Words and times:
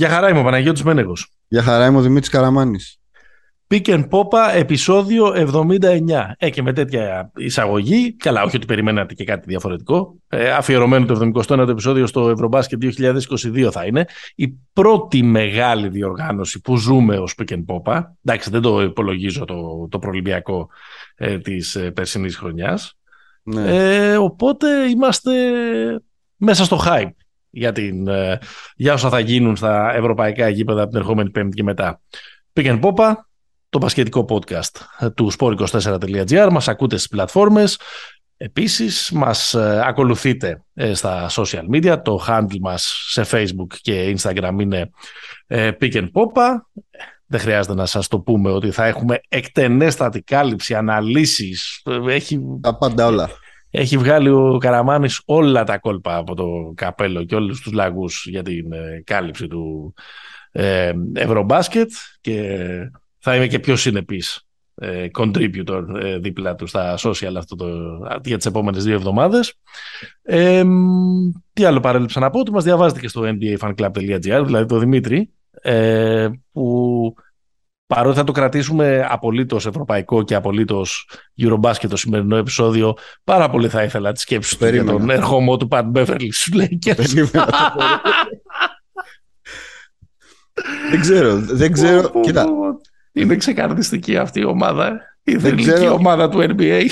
Για 0.00 0.08
χαρά 0.08 0.28
είμαι 0.28 0.38
ο 0.38 0.42
Παναγιώτης 0.42 0.82
Μένεγος. 0.82 1.32
Για 1.48 1.62
χαρά 1.62 1.86
είμαι 1.86 1.98
ο 1.98 2.00
Δημήτρης 2.00 2.28
Καραμάνης. 2.28 3.00
Pick 3.68 3.84
and 3.84 4.08
Popa, 4.08 4.54
επεισόδιο 4.54 5.32
79. 5.34 6.34
Ε, 6.38 6.50
και 6.50 6.62
με 6.62 6.72
τέτοια 6.72 7.30
εισαγωγή, 7.36 8.16
καλά, 8.16 8.42
όχι 8.42 8.56
ότι 8.56 8.66
περιμένατε 8.66 9.14
και 9.14 9.24
κάτι 9.24 9.44
διαφορετικό. 9.46 10.16
Ε, 10.28 10.50
αφιερωμένο 10.50 11.06
το 11.06 11.32
79ο 11.34 11.68
επεισόδιο 11.68 12.06
στο 12.06 12.30
Ευρωμπάσκετ 12.30 12.82
2022 12.82 13.68
θα 13.70 13.84
είναι. 13.84 14.04
Η 14.34 14.48
πρώτη 14.72 15.22
μεγάλη 15.22 15.88
διοργάνωση 15.88 16.60
που 16.60 16.76
ζούμε 16.76 17.18
ως 17.18 17.34
Pick 17.38 17.52
and 17.52 17.64
Popa. 17.66 18.02
Εντάξει, 18.24 18.50
δεν 18.50 18.60
το 18.60 18.82
υπολογίζω 18.82 19.44
το, 19.44 19.88
το 19.90 19.98
προλυμπιακό 19.98 20.68
ε, 21.14 21.38
της 21.38 21.74
ε, 21.74 21.90
περσινής 21.90 22.36
χρονιάς. 22.36 22.98
Ναι. 23.42 23.64
Ε, 23.76 24.16
οπότε 24.16 24.88
είμαστε 24.88 25.32
μέσα 26.36 26.64
στο 26.64 26.80
hype 26.86 27.10
για, 27.50 27.72
την, 27.72 28.08
ε, 28.08 28.38
για 28.76 28.92
όσα 28.92 29.08
θα 29.08 29.20
γίνουν 29.20 29.56
στα 29.56 29.94
ευρωπαϊκά 29.94 30.48
γήπεδα 30.48 30.88
την 30.88 30.98
ερχόμενη 30.98 31.30
Πέμπτη 31.30 31.56
και 31.56 31.62
μετά. 31.62 32.00
Pick 32.52 32.80
and 32.80 33.14
το 33.68 33.78
πασχετικό 33.78 34.24
podcast 34.28 35.02
του 35.14 35.32
sport24.gr. 35.38 36.48
Μας 36.50 36.68
ακούτε 36.68 36.96
στις 36.96 37.08
πλατφόρμες. 37.08 37.78
Επίσης, 38.36 39.10
μας 39.10 39.54
ε, 39.54 39.82
ακολουθείτε 39.84 40.64
ε, 40.74 40.94
στα 40.94 41.30
social 41.30 41.64
media. 41.72 42.00
Το 42.04 42.24
handle 42.28 42.58
μας 42.60 43.06
σε 43.08 43.26
Facebook 43.30 43.74
και 43.80 44.14
Instagram 44.16 44.56
είναι 44.60 44.90
Pick 45.48 45.92
and 45.92 46.08
Popa. 46.12 46.56
Δεν 47.26 47.40
χρειάζεται 47.40 47.74
να 47.74 47.86
σας 47.86 48.08
το 48.08 48.20
πούμε 48.20 48.50
ότι 48.50 48.70
θα 48.70 48.84
έχουμε 48.84 49.20
εκτενέστατη 49.28 50.22
κάλυψη, 50.22 50.74
αναλύσεις. 50.74 51.82
Έχει... 52.08 52.40
Τα 52.60 52.76
πάντα 52.76 53.06
όλα. 53.06 53.30
Έχει 53.70 53.98
βγάλει 53.98 54.28
ο 54.28 54.56
Καραμάνης 54.60 55.22
όλα 55.24 55.64
τα 55.64 55.78
κόλπα 55.78 56.16
από 56.16 56.34
το 56.34 56.72
καπέλο 56.74 57.24
και 57.24 57.34
όλους 57.34 57.60
τους 57.60 57.72
λαγούς 57.72 58.26
για 58.28 58.42
την 58.42 58.72
ε, 58.72 59.02
κάλυψη 59.04 59.46
του 59.48 59.94
ε, 60.52 60.92
Ευρωμπάσκετ 61.14 61.90
και 62.20 62.66
θα 63.18 63.36
είμαι 63.36 63.46
και 63.46 63.58
πιο 63.58 63.76
συνεπής 63.76 64.44
ε, 64.74 65.06
contributor 65.18 65.84
ε, 66.02 66.18
δίπλα 66.18 66.54
του 66.54 66.66
στα 66.66 66.98
social 66.98 67.34
αυτό 67.36 67.56
το, 67.56 67.66
για 68.24 68.36
τις 68.36 68.46
επόμενες 68.46 68.84
δύο 68.84 68.94
εβδομάδες. 68.94 69.54
Ε, 70.22 70.64
τι 71.52 71.64
άλλο 71.64 71.80
παρέλειψα 71.80 72.20
να 72.20 72.30
πω, 72.30 72.38
ότι 72.38 72.50
μας 72.50 72.64
διαβάζετε 72.64 73.00
και 73.00 73.08
στο 73.08 73.22
nbafanclub.gr, 73.24 74.42
δηλαδή 74.44 74.66
το 74.66 74.78
Δημήτρη, 74.78 75.30
ε, 75.62 76.28
που 76.52 77.14
παρότι 77.94 78.16
θα 78.16 78.24
το 78.24 78.32
κρατήσουμε 78.32 79.06
απολύτως 79.08 79.66
ευρωπαϊκό 79.66 80.22
και 80.22 80.34
απολύτως 80.34 81.08
Eurobasket 81.40 81.86
το 81.88 81.96
σημερινό 81.96 82.36
επεισόδιο, 82.36 82.94
πάρα 83.24 83.50
πολύ 83.50 83.68
θα 83.68 83.82
ήθελα 83.82 84.12
τη 84.12 84.20
σκέψη 84.20 84.58
του 84.58 84.66
για 84.66 84.84
τον 84.84 85.10
ερχομό 85.10 85.56
του 85.56 85.68
Πατ 85.68 85.86
Μπέφερλι 85.86 86.32
στου 86.32 86.58
δεν 90.90 91.00
ξέρω, 91.00 91.36
δεν 91.36 91.72
ξέρω. 91.72 92.20
Κοίτα. 92.20 92.46
Είναι 93.12 93.36
ξεκαρδιστική 93.36 94.16
αυτή 94.16 94.40
η 94.40 94.44
ομάδα. 94.44 95.00
Η 95.22 95.38
θελική 95.38 95.88
ομάδα 95.88 96.28
του 96.28 96.38
NBA. 96.40 96.86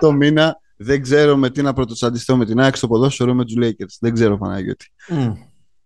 το 0.00 0.12
μήνα 0.12 0.56
δεν 0.76 1.02
ξέρω 1.02 1.36
με 1.36 1.50
τι 1.50 1.62
να 1.62 1.72
πρωτοσαντιστώ 1.72 2.36
με 2.36 2.44
την 2.44 2.60
ΑΕΚ 2.60 2.76
στο 2.76 2.86
ποδόσφαιρο 2.86 3.34
με 3.34 3.44
τους 3.44 3.54
Lakers. 3.60 3.96
Δεν 4.00 4.14
ξέρω 4.14 4.38
Παναγιώτη. 4.38 4.86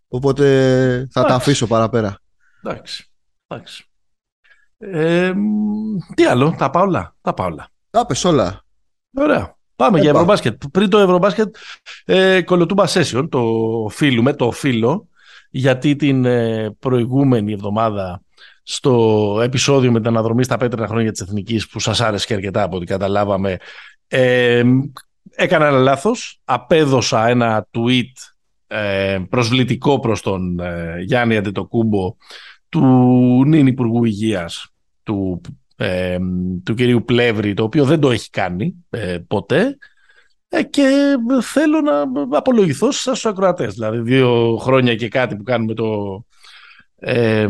Οπότε 0.08 1.08
θα 1.10 1.24
τα 1.24 1.34
αφήσω 1.34 1.66
παραπέρα. 1.66 2.20
Εντάξει. 2.64 3.08
Εντάξει. 3.48 3.84
Ε, 4.78 5.32
τι 6.14 6.24
άλλο, 6.24 6.54
τα 6.58 6.70
πάω 6.70 6.82
όλα. 6.82 7.14
Τα 7.20 7.34
πάω 7.34 7.46
όλα. 7.46 7.68
Τα 7.90 8.06
πες 8.06 8.24
όλα. 8.24 8.64
Ωραία. 9.14 9.56
Πάμε 9.76 10.00
για 10.00 10.10
Ευρωμπάσκετ. 10.10 10.62
Πριν 10.72 10.90
το 10.90 10.98
Ευρωμπάσκετ, 10.98 11.56
ε, 12.04 12.42
κολοτούμπα 12.42 12.84
session, 12.88 13.26
το 13.30 13.42
με 14.22 14.32
το 14.32 14.50
φίλο, 14.50 15.08
γιατί 15.50 15.96
την 15.96 16.24
ε, 16.24 16.70
προηγούμενη 16.78 17.52
εβδομάδα 17.52 18.22
στο 18.62 19.40
επεισόδιο 19.42 19.92
με 19.92 19.98
την 19.98 20.08
αναδρομή 20.08 20.44
στα 20.44 20.56
πέτρινα 20.56 20.86
χρόνια 20.86 21.10
της 21.10 21.20
Εθνικής 21.20 21.68
που 21.68 21.80
σας 21.80 22.00
άρεσε 22.00 22.26
και 22.26 22.34
αρκετά 22.34 22.62
από 22.62 22.76
ό,τι 22.76 22.86
καταλάβαμε 22.86 23.56
ε, 24.08 24.62
έκανα 25.30 25.66
ένα 25.66 25.78
λάθος 25.78 26.40
απέδωσα 26.44 27.28
ένα 27.28 27.68
tweet 27.70 28.12
ε, 28.66 29.18
προσβλητικό 29.30 30.00
προς 30.00 30.22
τον 30.22 30.60
ε, 30.60 31.00
Γιάννη 31.00 31.36
Αντετοκούμπο 31.36 32.16
του 32.68 32.82
νυν 33.46 33.66
Υπουργού 33.66 34.04
Υγείας 34.04 34.72
του, 35.02 35.40
ε, 35.76 36.18
του 36.64 36.74
κυρίου 36.74 37.04
Πλεύρη, 37.04 37.54
το 37.54 37.62
οποίο 37.62 37.84
δεν 37.84 38.00
το 38.00 38.10
έχει 38.10 38.30
κάνει 38.30 38.74
ε, 38.90 39.18
ποτέ 39.26 39.76
ε, 40.48 40.62
και 40.62 41.16
θέλω 41.42 41.80
να 41.80 42.02
απολογηθώ 42.38 42.90
στους 42.90 43.26
ακροατές. 43.26 43.74
Δηλαδή 43.74 43.98
δύο 43.98 44.56
χρόνια 44.56 44.94
και 44.94 45.08
κάτι 45.08 45.36
που 45.36 45.42
κάνουμε 45.42 45.74
το, 45.74 46.22
ε, 47.00 47.46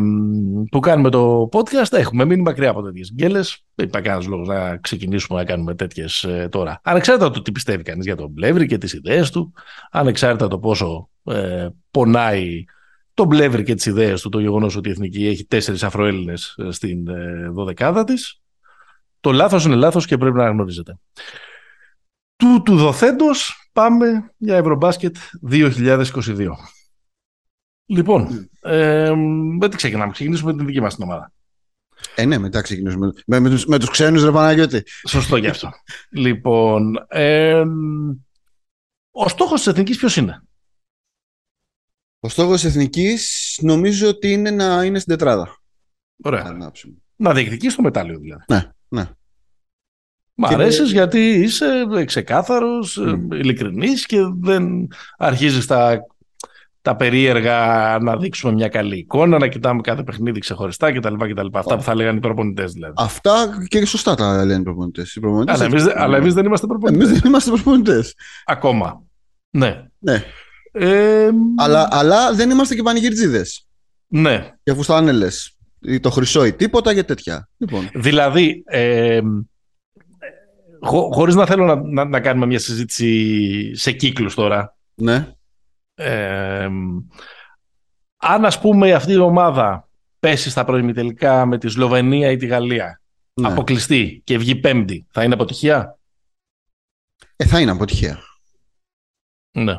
που 0.71 0.81
κάνουμε 0.81 1.11
το 1.11 1.49
podcast 1.53 1.93
έχουμε 1.93 2.25
μείνει 2.25 2.43
μακριά 2.43 2.71
από 2.71 2.83
τέτοιες 2.83 3.13
γκέλες. 3.15 3.65
Δεν 3.75 3.87
υπάρχει 3.87 4.07
κανένας 4.07 4.29
λόγος 4.29 4.49
να 4.49 4.77
ξεκινήσουμε 4.77 5.39
να 5.39 5.45
κάνουμε 5.45 5.75
τέτοιες 5.75 6.25
ε, 6.25 6.49
τώρα. 6.51 6.81
Ανεξάρτητα 6.83 7.31
το 7.31 7.43
τι 7.43 7.53
πιστεύει 7.53 7.83
κανείς 7.83 8.05
για 8.05 8.17
τον 8.17 8.35
Πλεύρη 8.35 8.67
και 8.67 8.79
τις 8.79 8.93
ιδέες 8.93 9.31
του, 9.31 9.53
ανεξάρτητα 9.91 10.49
το 10.49 10.59
πόσο 10.59 11.09
ε, 11.25 11.69
πονάει 11.91 12.65
τον 13.19 13.29
Πλεύρη 13.29 13.63
και 13.63 13.75
τις 13.75 13.87
ιδέες 13.87 14.21
του, 14.21 14.29
το 14.29 14.41
γεγονός 14.41 14.77
ότι 14.77 14.89
η 14.89 14.91
Εθνική 14.91 15.27
έχει 15.27 15.45
τέσσερις 15.45 15.83
Αφροέλληνες 15.83 16.55
ε, 16.59 16.71
στην 16.71 17.09
ε, 17.09 17.49
δωδεκάδα 17.49 18.05
της. 18.05 18.41
Το 19.21 19.33
λάθος 19.33 19.65
είναι 19.65 19.75
λάθος 19.75 20.07
και 20.07 20.17
πρέπει 20.17 20.37
να 20.37 20.49
γνωρίζετε. 20.49 20.99
Του 22.37 22.63
του 22.65 22.77
δοθέντος 22.77 23.69
πάμε 23.73 24.33
για 24.37 24.57
Ευρωμπάσκετ 24.57 25.17
2022. 25.51 26.49
Λοιπόν, 27.87 28.51
ε, 28.61 29.13
με 29.59 29.69
τι 29.69 29.77
ξεκινάμε. 29.77 30.13
Ξεκινήσουμε 30.13 30.51
με 30.51 30.57
την 30.57 30.67
δική 30.67 30.81
μας 30.81 30.95
την 30.95 31.05
ομάδα. 31.05 31.33
Ε, 32.15 32.25
ναι, 32.25 32.39
μετά 32.39 32.61
ξεκινήσουμε. 32.61 33.13
Με, 33.27 33.41
με, 33.41 33.51
τους, 33.51 33.67
με 33.67 33.79
τους 33.79 33.91
ξένους, 33.91 34.25
ρε 34.25 34.31
Παναγιώτη. 34.31 34.83
Σωστό 35.09 35.37
γι' 35.37 35.49
αυτό. 35.49 35.71
λοιπόν, 36.11 37.07
ε, 37.09 37.65
ο 39.11 39.29
στόχος 39.29 39.59
της 39.59 39.67
Εθνικής 39.67 39.97
ποιος 39.97 40.17
είναι; 40.17 40.43
Ο 42.21 42.29
στόχος 42.29 42.61
της 42.61 42.71
εθνικής 42.71 43.59
νομίζω 43.63 44.09
ότι 44.09 44.33
είναι 44.33 44.51
να 44.51 44.85
είναι 44.85 44.99
στην 44.99 45.17
τετράδα. 45.17 45.59
Ωραία. 46.23 46.43
Να, 46.43 46.73
να 47.17 47.33
διεκδικήσει 47.33 47.77
το 47.77 47.83
μετάλλιο 47.83 48.19
δηλαδή. 48.19 48.45
Ναι, 48.49 48.63
ναι. 48.89 49.11
Μ' 50.35 50.45
αρέσεις 50.45 50.93
γιατί 50.93 51.31
είσαι 51.31 51.67
ξεκάθαρος, 52.05 52.99
mm. 53.03 53.19
ειλικρινής 53.33 54.07
και 54.07 54.19
δεν 54.41 54.89
αρχίζεις 55.19 55.67
τα, 55.67 56.01
τα 56.83 56.97
περίεργα 56.97 57.59
να 58.01 58.17
δείξουμε 58.17 58.53
μια 58.53 58.69
καλή 58.69 58.99
εικόνα, 58.99 59.39
να 59.39 59.49
κοιτάμε 59.49 59.81
κάθε 59.81 60.03
παιχνίδι 60.03 60.41
ξεχωριστά 60.41 60.93
κτλ. 60.93 61.15
κτλ. 61.15 61.47
Αυτά 61.53 61.77
που 61.77 61.83
θα 61.83 61.95
λέγανε 61.95 62.17
οι 62.17 62.21
προπονητές 62.21 62.73
δηλαδή. 62.73 62.95
Αυτά 62.97 63.65
και 63.69 63.87
σωστά 63.87 64.15
τα 64.15 64.45
λένε 64.45 64.61
οι 64.61 64.63
προπονητές. 64.63 65.19
Αλλά 65.95 66.17
εμείς 66.17 66.35
δεν 66.35 66.45
είμαστε 66.45 66.67
προπονητέ. 66.67 67.05
Εμείς 67.05 67.21
δεν 67.21 67.31
είμαστε 67.31 67.51
προπονητές. 67.51 68.15
Ακόμα. 68.45 69.03
Ναι. 69.51 69.85
ναι 69.99 70.25
αλλά, 71.57 71.89
αλλά 71.91 72.35
δεν 72.35 72.51
είμαστε 72.51 72.75
και 72.75 72.83
πανηγυρτζίδες. 72.83 73.67
Ναι. 74.07 74.55
Και 74.63 74.75
φουστάνελε. 74.75 75.29
Ή 75.81 76.01
το 76.01 76.11
χρυσό 76.11 76.45
ή 76.45 76.53
τίποτα 76.53 76.93
για 76.93 77.05
τέτοια. 77.05 77.49
Λοιπόν. 77.57 77.91
Δηλαδή, 77.95 78.63
ε, 78.67 79.21
χω, 80.81 81.13
χωρίς 81.13 81.35
να 81.35 81.47
θέλω 81.47 81.65
να, 81.65 81.75
να, 81.75 82.05
να, 82.05 82.21
κάνουμε 82.21 82.47
μια 82.47 82.59
συζήτηση 82.59 83.75
σε 83.75 83.93
κύκλους 83.93 84.35
τώρα. 84.35 84.77
Ναι. 84.95 85.33
αν 88.17 88.45
ας 88.45 88.61
πούμε 88.61 88.93
αυτή 88.93 89.13
η 89.13 89.17
ομάδα 89.17 89.89
πέσει 90.19 90.51
στα 90.51 90.65
προημιτελικά 90.65 91.47
με 91.47 91.59
τη 91.59 91.69
Σλοβενία 91.69 92.31
ή 92.31 92.37
τη 92.37 92.47
Γαλλία, 92.47 93.01
ναι. 93.35 93.49
αποκλειστεί 93.49 94.21
και 94.25 94.39
βγει 94.39 94.57
πέμπτη, 94.57 95.07
θα 95.11 95.25
είναι 95.25 95.35
αποτυχία; 95.35 95.99
Ε, 97.37 97.45
θα 97.45 97.61
είναι 97.61 97.71
αποτυχία. 97.71 98.19
Ναι. 99.51 99.77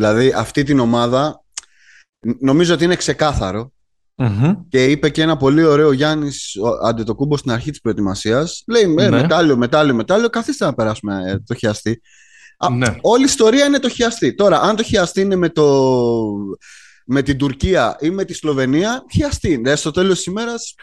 Δηλαδή 0.00 0.32
αυτή 0.36 0.62
την 0.62 0.78
ομάδα 0.78 1.44
νομίζω 2.40 2.74
ότι 2.74 2.84
είναι 2.84 2.96
και 4.68 4.84
είπε 4.84 5.08
και 5.08 5.22
ένα 5.22 5.36
πολύ 5.36 5.64
ωραίο 5.64 5.92
Γιάννης 5.92 6.56
Αντετοκούμπο 6.84 7.36
στην 7.36 7.50
αρχή 7.50 7.70
της 7.70 7.80
προετοιμασίας. 7.80 8.62
Λέει 8.66 8.82
ε, 8.82 8.86
ναι. 8.86 9.10
μετάλλιο, 9.10 9.56
μετάλλιο, 9.56 9.94
μετάλλιο. 9.94 10.28
Καθίστε 10.28 10.64
να 10.64 10.74
περάσουμε 10.74 11.22
ε, 11.26 11.38
το 11.38 11.54
χιαστή. 11.54 12.00
Ναι. 12.72 12.96
Όλη 13.00 13.22
η 13.22 13.24
ιστορία 13.24 13.64
είναι 13.64 13.78
το 13.78 13.88
χιαστή. 13.88 14.34
Τώρα, 14.34 14.60
αν 14.60 14.76
το 14.76 14.82
χιαστή 14.82 15.20
είναι 15.20 15.36
με, 15.36 15.48
το... 15.48 15.94
με 17.04 17.22
την 17.22 17.38
Τουρκία 17.38 17.96
ή 18.00 18.10
με 18.10 18.24
τη 18.24 18.34
Σλοβενία, 18.34 19.04
χιαστή 19.12 19.52
είναι. 19.52 19.76
Στο 19.76 19.90
τέλος 19.90 20.16
της 20.16 20.26
ημέρας. 20.26 20.74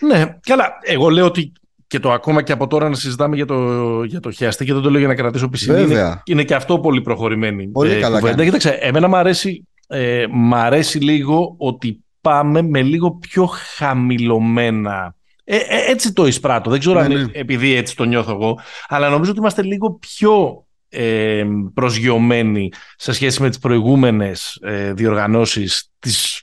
Ναι, 0.00 0.38
καλά. 0.40 0.68
Εγώ 0.82 1.08
λέω 1.08 1.26
ότι 1.26 1.52
και 1.90 1.98
το 1.98 2.12
ακόμα 2.12 2.42
και 2.42 2.52
από 2.52 2.66
τώρα 2.66 2.88
να 2.88 2.94
συζητάμε 2.94 3.36
για 3.36 3.46
το, 3.46 4.02
για 4.02 4.20
το 4.20 4.30
χιαστή 4.30 4.64
και 4.64 4.72
δεν 4.72 4.82
το 4.82 4.90
λέω 4.90 4.98
για 4.98 5.08
να 5.08 5.14
κρατήσω 5.14 5.48
πισινή. 5.48 5.82
Είναι, 5.82 6.22
είναι 6.24 6.44
και 6.44 6.54
αυτό 6.54 6.78
πολύ 6.78 7.00
προχωρημένη 7.00 7.66
πολύ 7.66 7.92
ε, 7.92 8.00
καλά 8.00 8.20
κουβέντα. 8.20 8.44
Κοίταξε, 8.44 8.70
εμένα 8.70 9.08
μου 9.08 9.16
αρέσει, 9.16 9.68
ε, 9.86 10.24
αρέσει 10.52 10.98
λίγο 10.98 11.54
ότι 11.58 12.04
πάμε 12.20 12.62
με 12.62 12.82
λίγο 12.82 13.10
πιο 13.10 13.48
χαμηλωμένα 13.76 15.14
ε, 15.44 15.56
ε, 15.56 15.90
έτσι 15.90 16.12
το 16.12 16.26
εισπράττω. 16.26 16.70
Δεν 16.70 16.78
ξέρω 16.78 16.98
ναι, 16.98 17.04
αν 17.04 17.12
ναι. 17.12 17.30
επειδή 17.32 17.74
έτσι 17.74 17.96
το 17.96 18.04
νιώθω 18.04 18.32
εγώ, 18.32 18.58
αλλά 18.88 19.08
νομίζω 19.08 19.30
ότι 19.30 19.40
είμαστε 19.40 19.62
λίγο 19.62 19.92
πιο 19.92 20.64
ε, 20.88 21.44
προσγειωμένη 21.74 22.72
σε 22.96 23.12
σχέση 23.12 23.42
με 23.42 23.48
τις 23.48 23.58
προηγούμενες 23.58 24.58
ε, 24.62 24.92
διοργανώσεις 24.92 25.90
της, 25.98 26.42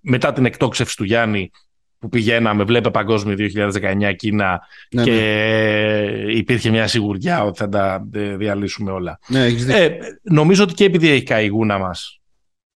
μετά 0.00 0.32
την 0.32 0.44
εκτόξευση 0.44 0.96
του 0.96 1.04
Γιάννη 1.04 1.50
που 2.02 2.08
πηγαίναμε, 2.08 2.64
βλέπε 2.64 2.90
παγκόσμιο 2.90 3.36
2019 3.38 4.12
Κίνα 4.16 4.60
ναι, 4.90 5.02
και 5.02 5.10
ναι. 5.10 6.32
υπήρχε 6.32 6.70
μια 6.70 6.86
σιγουριά 6.86 7.44
ότι 7.44 7.58
θα 7.58 7.68
τα 7.68 8.08
ε, 8.12 8.36
διαλύσουμε 8.36 8.90
όλα. 8.90 9.18
Ναι, 9.26 9.46
ε, 9.46 9.96
νομίζω 10.22 10.62
ότι 10.62 10.74
και 10.74 10.84
επειδή 10.84 11.08
έχει 11.08 11.22
καεί 11.22 11.44
η 11.44 11.48
γούνα 11.48 11.78
μας, 11.78 12.20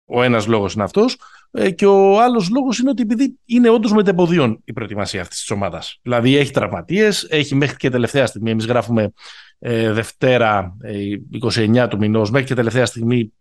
ο 0.04 0.22
ένας 0.22 0.46
λόγος 0.46 0.74
είναι 0.74 0.82
αυτός, 0.82 1.16
ε, 1.50 1.70
και 1.70 1.86
ο 1.86 2.20
άλλος 2.20 2.50
λόγος 2.50 2.78
είναι 2.78 2.90
ότι 2.90 3.02
επειδή 3.02 3.38
είναι 3.44 3.68
όντως 3.68 3.92
μετεποδίων 3.92 4.60
η 4.64 4.72
προετοιμασία 4.72 5.20
αυτής 5.20 5.38
της 5.38 5.50
ομάδας. 5.50 5.98
Δηλαδή 6.02 6.36
έχει 6.36 6.50
τραυματίες, 6.50 7.26
έχει 7.30 7.54
μέχρι 7.54 7.76
και 7.76 7.90
τελευταία 7.90 8.26
στιγμή, 8.26 8.50
εμείς 8.50 8.66
γράφουμε 8.66 9.12
ε, 9.58 9.92
Δευτέρα, 9.92 10.76
ε, 10.80 10.94
29 11.42 11.86
του 11.90 11.98
μηνός, 11.98 12.30
μέχρι 12.30 12.46
και 12.46 12.54
τελευταία 12.54 12.86
στιγμή 12.86 13.32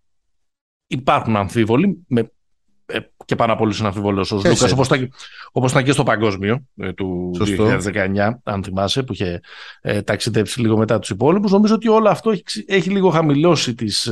υπάρχουν 0.87 1.35
αμφίβολοι, 1.35 2.05
με 2.07 2.19
ε, 2.21 2.25
και 3.25 3.35
πάνω 3.35 3.53
από 3.53 3.63
όλου 3.63 3.73
είναι 3.77 3.87
αμφιβολό 3.87 4.27
ο 4.31 4.35
Λούκας, 4.35 4.71
όπως 5.51 5.71
ήταν 5.71 5.83
και 5.83 5.91
στο 5.91 6.03
παγκόσμιο 6.03 6.65
ε, 6.77 6.93
του 6.93 7.31
Σωστό. 7.37 7.77
2019, 7.93 8.29
αν 8.43 8.63
θυμάσαι, 8.63 9.03
που 9.03 9.13
είχε 9.13 9.39
ε, 9.81 10.01
ταξιδέψει 10.01 10.61
λίγο 10.61 10.77
μετά 10.77 10.99
τους 10.99 11.09
υπόλοιπους. 11.09 11.51
Νομίζω 11.51 11.73
ότι 11.75 11.87
όλο 11.87 12.09
αυτό 12.09 12.31
έχει, 12.31 12.43
έχει 12.67 12.89
λίγο 12.89 13.09
χαμηλώσει 13.09 13.75
τις 13.75 14.09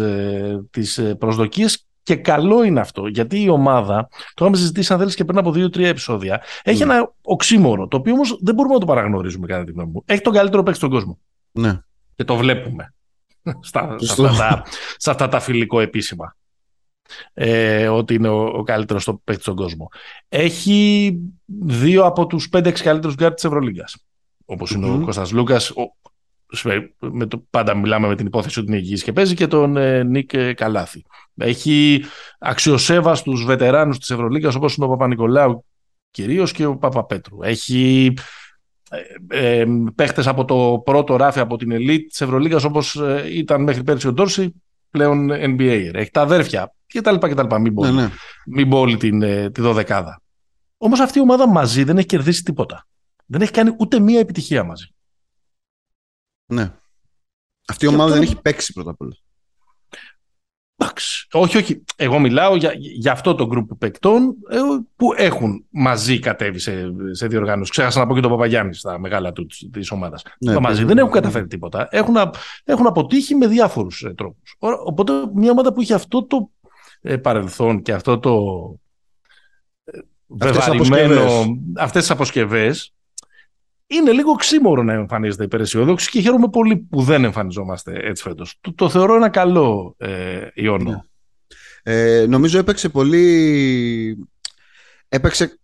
τις 0.69 0.97
ε, 0.97 1.15
προσδοκίες 1.15 1.85
και 2.03 2.15
καλό 2.15 2.63
είναι 2.63 2.79
αυτό, 2.79 3.07
γιατί 3.07 3.41
η 3.41 3.49
ομάδα, 3.49 4.07
το 4.09 4.45
είχαμε 4.45 4.57
συζητήσει 4.57 4.93
αν 4.93 4.99
θέλεις 4.99 5.15
και 5.15 5.25
πριν 5.25 5.37
από 5.37 5.51
δύο-τρία 5.51 5.87
επεισόδια, 5.87 6.41
έχει 6.63 6.85
ναι. 6.85 6.93
ένα 6.93 7.13
οξύμορο, 7.21 7.87
το 7.87 7.97
οποίο 7.97 8.13
όμως 8.13 8.37
δεν 8.41 8.55
μπορούμε 8.55 8.73
να 8.73 8.79
το 8.79 8.85
παραγνωρίζουμε 8.85 9.47
κατά 9.47 9.63
τη 9.63 9.71
γνώμη 9.71 9.91
μου. 9.91 10.03
Έχει 10.05 10.21
τον 10.21 10.33
καλύτερο 10.33 10.63
παίκτη 10.63 10.77
στον 10.77 10.89
κόσμο. 10.89 11.19
Ναι. 11.51 11.79
Και 12.15 12.23
το 12.23 12.35
βλέπουμε 12.35 12.93
στα, 13.59 13.95
σε, 13.99 14.11
αυτά 14.11 14.37
τα, 14.37 14.63
σε 14.97 15.09
αυτά 15.11 15.27
τα 15.27 15.39
φιλικό 15.39 15.79
επίσημα 15.79 16.35
ε, 17.33 17.87
ότι 17.87 18.13
είναι 18.13 18.27
ο, 18.27 18.45
ο 18.45 18.63
καλύτερος 18.63 19.01
στο 19.01 19.21
παίκτης 19.23 19.43
στον 19.43 19.55
κόσμο. 19.55 19.89
Έχει 20.29 21.17
δύο 21.45 22.05
από 22.05 22.25
τους 22.27 22.49
5-6 22.53 22.71
καλύτερους 22.71 23.15
γκαρντ 23.15 23.33
της 23.33 23.43
Ευρωλίγκας. 23.43 23.95
Όπως 24.45 24.71
είναι 24.71 24.89
ο 24.89 25.01
Κώστας 25.05 25.31
Σλούκας. 25.31 25.73
Με 26.99 27.25
το, 27.25 27.45
πάντα 27.49 27.75
μιλάμε 27.75 28.07
με 28.07 28.15
την 28.15 28.25
υπόθεση 28.25 28.59
ότι 28.59 28.67
είναι 28.67 28.77
υγιής 28.77 29.03
και 29.03 29.13
παίζει 29.13 29.33
και 29.33 29.47
τον 29.47 29.77
ε, 29.77 30.03
Νικ 30.03 30.31
Καλάθη. 30.55 31.03
Έχει 31.35 32.03
αξιοσέβαστους 32.39 33.45
βετεράνους 33.45 33.99
της 33.99 34.09
Ευρωλίγκας 34.09 34.55
όπως 34.55 34.75
είναι 34.75 34.85
ο 34.85 34.89
Παπανικολάου 34.89 35.65
κυρίως 36.11 36.51
και 36.51 36.65
ο 36.65 36.77
Παπαπέτρου. 36.77 37.43
Έχει 37.43 38.13
ε, 39.29 39.59
ε, 39.59 39.65
παίχτες 39.95 40.27
από 40.27 40.45
το 40.45 40.81
πρώτο 40.85 41.15
ράφι 41.15 41.39
από 41.39 41.57
την 41.57 41.71
ελίτ 41.71 42.09
της 42.09 42.21
Ευρωλίγας 42.21 42.63
όπως 42.63 42.95
ε, 42.95 43.23
ήταν 43.31 43.63
μέχρι 43.63 43.83
πέρσι 43.83 44.07
ο 44.07 44.13
Ντόρση 44.13 44.63
πλέον 44.93 45.29
NBA. 45.31 45.91
Έχει 45.93 46.09
τα 46.11 46.21
αδέρφια 46.21 46.73
και 46.85 47.01
τα 47.01 47.11
λοιπά 47.11 47.27
και 47.27 47.33
τα 47.33 47.41
λοιπά. 47.41 47.59
Μην 47.59 47.73
πω, 47.73 47.85
ναι, 47.85 47.91
ναι. 47.91 48.09
μην 48.45 48.69
πω 48.69 48.79
όλη 48.79 48.97
την, 48.97 49.21
ε, 49.21 49.49
τη 49.51 49.61
δωδεκάδα. 49.61 50.21
Όμως 50.77 50.99
αυτή 50.99 51.17
η 51.17 51.21
ομάδα 51.21 51.47
μαζί 51.47 51.83
δεν 51.83 51.97
έχει 51.97 52.07
κερδίσει 52.07 52.43
τίποτα. 52.43 52.87
Δεν 53.25 53.41
έχει 53.41 53.51
κάνει 53.51 53.75
ούτε 53.79 53.99
μία 53.99 54.19
επιτυχία 54.19 54.63
μαζί. 54.63 54.87
Ναι. 56.45 56.73
Αυτή 57.67 57.85
η 57.85 57.87
ομάδα 57.87 58.13
δεν 58.13 58.21
έχει 58.21 58.41
παίξει 58.41 58.73
πρώτα 58.73 58.89
απ' 58.89 59.01
όλα. 59.01 59.15
Εντάξει. 60.83 61.27
Όχι, 61.31 61.57
όχι. 61.57 61.83
Εγώ 61.95 62.19
μιλάω 62.19 62.55
για, 62.55 62.73
για 62.77 63.11
αυτό 63.11 63.35
το 63.35 63.47
γκρουπ 63.47 63.75
παικτών 63.75 64.35
ε, 64.49 64.57
που 64.95 65.13
έχουν 65.15 65.65
μαζί 65.69 66.19
κατέβει 66.19 66.59
σε, 66.59 66.93
σε 67.11 67.27
διοργάνωση. 67.27 67.71
Ξέχασα 67.71 67.99
να 67.99 68.07
πω 68.07 68.15
και 68.15 68.21
τον 68.21 68.31
Παπαγιάννη 68.31 68.73
στα 68.73 68.99
μεγάλα 68.99 69.31
του 69.31 69.47
της 69.71 69.91
ομάδας. 69.91 70.21
Ναι, 70.39 70.59
μαζί 70.59 70.83
δεν 70.83 70.97
έχουν 70.97 71.11
καταφέρει 71.11 71.47
τίποτα. 71.47 71.87
Έχουν, 71.91 72.15
έχουν 72.63 72.87
αποτύχει 72.87 73.35
με 73.35 73.47
διάφορους 73.47 74.03
ε, 74.03 74.13
τρόπους. 74.13 74.55
Οπότε 74.59 75.13
μια 75.33 75.51
ομάδα 75.51 75.73
που 75.73 75.81
είχε 75.81 75.93
αυτό 75.93 76.25
το 76.25 76.49
ε, 77.01 77.17
παρελθόν 77.17 77.81
και 77.81 77.93
αυτό 77.93 78.19
το 78.19 78.39
ε, 79.83 79.99
βεβαρημένο, 80.27 81.45
αυτές 81.77 82.01
τις 82.01 82.11
αποσκευές 82.11 82.92
είναι 83.93 84.11
λίγο 84.11 84.33
ξύμορο 84.33 84.83
να 84.83 84.93
εμφανίζεται 84.93 85.43
υπεραισιόδοξη 85.43 86.09
και 86.09 86.21
χαίρομαι 86.21 86.49
πολύ 86.49 86.77
που 86.77 87.01
δεν 87.01 87.23
εμφανιζόμαστε 87.23 87.99
έτσι 88.03 88.23
φέτος. 88.23 88.57
Το, 88.61 88.73
το 88.73 88.89
θεωρώ 88.89 89.15
ένα 89.15 89.29
καλό 89.29 89.95
ε, 89.97 90.47
ιόνο. 90.53 90.89
Ναι. 90.89 90.99
Ε, 91.83 92.25
νομίζω 92.27 92.57
έπαιξε 92.57 92.89
πολύ... 92.89 94.27
Έπαιξε, 95.09 95.59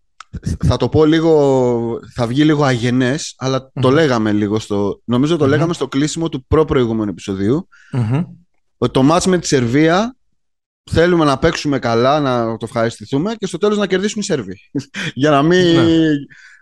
θα 0.66 0.78
το 0.78 0.90
πω 0.90 1.06
λίγο, 1.06 2.00
θα 2.14 2.28
βγει 2.28 2.44
λίγο 2.44 2.64
αγενές, 2.64 3.34
αλλά 3.38 3.72
το 3.82 3.90
λέγαμε 3.92 4.32
λίγο 4.32 4.60
στο... 4.60 5.02
Νομίζω 5.04 5.38
το 5.38 5.48
λέγαμε 5.48 5.74
στο 5.74 5.88
κλείσιμο 5.88 6.30
του 6.30 6.46
προ-προηγούμενου 6.48 7.10
επεισοδίου. 7.10 7.68
Ότι 8.78 8.92
το 8.92 9.04
μάτς 9.04 9.26
με 9.26 9.38
τη 9.38 9.48
Σερβία 9.48 10.16
θέλουμε 10.92 11.26
να 11.26 11.38
παίξουμε 11.38 11.80
καλά, 11.80 12.20
να 12.20 12.58
το 12.58 12.66
ευχαριστηθούμε 12.66 13.36
και 13.38 13.46
στο 13.46 13.58
τέλος 13.58 13.78
να 13.78 13.88
κερδίσουν 13.88 14.22
οι 14.22 14.24
Σέρβοι. 14.24 14.58
Για 15.14 15.30
να 15.30 15.42
μην... 15.42 15.78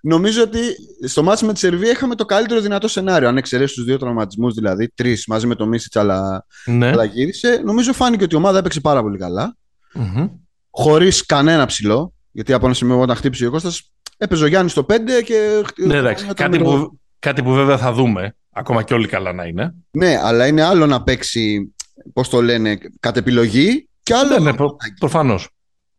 Ναι. 0.07 0.13
Νομίζω 0.13 0.43
ότι 0.43 0.59
στο 1.07 1.23
μάτι 1.23 1.45
με 1.45 1.53
τη 1.53 1.59
Σερβία 1.59 1.91
είχαμε 1.91 2.15
το 2.15 2.25
καλύτερο 2.25 2.61
δυνατό 2.61 2.87
σενάριο. 2.87 3.27
Αν 3.27 3.37
εξαιρέσεις 3.37 3.75
τους 3.75 3.85
δύο 3.85 3.97
τραυματισμούς, 3.97 4.53
δηλαδή 4.53 4.89
τρεις 4.95 5.27
μαζί 5.27 5.47
με 5.47 5.55
το 5.55 5.65
Μίσιτς, 5.65 5.95
αλλά, 5.95 6.45
ναι. 6.65 6.87
αλλά 6.87 7.03
γύρισε. 7.03 7.61
Νομίζω 7.65 7.93
φάνηκε 7.93 8.23
ότι 8.23 8.35
η 8.35 8.37
ομάδα 8.37 8.57
έπαιξε 8.57 8.79
πάρα 8.79 9.01
πολύ 9.01 9.17
καλά. 9.17 9.55
Mm-hmm. 9.93 10.29
Χωρίς 10.69 11.25
κανένα 11.25 11.65
ψηλό. 11.65 12.13
Γιατί 12.31 12.53
από 12.53 12.65
ένα 12.65 12.75
σημείο 12.75 12.99
όταν 12.99 13.15
χτύπησε 13.15 13.45
ο 13.45 13.51
Κώστας 13.51 13.91
έπαιζε 14.17 14.43
ο 14.43 14.47
Γιάννης 14.47 14.71
στο 14.71 14.85
5 14.89 14.93
και. 15.23 15.63
Ναι, 15.75 15.95
εντάξει. 15.95 16.25
Κάτι, 16.33 16.59
που, 16.59 16.99
κάτι 17.19 17.43
που 17.43 17.53
βέβαια 17.53 17.77
θα 17.77 17.93
δούμε. 17.93 18.35
Ακόμα 18.51 18.83
και 18.83 18.93
όλοι 18.93 19.07
καλά 19.07 19.33
να 19.33 19.45
είναι. 19.45 19.73
Ναι, 19.91 20.19
αλλά 20.23 20.47
είναι 20.47 20.61
άλλο 20.61 20.85
να 20.85 21.03
παίξει, 21.03 21.73
πώς 22.13 22.29
το 22.29 22.41
λένε, 22.41 22.77
κατ' 22.99 23.17
επιλογή 23.17 23.89
και 24.03 24.13
άλλο. 24.13 24.39
Ναι, 24.39 24.51
ναι 24.51 24.57
προφανώς. 24.99 25.49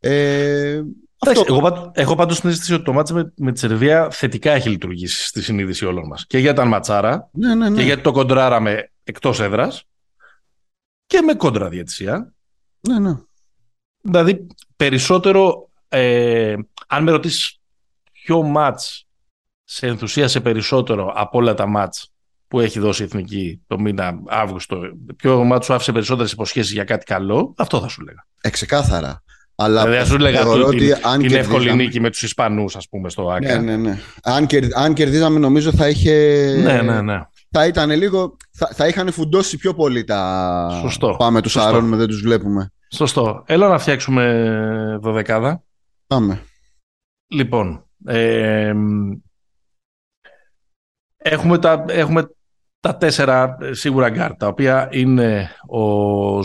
Ε, 0.00 0.80
αυτό... 1.18 1.44
Εγώ, 1.54 1.90
έχω 1.94 2.14
πάντως 2.14 2.40
την 2.40 2.50
αίσθηση 2.50 2.74
ότι 2.74 2.84
το 2.84 2.92
μάτς 2.92 3.12
με, 3.12 3.32
με 3.36 3.52
τη 3.52 3.58
Σερβία 3.58 4.10
θετικά 4.10 4.52
έχει 4.52 4.68
λειτουργήσει 4.68 5.26
στη 5.26 5.42
συνείδηση 5.42 5.84
όλων 5.84 6.06
μας. 6.06 6.26
Και 6.26 6.38
για 6.38 6.54
τα 6.54 6.64
ματσάρα 6.64 7.30
ναι, 7.32 7.54
ναι, 7.54 7.68
ναι. 7.68 7.76
και 7.76 7.82
γιατί 7.82 8.02
το 8.02 8.12
κοντράραμε 8.12 8.90
εκτός 9.04 9.40
έδρας 9.40 9.84
και 11.06 11.20
με 11.20 11.34
κόντρα 11.34 11.68
διαιτησία. 11.68 12.32
Ναι, 12.88 12.98
ναι. 12.98 13.16
Δηλαδή 14.00 14.46
περισσότερο, 14.76 15.70
ε, 15.88 16.56
αν 16.86 17.02
με 17.02 17.10
ρωτήσεις 17.10 17.60
ποιο 18.12 18.42
μάτς 18.42 19.06
σε 19.64 19.86
ενθουσίασε 19.86 20.40
περισσότερο 20.40 21.12
από 21.14 21.38
όλα 21.38 21.54
τα 21.54 21.66
μάτς 21.66 22.12
που 22.48 22.60
έχει 22.60 22.78
δώσει 22.78 23.02
η 23.02 23.04
Εθνική 23.04 23.62
το 23.66 23.78
μήνα 23.78 24.22
Αύγουστο, 24.26 24.80
ποιο 25.16 25.44
μάτς 25.44 25.66
σου 25.66 25.74
άφησε 25.74 25.92
περισσότερες 25.92 26.32
υποσχέσεις 26.32 26.72
για 26.72 26.84
κάτι 26.84 27.04
καλό, 27.04 27.54
αυτό 27.56 27.80
θα 27.80 27.88
σου 27.88 28.02
λέγα. 28.02 28.26
Εξεκάθαρα. 28.40 29.22
Αλλά 29.60 29.84
δηλαδή, 29.84 30.08
σου 30.08 30.18
λέγα 30.18 30.46
ότι 30.46 30.76
την, 30.76 31.28
την 31.28 31.34
εύκολη 31.34 31.74
νίκη 31.74 32.00
με 32.00 32.10
τους 32.10 32.22
Ισπανούς, 32.22 32.76
ας 32.76 32.88
πούμε, 32.88 33.08
στο 33.10 33.30
ΑΚΑ. 33.30 33.60
Ναι, 33.60 33.76
ναι, 33.76 33.76
ναι. 33.76 33.98
Αν, 34.22 34.46
αν 34.74 34.94
κερδίζαμε, 34.94 35.38
νομίζω 35.38 35.72
θα 35.72 35.88
είχε. 35.88 36.12
Ναι, 36.62 36.82
ναι, 36.82 37.02
ναι. 37.02 37.22
Θα 37.50 37.66
ήταν 37.66 37.90
λίγο. 37.90 38.36
Θα, 38.50 38.70
θα 38.72 38.86
είχαν 38.86 39.12
φουντώσει 39.12 39.56
πιο 39.56 39.74
πολύ 39.74 40.04
τα. 40.04 40.78
Σωστό. 40.80 41.16
Πάμε 41.18 41.40
τους 41.40 41.56
σαρώνουμε, 41.56 41.96
δεν 41.96 42.06
τους 42.06 42.20
βλέπουμε. 42.20 42.72
Σωστό. 42.90 43.42
Έλα 43.46 43.68
να 43.68 43.78
φτιάξουμε 43.78 44.98
δωδεκάδα. 45.00 45.62
Πάμε. 46.06 46.42
Λοιπόν. 47.28 47.84
Ε, 48.06 48.72
έχουμε, 51.16 51.58
τα, 51.58 51.84
έχουμε 51.88 52.28
τα 52.80 52.96
τέσσερα 52.96 53.56
ε, 53.60 53.72
σίγουρα 53.72 54.08
γκαρντ, 54.08 54.36
τα 54.36 54.46
οποία 54.46 54.88
είναι 54.92 55.50
ο 55.68 55.82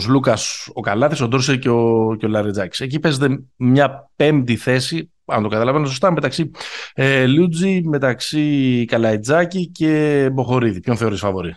Σλούκας, 0.08 0.68
ο 0.72 0.80
Καλάθης, 0.80 1.20
ο 1.20 1.28
Ντόρσεϊ 1.28 1.56
και 1.56 1.68
ο, 1.68 2.16
και 2.18 2.26
ο 2.26 2.28
Λαρεντζάκης. 2.28 2.80
Εκεί 2.80 3.00
παίζεται 3.00 3.42
μια 3.56 4.10
πέμπτη 4.16 4.56
θέση, 4.56 5.12
αν 5.24 5.42
το 5.42 5.48
καταλαβαίνω 5.48 5.86
σωστά, 5.86 6.12
μεταξύ 6.12 6.50
ε, 6.94 7.26
Λιούτζι, 7.26 7.82
μεταξύ 7.84 8.84
Καλαϊτζάκη 8.88 9.68
και 9.70 10.28
Μποχορίδη. 10.32 10.80
Ποιον 10.80 10.96
θεωρείς 10.96 11.20
φαβορή; 11.20 11.56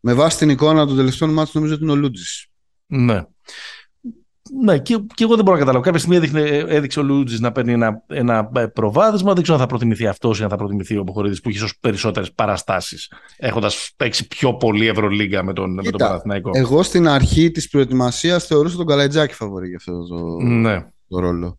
Με 0.00 0.12
βάση 0.12 0.38
την 0.38 0.48
εικόνα 0.48 0.86
των 0.86 0.96
τελευταίων 0.96 1.32
μάτων 1.32 1.52
νομίζω 1.54 1.74
ότι 1.74 1.82
είναι 1.82 1.92
ο 1.92 1.96
Λούτζης. 1.96 2.46
Ναι. 2.86 3.22
Ναι, 4.50 4.78
και, 4.78 4.98
και 5.14 5.24
εγώ 5.24 5.34
δεν 5.34 5.44
μπορώ 5.44 5.56
να 5.56 5.58
καταλάβω. 5.58 5.84
Κάποια 5.84 5.98
στιγμή 5.98 6.16
έδειχνε, 6.16 6.40
έδειξε 6.68 7.00
ο 7.00 7.02
Λούτζης 7.02 7.40
να 7.40 7.52
παίρνει 7.52 7.72
ένα, 7.72 8.02
ένα 8.06 8.50
προβάδισμα. 8.74 9.32
Δεν 9.32 9.42
ξέρω 9.42 9.58
αν 9.58 9.62
θα 9.62 9.68
προτιμηθεί 9.68 10.06
αυτός 10.06 10.40
ή 10.40 10.42
αν 10.42 10.48
θα 10.48 10.56
προτιμηθεί 10.56 10.96
ο 10.96 11.02
Μποχορίδης 11.02 11.40
που 11.40 11.48
έχει 11.48 11.58
ίσως 11.58 11.78
περισσότερες 11.80 12.32
παραστάσεις, 12.32 13.12
έχοντας 13.36 13.92
παίξει 13.96 14.28
πιο 14.28 14.54
πολύ 14.54 14.86
Ευρωλίγκα 14.86 15.42
με 15.42 15.52
τον, 15.52 15.72
με 15.72 15.82
τον 15.82 15.98
Παναθηναϊκό. 15.98 16.50
Εγώ 16.54 16.82
στην 16.82 17.08
αρχή 17.08 17.50
της 17.50 17.68
προετοιμασίας 17.68 18.46
θεωρούσα 18.46 18.76
τον 18.76 18.86
Καλαϊτζάκη 18.86 19.34
φαβορή 19.34 19.68
για 19.68 19.76
αυτό 19.76 20.06
το, 20.06 20.40
ναι. 20.40 20.86
το 21.08 21.18
ρόλο. 21.18 21.58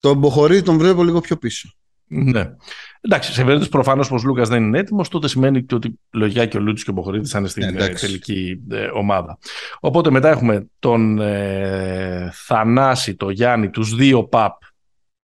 Τον 0.00 0.18
Μποχορίδη 0.18 0.62
τον 0.62 0.78
βλέπω 0.78 1.04
λίγο 1.04 1.20
πιο 1.20 1.36
πίσω. 1.36 1.74
Ναι. 2.12 2.54
Εντάξει, 3.00 3.32
σε 3.32 3.44
περίπτωση 3.44 3.70
προφανώς 3.70 4.08
πως 4.08 4.24
ο 4.24 4.26
Λούκας 4.26 4.48
δεν 4.48 4.62
είναι 4.62 4.78
έτοιμος, 4.78 5.08
τότε 5.08 5.28
σημαίνει 5.28 5.64
και 5.64 5.74
ότι 5.74 6.00
λογικά 6.10 6.46
και 6.46 6.56
ο 6.56 6.60
Λούτσης 6.60 6.84
και 6.84 6.90
ο 6.90 6.92
Μποχορίδη 6.92 7.26
θα 7.26 7.38
είναι 7.38 7.48
στην 7.48 7.62
ε, 7.62 7.88
τελική 7.88 8.60
ε, 8.70 8.86
ομάδα. 8.86 9.38
Οπότε 9.80 10.10
μετά 10.10 10.28
έχουμε 10.28 10.66
τον 10.78 11.20
ε, 11.20 12.30
Θανάση, 12.32 13.16
τον 13.16 13.30
Γιάννη, 13.30 13.70
τους 13.70 13.94
δύο 13.94 14.24
παπ. 14.24 14.62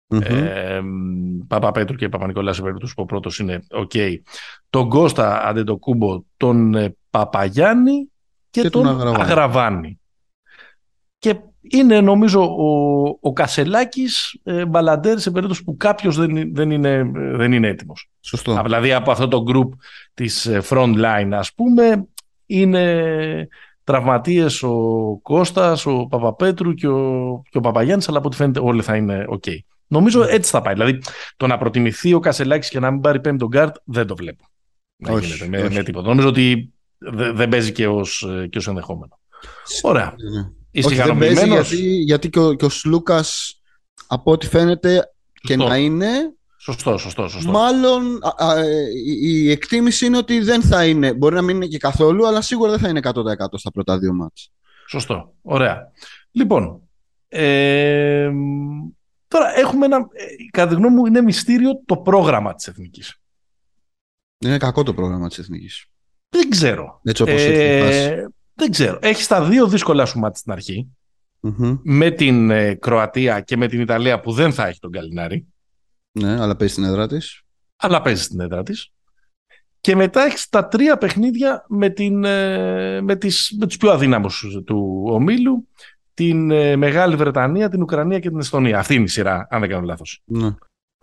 Mm-hmm. 0.09 0.29
Ε, 0.29 0.81
Παπα-Πέτρου 1.47 1.95
και 1.95 2.09
Παπα-Νικολά 2.09 2.53
σε 2.53 2.61
περίπτωση 2.61 2.93
που 2.93 3.01
ο 3.01 3.05
πρώτος 3.05 3.39
είναι 3.39 3.63
OK. 3.69 4.15
Τον 4.69 4.89
Κώστα 4.89 5.43
Αντετοκούμπο, 5.45 6.23
τον 6.37 6.75
ε, 6.75 6.95
Παπαγιάννη 7.09 8.11
και, 8.49 8.69
τον, 8.69 8.87
Αγραβάνη. 9.19 9.99
Και 11.17 11.35
είναι 11.69 12.01
νομίζω 12.01 12.41
ο, 12.41 13.03
ο 13.21 13.33
Κασελάκης 13.33 14.39
ε, 14.43 14.65
μπαλαντέρ 14.65 15.19
σε 15.19 15.31
περίπτωση 15.31 15.63
που 15.63 15.77
κάποιος 15.77 16.17
δεν, 16.17 16.55
δεν, 16.55 16.71
είναι, 16.71 17.11
δεν 17.13 17.51
είναι 17.51 17.67
έτοιμος. 17.67 18.09
Σωστό. 18.21 18.61
Δηλαδή 18.63 18.93
από 18.93 19.11
αυτό 19.11 19.27
το 19.27 19.43
group 19.47 19.69
της 20.13 20.45
ε, 20.45 20.61
front 20.69 20.95
line 20.95 21.29
ας 21.31 21.53
πούμε 21.53 22.07
είναι 22.45 23.47
τραυματίες 23.83 24.63
ο 24.63 25.19
Κώστας, 25.21 25.85
ο 25.85 26.07
Παπαπέτρου 26.09 26.73
και 26.73 26.87
ο, 26.87 27.41
και 27.49 27.57
ο 27.57 27.61
Παπαγιάννης 27.61 28.09
αλλά 28.09 28.17
από 28.17 28.27
ό,τι 28.27 28.35
φαίνεται 28.35 28.59
όλοι 28.59 28.81
θα 28.81 28.95
είναι 28.95 29.25
ok. 29.29 29.57
Νομίζω 29.87 30.23
ναι. 30.23 30.31
έτσι 30.31 30.51
θα 30.51 30.61
πάει. 30.61 30.73
Δηλαδή 30.73 30.99
το 31.37 31.47
να 31.47 31.57
προτιμηθεί 31.57 32.13
ο 32.13 32.19
Κασελάκης 32.19 32.69
και 32.69 32.79
να 32.79 32.91
μην 32.91 33.01
πάρει 33.01 33.19
πέμπτο 33.19 33.47
γκαρντ 33.47 33.75
δεν 33.83 34.07
το 34.07 34.15
βλέπω. 34.15 34.45
Να 34.95 35.11
όχι, 35.11 35.25
γίνεται 35.25 35.69
με, 35.69 35.69
με 35.69 35.83
τίποτα. 35.83 36.07
Νομίζω 36.07 36.27
ότι 36.27 36.73
δεν 37.33 37.49
παίζει 37.49 37.71
και 37.71 37.87
ως, 37.87 38.27
ε, 38.29 38.47
και 38.47 38.57
ως 38.57 38.67
ενδεχόμενο. 38.67 39.19
Ωραία. 39.81 40.15
Ναι. 40.33 40.49
Ναι. 40.79 40.85
Είσαι 40.85 40.93
ικανοποιημένο. 40.93 41.53
Γιατί, 41.53 41.81
γιατί 41.81 42.29
και 42.29 42.39
ο, 42.39 42.53
και 42.53 42.65
ο 42.65 42.69
Σλούκας, 42.69 43.61
από 44.07 44.31
ό,τι 44.31 44.47
φαίνεται 44.47 45.11
και 45.41 45.55
να 45.55 45.77
είναι. 45.77 46.09
Σωστό, 46.57 46.97
σωστό, 46.97 47.27
σωστό. 47.27 47.51
Μάλλον 47.51 48.19
α, 48.23 48.55
η, 49.21 49.51
εκτίμηση 49.51 50.05
είναι 50.05 50.17
ότι 50.17 50.39
δεν 50.39 50.61
θα 50.61 50.85
είναι. 50.85 51.13
Μπορεί 51.13 51.35
να 51.35 51.41
μην 51.41 51.55
είναι 51.55 51.65
και 51.65 51.77
καθόλου, 51.77 52.27
αλλά 52.27 52.41
σίγουρα 52.41 52.69
δεν 52.69 52.79
θα 52.79 52.89
είναι 52.89 52.99
100% 53.03 53.13
στα 53.53 53.71
πρώτα 53.71 53.97
δύο 53.97 54.13
μάτς. 54.13 54.51
Σωστό. 54.89 55.33
Ωραία. 55.41 55.91
Λοιπόν, 56.31 56.81
ε, 57.27 58.31
τώρα 59.27 59.57
έχουμε 59.57 59.85
ένα, 59.85 59.97
ε, 59.97 60.25
κατά 60.51 60.69
τη 60.69 60.75
γνώμη 60.75 60.95
μου, 60.95 61.05
είναι 61.05 61.21
μυστήριο 61.21 61.81
το 61.85 61.97
πρόγραμμα 61.97 62.55
της 62.55 62.67
Εθνικής. 62.67 63.21
Είναι 64.45 64.57
κακό 64.57 64.83
το 64.83 64.93
πρόγραμμα 64.93 65.27
της 65.27 65.37
Εθνικής. 65.37 65.85
Δεν 66.29 66.49
ξέρω. 66.49 66.99
Έτσι 67.03 67.21
όπως 67.21 67.41
ε, 67.41 68.27
δεν 68.57 68.71
ξέρω. 68.71 68.99
Έχεις 69.01 69.27
τα 69.27 69.43
δύο 69.43 69.67
δύσκολα 69.67 70.05
σου 70.05 70.19
μάτια 70.19 70.39
στην 70.39 70.51
αρχη 70.51 70.87
Με 71.83 72.11
την 72.11 72.49
ε, 72.49 72.73
Κροατία 72.73 73.41
και 73.41 73.57
με 73.57 73.67
την 73.67 73.81
Ιταλία 73.81 74.19
που 74.19 74.31
δεν 74.31 74.53
θα 74.53 74.67
έχει 74.67 74.79
τον 74.79 74.91
Καλινάρη. 74.91 75.47
Ναι, 76.11 76.41
αλλά 76.41 76.55
παίζει 76.55 76.73
στην 76.73 76.85
έδρα 76.85 77.07
της. 77.07 77.41
Αλλά 77.75 78.01
παίζει 78.01 78.23
στην 78.23 78.39
έδρα 78.39 78.63
της. 78.63 78.91
Και 79.81 79.95
μετά 79.95 80.21
έχεις 80.21 80.49
τα 80.49 80.67
τρία 80.67 80.97
παιχνίδια 80.97 81.65
με, 81.67 81.89
την, 81.89 82.23
ε, 82.23 83.01
με, 83.01 83.15
τις, 83.15 83.55
με 83.59 83.65
τους 83.65 83.77
πιο 83.77 83.91
αδύναμους 83.91 84.45
του 84.65 85.03
ομίλου. 85.07 85.67
Την 86.13 86.51
ε, 86.51 86.75
Μεγάλη 86.75 87.15
Βρετανία, 87.15 87.69
την 87.69 87.81
Ουκρανία 87.81 88.19
και 88.19 88.29
την 88.29 88.39
Εστονία. 88.39 88.79
Αυτή 88.79 88.93
είναι 88.93 89.03
η 89.03 89.07
σειρά, 89.07 89.47
αν 89.49 89.59
δεν 89.59 89.69
κάνω 89.69 89.85
λάθος. 89.85 90.21
Ναι. 90.25 90.55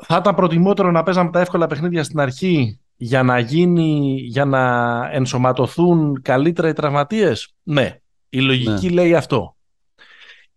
Θα 0.03 0.17
ήταν 0.17 0.35
προτιμότερο 0.35 0.91
να 0.91 1.03
παίζαμε 1.03 1.31
τα 1.31 1.41
εύκολα 1.41 1.67
παιχνίδια 1.67 2.05
στην 2.05 2.21
αρχή 2.21 2.81
για 2.97 3.23
να, 3.23 3.39
γίνει, 3.39 4.17
για 4.21 4.45
να 4.45 4.61
ενσωματωθούν 5.13 6.23
καλύτερα 6.23 6.69
οι 6.69 6.73
τραυματίες; 6.73 7.55
Ναι, 7.63 7.99
η 8.29 8.41
λογική 8.41 8.87
ναι. 8.87 8.93
λέει 8.93 9.15
αυτό. 9.15 9.57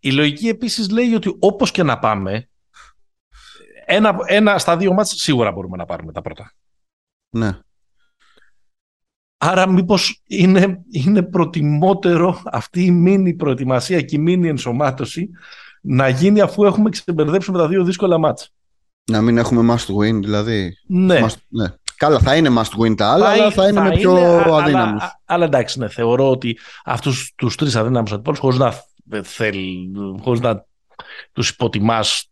Η 0.00 0.12
λογική 0.12 0.48
επίσης 0.48 0.90
λέει 0.90 1.14
ότι 1.14 1.36
όπως 1.38 1.70
και 1.70 1.82
να 1.82 1.98
πάμε, 1.98 2.48
ένα, 3.84 4.16
ένα 4.26 4.58
στα 4.58 4.76
δύο 4.76 4.92
μάτς 4.92 5.14
σίγουρα 5.16 5.52
μπορούμε 5.52 5.76
να 5.76 5.84
πάρουμε 5.84 6.12
τα 6.12 6.22
πρώτα. 6.22 6.52
Ναι. 7.30 7.58
Άρα 9.38 9.68
μήπως 9.68 10.22
είναι, 10.26 10.84
είναι 10.90 11.22
προτιμότερο 11.22 12.42
αυτή 12.44 12.84
η 12.84 12.90
μήνυ 12.90 13.34
προετοιμασία 13.34 14.00
και 14.00 14.16
η 14.16 14.18
μήνυ 14.18 14.48
ενσωμάτωση 14.48 15.30
να 15.80 16.08
γίνει 16.08 16.40
αφού 16.40 16.64
έχουμε 16.64 16.90
ξεμπερδέψει 16.90 17.50
με 17.50 17.58
τα 17.58 17.68
δύο 17.68 17.84
δύσκολα 17.84 18.18
μάτς; 18.18 18.52
Να 19.10 19.20
μην 19.20 19.38
έχουμε 19.38 19.74
must 19.74 19.94
win 19.96 20.20
δηλαδή. 20.20 20.72
Ναι. 20.86 21.20
ναι. 21.48 21.66
Καλά, 21.98 22.18
θα 22.18 22.36
είναι 22.36 22.50
must 22.56 22.84
win 22.84 22.96
τα 22.96 23.12
άλλα, 23.12 23.28
αλλά 23.28 23.50
θα 23.50 23.68
είναι 23.68 23.80
με 23.80 23.90
πιο 23.90 24.14
αδύναμους. 24.56 25.02
Αλλά, 25.02 25.20
αλλά, 25.24 25.44
εντάξει, 25.44 25.78
ναι, 25.78 25.88
θεωρώ 25.88 26.30
ότι 26.30 26.58
αυτούς 26.84 27.32
τους 27.36 27.56
τρεις 27.56 27.76
αδύναμους 27.76 28.12
αντιπάλους, 28.12 28.40
χωρίς 28.40 28.58
να 28.58 28.74
θέλει, 29.22 29.90
χωρίς 30.20 30.40
να 30.40 30.64
τους 31.32 31.48
υποτιμάς 31.48 32.30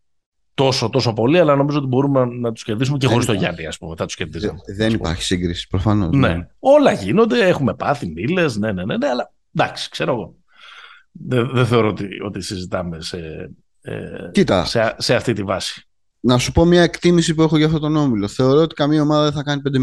τόσο, 0.54 0.88
τόσο 0.88 1.12
πολύ, 1.12 1.38
αλλά 1.38 1.56
νομίζω 1.56 1.78
ότι 1.78 1.86
μπορούμε 1.86 2.24
να 2.24 2.52
τους 2.52 2.64
κερδίσουμε 2.64 2.98
και 2.98 3.06
χωρίς 3.06 3.26
το 3.26 3.32
Γιάννη, 3.32 3.66
ας 3.66 3.78
πούμε. 3.78 3.94
Θα 3.96 4.06
τους 4.06 4.14
κερδίσουμε. 4.14 4.58
Δεν 4.76 4.92
υπάρχει 4.92 5.22
σύγκριση, 5.22 5.66
προφανώς. 5.66 6.16
Ναι. 6.16 6.28
ναι. 6.28 6.46
Όλα 6.58 6.92
γίνονται, 6.92 7.46
έχουμε 7.46 7.74
πάθει 7.74 8.06
μήλε, 8.06 8.42
ναι, 8.42 8.72
ναι, 8.72 8.84
ναι, 8.84 8.96
ναι, 8.96 9.08
αλλά 9.08 9.32
εντάξει, 9.54 9.90
ξέρω 9.90 10.12
εγώ. 10.12 10.34
Δεν, 11.12 11.50
δεν 11.52 11.66
θεωρώ 11.66 11.88
ότι, 11.88 12.08
ότι 12.24 12.40
συζητάμε 12.40 13.00
σε, 13.00 13.50
ε, 13.80 14.64
σε, 14.64 14.94
σε 14.98 15.14
αυτή 15.14 15.32
τη 15.32 15.42
βάση 15.42 15.86
να 16.26 16.38
σου 16.38 16.52
πω 16.52 16.64
μια 16.64 16.82
εκτίμηση 16.82 17.34
που 17.34 17.42
έχω 17.42 17.56
για 17.56 17.66
αυτόν 17.66 17.80
τον 17.80 17.96
όμιλο. 17.96 18.28
Θεωρώ 18.28 18.60
ότι 18.60 18.74
καμία 18.74 19.02
ομάδα 19.02 19.22
δεν 19.22 19.32
θα 19.32 19.42
κάνει 19.42 19.62
5-0. 19.68 19.80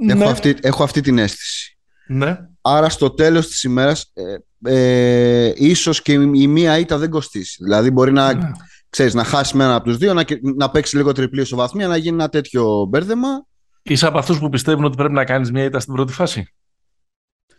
Ναι. 0.00 0.12
Έχω, 0.12 0.24
αυτή, 0.24 0.56
έχω 0.60 0.82
αυτή 0.82 1.00
την 1.00 1.18
αίσθηση. 1.18 1.78
Ναι. 2.06 2.38
Άρα 2.60 2.88
στο 2.88 3.10
τέλος 3.10 3.46
της 3.46 3.62
ημέρας 3.62 4.12
ε, 4.14 4.36
ε, 4.64 5.52
ίσως 5.56 6.02
και 6.02 6.12
η 6.12 6.46
μία 6.46 6.78
ήττα 6.78 6.98
δεν 6.98 7.10
κοστίσει. 7.10 7.62
Δηλαδή 7.62 7.90
μπορεί 7.90 8.12
να, 8.12 8.34
ναι. 8.34 8.50
ξέρεις, 8.90 9.14
να 9.14 9.24
χάσει 9.24 9.56
με 9.56 9.64
ένα 9.64 9.74
από 9.74 9.84
τους 9.84 9.96
δύο, 9.96 10.14
να, 10.14 10.24
να 10.56 10.70
παίξει 10.70 10.96
λίγο 10.96 11.12
τριπλή 11.12 11.40
ισοβαθμία, 11.40 11.88
να 11.88 11.96
γίνει 11.96 12.14
ένα 12.14 12.28
τέτοιο 12.28 12.86
μπέρδεμα. 12.88 13.46
Είσαι 13.82 14.06
από 14.06 14.18
αυτούς 14.18 14.38
που 14.38 14.48
πιστεύουν 14.48 14.84
ότι 14.84 14.96
πρέπει 14.96 15.14
να 15.14 15.24
κάνεις 15.24 15.50
μία 15.50 15.64
ήττα 15.64 15.80
στην 15.80 15.94
πρώτη 15.94 16.12
φάση; 16.12 16.54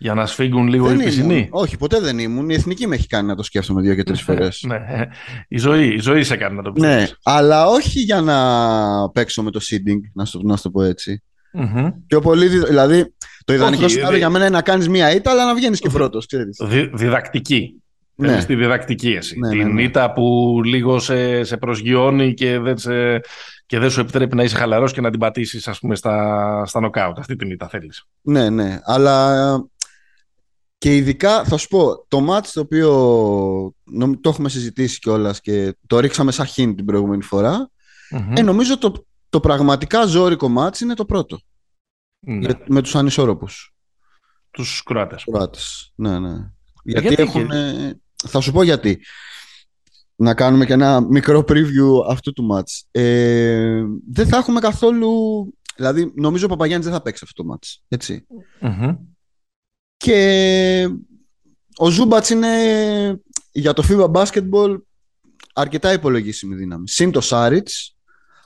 Για 0.01 0.13
να 0.13 0.25
σφίγγουν 0.25 0.67
λίγο 0.67 0.87
δεν 0.87 0.99
οι 0.99 1.03
πισινοί. 1.03 1.47
Όχι, 1.51 1.77
ποτέ 1.77 1.99
δεν 1.99 2.19
ήμουν. 2.19 2.49
Η 2.49 2.53
εθνική 2.53 2.87
με 2.87 2.95
έχει 2.95 3.07
κάνει 3.07 3.27
να 3.27 3.35
το 3.35 3.43
σκέφτομαι 3.43 3.81
δύο 3.81 3.95
και 3.95 4.03
τρεις 4.03 4.21
φορές. 4.21 4.63
ναι, 4.67 5.07
η 5.47 5.57
ζωή, 5.57 5.87
η 5.93 5.99
ζωή 5.99 6.23
σε 6.23 6.35
κάνει 6.35 6.55
να 6.55 6.63
το 6.63 6.71
πει. 6.71 6.81
Ναι, 6.81 7.07
αλλά 7.23 7.67
όχι 7.67 7.99
για 7.99 8.21
να 8.21 9.09
παίξω 9.09 9.43
με 9.43 9.51
το 9.51 9.59
seeding, 9.63 9.99
να 10.13 10.25
σου, 10.25 10.41
να 10.43 10.57
το 10.57 10.69
πω 10.69 10.81
έτσι. 10.83 11.23
Mm-hmm. 11.53 11.93
Πιο 12.07 12.21
πολύ, 12.21 12.47
δηλαδή, 12.47 13.13
το 13.45 13.53
ιδανικό 13.53 13.87
σενάριο 13.87 14.17
για 14.17 14.29
μένα 14.29 14.45
είναι 14.45 14.55
να 14.55 14.61
κάνεις 14.61 14.89
μία 14.89 15.15
ήττα, 15.15 15.31
αλλά 15.31 15.45
να 15.45 15.55
βγαίνεις 15.55 15.79
και 15.79 15.89
πρώτος. 15.89 16.25
Δι, 16.59 16.89
διδακτική. 16.93 17.73
Ναι. 18.15 18.39
Στη 18.39 18.55
διδακτική 18.55 19.11
εσύ. 19.11 19.39
Ναι, 19.39 19.49
Την 19.49 19.57
ναι, 19.57 19.73
ναι. 19.73 19.81
ήττα 19.81 20.13
που 20.13 20.59
λίγο 20.63 20.99
σε, 20.99 21.43
σε 21.43 21.57
προσγειώνει 21.57 22.33
και 22.33 22.59
δεν, 22.59 22.77
σε, 22.77 23.21
και 23.65 23.79
δεν 23.79 23.89
σου 23.89 23.99
επιτρέπει 23.99 24.35
να 24.35 24.43
είσαι 24.43 24.55
χαλαρός 24.55 24.93
και 24.93 25.01
να 25.01 25.09
την 25.09 25.19
πατήσεις, 25.19 25.67
ας 25.67 25.79
πούμε, 25.79 25.95
στα, 25.95 26.63
στα 26.65 26.79
νοκάουτ. 26.79 27.19
Αυτή 27.19 27.35
την 27.35 27.51
ήττα 27.51 27.67
θέλεις. 27.67 28.05
Ναι, 28.21 28.49
ναι. 28.49 28.79
Αλλά 28.83 29.35
και 30.79 30.95
ειδικά 30.95 31.43
θα 31.43 31.57
σου 31.57 31.67
πω, 31.67 32.05
το 32.07 32.19
μάτς 32.19 32.51
το 32.51 32.59
οποίο 32.59 32.89
το 34.21 34.29
έχουμε 34.29 34.49
συζητήσει 34.49 34.99
κιόλας 34.99 35.41
και 35.41 35.75
το 35.87 35.99
ρίξαμε 35.99 36.31
σαν 36.31 36.45
χίν 36.45 36.75
την 36.75 36.85
προηγούμενη 36.85 37.23
ε, 38.35 38.41
νομίζω 38.41 38.77
το, 38.77 39.05
το 39.29 39.39
πραγματικά 39.39 40.05
ζώρικο 40.05 40.49
μάτς 40.49 40.79
είναι 40.79 40.93
το 40.93 41.05
πρώτο. 41.05 41.39
Ναι. 42.19 42.53
με 42.67 42.81
τους 42.81 42.95
ανισόρροπους. 42.95 43.75
Τους 44.51 44.83
Κροάτες. 44.83 45.23
Κροάτες, 45.23 45.91
ναι, 45.95 46.19
ναι. 46.19 46.29
Ε, 46.29 46.51
γιατί, 46.83 47.07
γιατί 47.07 47.21
έχουν... 47.21 47.49
Θα 48.27 48.39
σου 48.39 48.51
πω 48.51 48.63
γιατί. 48.63 49.01
Να 50.15 50.33
κάνουμε 50.33 50.65
και 50.65 50.73
ένα 50.73 51.01
μικρό 51.01 51.39
preview 51.47 52.05
αυτού 52.09 52.33
του 52.33 52.43
μάτς. 52.43 52.87
Ε, 52.91 53.83
δεν 54.11 54.27
θα 54.27 54.37
έχουμε 54.37 54.59
καθόλου... 54.59 55.09
Δηλαδή, 55.75 56.13
νομίζω 56.15 56.45
ο 56.45 56.49
Παπαγιάννης 56.49 56.87
δεν 56.87 56.95
θα 56.95 57.01
παίξει 57.01 57.21
αυτό 57.23 57.43
το 57.43 57.49
μάτς. 57.49 57.83
Έτσι. 57.87 58.25
Και 60.03 60.89
ο 61.77 61.89
Ζούμπατς 61.89 62.29
είναι 62.29 62.49
για 63.51 63.73
το 63.73 63.83
FIBA 63.89 64.11
Basketball 64.11 64.77
αρκετά 65.53 65.93
υπολογίσιμη 65.93 66.55
δύναμη. 66.55 66.89
Συν 66.89 67.11
το 67.11 67.21
Σάριτς, 67.21 67.97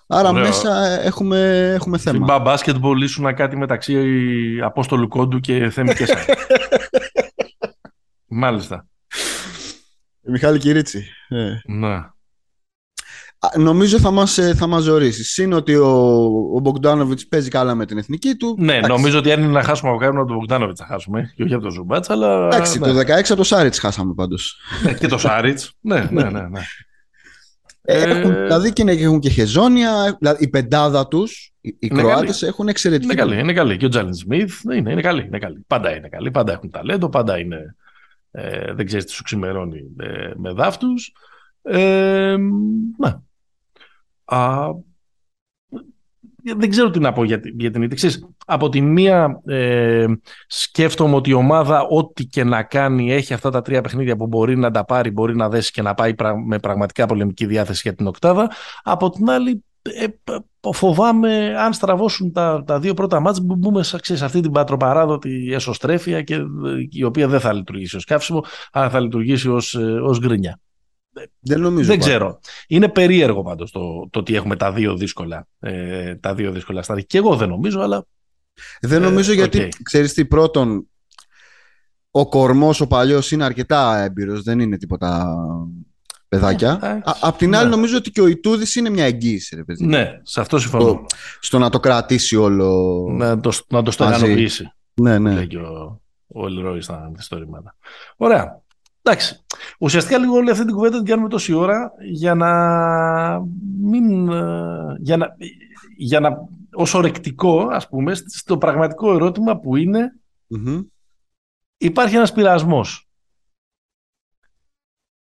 άρα 0.07 0.33
μέσα 0.33 1.01
έχουμε, 1.01 1.71
έχουμε 1.73 1.97
θέμα. 1.97 2.27
FIBA 2.29 2.45
Basketball 2.47 3.01
ήσουν 3.01 3.35
κάτι 3.35 3.55
μεταξύ 3.55 4.59
Απόστολου 4.63 5.07
Κόντου 5.07 5.39
και 5.39 5.69
Θέμη 5.69 5.93
Κέσσα. 5.93 6.17
Μάλιστα. 8.27 8.87
Μιχάλη 10.21 10.59
Κυρίτσι. 10.59 11.05
Ε. 11.27 11.55
Ναι 11.65 12.12
νομίζω 13.57 13.99
θα 13.99 14.11
μας, 14.11 14.37
ε, 14.37 14.53
θα 14.55 14.67
μας 14.67 14.83
ζωρίσει. 14.83 15.23
Συν 15.23 15.53
ότι 15.53 15.75
ο, 15.75 15.87
ο 16.55 16.59
Μπογκδάνοβιτς 16.59 17.27
παίζει 17.27 17.49
καλά 17.49 17.75
με 17.75 17.85
την 17.85 17.97
εθνική 17.97 18.35
του. 18.35 18.55
Ναι, 18.59 18.73
εντάξει. 18.73 18.91
νομίζω 18.91 19.17
ότι 19.17 19.31
αν 19.31 19.43
είναι 19.43 19.51
να 19.51 19.63
χάσουμε 19.63 19.89
από 19.89 19.99
κάποιον 19.99 20.17
από 20.17 20.27
τον 20.27 20.37
Μπογκδάνοβιτς 20.37 20.79
θα 20.79 20.85
χάσουμε 20.85 21.33
και 21.35 21.43
όχι 21.43 21.53
από 21.53 21.63
τον 21.63 21.71
Ζουμπάτς, 21.71 22.09
αλλά... 22.09 22.45
Εντάξει, 22.45 22.79
ναι. 22.79 22.87
το 22.87 22.99
16 22.99 23.03
από 23.09 23.35
το 23.35 23.43
Σάριτς 23.43 23.79
χάσαμε 23.79 24.13
πάντως. 24.13 24.59
Ναι, 24.83 24.93
και 24.93 25.07
το 25.07 25.17
Σάριτς, 25.17 25.73
ναι, 25.81 26.07
ναι, 26.11 26.23
ναι. 26.23 26.41
ναι. 26.41 26.61
Ε, 27.85 28.03
έχουν, 28.03 28.33
δηλαδή 28.33 28.73
και 28.73 28.83
έχουν 28.87 29.19
και 29.19 29.29
χεζόνια, 29.29 30.17
δηλαδή 30.19 30.43
η 30.43 30.47
πεντάδα 30.47 31.07
τους, 31.07 31.53
οι, 31.61 31.75
οι 31.79 31.87
Κροάτες 31.87 32.41
έχουν 32.41 32.67
εξαιρετική. 32.67 33.05
Είναι 33.05 33.21
καλή, 33.21 33.39
είναι 33.39 33.53
καλή. 33.53 33.77
Και 33.77 33.85
ο 33.85 33.89
Τζάλιν 33.89 34.13
Σμιθ 34.13 34.61
είναι, 34.63 34.91
είναι 34.91 35.01
καλή, 35.01 35.25
είναι 35.25 35.39
καλή. 35.39 35.63
Πάντα 35.67 35.95
είναι 35.95 36.09
καλή, 36.09 36.31
πάντα 36.31 36.51
έχουν 36.51 36.69
ταλέντο, 36.69 37.09
πάντα 37.09 37.39
είναι. 37.39 37.75
Ε, 38.31 38.73
δεν 38.73 38.85
ξέρεις 38.85 39.05
τι 39.05 39.11
σου 39.11 39.23
ξημερώνει 39.23 39.79
ε, 39.99 40.31
με 40.35 40.51
δάφτους. 40.51 41.13
Ε, 41.61 42.35
ναι, 42.97 43.15
Α, 44.25 44.69
δεν 46.43 46.69
ξέρω 46.69 46.89
τι 46.89 46.99
να 46.99 47.13
πω 47.13 47.23
για, 47.23 47.41
για 47.57 47.71
την 47.71 47.81
ήττη. 47.81 48.09
από 48.45 48.69
τη 48.69 48.81
μία 48.81 49.41
ε, 49.45 50.05
σκέφτομαι 50.47 51.15
ότι 51.15 51.29
η 51.29 51.33
ομάδα 51.33 51.81
ό,τι 51.81 52.25
και 52.25 52.43
να 52.43 52.63
κάνει 52.63 53.13
έχει 53.13 53.33
αυτά 53.33 53.49
τα 53.49 53.61
τρία 53.61 53.81
παιχνίδια 53.81 54.15
που 54.15 54.27
μπορεί 54.27 54.57
να 54.57 54.71
τα 54.71 54.85
πάρει, 54.85 55.11
μπορεί 55.11 55.35
να 55.35 55.49
δέσει 55.49 55.71
και 55.71 55.81
να 55.81 55.93
πάει 55.93 56.13
με 56.45 56.59
πραγματικά 56.59 57.05
πολεμική 57.05 57.45
διάθεση 57.45 57.81
για 57.83 57.93
την 57.93 58.07
οκτάδα. 58.07 58.51
Από 58.83 59.09
την 59.09 59.29
άλλη 59.29 59.63
ε, 59.81 60.05
φοβάμαι 60.73 61.55
αν 61.57 61.73
στραβώσουν 61.73 62.31
τα, 62.31 62.63
τα 62.65 62.79
δύο 62.79 62.93
πρώτα 62.93 63.19
μάτς 63.19 63.39
μπούμε 63.41 63.83
σε 63.83 64.25
αυτή 64.25 64.39
την 64.39 64.51
πατροπαράδοτη 64.51 65.53
εσωστρέφεια 65.53 66.21
και, 66.21 66.39
η 66.89 67.03
οποία 67.03 67.27
δεν 67.27 67.39
θα 67.39 67.53
λειτουργήσει 67.53 67.95
ως 67.95 68.05
καύσιμο 68.05 68.43
αλλά 68.71 68.89
θα 68.89 68.99
λειτουργήσει 68.99 69.49
ως, 69.49 69.75
ως 70.03 70.19
γκρίνια. 70.19 70.59
Δεν 71.39 71.59
νομίζω. 71.59 71.87
Δεν 71.87 71.99
ξέρω. 71.99 72.39
Είναι 72.67 72.89
περίεργο 72.89 73.43
πάντως 73.43 73.71
το, 73.71 74.07
το 74.09 74.19
ότι 74.19 74.35
έχουμε 74.35 74.55
τα 74.55 74.71
δύο 74.71 74.95
δύσκολα, 74.95 75.47
ε, 75.59 76.15
τα 76.15 76.33
δύο 76.35 76.51
δύσκολα 76.51 76.81
στάδια. 76.81 77.03
Και 77.03 77.17
εγώ 77.17 77.35
δεν 77.35 77.49
νομίζω, 77.49 77.81
αλλά... 77.81 78.05
Δεν 78.81 79.01
νομίζω 79.01 79.31
ε, 79.31 79.35
γιατί, 79.35 79.59
okay. 79.59 79.79
ξέρεις 79.83 80.13
τι, 80.13 80.25
πρώτον, 80.25 80.87
ο 82.11 82.29
κορμός 82.29 82.81
ο 82.81 82.87
παλιός 82.87 83.31
είναι 83.31 83.43
αρκετά 83.43 83.97
έμπειρος, 83.97 84.43
δεν 84.43 84.59
είναι 84.59 84.77
τίποτα 84.77 85.35
παιδάκια. 86.27 86.79
Ε, 86.83 86.99
απ' 87.21 87.37
την 87.37 87.55
άλλη, 87.55 87.69
ναι. 87.69 87.75
νομίζω 87.75 87.97
ότι 87.97 88.11
και 88.11 88.21
ο 88.21 88.27
Ιτούδης 88.27 88.75
είναι 88.75 88.89
μια 88.89 89.05
εγγύηση. 89.05 89.55
Ρε, 89.55 89.63
παιδί. 89.63 89.85
Ναι, 89.85 90.19
σε 90.23 90.41
αυτό 90.41 90.59
συμφωνώ. 90.59 91.05
στο 91.39 91.59
να 91.59 91.69
το 91.69 91.79
κρατήσει 91.79 92.35
όλο. 92.35 93.05
Να 93.11 93.39
το, 93.39 93.51
να 93.67 93.83
το 93.83 93.91
στεγανοποιήσει. 93.91 94.71
Ναι, 94.93 95.19
ναι. 95.19 95.33
Λέει 95.33 95.47
και 95.47 95.57
ο, 95.57 96.01
ο 96.27 96.45
Ελρόη 96.45 96.81
στα 96.81 97.03
αντιστορήματα. 97.05 97.75
Ωραία. 98.15 98.62
Εντάξει. 99.03 99.45
Ουσιαστικά 99.79 100.17
λίγο 100.17 100.35
όλη 100.35 100.49
αυτή 100.49 100.65
την 100.65 100.73
κουβέντα 100.73 100.97
την 100.97 101.05
κάνουμε 101.05 101.29
τόση 101.29 101.53
ώρα 101.53 101.91
για 102.11 102.35
να 102.35 102.49
μην. 103.81 104.29
Ε, 104.29 104.95
για 104.99 105.17
να, 105.17 105.27
για 105.97 106.19
να 106.19 106.47
ως 106.73 106.93
ορεκτικό, 106.93 107.67
ας 107.71 107.87
πούμε, 107.87 108.13
στο 108.15 108.57
πραγματικό 108.57 109.13
ερώτημα 109.13 109.59
που 109.59 109.75
ειναι 109.75 110.15
υπάρχει 111.77 112.15
ένας 112.15 112.31
πειρασμός. 112.31 113.07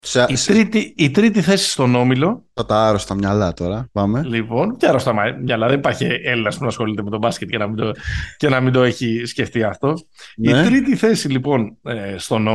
Σε... 0.04 0.26
Η, 0.30 0.36
τρίτη, 0.36 0.94
η 0.98 1.12
τρίτη 1.12 1.42
θέση 1.42 1.70
στον 1.70 1.96
Όμιλο. 1.96 2.46
Θα 2.54 2.66
τα 2.66 2.88
άρρωστα 2.88 3.16
μυαλά 3.16 3.54
τώρα. 3.54 3.90
Πάμε. 3.92 4.24
Λοιπόν, 4.24 4.78
και 4.78 4.88
άρρωστα 4.88 5.14
μυαλά. 5.42 5.68
Δεν 5.68 5.78
υπάρχει 5.78 6.06
Έλληνας 6.06 6.58
που 6.58 6.64
να 6.64 6.70
ασχολείται 6.70 7.04
με 7.04 7.10
τον 7.10 7.20
μπάσκετ 7.20 7.50
και 7.50 7.58
να 7.58 7.68
μην 7.68 7.76
το, 7.76 7.92
και 8.38 8.50
να 8.50 8.62
μην 8.62 8.74
το 8.74 8.84
έχει 8.84 9.26
σκεφτεί 9.26 9.64
αυτό. 9.64 9.94
Η 10.36 10.52
ναι. 10.52 10.64
τρίτη 10.64 10.96
θέση 10.96 11.30
λοιπόν 11.30 11.78
ε, 11.84 12.18
στον 12.18 12.48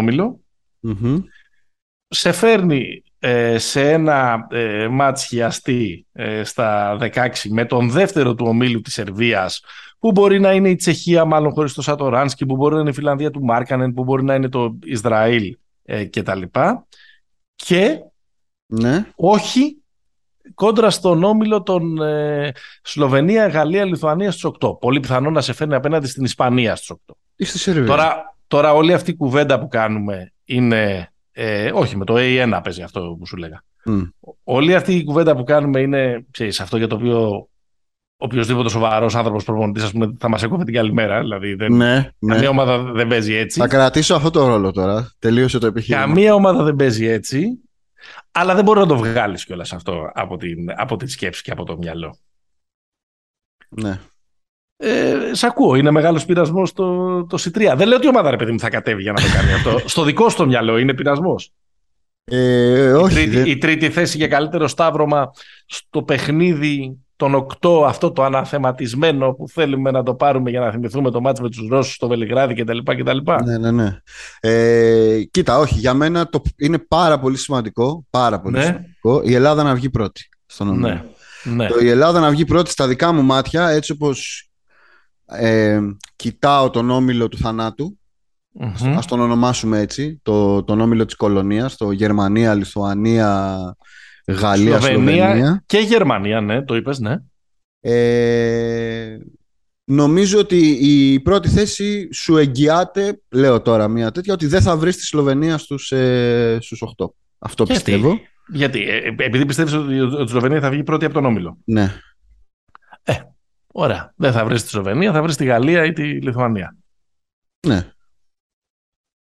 ομιλο 0.87 1.25
σε 2.09 2.33
φέρνει 2.33 3.03
ε, 3.19 3.59
σε 3.59 3.91
ένα 3.91 4.47
ε, 4.51 4.89
μάτς 4.89 5.25
χιαστή 5.25 6.07
ε, 6.13 6.45
στα 6.45 6.99
16 7.01 7.29
με 7.49 7.65
τον 7.65 7.91
δεύτερο 7.91 8.35
του 8.35 8.45
ομίλου 8.49 8.81
της 8.81 8.93
Σερβίας 8.93 9.61
που 9.99 10.13
μπορεί 10.13 10.41
να 10.41 10.53
είναι 10.53 10.69
η 10.69 10.77
Τσεχία 10.77 11.25
μάλλον 11.25 11.53
χωρίς 11.53 11.73
το 11.73 11.83
Σατοράνσκι, 11.83 12.47
που 12.47 12.57
μπορεί 12.57 12.75
να 12.75 12.81
είναι 12.81 12.91
η 12.91 12.93
Φιλανδία 12.93 13.31
του 13.31 13.45
Μάρκανεν, 13.45 13.93
που 13.93 14.05
μπορεί 14.05 14.25
να 14.25 14.35
είναι 14.35 14.49
το 14.49 14.79
Ισραήλ 14.83 15.57
ε, 15.85 16.05
κτλ 16.05 16.43
και 17.55 17.99
ναι. 18.67 19.07
όχι 19.15 19.83
κόντρα 20.55 20.91
στον 20.91 21.25
όμιλο 21.25 21.63
των 21.63 22.03
ε, 22.03 22.53
Σλοβενία, 22.83 23.47
Γαλλία, 23.47 23.85
Λιθουανία 23.85 24.31
στους 24.31 24.51
8. 24.61 24.79
Πολύ 24.81 25.01
πιθανό 25.01 25.31
να 25.31 25.41
σε 25.41 25.53
φέρνει 25.53 25.75
απέναντι 25.75 26.07
στην 26.07 26.25
Ισπανία 26.25 26.77
στους 26.77 26.97
8. 27.07 27.15
Είστε 27.37 27.85
Τώρα, 27.85 28.37
τώρα 28.47 28.73
όλη 28.73 28.93
αυτή 28.93 29.11
η 29.11 29.17
κουβέντα 29.17 29.61
που 29.61 29.69
κάνουμε 29.69 30.33
είναι... 30.47 31.11
Ε, 31.33 31.71
όχι, 31.75 31.97
με 31.97 32.05
το 32.05 32.15
A1 32.17 32.61
παίζει 32.65 32.83
αυτό 32.83 33.17
που 33.19 33.27
σου 33.27 33.37
λέγα. 33.37 33.63
Mm. 33.85 34.11
Όλη 34.45 34.75
αυτή 34.75 34.95
η 34.95 35.05
κουβέντα 35.05 35.37
που 35.37 35.45
κάνουμε 35.45 35.81
είναι 35.81 36.27
ξέρεις, 36.31 36.61
αυτό 36.61 36.77
για 36.77 36.87
το 36.87 36.95
οποίο 36.95 37.49
οποιοδήποτε 38.17 38.69
σοβαρός 38.69 39.15
άνθρωπος 39.15 39.45
προπονητής 39.45 39.93
θα 40.19 40.29
μας 40.29 40.43
έκοβε 40.43 40.65
την 40.65 40.75
καλημέρα. 40.75 41.21
Δηλαδή 41.21 41.55
δεν, 41.55 41.73
ναι, 41.73 42.11
ναι. 42.19 42.35
Καμία 42.35 42.49
ομάδα 42.49 42.79
δεν 42.79 43.07
παίζει 43.07 43.35
έτσι. 43.35 43.61
Θα 43.61 43.69
κρατήσω 43.69 44.15
αυτό 44.15 44.31
το 44.31 44.47
ρόλο 44.47 44.71
τώρα. 44.71 45.11
Τελείωσε 45.19 45.59
το 45.59 45.67
επιχείρημα. 45.67 46.05
Καμία 46.05 46.35
ομάδα 46.35 46.63
δεν 46.63 46.77
παίζει 46.77 47.07
έτσι. 47.07 47.61
Αλλά 48.33 48.55
δεν 48.55 48.65
μπορεί 48.65 48.79
να 48.79 48.87
το 48.87 48.97
βγάλεις 48.97 49.45
κιόλας 49.45 49.73
αυτό 49.73 50.11
από 50.15 50.37
την, 50.37 50.73
από 50.77 50.97
τη 50.97 51.07
σκέψη 51.07 51.43
και 51.43 51.51
από 51.51 51.65
το 51.65 51.77
μυαλό. 51.77 52.19
Ναι. 53.69 54.01
Ε, 54.77 55.31
σ' 55.33 55.45
ακούω, 55.45 55.75
είναι 55.75 55.91
μεγάλος 55.91 56.25
πειρασμός 56.25 56.73
το, 56.73 57.27
το 57.27 57.39
C3. 57.41 57.75
Δεν 57.77 57.89
λέω 57.89 57.97
ότι 57.97 58.07
η 58.07 58.09
ομάδα 58.09 58.31
ρε 58.31 58.37
παιδί 58.37 58.53
μου 58.53 58.59
θα 58.59 58.71
κατέβει 58.71 59.03
για 59.03 59.13
να 59.13 59.21
το 59.21 59.27
κάνει 59.35 59.53
αυτό. 59.53 59.89
Στο 59.89 60.03
δικό 60.03 60.29
σου 60.29 60.37
το 60.37 60.47
μυαλό 60.47 60.79
είναι 60.79 60.95
πειρασμός. 60.95 61.53
Ε, 62.25 62.93
όχι, 62.93 63.23
η, 63.23 63.29
τρίτη, 63.29 63.51
η 63.51 63.59
τρίτη 63.59 63.91
θέση 63.91 64.17
για 64.17 64.29
καλύτερο 64.29 64.69
σταύρωμα 64.69 65.31
στο 65.67 66.03
παιχνίδι 66.03 66.99
τον 67.17 67.47
8 67.61 67.83
αυτό 67.87 68.13
το 68.13 68.23
αναθεματισμένο 68.23 69.33
που 69.33 69.49
θέλουμε 69.49 69.91
να 69.91 70.03
το 70.03 70.15
πάρουμε 70.15 70.51
για 70.51 70.61
να 70.61 70.71
θυμηθούμε 70.71 71.11
το 71.11 71.21
μάτς 71.21 71.41
με 71.41 71.49
τους 71.49 71.69
Ρώσους 71.69 71.95
στο 71.95 72.09
Βελιγράδι 72.09 72.55
κτλ. 72.55 72.79
κτλ. 72.79 73.19
Ναι, 73.45 73.59
ναι, 73.59 73.71
ναι. 73.71 74.01
Ε, 74.41 75.23
κοίτα, 75.31 75.59
όχι, 75.59 75.75
για 75.75 75.95
μένα 75.95 76.29
το, 76.29 76.43
είναι 76.57 76.79
πάρα 76.79 77.19
πολύ 77.19 77.37
σημαντικό, 77.37 78.07
πάρα 78.11 78.41
πολύ 78.41 78.57
ναι. 78.57 78.63
σημαντικό 78.63 79.21
η 79.25 79.35
Ελλάδα 79.35 79.63
να 79.63 79.75
βγει 79.75 79.91
πρώτη 79.91 80.29
στον 80.47 80.79
ναι. 80.79 81.05
ναι. 81.45 81.67
Το, 81.67 81.79
η 81.79 81.89
Ελλάδα 81.89 82.21
να 82.21 82.31
βγει 82.31 82.45
πρώτη 82.45 82.71
στα 82.71 82.87
δικά 82.87 83.13
μου 83.13 83.23
μάτια, 83.23 83.69
έτσι 83.69 83.93
όπως 83.93 84.46
ε, 85.27 85.81
κοιτάω 86.17 86.71
τον 86.71 86.91
όμιλο 86.91 87.29
του 87.29 87.39
θανάτου, 87.39 87.99
mm-hmm. 88.61 88.95
ας 88.97 89.07
τον 89.07 89.21
ονομάσουμε 89.21 89.81
έτσι, 89.81 90.21
το, 90.23 90.63
τον 90.63 90.81
όμιλο 90.81 91.05
της 91.05 91.15
κολονίας, 91.15 91.77
το 91.77 91.91
Γερμανία, 91.91 92.55
Λιθουανία, 92.55 93.59
Γαλλία, 94.27 94.81
Σλοβενία. 94.81 95.63
Και 95.67 95.79
Γερμανία, 95.79 96.41
ναι, 96.41 96.63
το 96.63 96.77
είπες, 96.77 96.99
ναι. 96.99 97.17
Ε, 97.81 99.19
νομίζω 99.85 100.39
ότι 100.39 100.59
η 100.69 101.21
πρώτη 101.21 101.49
θέση 101.49 102.09
σου 102.13 102.37
εγγυάται, 102.37 103.21
λέω 103.31 103.61
τώρα 103.63 103.89
μία 103.89 104.11
τέτοια, 104.11 104.33
ότι 104.35 104.47
δεν 104.47 104.63
θα 104.63 104.77
βρεις 104.77 104.97
τη 104.97 105.03
Σλοβενία 105.03 105.59
στους, 105.59 105.93
ε, 105.93 106.59
στους 106.61 106.83
8. 106.97 107.07
Αυτό 107.39 107.65
Γιατί; 107.65 107.83
πιστεύω. 107.83 108.21
Γιατί, 108.49 108.83
ε, 108.89 109.15
επειδή 109.17 109.47
πιστεύεις 109.47 109.73
ότι 109.73 109.95
η 109.95 110.29
Σλοβενία 110.29 110.61
θα 110.61 110.71
βγει 110.71 110.83
πρώτη 110.83 111.05
από 111.05 111.15
τον 111.15 111.25
Όμιλο. 111.25 111.59
Ναι. 111.65 111.93
Ε, 113.03 113.15
ωραία. 113.79 114.13
Δεν 114.17 114.33
θα 114.33 114.45
βρεις 114.45 114.63
τη 114.63 114.69
Σλοβενία, 114.69 115.13
θα 115.13 115.23
βρεις 115.23 115.37
τη 115.37 115.45
Γαλλία 115.45 115.85
ή 115.85 115.93
τη 115.93 116.03
Λιθουανία. 116.03 116.77
Ναι. 117.67 117.91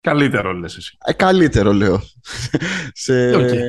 Καλύτερο 0.01 0.53
λες 0.53 0.77
εσύ. 0.77 0.97
Ε, 1.05 1.13
καλύτερο 1.13 1.73
λέω. 1.73 2.01
σε... 2.93 3.31
Okay. 3.35 3.59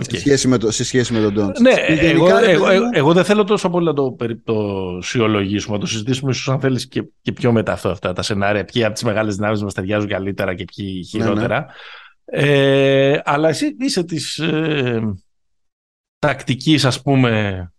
Σε, 0.00 0.18
σχέση 0.18 0.48
με 0.48 0.58
το, 0.58 0.70
σε 0.70 0.84
σχέση 0.84 1.12
με 1.12 1.20
τον 1.20 1.32
Ντόντ. 1.32 1.58
Ναι, 1.58 1.70
εγώ, 1.70 2.36
εγώ, 2.36 2.68
εγώ, 2.68 2.88
εγώ, 2.92 3.12
δεν 3.12 3.24
θέλω 3.24 3.44
τόσο 3.44 3.70
πολύ 3.70 3.86
να 3.86 3.94
το, 3.94 4.16
το 4.44 4.98
σιολογήσουμε, 5.02 5.74
να 5.74 5.80
το 5.80 5.86
συζητήσουμε 5.86 6.30
ίσως 6.30 6.48
αν 6.48 6.60
θέλεις 6.60 6.88
και, 6.88 7.04
και 7.20 7.32
πιο 7.32 7.52
μετά 7.52 7.72
αυτό, 7.72 7.88
αυτά 7.88 8.12
τα 8.12 8.22
σενάρια. 8.22 8.64
Ποιοι 8.64 8.84
από 8.84 8.94
τις 8.94 9.02
μεγάλες 9.02 9.36
δυνάμεις 9.36 9.62
μας 9.62 9.74
ταιριάζουν 9.74 10.08
καλύτερα 10.08 10.54
και 10.54 10.64
ποιοι 10.64 11.04
χειρότερα. 11.04 11.58
Ναι, 11.58 12.42
ναι. 12.42 12.48
Ε, 13.12 13.20
αλλά 13.24 13.48
εσύ 13.48 13.76
είσαι 13.78 14.04
της 14.04 14.38
ε, 14.38 15.00
τακτικής, 16.18 16.84
ας 16.84 17.02
πούμε, 17.02 17.72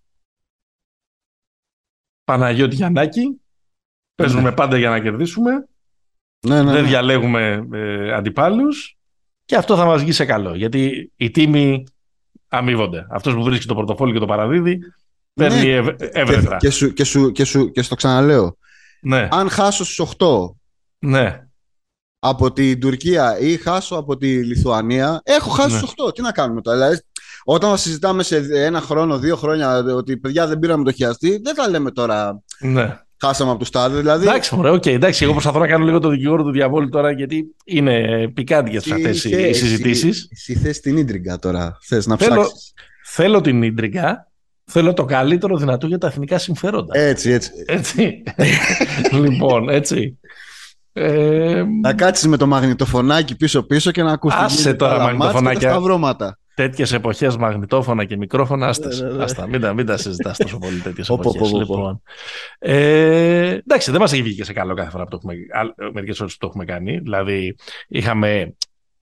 Παναγιώτη 2.24 2.76
Γιαννάκη. 2.76 3.42
Παίζουμε 4.16 4.50
ναι. 4.50 4.52
πάντα 4.52 4.78
για 4.78 4.90
να 4.90 5.00
κερδίσουμε. 5.00 5.66
Ναι, 6.48 6.64
ναι, 6.64 6.72
δεν 6.72 6.86
διαλέγουμε 6.86 7.68
ε, 7.74 8.14
αντιπάλους 8.14 8.98
και 9.46 9.56
αυτό 9.56 9.76
θα 9.76 9.86
μας 9.86 10.02
βγει 10.02 10.12
σε 10.12 10.26
καλό 10.26 10.56
γιατί 10.56 11.12
οι 11.16 11.32
τίμοι 11.32 11.84
αμείβονται. 12.48 13.08
Αυτός 13.10 13.34
που 13.34 13.44
βρίσκει 13.44 13.66
το 13.66 13.76
πορτοφόλι 13.76 14.14
και 14.14 14.20
το 14.20 14.26
παραδίδει 14.26 14.80
παίρνει 15.34 15.82
ναι. 15.82 15.96
εύρετρα. 16.12 16.58
Και, 16.58 16.70
σου, 16.70 16.94
και, 16.94 17.04
σου, 17.04 17.32
και, 17.32 17.44
σου, 17.44 17.72
και 17.72 17.82
στο 17.82 17.96
ξαναλέω. 17.96 18.58
Ναι. 19.02 19.28
Αν 19.32 19.50
χάσω 19.50 19.86
στους 19.86 20.16
8 20.18 20.28
ναι. 21.00 21.48
από 22.20 22.52
την 22.54 22.80
Τουρκία 22.80 23.40
ή 23.40 23.58
χάσω 23.58 23.96
από 23.96 24.18
τη 24.18 24.46
Λιθουανία, 24.46 25.22
έχω 25.24 25.50
χάσει 25.50 25.74
ναι. 25.74 25.78
στους 25.78 25.94
8. 26.08 26.14
Τι 26.16 26.22
να 26.22 26.32
κάνουμε 26.32 26.62
τώρα. 26.62 26.78
Δηλαδή, 26.78 27.02
όταν 27.44 27.78
συζητάμε 27.78 28.24
σε 28.24 28.38
ένα 28.52 28.82
χρόνο, 28.82 29.18
δύο 29.18 29.36
χρόνια 29.36 29.78
ότι 29.78 30.18
παιδιά 30.18 30.48
δεν 30.48 30.60
πήραμε 30.60 30.84
το 30.84 30.92
χιαστή, 30.92 31.40
δεν 31.44 31.56
θα 31.56 31.70
λέμε 31.70 31.92
τώρα. 31.92 32.44
Ναι 32.60 33.00
χάσαμε 33.22 33.50
από 33.50 33.60
του 33.60 33.66
στάδε. 33.66 33.98
Δηλαδή... 33.98 34.28
Εντάξει, 34.28 34.56
μωρέ, 34.56 34.72
okay, 34.72 34.88
εντάξει, 34.88 35.24
εγώ 35.24 35.34
προσπαθώ 35.34 35.60
να 35.60 35.68
κάνω 35.68 35.86
λίγο 35.86 36.00
το 36.00 36.10
δικηγόρο 36.10 36.44
του 36.44 36.52
διαβόλου 36.52 36.90
τώρα, 36.90 37.12
γιατί 37.12 37.56
είναι 37.66 38.28
πικάντικε 38.34 38.78
αυτές 38.78 39.24
οι 39.24 39.54
συζητήσεις. 39.54 40.28
Εσύ 40.32 40.56
θες 40.56 40.80
την 40.80 40.98
ίντριγκα 40.98 41.40
τώρα. 41.40 41.78
Θες 41.82 42.06
να 42.06 42.18
ψάξεις. 42.18 42.74
Θέλω 43.06 43.42
την 43.42 43.64
ίντριγκα. 43.64 44.32
Θέλω 44.66 44.94
το 44.94 45.06
καλύτερο 45.06 45.58
δυνατό 45.58 45.88
για 45.88 45.98
τα 45.98 46.08
εθνικά 46.08 46.38
συμφέροντα. 46.38 47.00
Έτσι, 47.00 47.32
έτσι. 47.32 47.52
έτσι. 47.66 48.24
λοιπόν, 49.24 49.70
έτσι. 49.70 50.20
Ε, 50.94 51.64
να 51.82 51.94
κάτσεις 51.94 52.28
με 52.28 52.38
το 52.38 52.48
μαγνητοφωνάκι 52.48 53.36
πίσω-πίσω 53.36 53.92
και 53.92 54.04
να 54.04 54.12
ακούσει. 54.12 54.38
Άσε 54.40 54.74
τώρα 54.74 55.00
μαγνητοφωνάκια. 55.00 55.72
Τα 55.72 55.80
βρώματα. 55.80 56.40
Τέτοιες 56.54 56.94
εποχές 56.94 57.38
μαγνητόφωνα 57.38 58.06
και 58.06 58.18
μικρόφωνα, 58.18 58.68
άστα. 58.68 58.90
Ναι, 59.48 59.58
ναι, 59.58 59.68
ναι. 59.68 59.74
Μην 59.74 59.86
τα 59.86 59.98
συζητάς 59.98 60.38
τόσο 60.38 60.58
πολύ 60.58 60.80
τέτοιες 60.80 61.10
εποχές. 61.10 61.52
Λοιπόν. 61.52 62.02
Ε, 62.60 63.48
εντάξει, 63.48 63.92
δεν 63.92 64.00
μας 64.00 64.14
έχει 64.14 64.22
βγει 64.22 64.36
και 64.36 64.44
σε 64.44 64.54
καλό 64.54 64.74
κάθε 64.74 64.90
φορά 64.90 65.04
που 65.04 65.10
το 65.10 65.18
έχουμε, 65.18 65.36
μερικές 65.94 66.18
φορές 66.18 66.32
που 66.32 66.38
το 66.40 66.48
έχουμε 66.48 66.66
κάνει. 66.66 67.00
Δηλαδή, 67.00 67.56
είχαμε 67.88 68.56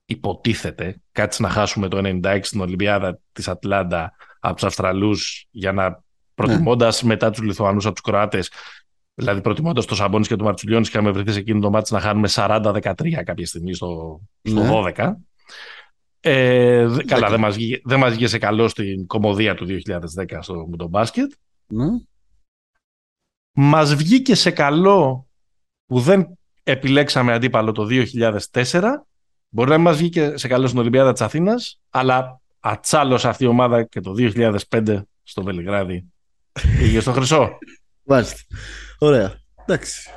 υποτίθεται 0.05 1.01
κάτσαμε 1.11 1.41
να 1.41 1.49
χάσουμε 1.49 1.87
το 1.87 2.01
96 2.23 2.39
στην 2.41 2.61
Ολυμπιάδα 2.61 3.19
της 3.31 3.47
Ατλάντα 3.47 4.13
από 4.39 4.55
τους 4.55 4.63
Αυστραλούς 4.63 5.47
για 5.51 5.71
να 5.71 6.03
προτιμώντας 6.35 7.03
μετά 7.03 7.29
τους 7.29 7.41
Λιθουανούς 7.41 7.85
από 7.85 7.93
τους 7.93 8.03
Κροάτες 8.03 8.49
Δηλαδή, 9.19 9.41
προτιμώντας 9.41 9.85
το 9.85 9.95
Σαμπόνι 9.95 10.25
και 10.25 10.35
το 10.35 10.43
Μαρτσουλιόνι, 10.43 10.85
είχαμε 10.87 11.11
βρεθεί 11.11 11.31
σε 11.31 11.39
εκείνο 11.39 11.59
το 11.59 11.69
ματς 11.69 11.93
να 11.93 11.99
χάνουμε 11.99 12.27
40-13 12.31 13.23
κάποια 13.25 13.45
στιγμή 13.45 13.73
στο, 13.73 14.21
στο 14.41 14.83
12. 14.95 15.11
Ε, 16.21 16.87
καλά, 17.05 17.29
δεν 17.29 17.39
μας, 17.39 17.55
βγήκε, 17.55 17.81
δεν 17.83 17.99
μας 17.99 18.09
βγήκε 18.09 18.27
σε 18.27 18.37
καλό 18.37 18.67
στην 18.67 19.07
κωμωδία 19.07 19.55
του 19.55 19.65
2010 19.65 20.37
στο, 20.39 20.67
με 20.69 20.77
τον 20.77 20.87
μπάσκετ. 20.87 21.31
Ναι. 21.67 21.85
Μας 23.51 23.95
βγήκε 23.95 24.35
σε 24.35 24.51
καλό 24.51 25.27
που 25.85 25.99
δεν 25.99 26.37
επιλέξαμε 26.63 27.33
αντίπαλο 27.33 27.71
το 27.71 27.87
2004. 28.51 28.81
Μπορεί 29.49 29.69
να 29.69 29.75
μην 29.75 29.85
μας 29.85 29.97
βγήκε 29.97 30.37
σε 30.37 30.47
καλό 30.47 30.67
στην 30.67 30.79
Ολυμπιάδα 30.79 31.11
της 31.11 31.21
Αθήνας, 31.21 31.79
αλλά 31.89 32.41
ατσάλωσε 32.59 33.27
αυτή 33.27 33.43
η 33.43 33.47
ομάδα 33.47 33.83
και 33.83 33.99
το 33.99 34.13
2005 34.17 35.01
στο 35.23 35.43
Βελιγράδι. 35.43 36.05
Πήγε 36.77 36.99
στο 36.99 37.11
Χρυσό. 37.11 37.57
Μάλιστα. 38.03 38.37
Ωραία. 38.99 39.39
Εντάξει. 39.65 40.09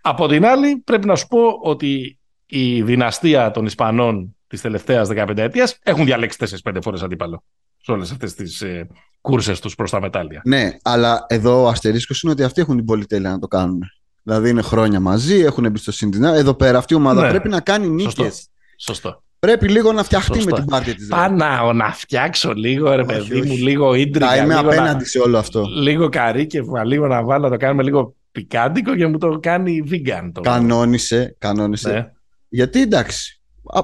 Από 0.00 0.28
την 0.28 0.44
άλλη, 0.44 0.76
πρέπει 0.76 1.06
να 1.06 1.16
σου 1.16 1.26
πω 1.26 1.48
ότι 1.62 2.18
η 2.46 2.82
δυναστεία 2.82 3.50
των 3.50 3.66
Ισπανών 3.66 4.36
της 4.54 4.62
τελευταίας 4.62 5.08
15 5.10 5.36
ετία 5.36 5.70
έχουν 5.82 6.04
διαλέξει 6.04 6.38
4-5 6.64 6.76
φορές 6.82 7.02
αντίπαλο 7.02 7.44
σε 7.82 7.92
όλες 7.92 8.10
αυτές 8.10 8.34
τις 8.34 8.60
ε, 8.60 8.86
κούρσες 9.20 9.60
τους 9.60 9.74
προς 9.74 9.90
τα 9.90 10.00
μετάλλια. 10.00 10.42
Ναι, 10.44 10.76
αλλά 10.82 11.26
εδώ 11.28 11.62
ο 11.62 11.68
αστερίσκος 11.68 12.22
είναι 12.22 12.32
ότι 12.32 12.42
αυτοί 12.42 12.60
έχουν 12.60 12.76
την 12.76 12.84
πολυτέλεια 12.84 13.30
να 13.30 13.38
το 13.38 13.46
κάνουν. 13.46 13.82
Δηλαδή 14.22 14.50
είναι 14.50 14.62
χρόνια 14.62 15.00
μαζί, 15.00 15.38
έχουν 15.40 15.64
εμπιστοσύνη. 15.64 16.26
Εδώ 16.26 16.54
πέρα 16.54 16.78
αυτή 16.78 16.92
η 16.92 16.96
ομάδα 16.96 17.22
ναι. 17.22 17.28
πρέπει 17.30 17.48
να 17.48 17.60
κάνει 17.60 17.88
νίκες. 17.88 18.48
Σωστό. 18.78 19.22
Πρέπει 19.38 19.68
λίγο 19.68 19.92
να 19.92 20.02
φτιαχτεί 20.02 20.44
με 20.44 20.52
την 20.52 20.64
πάρτι 20.64 20.94
της. 20.94 21.06
Πάνα 21.06 21.72
να 21.72 21.92
φτιάξω 21.92 22.52
λίγο, 22.52 22.94
ρε 22.94 23.04
παιδί 23.04 23.42
μου, 23.42 23.56
λίγο 23.56 23.94
ίντρικα. 23.94 24.28
Θα 24.28 24.36
είμαι 24.36 24.54
απέναντι 24.54 25.02
να... 25.02 25.04
σε 25.04 25.18
όλο 25.18 25.38
αυτό. 25.38 25.62
Λίγο 25.62 26.08
καρύκευμα, 26.08 26.84
λίγο 26.84 27.06
να 27.06 27.22
βάλω 27.22 27.44
να 27.44 27.50
το 27.50 27.56
κάνουμε 27.56 27.82
λίγο 27.82 28.14
πικάντικο 28.32 28.96
και 28.96 29.06
μου 29.06 29.18
το 29.18 29.38
κάνει 29.42 29.84
vegan. 29.90 30.30
Το 30.32 30.40
κανόνισε, 30.40 31.36
κανόνισε. 31.38 31.92
Ναι. 31.92 32.12
Γιατί 32.48 32.80
εντάξει, 32.80 33.40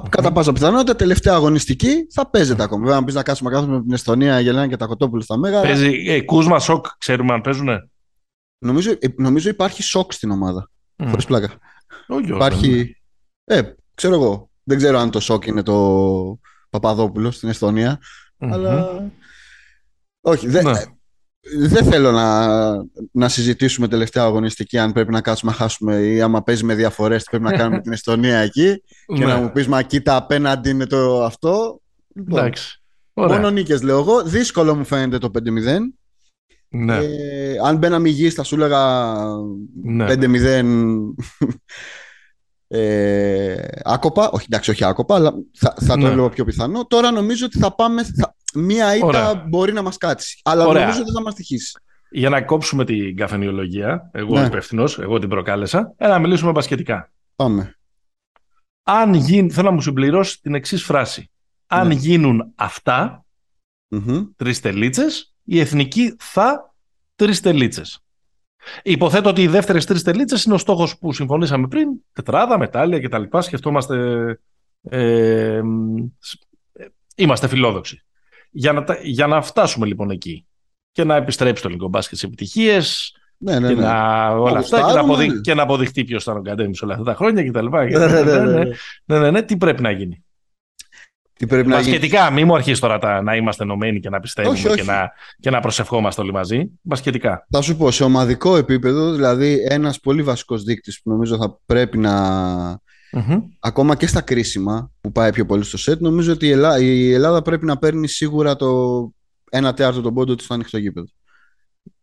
κατά 0.08 0.32
πάσα 0.32 0.52
πιθανότητα 0.52 0.96
τελευταία 0.96 1.34
αγωνιστική 1.34 2.06
θα 2.12 2.30
παίζεται 2.30 2.62
ακόμα. 2.62 2.82
Βέβαια, 2.82 2.96
αν 2.96 3.04
πεις 3.04 3.14
να 3.14 3.22
κάτσουμε 3.22 3.50
κάθομαι 3.50 3.76
με 3.76 3.82
την 3.82 3.92
Εστονία 3.92 4.40
για 4.40 4.66
και 4.66 4.76
τα 4.76 4.86
κοτόπουλα 4.86 5.22
στα 5.22 5.38
μέγα. 5.38 5.60
Παίζει 5.60 6.04
ε, 6.06 6.22
κούσμα 6.22 6.58
σοκ, 6.58 6.86
ξέρουμε 6.98 7.32
αν 7.32 7.40
παίζουνε; 7.40 7.90
Νομίζω, 8.58 8.90
ε, 8.90 9.06
νομίζω 9.16 9.48
υπάρχει 9.48 9.82
σοκ 9.82 10.12
στην 10.12 10.30
ομάδα. 10.30 10.70
Mm. 10.96 11.06
Χωρίς 11.08 11.24
πλάκα. 11.24 11.58
Όχι, 12.06 12.32
υπάρχει. 12.32 12.96
Ε, 13.44 13.62
ξέρω 13.94 14.14
εγώ. 14.14 14.50
Δεν 14.62 14.76
ξέρω 14.76 14.98
αν 14.98 15.10
το 15.10 15.20
σοκ 15.20 15.46
είναι 15.46 15.62
το 15.62 16.38
Παπαδόπουλο 16.70 17.30
στην 17.30 17.48
εστονια 17.48 17.98
Αλλά. 18.38 19.10
Όχι. 20.20 20.48
Δεν, 20.48 20.64
ναι. 20.64 20.82
Δεν 21.40 21.84
θέλω 21.84 22.12
να, 22.12 22.46
να 23.12 23.28
συζητήσουμε 23.28 23.88
τελευταία 23.88 24.24
αγωνιστική 24.24 24.78
αν 24.78 24.92
πρέπει 24.92 25.12
να 25.12 25.20
κάτσουμε 25.20 25.50
να 25.50 25.56
χάσουμε 25.56 25.96
ή 25.96 26.20
άμα 26.20 26.42
παίζει 26.42 26.64
με 26.64 26.74
διαφορές 26.74 27.22
τι 27.22 27.30
πρέπει 27.30 27.44
να 27.44 27.52
κάνουμε 27.52 27.80
την 27.80 27.92
Εστονία 27.92 28.38
εκεί 28.38 28.82
και 29.16 29.24
να 29.24 29.34
ναι. 29.34 29.42
μου 29.42 29.52
πεις 29.52 29.66
Μα 29.66 29.82
κοίτα, 29.82 30.16
απέναντι 30.16 30.70
είναι 30.70 30.86
το 30.86 31.24
αυτό. 31.24 31.80
Λοιπόν, 32.14 32.38
Εντάξει. 32.38 32.82
Μόνο 33.14 33.50
νίκες 33.50 33.82
λέω 33.82 33.98
εγώ. 33.98 34.22
Δύσκολο 34.22 34.74
μου 34.74 34.84
φαίνεται 34.84 35.18
το 35.18 35.30
5-0. 35.34 35.78
Ναι. 36.68 36.96
Ε, 36.96 37.56
αν 37.64 37.76
μπαίναμε 37.76 38.08
υγιείς 38.08 38.34
θα 38.34 38.42
σου 38.42 38.54
έλεγα 38.54 39.14
ναι. 39.82 40.06
5-0 40.08 40.64
ε, 42.72 43.68
άκοπα. 43.84 44.30
Όχι, 44.30 44.44
εντάξει, 44.48 44.70
όχι 44.70 44.84
άκοπα, 44.84 45.14
αλλά 45.14 45.34
θα, 45.54 45.74
θα 45.80 45.94
το 45.94 46.00
ναι. 46.00 46.08
έβλεπα 46.08 46.28
πιο 46.28 46.44
πιθανό. 46.44 46.86
Τώρα 46.86 47.10
νομίζω 47.10 47.46
ότι 47.46 47.58
θα 47.58 47.74
πάμε. 47.74 48.04
Θα, 48.04 48.36
μία 48.54 48.96
ήττα 48.96 49.44
μπορεί 49.48 49.72
να 49.72 49.82
μας 49.82 49.96
κάτσει. 49.96 50.40
Αλλά 50.44 50.66
Ωραία. 50.66 50.82
νομίζω 50.82 51.00
ότι 51.00 51.12
θα 51.12 51.22
μας 51.22 51.34
τυχήσει. 51.34 51.80
Για 52.10 52.28
να 52.28 52.42
κόψουμε 52.42 52.84
την 52.84 53.16
καφενιολογία, 53.16 54.10
εγώ 54.12 54.38
ναι. 54.38 54.46
υπεύθυνο, 54.46 54.84
εγώ 54.98 55.18
την 55.18 55.28
προκάλεσα, 55.28 55.94
ε, 55.96 56.08
να 56.08 56.18
μιλήσουμε 56.18 56.50
μπασκετικά. 56.50 57.12
Πάμε. 57.36 57.74
Αν 58.82 59.14
γίνει, 59.14 59.50
θέλω 59.50 59.68
να 59.68 59.74
μου 59.74 59.80
συμπληρώσεις 59.80 60.40
την 60.40 60.54
εξής 60.54 60.84
φράση. 60.84 61.30
Αν 61.66 61.86
ναι. 61.86 61.94
γίνουν 61.94 62.52
αυτά, 62.54 63.24
mm-hmm. 63.90 64.28
τρεις 64.36 64.60
τελίτσες, 64.60 65.34
η 65.44 65.60
εθνική 65.60 66.14
θα 66.18 66.74
τρεις 67.14 67.40
τελίτσες. 67.40 68.04
Υποθέτω 68.82 69.28
ότι 69.28 69.42
οι 69.42 69.46
δεύτερες 69.46 69.84
τρεις 69.84 70.02
τελίτσες 70.02 70.44
είναι 70.44 70.54
ο 70.54 70.58
στόχος 70.58 70.98
που 70.98 71.12
συμφωνήσαμε 71.12 71.68
πριν. 71.68 71.88
Τετράδα, 72.12 72.58
μετάλλια 72.58 73.00
κτλ. 73.00 73.38
Σκεφτόμαστε. 73.38 73.96
Ε, 74.82 75.60
είμαστε 77.14 77.48
φιλόδοξοι. 77.48 78.04
Για 78.50 78.72
να, 78.72 78.84
για 79.02 79.26
να 79.26 79.42
φτάσουμε 79.42 79.86
λοιπόν 79.86 80.10
εκεί 80.10 80.46
και 80.92 81.04
να 81.04 81.16
επιστρέψει 81.16 81.62
το 81.62 81.68
ελληνικό 81.68 81.90
μπάσκετ 81.90 82.18
σε 82.18 82.26
επιτυχίες. 82.26 83.14
Ναι, 83.36 83.58
ναι, 83.58 83.68
ναι. 83.68 83.74
Και, 83.74 83.80
να, 83.80 84.28
όλα 84.28 84.58
αυτά, 84.58 84.76
και, 84.86 84.92
να 84.92 85.00
αποδει... 85.00 85.40
και 85.40 85.54
να 85.54 85.62
αποδειχτεί 85.62 86.04
ποιος 86.04 86.22
ήταν 86.22 86.36
ο 86.36 86.42
Καντέμι 86.42 86.74
όλα 86.82 86.92
αυτά 86.92 87.04
τα 87.04 87.14
χρόνια 87.14 87.50
κτλ. 87.50 87.66
Ναι 87.68 87.98
ναι 87.98 88.22
ναι, 88.22 88.22
ναι, 88.22 88.64
ναι, 89.04 89.18
ναι, 89.18 89.30
ναι, 89.30 89.42
Τι 89.42 89.56
πρέπει 89.56 89.82
να 89.82 89.90
γίνει. 89.90 90.24
Τι 91.40 91.46
πρέπει 91.46 91.68
να 91.68 91.76
Μπασκετικά, 91.76 92.30
μην 92.30 92.46
μου 92.46 92.54
αρχίσεις 92.54 92.78
τώρα 92.78 92.98
τα, 92.98 93.22
να 93.22 93.36
είμαστε 93.36 93.62
ενωμένοι 93.62 94.00
και 94.00 94.08
να 94.08 94.20
πιστεύουμε 94.20 94.54
όχι, 94.54 94.66
όχι. 94.66 94.76
Και, 94.76 94.82
να, 94.82 95.12
και 95.40 95.50
να 95.50 95.60
προσευχόμαστε 95.60 96.20
όλοι 96.20 96.32
μαζί. 96.32 96.70
Μπασκετικά. 96.82 97.46
Θα 97.50 97.60
σου 97.60 97.76
πω, 97.76 97.90
σε 97.90 98.04
ομαδικό 98.04 98.56
επίπεδο, 98.56 99.12
δηλαδή 99.12 99.66
ένας 99.68 100.00
πολύ 100.00 100.22
βασικός 100.22 100.62
δείκτης 100.62 101.02
που 101.02 101.10
νομίζω 101.10 101.36
θα 101.36 101.58
πρέπει 101.66 101.98
να. 101.98 102.12
Mm-hmm. 103.12 103.40
Ακόμα 103.58 103.96
και 103.96 104.06
στα 104.06 104.20
κρίσιμα 104.20 104.90
που 105.00 105.12
πάει 105.12 105.32
πιο 105.32 105.46
πολύ 105.46 105.64
στο 105.64 105.78
σετ, 105.78 106.00
νομίζω 106.00 106.32
ότι 106.32 106.46
η 106.46 106.50
Ελλάδα, 106.50 106.80
η 106.80 107.12
Ελλάδα 107.12 107.42
πρέπει 107.42 107.64
να 107.66 107.78
παίρνει 107.78 108.08
σίγουρα 108.08 108.56
το 108.56 109.12
ένα 109.50 109.74
τέταρτο 109.74 110.00
τον 110.00 110.14
πόντο 110.14 110.34
του 110.34 110.44
στο 110.44 110.54
ανοιχτό 110.54 110.78
γήπεδο. 110.78 111.06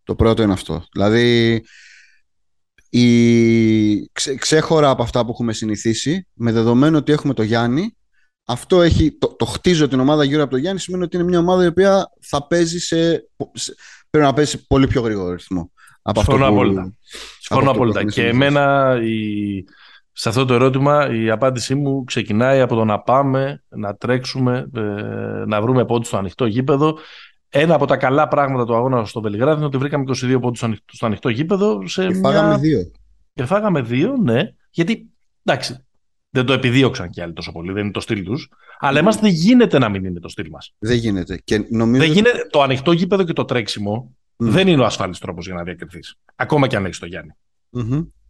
Το 0.04 0.16
πρώτο 0.16 0.44
είναι 0.44 0.54
αυτό. 0.54 0.86
Δηλαδή, 0.92 1.64
η... 2.90 4.10
Ξέ, 4.12 4.36
ξέχωρα 4.36 4.90
από 4.90 5.04
αυτά 5.04 5.26
που 5.26 5.32
έχουμε 5.32 5.54
συνηθίσει, 5.54 6.28
με 6.34 6.52
δεδομένο 6.52 6.98
ότι 6.98 7.12
έχουμε 7.12 7.34
το 7.34 7.44
Γιάννη, 7.44 7.96
αυτό 8.46 8.82
έχει, 8.82 9.12
το, 9.12 9.28
το 9.28 9.46
χτίζω 9.46 9.88
την 9.88 10.00
ομάδα 10.00 10.24
γύρω 10.24 10.42
από 10.42 10.52
το 10.52 10.58
Γιάννη 10.58 10.80
σημαίνει 10.80 11.04
ότι 11.04 11.16
είναι 11.16 11.26
μια 11.26 11.40
ομάδα 11.40 11.64
η 11.64 11.68
οποία 11.68 12.12
θα 12.22 12.48
παίζει 12.48 12.80
σε, 12.80 13.30
πρέπει 14.10 14.26
να 14.26 14.34
παίζει 14.34 14.68
πολύ 14.68 14.88
πιο 14.88 15.02
γρήγορο 15.02 15.32
ρυθμό. 15.32 15.72
Συμφωνώ 16.14 16.48
απόλυτα. 16.48 16.94
Συμφωνώ 17.40 17.72
απόλυτα. 17.72 18.04
Και 18.04 18.28
εμένα 18.28 18.96
η, 19.04 19.64
σε 20.20 20.30
αυτό 20.30 20.46
το 20.46 20.54
ερώτημα 20.54 21.14
η 21.14 21.30
απάντησή 21.30 21.76
μου 21.76 22.04
ξεκινάει 22.04 22.60
από 22.62 22.76
το 22.76 22.86
να 22.86 23.00
πάμε, 23.00 23.64
να 23.70 23.96
τρέξουμε, 23.96 24.70
ε, 24.76 24.82
να 25.46 25.62
βρούμε 25.62 25.86
πόντους 25.86 26.08
στο 26.08 26.18
ανοιχτό 26.18 26.46
γήπεδο. 26.46 26.98
Ένα 27.50 27.76
από 27.76 27.86
τα 27.86 27.98
καλά 27.98 28.28
πράγματα 28.28 28.66
του 28.66 28.76
αγώνα 28.76 29.06
στο 29.06 29.22
Βελιγράδι 29.22 29.58
είναι 29.58 29.66
ότι 29.66 29.78
βρήκαμε 29.78 30.04
22 30.08 30.38
πόντους 30.42 30.64
στο 30.86 31.06
ανοιχτό 31.06 31.30
γήπεδο. 31.30 31.88
Σε 31.88 32.08
και 32.08 32.14
φάγαμε 32.14 32.58
δύο. 32.58 32.92
Και 33.34 33.46
φάγαμε 33.46 33.82
δύο, 33.82 34.16
ναι. 34.18 34.54
Γιατί, 34.70 35.10
εντάξει, 35.44 35.86
δεν 36.30 36.46
το 36.46 36.54
επιδίωξαν 36.54 37.10
κι 37.10 37.22
άλλοι 37.22 37.34
τόσο 37.34 37.52
πολύ, 37.52 37.72
δεν 37.72 37.84
είναι 37.84 37.92
το 37.92 38.00
στυλ 38.00 38.24
τους. 38.24 38.50
Αλλά 38.80 39.00
εμάς 39.00 39.20
δεν 39.20 39.32
γίνεται 39.32 39.80
να 39.80 39.90
μην 39.90 40.06
είναι 40.06 40.20
το 40.20 40.30
στυλ 40.30 40.48
μας. 40.52 40.74
Δεν 40.80 40.98
γίνεται. 40.98 41.42
Και 41.44 41.66
νομίζω... 41.70 42.02
δεν 42.02 42.12
γίνεται. 42.12 42.48
Το 42.50 42.62
ανοιχτό 42.62 42.92
γήπεδο 42.92 43.24
και 43.24 43.34
το 43.34 43.46
τρέξιμο 43.46 44.16
δεν 44.36 44.68
είναι 44.68 44.82
ο 44.82 44.86
ασφαλής 44.86 45.20
τρόπος 45.20 45.46
για 45.46 45.56
να 45.56 45.64
διακριθείς. 45.64 46.16
Ακόμα 46.36 46.68
και 46.68 46.76
αν 46.76 46.86
έχεις 46.86 47.00
το 47.00 47.06
γιαννη 47.06 47.32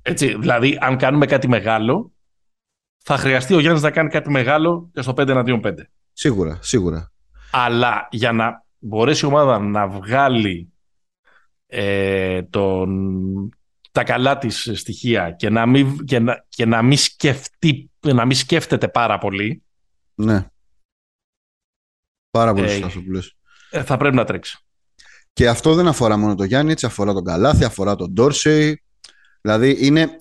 Έτσι, 0.09 0.37
δηλαδή, 0.37 0.77
αν 0.81 0.97
κάνουμε 0.97 1.25
κάτι 1.25 1.47
μεγάλο, 1.47 2.11
θα 3.03 3.17
χρειαστεί 3.17 3.53
ο 3.53 3.59
Γιάννης 3.59 3.81
να 3.81 3.91
κάνει 3.91 4.09
κάτι 4.09 4.29
μεγάλο 4.29 4.89
και 4.93 5.01
στο 5.01 5.11
5 5.11 5.27
εναντίον 5.27 5.61
5. 5.63 5.73
Σίγουρα, 6.13 6.59
σίγουρα. 6.61 7.11
Αλλά 7.51 8.07
για 8.11 8.31
να 8.31 8.65
μπορέσει 8.79 9.25
η 9.25 9.27
ομάδα 9.27 9.59
να 9.59 9.87
βγάλει 9.87 10.73
ε, 11.67 12.41
τον, 12.43 13.49
τα 13.91 14.03
καλά 14.03 14.37
της 14.37 14.71
στοιχεία 14.73 15.31
και 15.31 15.49
να 15.49 15.65
μην, 15.65 16.05
και 16.05 16.19
να, 16.19 16.45
και 16.49 16.65
να 16.65 16.81
μην, 16.81 16.97
σκεφτεί, 16.97 17.91
να 17.99 18.25
μην 18.25 18.35
σκέφτεται 18.35 18.87
πάρα 18.87 19.17
πολύ. 19.17 19.63
Ναι. 20.15 20.49
Πάρα 22.29 22.53
πολύ 22.53 22.69
σωστά 22.69 23.01
που 23.01 23.11
λες. 23.11 23.35
Ε, 23.69 23.83
θα 23.83 23.97
πρέπει 23.97 24.15
να 24.15 24.23
τρέξει. 24.23 24.57
Και 25.33 25.47
αυτό 25.47 25.73
δεν 25.73 25.87
αφορά 25.87 26.17
μόνο 26.17 26.35
τον 26.35 26.45
Γιάννη, 26.45 26.71
έτσι 26.71 26.85
αφορά 26.85 27.13
τον 27.13 27.23
Καλάθι, 27.23 27.63
αφορά 27.63 27.95
τον 27.95 28.11
Ντόρσεϊ. 28.11 28.81
Δηλαδή 29.41 29.77
είναι 29.79 30.17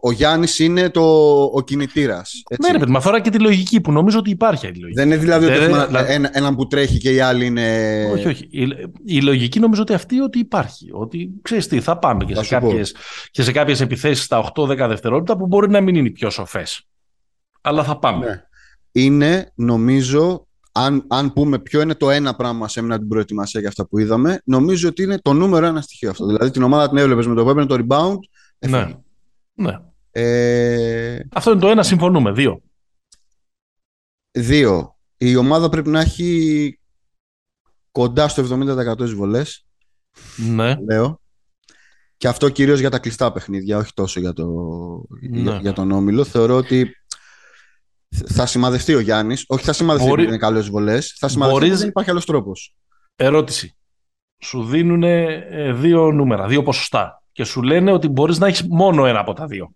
ο 0.00 0.12
Γιάννης 0.12 0.58
είναι 0.58 0.90
το, 0.90 1.02
ο 1.42 1.62
κινητήρας. 1.62 2.42
Ναι, 2.60 2.72
ρε 2.72 2.78
παιδί, 2.78 2.96
αφορά 2.96 3.20
και 3.20 3.30
τη 3.30 3.38
λογική 3.38 3.80
που 3.80 3.92
νομίζω 3.92 4.18
ότι 4.18 4.30
υπάρχει 4.30 4.66
η 4.66 4.74
λογική. 4.74 4.92
Δεν 4.94 5.06
είναι 5.06 5.16
δηλαδή 5.16 5.46
ότι 5.46 5.54
έχουμε 5.54 5.88
ένα, 6.06 6.30
έναν 6.32 6.56
που 6.56 6.66
τρέχει 6.66 6.98
και 6.98 7.10
οι 7.10 7.20
άλλοι 7.20 7.46
είναι. 7.46 8.08
Όχι, 8.12 8.28
όχι. 8.28 8.48
Η, 8.50 8.68
η 9.04 9.22
λογική 9.22 9.60
νομίζω 9.60 9.82
ότι 9.82 9.92
αυτή 9.92 10.20
ότι 10.20 10.38
υπάρχει. 10.38 10.88
Ότι 10.92 11.30
ξέρεις 11.42 11.66
τι, 11.66 11.80
θα 11.80 11.98
πάμε 11.98 12.24
και, 12.24 12.34
σε 12.34 12.48
κάποιες, 12.48 12.94
και 13.30 13.42
σε 13.42 13.52
κάποιες 13.52 13.80
επιθέσεις 13.80 14.24
στα 14.24 14.52
8-10 14.54 14.76
δευτερόλεπτα 14.88 15.36
που 15.36 15.46
μπορεί 15.46 15.70
να 15.70 15.80
μην 15.80 15.94
είναι 15.94 16.08
οι 16.08 16.12
πιο 16.12 16.30
σοφές. 16.30 16.82
Αλλά 17.60 17.84
θα 17.84 17.98
πάμε. 17.98 18.26
Ναι. 18.26 18.42
Είναι, 19.02 19.52
νομίζω, 19.54 20.47
αν, 20.78 21.04
αν 21.08 21.32
πούμε 21.32 21.58
ποιο 21.58 21.80
είναι 21.80 21.94
το 21.94 22.10
ένα 22.10 22.34
πράγμα 22.34 22.68
σε 22.68 22.80
έμενα 22.80 22.98
την 22.98 23.08
προετοιμασία 23.08 23.60
για 23.60 23.68
αυτά 23.68 23.86
που 23.86 23.98
είδαμε, 23.98 24.40
νομίζω 24.44 24.88
ότι 24.88 25.02
είναι 25.02 25.18
το 25.18 25.32
νούμερο 25.32 25.66
ένα 25.66 25.80
στοιχείο 25.80 26.10
αυτό. 26.10 26.26
Δηλαδή 26.26 26.50
την 26.50 26.62
ομάδα 26.62 26.88
την 26.88 26.98
έβλεπες 26.98 27.26
με 27.26 27.34
το 27.34 27.44
που 27.44 27.66
το 27.66 27.86
rebound. 27.88 28.18
Ναι. 28.68 28.94
Ναι. 29.54 29.78
Ε... 30.10 31.20
Αυτό 31.32 31.50
είναι 31.50 31.60
το 31.60 31.68
ένα, 31.68 31.82
συμφωνούμε. 31.82 32.32
Δύο. 32.32 32.62
Δύο. 34.30 34.96
Η 35.16 35.36
ομάδα 35.36 35.68
πρέπει 35.68 35.88
να 35.88 36.00
έχει 36.00 36.80
κοντά 37.92 38.28
στο 38.28 38.44
70% 38.98 39.00
εισβολές. 39.00 39.66
Ναι. 40.36 40.76
Λέω. 40.90 41.20
Και 42.16 42.28
αυτό 42.28 42.48
κυρίως 42.48 42.80
για 42.80 42.90
τα 42.90 42.98
κλειστά 42.98 43.32
παιχνίδια, 43.32 43.78
όχι 43.78 43.92
τόσο 43.94 44.20
για, 44.20 44.32
το, 44.32 44.46
ναι. 45.20 45.58
για, 45.60 45.72
τον 45.72 45.90
Όμιλο. 45.90 46.24
Θεωρώ 46.24 46.56
ότι 46.56 46.90
θα 48.26 48.46
σημαδευτεί 48.46 48.94
ο 48.94 49.00
Γιάννης. 49.00 49.44
Όχι, 49.48 49.64
θα 49.64 49.72
σημαδευτεί 49.72 50.08
Μπορεί... 50.08 50.24
είναι 50.24 50.36
καλές 50.36 50.68
βολές. 50.68 51.16
Θα 51.18 51.28
σημαδευτεί 51.28 51.64
Μπορείς... 51.64 51.78
δεν 51.78 51.88
υπάρχει 51.88 52.10
άλλος 52.10 52.24
τρόπος. 52.24 52.74
Ερώτηση. 53.16 53.76
Σου 54.38 54.64
δίνουν 54.64 55.02
ε, 55.02 55.72
δύο 55.72 56.12
νούμερα, 56.12 56.46
δύο 56.46 56.62
ποσοστά. 56.62 57.22
Και 57.32 57.44
σου 57.44 57.62
λένε 57.62 57.92
ότι 57.92 58.08
μπορείς 58.08 58.38
να 58.38 58.46
έχεις 58.46 58.66
μόνο 58.68 59.06
ένα 59.06 59.20
από 59.20 59.32
τα 59.32 59.46
δύο. 59.46 59.72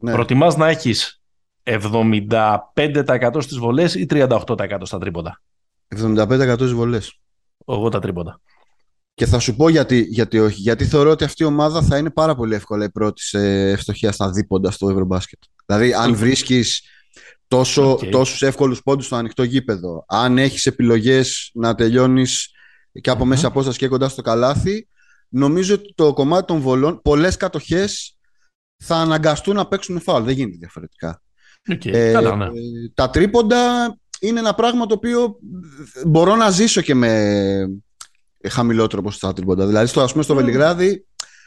Ναι. 0.00 0.12
Προτιμάς 0.12 0.56
να 0.56 0.68
έχεις 0.68 1.22
75% 1.62 3.36
στις 3.38 3.56
βολές 3.58 3.94
ή 3.94 4.06
38% 4.10 4.80
στα 4.82 4.98
τρίποντα; 4.98 5.42
75% 5.96 6.54
στις 6.54 6.72
βολές. 6.72 7.20
Εγώ 7.66 7.88
τα 7.88 7.98
τρίποντα. 7.98 8.40
Και 9.14 9.26
θα 9.26 9.38
σου 9.38 9.56
πω 9.56 9.68
γιατί, 9.68 10.00
γιατί 10.00 10.38
όχι. 10.38 10.60
Γιατί 10.60 10.84
θεωρώ 10.84 11.10
ότι 11.10 11.24
αυτή 11.24 11.42
η 11.42 11.46
ομάδα 11.46 11.82
θα 11.82 11.96
είναι 11.96 12.10
πάρα 12.10 12.34
πολύ 12.34 12.54
εύκολα 12.54 12.84
η 12.84 12.90
πρώτη 12.90 13.22
σε 13.22 13.70
ευστοχία 13.70 14.12
στα 14.12 14.30
δίποντα 14.30 14.70
στο 14.70 14.88
Ευρωμπάσκετ. 14.88 15.38
Δηλαδή, 15.66 15.92
αν 15.92 16.14
βρίσκεις 16.14 16.82
τόσο, 17.48 17.92
okay. 17.92 18.10
τόσους 18.10 18.42
εύκολους 18.42 18.82
πόντους 18.82 19.06
στο 19.06 19.16
ανοιχτό 19.16 19.42
γήπεδο, 19.42 20.04
αν 20.08 20.38
έχεις 20.38 20.66
επιλογές 20.66 21.50
να 21.54 21.74
τελειώνεις 21.74 22.50
και 23.00 23.10
από 23.10 23.24
mm-hmm. 23.24 23.26
μέσα 23.26 23.46
απόσταση 23.46 23.78
και 23.78 23.88
κοντά 23.88 24.08
στο 24.08 24.22
καλάθι, 24.22 24.88
νομίζω 25.28 25.74
ότι 25.74 25.94
το 25.94 26.12
κομμάτι 26.12 26.46
των 26.46 26.60
βολών, 26.60 27.00
πολλές 27.02 27.36
κατοχές 27.36 28.16
θα 28.84 28.96
αναγκαστούν 28.96 29.54
να 29.54 29.66
παίξουν 29.66 30.00
φάουλ. 30.00 30.24
Δεν 30.24 30.34
γίνεται 30.34 30.56
διαφορετικά. 30.56 31.22
Okay. 31.70 31.92
Ε, 31.92 32.12
Καλά, 32.12 32.36
ναι. 32.36 32.48
Τα 32.94 33.10
τρίποντα 33.10 33.94
είναι 34.20 34.38
ένα 34.38 34.54
πράγμα 34.54 34.86
το 34.86 34.94
οποίο 34.94 35.38
μπορώ 36.06 36.36
να 36.36 36.50
ζήσω 36.50 36.80
και 36.80 36.94
με 36.94 37.82
χαμηλότερο 38.48 39.02
ποσοστά 39.02 39.32
τρίποντα. 39.32 39.66
Δηλαδή, 39.66 39.86
στο, 39.86 40.00
ας 40.00 40.10
πούμε, 40.12 40.22
στο 40.22 40.34
mm. 40.34 40.36
Βελιγράδι 40.36 41.06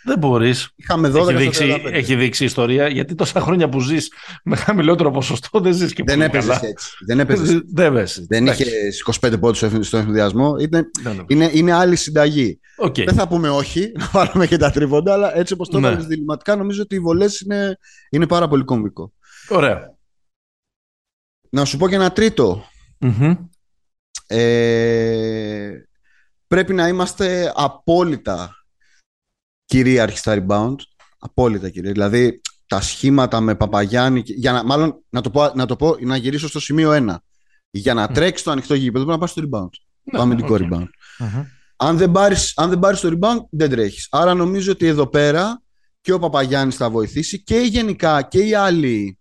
δεν 0.09 0.19
μπορείς. 0.19 0.69
Είχαμε 0.75 1.11
12 1.13 1.27
έχει 1.27 1.33
δείξει, 1.33 1.81
έχει 1.85 2.15
δείξει 2.15 2.43
ιστορία 2.43 2.87
γιατί 2.87 3.15
τόσα 3.15 3.39
χρόνια 3.39 3.69
που 3.69 3.79
ζεις 3.79 4.11
με 4.43 4.55
χαμηλότερο 4.55 5.11
ποσοστό 5.11 5.59
δεν 5.59 5.73
ζεις 5.73 5.93
και 5.93 6.03
Δεν 6.05 6.21
έπαιζες 6.21 6.61
έτσι. 6.61 6.91
Δεν 7.05 7.19
έπαιζες. 7.19 7.61
δεν, 7.71 7.93
δεν 8.27 8.45
είχες 8.45 9.03
25 9.21 9.39
πόντους 9.39 9.87
στον 9.87 9.99
εφηδιασμό. 9.99 10.55
Είναι, 10.59 10.89
είναι, 11.27 11.49
είναι 11.53 11.73
άλλη 11.73 11.95
συνταγή. 11.95 12.59
Okay. 12.85 13.05
Δεν 13.05 13.13
θα 13.13 13.27
πούμε 13.27 13.49
όχι, 13.49 13.91
να 13.99 14.09
βάλουμε 14.11 14.47
και 14.47 14.57
τα 14.57 14.71
τρίβοντα, 14.71 15.13
αλλά 15.13 15.37
έτσι 15.37 15.53
όπως 15.53 15.69
το 15.69 15.79
ναι. 15.79 15.95
διληματικά, 15.95 16.55
νομίζω 16.55 16.81
ότι 16.81 16.95
οι 16.95 16.99
βολές 16.99 17.39
είναι, 17.39 17.77
είναι 18.09 18.27
πάρα 18.27 18.47
πολύ 18.47 18.63
κομβικό. 18.63 19.13
Ωραία. 19.49 19.97
Να 21.49 21.65
σου 21.65 21.77
πω 21.77 21.89
και 21.89 21.95
ένα 21.95 22.13
Ε, 24.27 25.71
πρέπει 26.47 26.73
να 26.73 26.87
είμαστε 26.87 27.51
απόλυτα 27.55 28.58
κυρίαρχη 29.69 30.17
στα 30.17 30.37
rebound. 30.37 30.75
Απόλυτα 31.19 31.69
κυρίαρχη. 31.69 31.93
Δηλαδή 31.93 32.41
τα 32.67 32.81
σχήματα 32.81 33.39
με 33.39 33.55
Παπαγιάννη. 33.55 34.21
Για 34.25 34.51
να, 34.51 34.63
μάλλον 34.63 35.03
να 35.09 35.21
το, 35.21 35.29
πω, 35.29 35.51
να 35.55 35.65
το 35.65 35.75
πω, 35.75 35.95
να 35.99 36.15
γυρίσω 36.15 36.47
στο 36.47 36.59
σημείο 36.59 36.91
1. 37.09 37.15
Για 37.69 37.93
να 37.93 38.05
mm. 38.09 38.13
τρέξει 38.13 38.43
το 38.43 38.51
ανοιχτό 38.51 38.73
γήπεδο 38.73 39.05
πρέπει 39.05 39.19
να 39.19 39.25
πας 39.25 39.29
στο 39.29 39.41
rebound. 39.41 39.69
Ναι, 40.03 40.17
το 40.17 40.21
αμυντικό 40.21 40.55
okay. 40.59 40.61
rebound. 40.61 40.87
Mm-hmm. 41.19 41.45
Αν 41.75 41.97
δεν 41.97 42.11
πάρει 42.79 42.97
το 42.97 43.17
rebound, 43.19 43.39
δεν 43.49 43.69
τρέχεις. 43.69 44.07
Άρα 44.11 44.33
νομίζω 44.33 44.71
ότι 44.71 44.85
εδώ 44.85 45.07
πέρα 45.07 45.61
και 46.01 46.13
ο 46.13 46.19
Παπαγιάννης 46.19 46.75
θα 46.75 46.89
βοηθήσει 46.89 47.43
και 47.43 47.57
γενικά 47.57 48.21
και 48.21 48.39
οι 48.39 48.53
άλλοι 48.53 49.17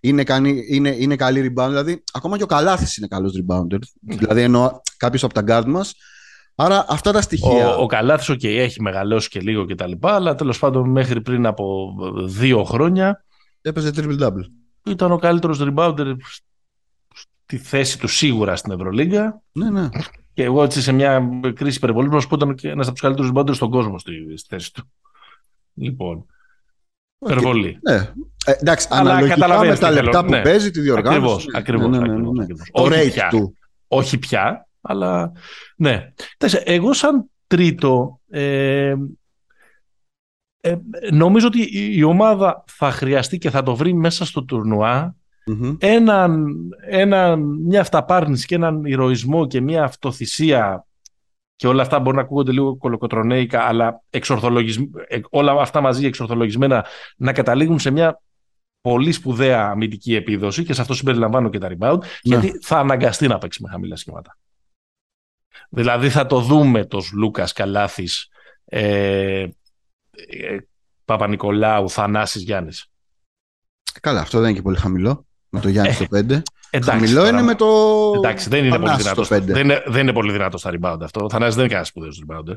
είναι, 0.00 0.24
κανεί, 0.24 0.64
είναι, 0.68 0.96
είναι 0.98 1.16
καλοί 1.16 1.40
rebound. 1.40 1.68
Δηλαδή, 1.68 2.02
ακόμα 2.12 2.36
και 2.36 2.42
ο 2.42 2.46
Καλάθης 2.46 2.96
είναι 2.96 3.06
καλός 3.06 3.32
rebounder. 3.40 3.74
Mm. 3.74 4.16
Δηλαδή, 4.18 4.40
εννοώ 4.42 4.70
κάποιο 4.96 5.20
από 5.22 5.34
τα 5.34 5.44
guard 5.46 5.66
μας 5.66 5.94
Άρα 6.54 6.84
αυτά 6.88 7.12
τα 7.12 7.20
στοιχεία. 7.20 7.76
Ο, 7.76 7.82
ο 7.82 7.86
Καλάθης, 7.86 8.30
okay, 8.30 8.44
έχει 8.44 8.82
μεγαλώσει 8.82 9.28
και 9.28 9.40
λίγο 9.40 9.66
κτλ. 9.66 9.92
Αλλά 10.00 10.34
τέλος 10.34 10.58
πάντων 10.58 10.90
μέχρι 10.90 11.20
πριν 11.20 11.46
από 11.46 11.94
δύο 12.24 12.64
χρόνια. 12.64 13.24
Έπαιζε 13.62 13.90
triple-double. 13.96 14.44
Ήταν 14.86 15.12
ο 15.12 15.18
καλύτερος 15.18 15.60
rebounder 15.62 16.14
στη 17.44 17.56
θέση 17.56 17.98
του 17.98 18.08
σίγουρα 18.08 18.56
στην 18.56 18.72
Ευρωλίγκα. 18.72 19.42
Ναι, 19.52 19.70
ναι. 19.70 19.88
Και 20.32 20.42
εγώ 20.42 20.62
έτσι 20.62 20.82
σε 20.82 20.92
μια 20.92 21.28
κρίση 21.54 21.76
υπερβολής 21.76 22.26
που 22.26 22.34
ήταν 22.34 22.54
και 22.54 22.68
ένας 22.68 22.86
από 22.86 22.94
τους 22.94 23.02
καλύτερους 23.02 23.30
rebounder 23.34 23.54
στον 23.54 23.70
κόσμο 23.70 23.98
στη, 23.98 24.12
στη 24.36 24.48
θέση 24.48 24.72
του. 24.72 24.90
Λοιπόν. 25.74 26.26
Υπερβολή. 27.18 27.78
Ναι. 27.82 27.94
Ε, 28.44 28.52
εντάξει, 28.60 28.88
Αλλά 28.90 29.10
αναλογικά 29.10 29.58
με 29.58 29.76
τα 29.76 29.90
λεπτά 29.90 30.24
που 30.24 30.30
ναι. 30.30 30.42
παίζει, 30.42 30.70
τη 30.70 30.80
διοργάνωση. 30.80 31.46
Ακριβώς. 31.54 31.88
Ναι, 31.88 31.98
ναι, 31.98 32.06
ναι, 32.06 32.46
ναι, 32.88 33.28
του. 33.30 33.56
Όχι 33.88 34.18
πια, 34.18 34.68
αλλά 34.84 35.32
ναι. 35.76 36.12
Εγώ 36.64 36.92
σαν 36.92 37.30
τρίτο 37.46 38.20
ε, 38.30 38.94
ε, 40.60 40.76
νομίζω 41.10 41.46
ότι 41.46 41.68
η 41.96 42.02
ομάδα 42.02 42.64
θα 42.66 42.90
χρειαστεί 42.90 43.38
και 43.38 43.50
θα 43.50 43.62
το 43.62 43.76
βρει 43.76 43.94
μέσα 43.94 44.24
στο 44.24 44.44
τουρνουά 44.44 45.16
έναν, 45.78 46.54
έναν, 46.88 47.40
μια 47.42 47.80
αυταπάρνηση 47.80 48.46
και 48.46 48.54
έναν 48.54 48.84
ηρωισμό 48.84 49.46
και 49.46 49.60
μια 49.60 49.84
αυτοθυσία 49.84 50.86
και 51.56 51.66
όλα 51.66 51.82
αυτά 51.82 52.00
μπορεί 52.00 52.16
να 52.16 52.22
ακούγονται 52.22 52.52
λίγο 52.52 52.76
κολοκοτρονέικα 52.76 53.62
αλλά 53.62 54.02
ε, 54.10 55.20
όλα 55.30 55.52
αυτά 55.60 55.80
μαζί 55.80 56.06
εξορθολογισμένα 56.06 56.86
να 57.16 57.32
καταλήγουν 57.32 57.78
σε 57.78 57.90
μια 57.90 58.20
πολύ 58.80 59.12
σπουδαία 59.12 59.66
αμυντική 59.66 60.14
επίδοση 60.14 60.64
και 60.64 60.72
σε 60.72 60.80
αυτό 60.80 60.94
συμπεριλαμβάνω 60.94 61.48
και 61.48 61.58
τα 61.58 61.68
rebound 61.68 61.98
ναι. 62.00 62.06
γιατί 62.22 62.58
θα 62.62 62.78
αναγκαστεί 62.78 63.26
να 63.26 63.38
παίξει 63.38 63.62
με 63.62 63.68
χαμηλά 63.68 63.96
σχήματα. 63.96 64.38
Δηλαδή 65.70 66.10
θα 66.10 66.26
το 66.26 66.40
δούμε 66.40 66.84
το 66.84 67.02
Σλούκας 67.12 67.52
Καλάθης, 67.52 68.28
ε, 68.64 69.46
ε, 70.10 70.56
Παπανικολάου, 71.04 71.90
Θανάσης, 71.90 72.42
Γιάννης. 72.42 72.86
Καλά, 74.00 74.20
αυτό 74.20 74.38
δεν 74.38 74.48
είναι 74.48 74.56
και 74.56 74.62
πολύ 74.62 74.76
χαμηλό. 74.76 75.26
Με 75.48 75.60
το 75.60 75.68
Γιάννη 75.68 75.92
στο 75.92 76.04
5. 76.04 76.42
Εντάξει, 76.70 76.90
χαμηλό 76.90 77.20
τώρα, 77.20 77.28
είναι 77.28 77.42
με 77.42 77.54
το. 77.54 77.66
Εντάξει, 78.16 78.48
δεν 78.48 78.64
είναι 78.64 78.78
πολύ 78.78 78.96
δυνατός. 78.96 79.28
Δεν, 79.28 79.56
είναι, 79.56 79.82
δεν 79.86 80.02
είναι 80.02 80.12
πολύ 80.12 80.32
δυνατός 80.32 80.60
στα 80.60 80.70
rebound 80.72 80.98
αυτό. 81.02 81.24
Ο 81.24 81.30
Θανάσης 81.30 81.54
δεν 81.54 81.64
είναι 81.64 81.72
κανένας 81.72 81.88
σπουδαίος 81.88 82.24
rebounder. 82.26 82.56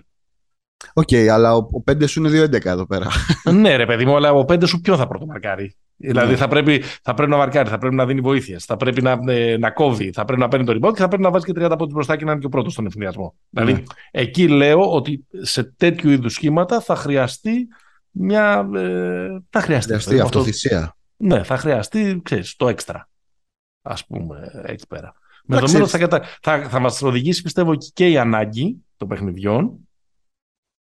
Ok, 0.93 1.07
okay, 1.11 1.27
αλλά 1.27 1.53
ο, 1.53 1.57
ο 1.57 1.83
5 1.91 2.09
σου 2.09 2.23
είναι 2.23 2.43
2-11 2.43 2.65
εδώ 2.65 2.85
πέρα. 2.85 3.07
ναι, 3.53 3.75
ρε 3.75 3.85
παιδί 3.85 4.05
μου, 4.05 4.15
αλλά 4.15 4.31
ο 4.31 4.39
5 4.39 4.67
σου 4.67 4.81
ποιο 4.81 4.97
θα 4.97 5.07
πρωτομαρκάρει; 5.07 5.75
Δηλαδή 5.97 6.31
ναι. 6.31 6.37
θα, 6.37 6.47
πρέπει, 6.47 6.83
θα 7.01 7.13
πρέπει 7.13 7.31
να 7.31 7.37
μαρκάρει, 7.37 7.69
θα 7.69 7.77
πρέπει 7.77 7.95
να 7.95 8.05
δίνει 8.05 8.21
βοήθεια, 8.21 8.59
θα 8.59 8.77
πρέπει 8.77 9.01
να, 9.01 9.19
ε, 9.27 9.57
να 9.57 9.71
κόβει, 9.71 10.11
θα 10.11 10.25
πρέπει 10.25 10.41
να 10.41 10.47
παίρνει 10.47 10.65
το 10.65 10.71
rebound 10.71 10.93
και 10.93 10.99
θα 10.99 11.07
πρέπει 11.07 11.23
να 11.23 11.31
βάζει 11.31 11.45
και 11.45 11.53
30 11.55 11.75
πόντους 11.77 11.93
μπροστά 11.93 12.15
και 12.15 12.25
να 12.25 12.31
είναι 12.31 12.39
και 12.39 12.45
ο 12.45 12.49
πρώτος 12.49 12.73
στον 12.73 12.85
αιφνιδιασμό. 12.85 13.35
Ναι. 13.49 13.63
Δηλαδή 13.63 13.83
εκεί 14.11 14.47
λέω 14.47 14.93
ότι 14.93 15.25
σε 15.41 15.63
τέτοιου 15.63 16.09
είδους 16.09 16.33
σχήματα 16.33 16.81
θα 16.81 16.95
χρειαστεί 16.95 17.67
μια. 18.11 18.69
Ε, 18.75 19.27
θα 19.49 19.61
χρειαστεί, 19.61 19.87
χρειαστεί 19.87 20.19
αυτοθυσία. 20.19 20.95
Ναι, 21.17 21.43
θα 21.43 21.57
χρειαστεί 21.57 22.21
ξέρεις, 22.23 22.55
το 22.55 22.67
έξτρα. 22.67 23.09
Α 23.81 23.95
πούμε 24.07 24.63
εκεί 24.65 24.87
πέρα. 24.87 25.13
Με 25.45 25.59
το 25.59 25.87
θα, 25.87 26.23
θα, 26.41 26.69
θα 26.69 26.79
μας 26.79 27.01
οδηγήσει 27.01 27.41
πιστεύω 27.41 27.75
και 27.93 28.09
η 28.09 28.17
ανάγκη 28.17 28.85
των 28.97 29.07
παιχνιδιών 29.07 29.87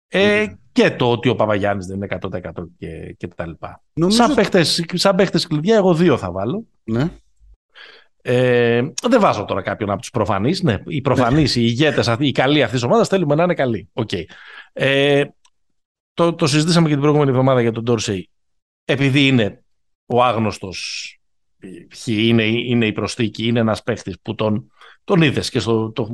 ε, 0.09 0.47
και 0.77 0.91
το 0.91 1.11
ότι 1.11 1.29
ο 1.29 1.35
Παπαγιάννης 1.35 1.87
δεν 1.87 1.97
είναι 1.97 2.19
100% 2.21 2.51
και, 2.79 3.15
και 3.17 3.27
τα 3.27 3.47
λοιπά. 3.47 3.83
Νομίζω... 3.93 4.17
Σαν, 4.17 4.35
παίχτες, 4.35 4.85
σαν 4.93 5.15
παίχτες 5.17 5.47
κλειδιά, 5.47 5.77
εγώ 5.77 5.95
δύο 5.95 6.17
θα 6.17 6.31
βάλω. 6.31 6.65
Ναι. 6.85 7.11
Ε, 8.23 8.83
δεν 9.09 9.21
βάζω 9.21 9.45
τώρα 9.45 9.63
κάποιον 9.63 9.91
από 9.91 10.01
τους 10.01 10.11
προφανείς. 10.11 10.63
Ναι, 10.63 10.79
οι 10.87 11.01
προφανείς, 11.01 11.57
ναι. 11.57 11.63
οι 11.63 11.67
ηγέτες, 11.69 12.17
οι 12.19 12.33
καλοί 12.33 12.63
αυτής 12.63 12.81
της 12.81 12.89
ομάδας 12.89 13.09
θέλουμε 13.09 13.35
να 13.35 13.43
είναι 13.43 13.55
καλοί. 13.55 13.89
Okay. 13.93 14.23
Ε, 14.73 15.25
το, 16.15 16.35
το 16.35 16.47
συζητήσαμε 16.47 16.87
και 16.87 16.93
την 16.93 17.01
προηγούμενη 17.01 17.31
εβδομάδα 17.31 17.61
για 17.61 17.73
τον 17.73 17.83
Ντόρσεϊ. 17.83 18.31
Επειδή 18.85 19.27
είναι 19.27 19.65
ο 20.07 20.25
άγνωστος, 20.25 21.11
είναι, 22.05 22.45
είναι 22.45 22.87
η 22.87 22.93
προσθήκη, 22.93 23.47
είναι 23.47 23.61
ένας 23.61 23.83
παίχτης 23.83 24.17
που 24.23 24.35
τον, 24.35 24.71
τον 25.05 25.23
είδες 25.23 25.51
και 25.51 25.59
στο, 25.59 25.93
το, 25.93 26.09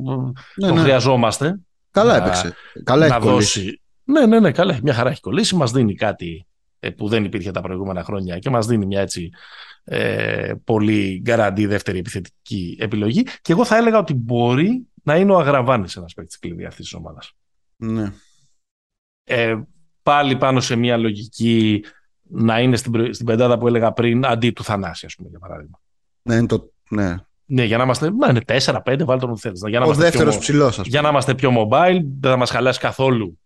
ναι, 0.57 0.67
τον 0.67 0.75
ναι. 0.75 0.81
χρειαζόμαστε. 0.81 1.61
Καλά 1.91 2.17
έπαιξε. 2.17 2.55
Καλά 2.85 3.09
να 3.09 3.19
δώσει, 3.21 3.82
ναι, 4.05 4.27
ναι, 4.27 4.41
ναι, 4.41 4.51
καλά. 4.51 4.79
Μια 4.83 4.95
χαρά 4.95 5.11
έχει 5.11 5.21
κολλήσει. 5.21 5.57
Μας 5.57 5.73
δίνει 5.73 5.95
κάτι 5.95 6.47
ε, 6.81 6.91
που 6.91 7.09
δεν 7.09 7.25
υπήρχε 7.25 7.51
τα 7.51 7.61
προηγούμενα 7.61 8.05
χρόνια 8.05 8.39
και 8.39 8.51
μας 8.51 8.67
δίνει 8.67 8.87
μια 8.87 9.01
έτσι 9.01 9.31
ε, 9.85 10.53
πολύ 10.65 11.21
γκαραντή 11.23 11.67
δεύτερη 11.67 11.99
επιθετική 11.99 12.77
επιλογή. 12.81 13.23
Και 13.23 13.53
εγώ 13.53 13.65
θα 13.65 13.77
έλεγα 13.77 13.99
ότι 13.99 14.15
μπορεί 14.15 14.87
να 15.03 15.17
είναι 15.17 15.33
ο 15.33 15.39
Αγραβάνης 15.39 15.97
ένας 15.97 16.15
παίκτης 16.15 16.39
κλειδί 16.39 16.65
αυτής 16.65 16.85
της 16.85 16.95
ομάδας. 16.95 17.33
Ναι. 17.77 18.13
Ε, 19.25 19.63
πάλι 20.03 20.37
πάνω 20.37 20.61
σε 20.61 20.77
μια 20.77 20.97
λογική 20.97 21.85
να 22.23 22.61
είναι 22.61 22.77
στην, 22.77 23.15
στην 23.15 23.27
πεντάδα 23.27 23.59
που 23.59 23.67
έλεγα 23.67 23.93
πριν 23.93 24.27
αντί 24.27 24.51
του 24.51 24.65
Θανάση, 24.65 25.07
ας 25.07 25.15
πούμε, 25.15 25.29
για 25.29 25.39
παράδειγμα. 25.39 25.81
Ναι, 26.23 26.47
το, 26.47 26.73
ναι. 26.89 27.17
Ναι, 27.45 27.65
για 27.65 27.77
να 27.77 27.83
είμαστε. 27.83 28.11
Να 28.11 28.29
είναι 28.29 28.41
4-5, 28.47 29.03
βάλτε 29.05 29.27
τον 29.27 29.39
θέλεις. 29.39 29.63
Ο 29.85 29.95
δεύτερος 29.95 30.39
ψηλός, 30.39 30.81
Για 30.85 31.01
να 31.01 31.09
είμαστε 31.09 31.35
πιο 31.35 31.51
mobile, 31.57 32.01
δεν 32.21 32.31
θα 32.31 32.37
μας 32.37 32.51
χαλάσει 32.51 32.81
καθόλου 32.81 33.39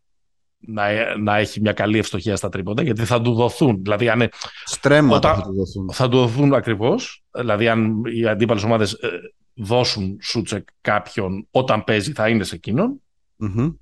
να, 0.59 1.16
να 1.19 1.37
έχει 1.37 1.61
μια 1.61 1.73
καλή 1.73 1.99
ευστοχία 1.99 2.37
στα 2.37 2.49
τρίποντα, 2.49 2.83
γιατί 2.83 3.05
θα 3.05 3.23
του 3.23 3.35
δοθούν. 3.35 3.83
Δηλαδή, 3.83 4.09
αν, 4.09 4.29
Στρέμματα 4.64 5.35
θα 5.35 5.42
του 5.42 5.55
δοθούν. 5.55 5.92
Θα 5.92 6.09
του 6.09 6.16
δοθούν 6.16 6.55
ακριβώς. 6.55 7.25
Δηλαδή, 7.31 7.69
αν 7.69 8.05
οι 8.05 8.27
αντίπαλες 8.27 8.62
ομάδες 8.62 8.92
ε, 8.92 9.09
δώσουν 9.55 10.19
σούτσε 10.23 10.64
κάποιον 10.81 11.47
όταν 11.51 11.85
παίζει, 11.85 12.12
θα 12.12 12.29
είναι 12.29 12.45
σε 12.45 12.55
εκείνον. 12.55 13.03
Mm-hmm. 13.40 13.75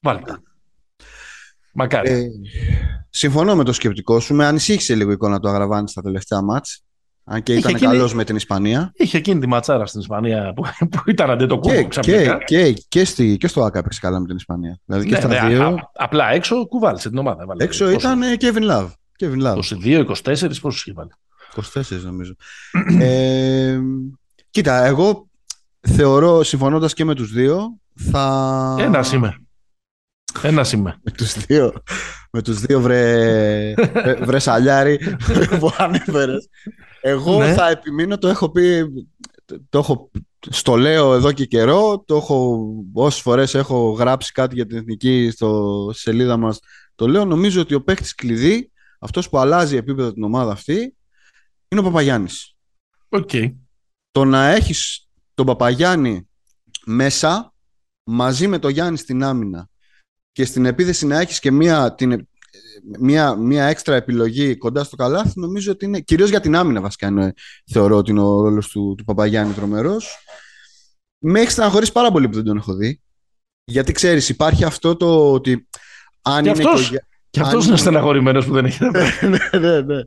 Βάλτε. 0.00 0.38
Μακάρι. 1.72 2.10
Ε, 2.10 2.28
συμφωνώ 3.10 3.56
με 3.56 3.64
το 3.64 3.72
σκεπτικό 3.72 4.20
σου. 4.20 4.34
Με 4.34 4.46
ανησύχησε 4.46 4.94
λίγο 4.94 5.10
η 5.10 5.12
εικόνα 5.12 5.40
του 5.40 5.48
Αγραβάνη 5.48 5.88
στα 5.88 6.02
τελευταία 6.02 6.42
μάτς. 6.42 6.85
Αν 7.28 7.42
και 7.42 7.54
ήταν 7.54 7.74
εκείνη... 7.74 7.90
καλός 7.90 8.14
με 8.14 8.24
την 8.24 8.36
Ισπανία. 8.36 8.92
Είχε 8.94 9.18
εκείνη 9.18 9.40
τη 9.40 9.46
ματσάρα 9.46 9.86
στην 9.86 10.00
Ισπανία 10.00 10.52
που, 10.56 10.62
που 10.90 11.02
ήταν 11.06 11.30
αντί 11.30 11.46
το 11.46 11.58
κούμπο 11.58 11.88
ξαφνικά. 11.88 12.38
Και, 12.44 12.72
και, 12.72 12.84
και, 12.88 13.04
στη, 13.04 13.36
και 13.36 13.46
στο 13.46 13.62
ΑΚΑ 13.62 13.78
έπαιξε 13.78 14.00
καλά 14.00 14.20
με 14.20 14.26
την 14.26 14.36
Ισπανία. 14.36 14.80
Δηλαδή 14.84 15.06
και 15.06 15.14
ναι, 15.14 15.20
στα 15.20 15.28
ναι, 15.28 15.48
δύο... 15.48 15.62
α, 15.62 15.90
απλά 15.92 16.30
έξω 16.30 16.66
κουβάλισε 16.66 17.08
την 17.08 17.18
ομάδα. 17.18 17.46
Βάλε, 17.46 17.64
έξω 17.64 17.84
πόσο... 17.84 17.96
ήταν 17.96 18.20
Kevin 18.40 18.70
Love. 18.70 18.88
Kevin 19.18 19.42
Love. 19.46 19.58
22-24 20.24 20.50
πόσους 20.60 20.80
είχε 20.80 20.92
βάλει; 20.92 21.10
24 21.74 22.00
νομίζω. 22.02 22.34
ε, 23.00 23.78
κοίτα, 24.50 24.84
εγώ 24.84 25.28
θεωρώ, 25.80 26.42
συμφωνώντας 26.42 26.94
και 26.94 27.04
με 27.04 27.14
τους 27.14 27.32
δύο, 27.32 27.78
θα... 27.94 28.76
Ένας 28.78 29.12
είμαι. 29.12 29.36
Ένας 30.42 30.72
είμαι. 30.72 30.98
με 31.04 31.10
τους 31.10 31.32
δύο, 31.32 31.72
με 32.30 32.42
τους 32.42 32.60
δύο 32.60 32.80
βρε, 32.80 33.74
βρε 34.26 34.38
σαλιάρι 34.38 34.98
που 35.60 35.72
ανέφερες. 35.78 36.48
Εγώ 37.00 37.38
ναι. 37.38 37.54
θα 37.54 37.68
επιμείνω, 37.68 38.18
το 38.18 38.28
έχω 38.28 38.50
πει, 38.50 38.92
το 39.68 39.78
έχω, 39.78 40.10
στο 40.48 40.76
λέω 40.76 41.14
εδώ 41.14 41.32
και 41.32 41.44
καιρό, 41.44 42.04
το 42.06 42.16
έχω, 42.16 42.68
όσες 42.92 43.20
φορές 43.20 43.54
έχω 43.54 43.90
γράψει 43.90 44.32
κάτι 44.32 44.54
για 44.54 44.66
την 44.66 44.76
εθνική 44.76 45.30
στο 45.30 45.90
σελίδα 45.94 46.36
μας, 46.36 46.58
το 46.94 47.08
λέω, 47.08 47.24
νομίζω 47.24 47.60
ότι 47.60 47.74
ο 47.74 47.82
παίκτης 47.82 48.14
κλειδί, 48.14 48.70
αυτός 48.98 49.28
που 49.28 49.38
αλλάζει 49.38 49.76
επίπεδο 49.76 50.12
την 50.12 50.22
ομάδα 50.22 50.52
αυτή, 50.52 50.96
είναι 51.68 51.80
ο 51.80 51.84
Παπαγιάννης. 51.84 52.54
Okay. 53.08 53.54
Το 54.10 54.24
να 54.24 54.48
έχεις 54.48 55.08
τον 55.34 55.46
Παπαγιάννη 55.46 56.28
μέσα, 56.84 57.54
μαζί 58.04 58.46
με 58.46 58.58
τον 58.58 58.70
Γιάννη 58.70 58.98
στην 58.98 59.22
άμυνα 59.22 59.68
και 60.32 60.44
στην 60.44 60.64
επίθεση 60.64 61.06
να 61.06 61.20
έχεις 61.20 61.40
και 61.40 61.50
μία, 61.50 61.94
την, 61.94 62.28
μία, 62.98 63.34
μία 63.34 63.64
έξτρα 63.64 63.94
επιλογή 63.94 64.56
κοντά 64.56 64.84
στο 64.84 64.96
καλάθι, 64.96 65.40
νομίζω 65.40 65.72
ότι 65.72 65.84
είναι, 65.84 66.00
κυρίως 66.00 66.30
για 66.30 66.40
την 66.40 66.56
άμυνα 66.56 66.80
βασικά 66.80 67.06
είναι, 67.06 67.32
θεωρώ 67.72 67.96
ότι 67.96 68.10
είναι 68.10 68.20
ο 68.20 68.40
ρόλος 68.40 68.68
του, 68.68 68.94
του 68.96 69.04
Παπαγιάννη 69.04 69.52
τρομερός. 69.52 70.24
Με 71.18 71.40
έχει 71.40 71.50
στεναχωρήσει 71.50 71.92
πάρα 71.92 72.10
πολύ 72.10 72.28
που 72.28 72.34
δεν 72.34 72.44
τον 72.44 72.56
έχω 72.56 72.74
δει. 72.74 73.00
Γιατί 73.64 73.92
ξέρεις, 73.92 74.28
υπάρχει 74.28 74.64
αυτό 74.64 74.96
το 74.96 75.32
ότι 75.32 75.68
αν 76.22 76.42
και 76.42 76.48
είναι 76.48 76.58
αυτός, 76.58 76.92
και 77.30 77.40
αυτός 77.40 77.66
είναι 77.66 77.76
στεναχωρημένος 77.76 78.46
που 78.46 78.52
δεν 78.52 78.64
έχει 78.64 78.84
ναι, 79.28 79.58
ναι, 79.58 79.80
ναι. 79.80 80.02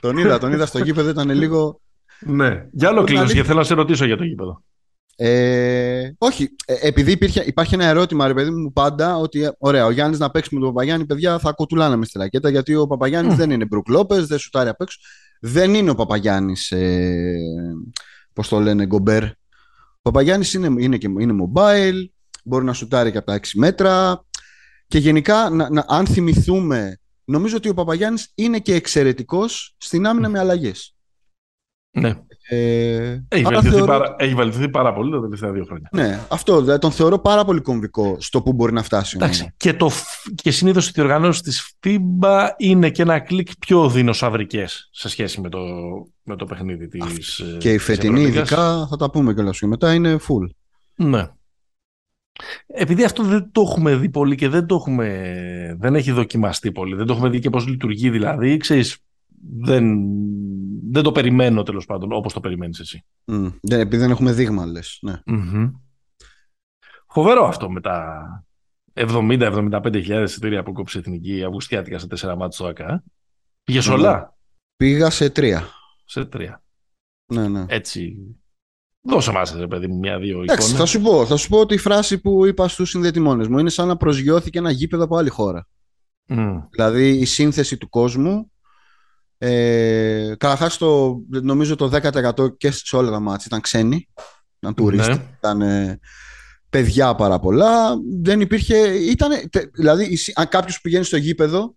Τον 0.00 0.16
είδα, 0.16 0.38
τον 0.38 0.52
είδα 0.52 0.66
στο 0.66 0.78
γήπεδο, 0.78 1.08
ήταν 1.08 1.30
λίγο... 1.30 1.80
Ναι, 2.20 2.66
για 2.72 2.88
άλλο 2.88 3.04
κλείνω 3.04 3.26
και 3.26 3.44
θέλω 3.44 3.58
να 3.58 3.64
σε 3.64 3.74
ρωτήσω 3.74 4.04
για 4.04 4.16
το 4.16 4.24
γήπεδο. 4.24 4.62
Ε, 5.18 6.10
όχι, 6.18 6.54
ε, 6.66 6.74
επειδή 6.80 7.12
υπήρχε, 7.12 7.42
υπάρχει 7.46 7.74
ένα 7.74 7.84
ερώτημα, 7.84 8.26
ρε 8.26 8.34
παιδί 8.34 8.50
μου, 8.50 8.72
πάντα 8.72 9.16
ότι 9.16 9.42
ε, 9.42 9.50
ωραία, 9.58 9.86
ο 9.86 9.90
Γιάννης 9.90 10.18
να 10.18 10.30
παίξει 10.30 10.54
με 10.54 10.60
τον 10.60 10.68
Παπαγιάννη, 10.68 11.06
παιδιά, 11.06 11.38
θα 11.38 11.52
κοτουλάνε 11.52 11.96
με 11.96 12.04
στη 12.04 12.18
ρακέτα, 12.18 12.48
γιατί 12.48 12.74
ο 12.74 12.86
Παπαγιάννης 12.86 13.36
δεν 13.36 13.50
είναι 13.50 13.64
Μπρουκ 13.64 13.88
Λόπες, 13.88 14.26
δεν 14.26 14.38
σουτάρει 14.38 14.68
απ' 14.68 14.80
έξω. 14.80 14.98
Δεν 15.40 15.74
είναι 15.74 15.90
ο 15.90 15.94
Παπαγιάννης, 15.94 16.70
ε, 16.70 17.36
πώς 18.32 18.48
το 18.48 18.60
λένε, 18.60 18.86
γκομπέρ. 18.86 19.24
Ο 19.24 19.30
Παπαγιάννης 20.02 20.54
είναι, 20.54 20.82
είναι, 20.82 20.98
είναι 21.02 21.34
mobile, 21.44 22.04
μπορεί 22.44 22.64
να 22.64 22.72
σουτάρει 22.72 23.10
και 23.10 23.18
από 23.18 23.26
τα 23.26 23.34
6 23.34 23.58
μέτρα. 23.58 24.24
Και 24.86 24.98
γενικά, 24.98 25.50
να, 25.50 25.70
να, 25.70 25.84
αν 25.88 26.06
θυμηθούμε, 26.06 27.00
νομίζω 27.24 27.56
ότι 27.56 27.68
ο 27.68 27.74
Παπαγιάννης 27.74 28.32
είναι 28.34 28.58
και 28.58 28.74
εξαιρετικός 28.74 29.74
στην 29.78 30.06
άμυνα 30.06 30.28
με 30.28 30.38
αλλαγές. 30.38 30.96
Ναι. 31.90 32.14
Ε, 32.48 33.24
έχει, 33.28 33.42
βελτιωθεί 33.42 33.68
θεωρώ... 33.68 33.86
πάρα, 33.86 34.16
έχει 34.18 34.34
βελτιωθεί 34.34 34.68
πάρα 34.68 34.92
πολύ 34.92 35.10
τα 35.10 35.20
τελευταία 35.20 35.52
δύο 35.52 35.64
χρόνια. 35.64 35.88
Ναι, 35.92 36.20
αυτό 36.28 36.60
δηλαδή, 36.60 36.78
τον 36.78 36.90
θεωρώ 36.90 37.18
πάρα 37.18 37.44
πολύ 37.44 37.60
κομβικό 37.60 38.16
στο 38.20 38.42
που 38.42 38.52
μπορεί 38.52 38.72
να 38.72 38.82
φτάσει. 38.82 39.16
Εντάξει, 39.16 39.54
και, 39.56 39.74
το, 39.74 39.90
και 40.34 40.50
συνήθως 40.50 40.88
οι 40.88 40.92
διοργανώσεις 40.94 41.42
της 41.42 41.76
FIBA 41.82 42.48
είναι 42.56 42.90
και 42.90 43.02
ένα 43.02 43.18
κλικ 43.18 43.48
πιο 43.58 43.88
δεινοσαυρικές 43.88 44.88
σε 44.92 45.08
σχέση 45.08 45.40
με 45.40 45.48
το, 45.48 45.58
με 46.22 46.36
το 46.36 46.44
παιχνίδι 46.44 46.88
της. 46.88 47.42
Και 47.58 47.72
η 47.72 47.78
φετινή, 47.78 48.22
ειδικά, 48.22 48.86
θα 48.90 48.96
τα 48.96 49.10
πούμε 49.10 49.34
κιόλας 49.34 49.58
και 49.58 49.66
μετά, 49.66 49.94
είναι 49.94 50.18
full. 50.28 50.48
Ναι. 50.94 51.28
Επειδή 52.66 53.04
αυτό 53.04 53.22
δεν 53.22 53.48
το 53.52 53.60
έχουμε 53.60 53.96
δει 53.96 54.08
πολύ 54.08 54.34
και 54.34 54.48
δεν 54.48 54.66
το 54.66 54.74
έχουμε, 54.74 55.76
δεν 55.78 55.94
έχει 55.94 56.12
δοκιμαστεί 56.12 56.72
πολύ, 56.72 56.94
δεν 56.94 57.06
το 57.06 57.12
έχουμε 57.12 57.28
δει 57.28 57.38
και 57.38 57.50
πώς 57.50 57.66
λειτουργεί 57.66 58.10
δηλαδή, 58.10 58.56
ξέρεις, 58.56 58.96
δεν, 59.60 59.84
δεν 60.96 61.04
το 61.04 61.12
περιμένω 61.12 61.62
τέλος 61.62 61.86
πάντων 61.86 62.12
όπως 62.12 62.32
το 62.32 62.40
περιμένεις 62.40 62.78
εσύ. 62.78 63.04
Mm. 63.24 63.52
Ναι, 63.60 63.76
επειδή 63.76 64.02
δεν 64.02 64.10
έχουμε 64.10 64.32
δείγμα 64.32 64.66
λες. 64.66 64.98
Ναι. 65.00 65.20
Mm-hmm. 65.26 65.72
Φοβερό 67.08 67.46
αυτό 67.46 67.70
με 67.70 67.80
τα 67.80 68.24
70-75 68.94 69.90
χιλιάδες 69.92 70.30
εισιτήρια 70.30 70.62
που 70.62 70.72
κόψει 70.72 70.96
η 70.96 71.00
Εθνική 71.00 71.44
Αυγουστιάτικα 71.44 71.98
σε 71.98 72.06
τέσσερα 72.06 72.36
μάτια 72.36 72.50
στο 72.50 72.66
ΑΚΑ. 72.66 73.04
Πήγε 73.64 73.90
όλα. 73.90 74.36
Πήγα 74.76 75.10
σε 75.10 75.30
τρία. 75.30 75.68
Σε 76.04 76.24
τρία. 76.24 76.62
Ναι, 77.32 77.48
ναι. 77.48 77.64
Έτσι. 77.68 78.16
Δώσε 79.08 79.32
μας, 79.32 79.52
ρε 79.52 79.66
παιδί 79.66 79.86
μου, 79.86 79.98
μια-δύο 79.98 80.42
εικόνες. 80.42 80.72
θα 80.72 80.86
σου 80.86 81.00
πω. 81.00 81.26
Θα 81.26 81.36
σου 81.36 81.48
πω 81.48 81.66
τη 81.66 81.76
φράση 81.76 82.20
που 82.20 82.46
είπα 82.46 82.68
στους 82.68 82.90
συνδετημόνες 82.90 83.48
μου. 83.48 83.58
Είναι 83.58 83.70
σαν 83.70 83.88
να 83.88 83.96
προσγειώθηκε 83.96 84.58
ένα 84.58 84.70
γήπεδο 84.70 85.04
από 85.04 85.16
άλλη 85.16 85.28
χώρα. 85.28 85.68
Mm. 86.28 86.66
Δηλαδή 86.70 87.08
η 87.08 87.24
σύνθεση 87.24 87.76
του 87.76 87.88
κόσμου 87.88 88.52
ε, 89.38 90.34
Καταρχάς, 90.38 90.78
νομίζω 91.28 91.76
το 91.76 91.90
10% 91.92 92.56
και 92.56 92.70
σε 92.70 92.96
όλα 92.96 93.10
τα 93.10 93.20
μάτια 93.20 93.44
ήταν 93.46 93.60
ξένοι. 93.60 94.08
Ήταν 94.58 94.74
τουρίστες. 94.74 95.16
Ναι. 95.16 95.24
Ήταν 95.38 95.60
ε, 95.60 95.98
παιδιά 96.70 97.14
πάρα 97.14 97.38
πολλά. 97.38 97.96
Δεν 98.22 98.40
υπήρχε. 98.40 98.76
Ήταν, 98.88 99.30
δηλαδή, 99.74 100.18
αν 100.34 100.48
κάποιος 100.48 100.80
πηγαίνει 100.80 101.04
στο 101.04 101.16
γήπεδο 101.16 101.74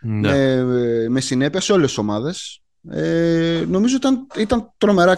ναι. 0.00 0.28
με, 0.64 1.08
με 1.08 1.20
συνέπεια 1.20 1.60
σε 1.60 1.72
όλες 1.72 1.88
τις 1.88 1.98
ομάδες, 1.98 2.62
ε, 2.90 3.64
νομίζω 3.68 3.96
ήταν, 3.96 4.26
ήταν 4.36 4.72
τρομερά 4.78 5.16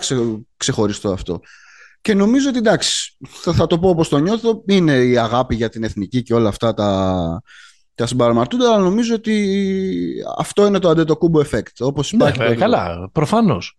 ξεχωριστό 0.56 1.12
αυτό. 1.12 1.40
Και 2.00 2.14
νομίζω 2.14 2.48
ότι 2.48 2.58
εντάξει, 2.58 3.16
θα, 3.28 3.52
θα 3.52 3.66
το 3.66 3.78
πω 3.78 3.88
όπως 3.88 4.08
το 4.08 4.18
νιώθω, 4.18 4.62
είναι 4.66 4.96
η 4.96 5.18
αγάπη 5.18 5.54
για 5.54 5.68
την 5.68 5.84
εθνική 5.84 6.22
και 6.22 6.34
όλα 6.34 6.48
αυτά 6.48 6.74
τα, 6.74 7.42
τα 8.02 8.08
συμπαραμαρτούνται, 8.08 8.66
αλλά 8.66 8.78
νομίζω 8.78 9.14
ότι 9.14 10.14
αυτό 10.38 10.66
είναι 10.66 10.78
το 10.78 10.88
αντετοκούμπο 10.88 11.40
effect. 11.40 11.76
Όπως 11.78 12.12
ναι, 12.12 12.24
υπάρχει 12.24 12.48
ναι, 12.48 12.54
καλά, 12.54 13.08
προφανώς. 13.12 13.78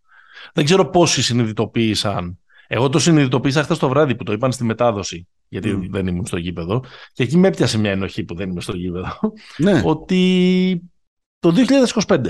Δεν 0.54 0.66
ξέρω 0.66 0.90
πόσοι 0.90 1.24
συνειδητοποίησαν. 1.24 2.40
Εγώ 2.68 2.90
το 2.90 3.00
συνειδητοποίησα 3.00 3.64
χθες 3.64 3.78
το 3.78 3.90
βράδυ 3.90 4.16
που 4.16 4.24
το 4.24 4.32
είπαν 4.32 4.52
στη 4.52 4.64
μετάδοση, 4.64 5.28
γιατί 5.48 5.80
mm. 5.82 5.88
δεν 5.90 6.08
ήμουν 6.08 6.26
στο 6.26 6.38
γήπεδο. 6.38 6.84
Και 7.14 7.24
εκεί 7.24 7.38
με 7.38 7.48
έπιασε 7.48 7.78
μια 7.78 7.92
ενοχή 7.92 8.24
που 8.24 8.36
δεν 8.36 8.50
είμαι 8.50 8.62
στο 8.62 8.76
γήπεδο. 8.76 9.20
Ναι. 9.58 9.82
Ότι 9.86 10.82
το 11.40 11.54
2025 12.06 12.22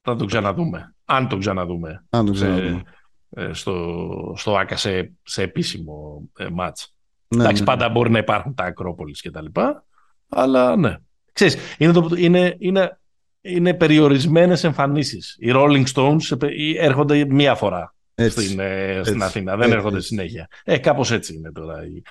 θα 0.00 0.16
το 0.16 0.24
ξαναδούμε. 0.24 0.94
Αν 1.04 1.28
το 1.28 1.36
ξαναδούμε. 1.36 2.04
Αν 2.10 2.26
το 2.26 2.32
ξαναδούμε. 2.32 2.82
Ε, 3.30 3.52
στο, 3.52 4.34
στο 4.36 4.56
ΆΚΑ 4.56 4.76
σε, 4.76 5.12
σε 5.22 5.42
επίσημο 5.42 6.22
ε, 6.36 6.48
μάτς. 6.52 6.94
Ναι, 7.28 7.42
Εντάξει, 7.42 7.62
ναι. 7.62 7.68
πάντα 7.68 7.88
μπορεί 7.88 8.10
να 8.10 8.18
υπάρχουν 8.18 8.54
τα 8.54 8.64
Ακρόπολης 8.64 9.20
και 9.20 9.30
τα 9.30 9.42
λοιπά, 9.42 9.84
αλλά 10.28 10.76
ναι. 10.76 10.96
Ξέρεις, 11.32 11.56
είναι, 11.78 11.92
το, 11.92 12.08
είναι, 12.16 12.56
είναι, 12.58 13.00
είναι 13.40 13.74
περιορισμένες 13.74 14.64
εμφανίσεις. 14.64 15.36
Οι 15.38 15.50
Rolling 15.54 15.84
Stones 15.94 16.50
έρχονται 16.78 17.26
μία 17.28 17.54
φορά 17.54 17.94
στην, 18.28 18.60
ε, 18.60 19.00
στην 19.04 19.22
Αθήνα, 19.22 19.56
δεν 19.56 19.72
έρχονται 19.72 20.00
συνέχεια. 20.00 20.48
Ε, 20.64 20.78
κάπως 20.78 21.10
έτσι 21.10 21.34
είναι 21.34 21.52
τώρα 21.52 21.84
η, 21.84 22.02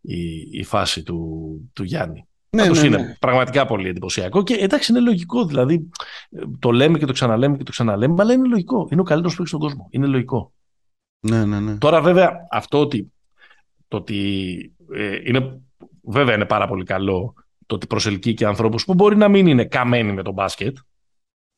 η, 0.00 0.48
η 0.50 0.64
φάση 0.64 1.02
του, 1.02 1.70
του 1.72 1.82
Γιάννη. 1.82 2.28
Ναι, 2.50 2.68
ναι, 2.68 2.78
είναι 2.78 2.96
ναι. 2.96 3.16
πραγματικά 3.18 3.66
πολύ 3.66 3.88
εντυπωσιακό 3.88 4.42
και 4.42 4.54
εντάξει 4.54 4.92
είναι 4.92 5.00
λογικό. 5.00 5.44
Δηλαδή 5.44 5.88
το 6.58 6.70
λέμε 6.70 6.98
και 6.98 7.06
το 7.06 7.12
ξαναλέμε 7.12 7.56
και 7.56 7.62
το 7.62 7.70
ξαναλέμε, 7.70 8.14
αλλά 8.18 8.32
είναι 8.32 8.48
λογικό. 8.48 8.88
Είναι 8.90 9.00
ο 9.00 9.04
καλύτερος 9.04 9.34
που 9.36 9.42
έχει 9.42 9.50
στον 9.50 9.60
κόσμο. 9.60 9.88
Είναι 9.90 10.06
λογικό. 10.06 10.52
Ναι, 11.20 11.44
ναι, 11.44 11.60
ναι. 11.60 11.78
Τώρα 11.78 12.00
βέβαια 12.00 12.32
αυτό 12.50 12.80
ότι, 12.80 13.12
το 13.88 13.96
ότι 13.96 14.72
ε, 14.94 15.18
είναι, 15.24 15.60
βέβαια 16.02 16.34
είναι 16.34 16.44
πάρα 16.44 16.68
πολύ 16.68 16.84
καλό 16.84 17.34
το 17.68 17.74
ότι 17.74 17.86
προσελκύει 17.86 18.34
και 18.34 18.46
ανθρώπους 18.46 18.84
που 18.84 18.94
μπορεί 18.94 19.16
να 19.16 19.28
μην 19.28 19.46
είναι 19.46 19.64
καμένοι 19.64 20.12
με 20.12 20.22
τον 20.22 20.32
μπάσκετ. 20.32 20.76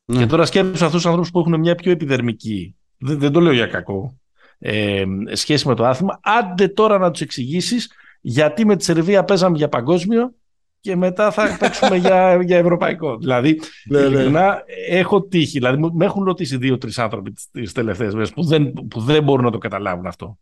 Ναι. 0.04 0.18
Και 0.18 0.26
τώρα 0.26 0.44
σκέφτεσαι 0.44 0.84
αυτούς 0.84 1.00
τους 1.00 1.06
ανθρώπους 1.06 1.30
που 1.30 1.38
έχουν 1.38 1.58
μια 1.58 1.74
πιο 1.74 1.92
επιδερμική, 1.92 2.76
δεν, 2.98 3.18
δεν 3.18 3.32
το 3.32 3.40
λέω 3.40 3.52
για 3.52 3.66
κακό, 3.66 4.18
ε, 4.58 5.04
σχέση 5.32 5.68
με 5.68 5.74
το 5.74 5.84
άθλημα. 5.86 6.20
Άντε 6.22 6.68
τώρα 6.68 6.98
να 6.98 7.10
τους 7.10 7.20
εξηγήσεις 7.20 7.92
γιατί 8.20 8.66
με 8.66 8.76
τη 8.76 8.84
Σερβία 8.84 9.24
παίζαμε 9.24 9.56
για 9.56 9.68
παγκόσμιο 9.68 10.34
και 10.80 10.96
μετά 10.96 11.30
θα 11.30 11.56
παίξουμε 11.60 11.96
για, 11.96 12.42
για 12.42 12.56
ευρωπαϊκό. 12.56 13.16
Δηλαδή, 13.16 13.60
ναι, 13.84 14.08
ναι. 14.08 14.46
έχω 14.88 15.22
τύχει. 15.22 15.58
Δηλαδή, 15.58 15.90
με 15.92 16.04
έχουν 16.04 16.24
ρωτήσει 16.24 16.56
δύο-τρεις 16.56 16.98
άνθρωποι 16.98 17.32
τις 17.50 17.72
τελευταίες 17.72 18.14
μέρες 18.14 18.32
που 18.32 18.44
δεν, 18.44 18.72
που 18.72 19.00
δεν 19.00 19.22
μπορούν 19.22 19.44
να 19.44 19.50
το 19.50 19.58
καταλάβουν 19.58 20.06
αυτό 20.06 20.38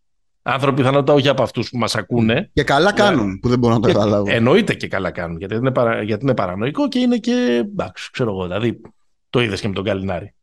άνθρωποι 0.49 0.76
πιθανότητα 0.76 1.12
όχι 1.12 1.28
από 1.28 1.42
αυτούς 1.42 1.70
που 1.70 1.78
μας 1.78 1.96
ακούνε. 1.96 2.51
Και 2.53 2.62
καλά 2.62 2.92
κάνουν 2.92 3.38
που 3.38 3.49
δεν 3.49 3.59
μπορούν 3.59 3.80
να 3.80 3.82
το 3.82 3.92
καταλάβουν. 3.92 4.32
Εννοείται 4.32 4.74
και 4.74 4.88
καλά 4.88 5.11
κάνουν 5.11 5.38
γιατί 5.38 5.55
είναι, 5.55 5.70
παρα, 5.70 6.03
γιατί 6.03 6.24
είναι 6.24 6.34
παρανοϊκό 6.34 6.88
και 6.88 6.99
είναι 6.99 7.16
και. 7.16 7.64
Εντάξει, 7.64 8.11
ξέρω 8.11 8.30
εγώ. 8.30 8.42
Δηλαδή 8.42 8.80
το 9.30 9.40
είδες 9.40 9.61
και 9.61 9.68
με 9.68 9.74
τον 9.74 9.84
Καλινάρη. 9.84 10.34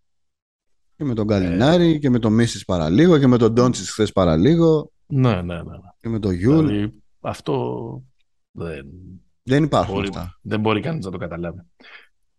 Και 0.96 1.04
με 1.04 1.14
τον 1.14 1.28
Καλινάρη 1.28 1.92
ε... 1.92 1.98
και 1.98 2.10
με 2.10 2.20
τον 2.20 2.34
Μίσης 2.34 2.66
παραλίγο 2.66 3.20
και 3.20 3.28
με 3.28 3.38
τον 3.38 3.54
Ντόντσις 3.54 3.92
χθες 3.92 4.12
παραλίγο. 4.12 4.92
Ναι, 5.06 5.30
ναι, 5.30 5.42
ναι, 5.42 5.62
ναι. 5.62 5.90
Και 6.00 6.10
με 6.10 6.20
τον 6.20 6.34
Γιούλ. 6.34 6.66
Δηλαδή, 6.66 6.94
αυτό 7.22 7.86
δεν. 8.52 8.86
Δεν 9.44 9.64
υπάρχουν 9.64 9.94
μπορεί, 9.94 10.08
αυτά. 10.08 10.40
Δεν 10.42 10.60
μπορεί 10.60 10.82
κανείς 10.82 11.06
να 11.06 11.12
το 11.12 11.18
καταλάβει. 11.18 11.60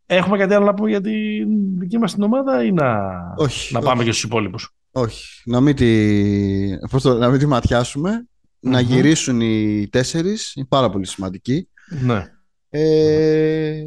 Έχουμε 0.06 0.38
κάτι 0.38 0.54
άλλο 0.54 0.64
να 0.64 0.74
πούμε 0.74 0.88
για 0.88 1.00
τη 1.00 1.44
δική 1.78 1.98
μας 1.98 2.14
την 2.14 2.22
ομάδα 2.22 2.64
ή 2.64 2.72
να, 2.72 2.98
όχι, 3.36 3.74
να 3.74 3.80
πάμε 3.80 4.04
και 4.04 4.12
στου 4.12 4.26
υπόλοιπους; 4.26 4.75
Όχι. 4.96 5.42
Να 5.44 5.60
μην 5.60 5.76
τη, 5.76 6.78
πώς 6.90 7.02
το, 7.02 7.14
να 7.14 7.30
μην 7.30 7.38
τη 7.38 7.46
ματιάσουμε. 7.46 8.26
Να 8.60 8.80
γυρίσουν 8.80 9.40
οι 9.40 9.88
τέσσερις. 9.88 10.54
Είναι 10.54 10.66
πάρα 10.66 10.90
πολύ 10.90 11.06
σημαντική. 11.06 11.68
Ναι. 11.88 12.30
Ε, 12.68 13.82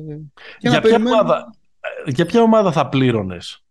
για, 0.60 0.82
ποια 0.82 0.96
ομάδα, 0.96 1.56
για 2.06 2.26
ποια 2.26 2.42
ομάδα 2.42 2.72
θα 2.72 2.90
πλήρωνες; 2.90 3.66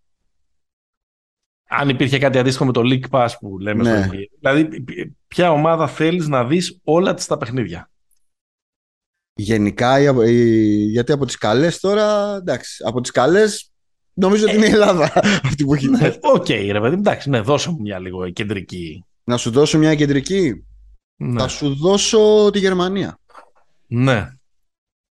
Αν 1.68 1.88
υπήρχε 1.88 2.18
κάτι 2.18 2.38
αντίστοιχο 2.38 2.64
με 2.64 2.72
το 2.72 2.82
League 2.84 3.10
Pass 3.10 3.28
που 3.40 3.58
λέμε 3.58 3.82
ναι. 3.82 4.02
στο 4.02 4.16
Δηλαδή, 4.40 4.84
ποια 5.28 5.50
ομάδα 5.50 5.86
θέλεις 5.86 6.28
να 6.28 6.44
δεις 6.44 6.80
όλα 6.84 7.14
της 7.14 7.26
τα 7.26 7.36
παιχνίδια; 7.36 7.90
Γενικά, 9.34 9.98
γιατί 10.90 11.12
από 11.12 11.26
τις 11.26 11.36
καλές 11.36 11.80
τώρα, 11.80 12.36
εντάξει, 12.36 12.82
από 12.86 13.00
τις 13.00 13.10
καλές 13.10 13.72
νομίζω 14.18 14.44
ότι 14.44 14.56
είναι 14.56 14.66
η 14.66 14.70
Ελλάδα 14.70 15.12
αυτή 15.48 15.64
που 15.64 15.74
έχει. 15.74 15.88
Ναι, 15.88 16.12
ok, 16.20 16.44
okay, 16.48 16.68
ρε 16.72 16.80
παιδί, 16.80 16.94
εντάξει, 16.94 17.30
ναι, 17.30 17.40
δώσε 17.40 17.70
μου 17.70 17.80
μια 17.80 17.98
λίγο 17.98 18.30
κεντρική. 18.30 19.04
Να 19.24 19.36
σου 19.36 19.50
δώσω 19.50 19.78
μια 19.78 19.94
κεντρική. 19.94 20.64
Ναι. 21.16 21.40
Θα 21.40 21.48
σου 21.48 21.74
δώσω 21.74 22.50
τη 22.52 22.58
Γερμανία. 22.58 23.18
Ναι. 23.86 24.28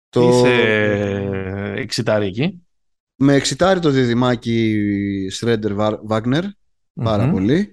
Το... 0.10 0.30
Είσαι 0.30 0.54
εξητάρι 1.76 2.26
εκεί. 2.26 2.62
Με 3.16 3.34
εξητάρει 3.34 3.80
το 3.80 3.90
διδυμάκι 3.90 4.78
Σρέντερ 5.30 5.74
Βάγνερ 6.04 6.44
πάρα 6.94 7.30
πολύ. 7.30 7.72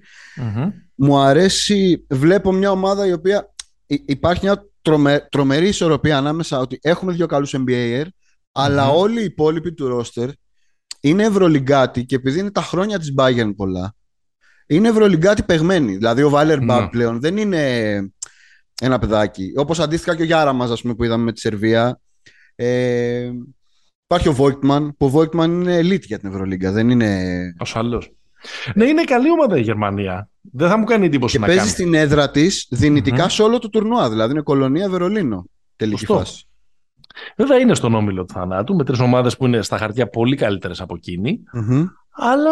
Μου 0.95 1.17
αρέσει, 1.17 2.05
βλέπω 2.09 2.51
μια 2.51 2.71
ομάδα 2.71 3.07
η 3.07 3.11
οποία 3.11 3.53
υπάρχει 3.87 4.45
μια 4.45 4.65
τρομε, 4.81 5.27
τρομερή 5.31 5.67
ισορροπία 5.67 6.17
ανάμεσα 6.17 6.59
ότι 6.59 6.79
έχουμε 6.81 7.13
δύο 7.13 7.25
καλούς 7.25 7.55
NBA 7.57 8.05
αλλά 8.51 8.89
όλοι 8.89 9.21
οι 9.21 9.25
υπόλοιποι 9.25 9.73
του 9.73 9.87
ρόστερ 9.87 10.29
είναι 11.01 11.23
ευρωλυγκάτοι 11.23 12.05
και 12.05 12.15
επειδή 12.15 12.39
είναι 12.39 12.51
τα 12.51 12.61
χρόνια 12.61 12.99
της 12.99 13.13
Bayern 13.17 13.51
πολλά 13.55 13.95
είναι 14.71 14.87
ευρωλυγκάτοι 14.87 15.43
παιγμένοι. 15.43 15.95
Δηλαδή 15.95 16.21
ο 16.21 16.29
Βάλερ 16.29 16.63
Μπαμπ 16.63 16.89
πλέον 16.89 17.19
δεν 17.19 17.37
είναι 17.37 17.63
ένα 18.81 18.99
παιδάκι. 18.99 19.53
Όπως 19.55 19.79
αντίστοιχα 19.79 20.15
και 20.15 20.21
ο 20.21 20.25
Γιάρα 20.25 20.53
μας 20.53 20.71
ας 20.71 20.81
πούμε, 20.81 20.95
που 20.95 21.03
είδαμε 21.03 21.23
με 21.23 21.31
τη 21.31 21.39
Σερβία. 21.39 21.99
Ε, 22.55 23.31
Υπάρχει 24.03 24.29
ο 24.29 24.33
Βόικτμαν, 24.33 24.95
που 24.97 25.05
ο 25.05 25.09
Βόικτμαν 25.09 25.51
είναι 25.51 25.79
elite 25.79 26.05
για 26.05 26.19
την 26.19 26.29
Ευρωλίγκα, 26.29 26.71
δεν 26.71 26.89
είναι... 26.89 27.53
Ασφαλώ. 27.59 28.03
Ναι, 28.75 28.85
είναι 28.85 29.03
καλή 29.03 29.31
ομάδα 29.31 29.57
η 29.57 29.61
Γερμανία. 29.61 30.29
Δεν 30.41 30.69
θα 30.69 30.77
μου 30.77 30.85
κάνει 30.85 31.05
εντύπωση 31.05 31.33
και 31.33 31.39
να 31.39 31.45
παίζει 31.45 31.61
κάνει. 31.61 31.71
στην 31.71 31.93
έδρα 31.93 32.31
της 32.31 32.67
δυνητικά 32.69 33.29
σε 33.29 33.43
όλο 33.43 33.59
το 33.59 33.69
τουρνουά. 33.69 34.09
Δηλαδή 34.09 34.31
είναι 34.31 34.41
κολονία 34.41 34.89
Βερολίνο. 34.89 35.45
Τελική 35.75 36.05
φάση. 36.05 36.45
Βέβαια 37.37 37.59
είναι 37.59 37.73
στον 37.73 37.93
όμιλο 37.93 38.25
του 38.25 38.33
θανάτου 38.33 38.75
με 38.75 38.83
τρεις 38.83 38.99
ομάδες 38.99 39.37
που 39.37 39.45
είναι 39.45 39.61
στα 39.61 39.77
χαρτιά 39.77 40.07
πολύ 40.07 40.35
καλύτερες 40.35 40.81
από 40.81 40.99
Αλλά. 42.09 42.51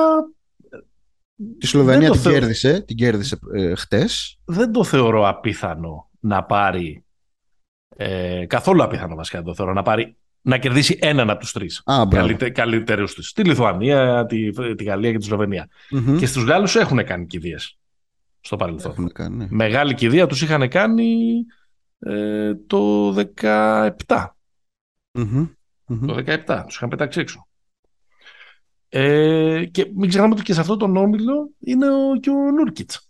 Τη 1.59 1.67
Σλοβενία 1.67 2.11
την, 2.11 2.21
κέρδισε, 2.21 2.81
την 2.81 2.95
κέρδισε 2.95 3.39
ε, 3.53 3.75
χτες. 3.75 4.39
Δεν 4.45 4.71
το 4.71 4.83
θεωρώ 4.83 5.27
απίθανο 5.27 6.09
να 6.19 6.43
πάρει. 6.43 7.03
Ε, 7.95 8.45
καθόλου 8.45 8.83
απίθανο 8.83 9.15
βασικά 9.15 9.41
το 9.41 9.55
θεωρώ 9.55 9.73
να 9.73 9.81
πάρει 9.81 10.17
να 10.41 10.57
κερδίσει 10.57 10.97
έναν 11.01 11.29
από 11.29 11.39
τους 11.39 11.51
τρεις 11.51 11.81
καλύτερους 12.51 13.13
τη. 13.13 13.33
Τη 13.33 13.43
Λιθουανία, 13.43 14.25
τη, 14.25 14.49
τη 14.75 14.83
Γαλλία 14.83 15.11
και 15.11 15.17
τη 15.17 15.23
σλοβενια 15.23 15.69
Και 16.17 16.25
στους 16.25 16.43
Γάλλους 16.43 16.75
έχουν 16.75 17.03
κάνει 17.05 17.25
κηδείες 17.25 17.77
στο 18.41 18.55
παρελθόν. 18.55 19.11
κάνει, 19.11 19.35
ναι. 19.35 19.47
Μεγάλη 19.49 19.93
κηδεία 19.93 20.27
τους 20.27 20.41
είχαν 20.41 20.67
κάνει 20.67 21.15
ε, 21.99 22.55
το 22.67 23.09
17. 23.41 24.25
Το 26.05 26.23
17 26.47 26.63
τους 26.65 26.75
είχαν 26.75 26.89
πετάξει 26.89 27.19
έξω. 27.19 27.47
Ε, 28.89 29.65
και 29.71 29.91
μην 29.95 30.09
ξεχνάμε 30.09 30.33
ότι 30.33 30.43
και 30.43 30.53
σε 30.53 30.59
αυτό 30.59 30.77
τον 30.77 30.97
όμιλο 30.97 31.49
είναι 31.59 31.87
ο, 31.89 32.19
και 32.19 32.29
ο 32.29 32.51
Νούρκιτς. 32.51 33.09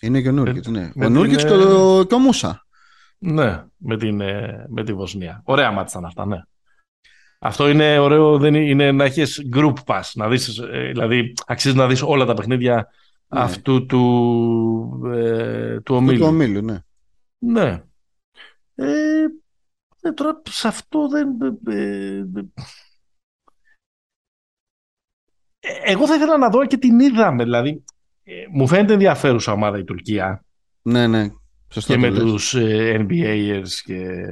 Είναι 0.00 0.20
και 0.20 0.28
ο 0.28 0.32
Νούρκιτς, 0.32 0.68
ναι. 0.68 0.90
Ο 1.02 1.08
Νούρκιτς 1.08 1.44
και, 1.44 1.52
ο, 1.52 2.04
και 2.04 2.14
ο 2.14 2.18
Μούσα. 2.18 2.66
Ναι, 3.18 3.64
με, 3.76 3.96
την, 3.96 4.20
ε, 4.20 4.66
με 4.68 4.84
τη 4.84 4.92
Βοσνία. 4.92 5.42
Ωραία 5.44 5.70
μάτια 5.70 5.90
ήταν 5.90 6.04
αυτά, 6.04 6.26
ναι. 6.26 6.40
Αυτό 7.38 7.68
είναι 7.68 7.98
ωραίο, 7.98 8.38
δεν 8.38 8.54
είναι, 8.54 8.92
να 8.92 9.04
έχεις 9.04 9.48
group 9.54 9.72
pass, 9.86 10.02
να 10.14 10.28
δεις, 10.28 10.58
ε, 10.58 10.88
δηλαδή 10.92 11.32
αξίζει 11.46 11.76
να 11.76 11.86
δεις 11.86 12.02
όλα 12.02 12.24
τα 12.24 12.34
παιχνίδια 12.34 12.74
ναι. 12.74 13.40
αυτού 13.40 13.86
του, 13.86 15.10
ε, 15.14 15.80
του 15.80 15.94
ομίλου. 15.94 16.18
Του 16.18 16.26
ομίλου, 16.26 16.62
ναι. 16.62 16.78
Ναι. 17.38 17.82
Ε, 18.74 19.24
ε, 20.00 20.12
τώρα 20.12 20.42
σε 20.48 20.68
αυτό 20.68 21.08
δεν... 21.08 21.28
εγώ 25.84 26.06
θα 26.06 26.14
ήθελα 26.14 26.38
να 26.38 26.48
δω 26.48 26.66
και 26.66 26.76
την 26.76 27.00
είδαμε, 27.00 27.44
δηλαδή 27.44 27.84
μου 28.52 28.66
φαίνεται 28.68 28.92
ενδιαφέρουσα 28.92 29.52
ομάδα 29.52 29.78
η 29.78 29.84
Τουρκία. 29.84 30.44
Ναι, 30.82 31.06
ναι 31.06 31.30
και 31.68 31.96
με 31.96 32.10
τους 32.10 32.54
ε, 32.54 33.06
NBAers 33.08 33.68
και 33.84 34.26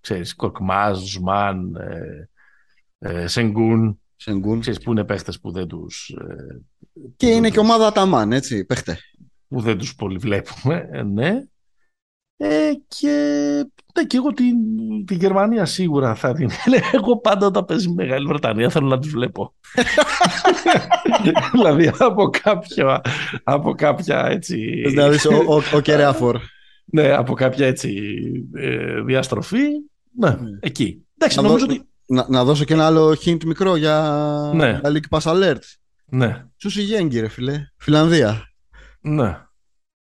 ξέρεις, 0.00 0.34
Κορκμάζ, 0.34 0.98
Ζουσμάν, 0.98 1.74
ε, 1.74 2.28
ε, 2.98 3.26
Σενγκούν. 3.26 4.00
Σενγκούν. 4.16 4.60
Ξέρεις 4.60 4.80
που 4.80 4.90
είναι 4.90 5.04
παίχτες 5.04 5.40
που 5.40 5.50
δεν 5.50 5.66
τους... 5.66 6.08
Ε, 6.08 6.60
και 7.16 7.26
είναι 7.26 7.50
και 7.50 7.58
ομάδα 7.58 7.86
Αταμάν, 7.86 8.32
έτσι, 8.32 8.64
παίχτε. 8.64 8.98
Που 9.48 9.60
δεν 9.60 9.78
τους 9.78 9.94
πολύ 9.94 10.18
βλέπουμε, 10.18 10.88
ε, 10.92 11.02
ναι. 11.02 11.44
Ε, 12.40 12.70
και, 12.88 13.08
ναι, 13.94 14.04
και 14.04 14.16
εγώ 14.16 14.32
την, 14.32 14.56
την 15.06 15.16
Γερμανία 15.16 15.64
σίγουρα 15.64 16.14
θα 16.14 16.32
την. 16.32 16.50
Εγώ 16.92 17.18
πάντα 17.18 17.46
όταν 17.46 17.64
παίζει 17.64 17.88
Μεγάλη 17.88 18.26
Βρετανία 18.26 18.70
θέλω 18.70 18.86
να 18.86 18.98
τους 18.98 19.10
βλέπω. 19.10 19.54
δηλαδή 21.52 21.90
από, 21.98 22.30
κάποιο, 22.42 23.00
από 23.42 23.74
κάποια 23.74 24.26
έτσι. 24.26 24.82
Δηλαδή 24.86 25.28
ο, 25.28 25.54
ο, 25.54 25.76
ο 25.76 25.80
Κερέαφορ. 25.80 26.40
Ναι, 26.84 27.12
από 27.12 27.34
κάποια 27.34 27.66
έτσι 27.66 28.00
ε, 28.54 29.00
διαστροφή. 29.00 29.64
Ναι, 30.16 30.28
ναι, 30.28 30.58
εκεί. 30.60 31.06
Εντάξει, 31.18 31.36
να, 31.36 31.42
νομίζω 31.42 31.66
δώσω, 31.66 31.80
ότι... 31.80 31.88
να, 32.06 32.26
να, 32.28 32.44
δώσω 32.44 32.64
και 32.64 32.72
ένα 32.72 32.86
άλλο 32.86 33.16
hint 33.24 33.44
μικρό 33.44 33.76
για 33.76 34.20
ναι. 34.54 34.80
League 34.84 35.18
Pass 35.18 35.32
Alert. 35.32 35.62
Ναι. 36.06 36.44
Σούσι 36.56 36.82
Γέγκη, 36.82 37.20
ρε 37.20 37.28
φιλέ. 37.28 37.66
Φιλανδία. 37.76 38.42
Ναι. 39.00 39.47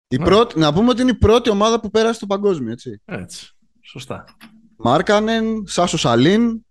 Η 0.08 0.16
ναι. 0.16 0.24
Πρώτη, 0.24 0.58
να 0.58 0.72
πούμε 0.72 0.90
ότι 0.90 1.02
είναι 1.02 1.10
η 1.10 1.14
πρώτη 1.18 1.50
ομάδα 1.50 1.80
που 1.80 1.90
πέρασε 1.90 2.14
στο 2.14 2.26
παγκόσμιο, 2.26 2.72
έτσι. 2.72 3.02
Έτσι. 3.04 3.56
Σωστά. 3.82 4.24
Μάρκανεν, 4.76 5.66
Σάσο 5.66 5.98
Σαλίν. 5.98 6.64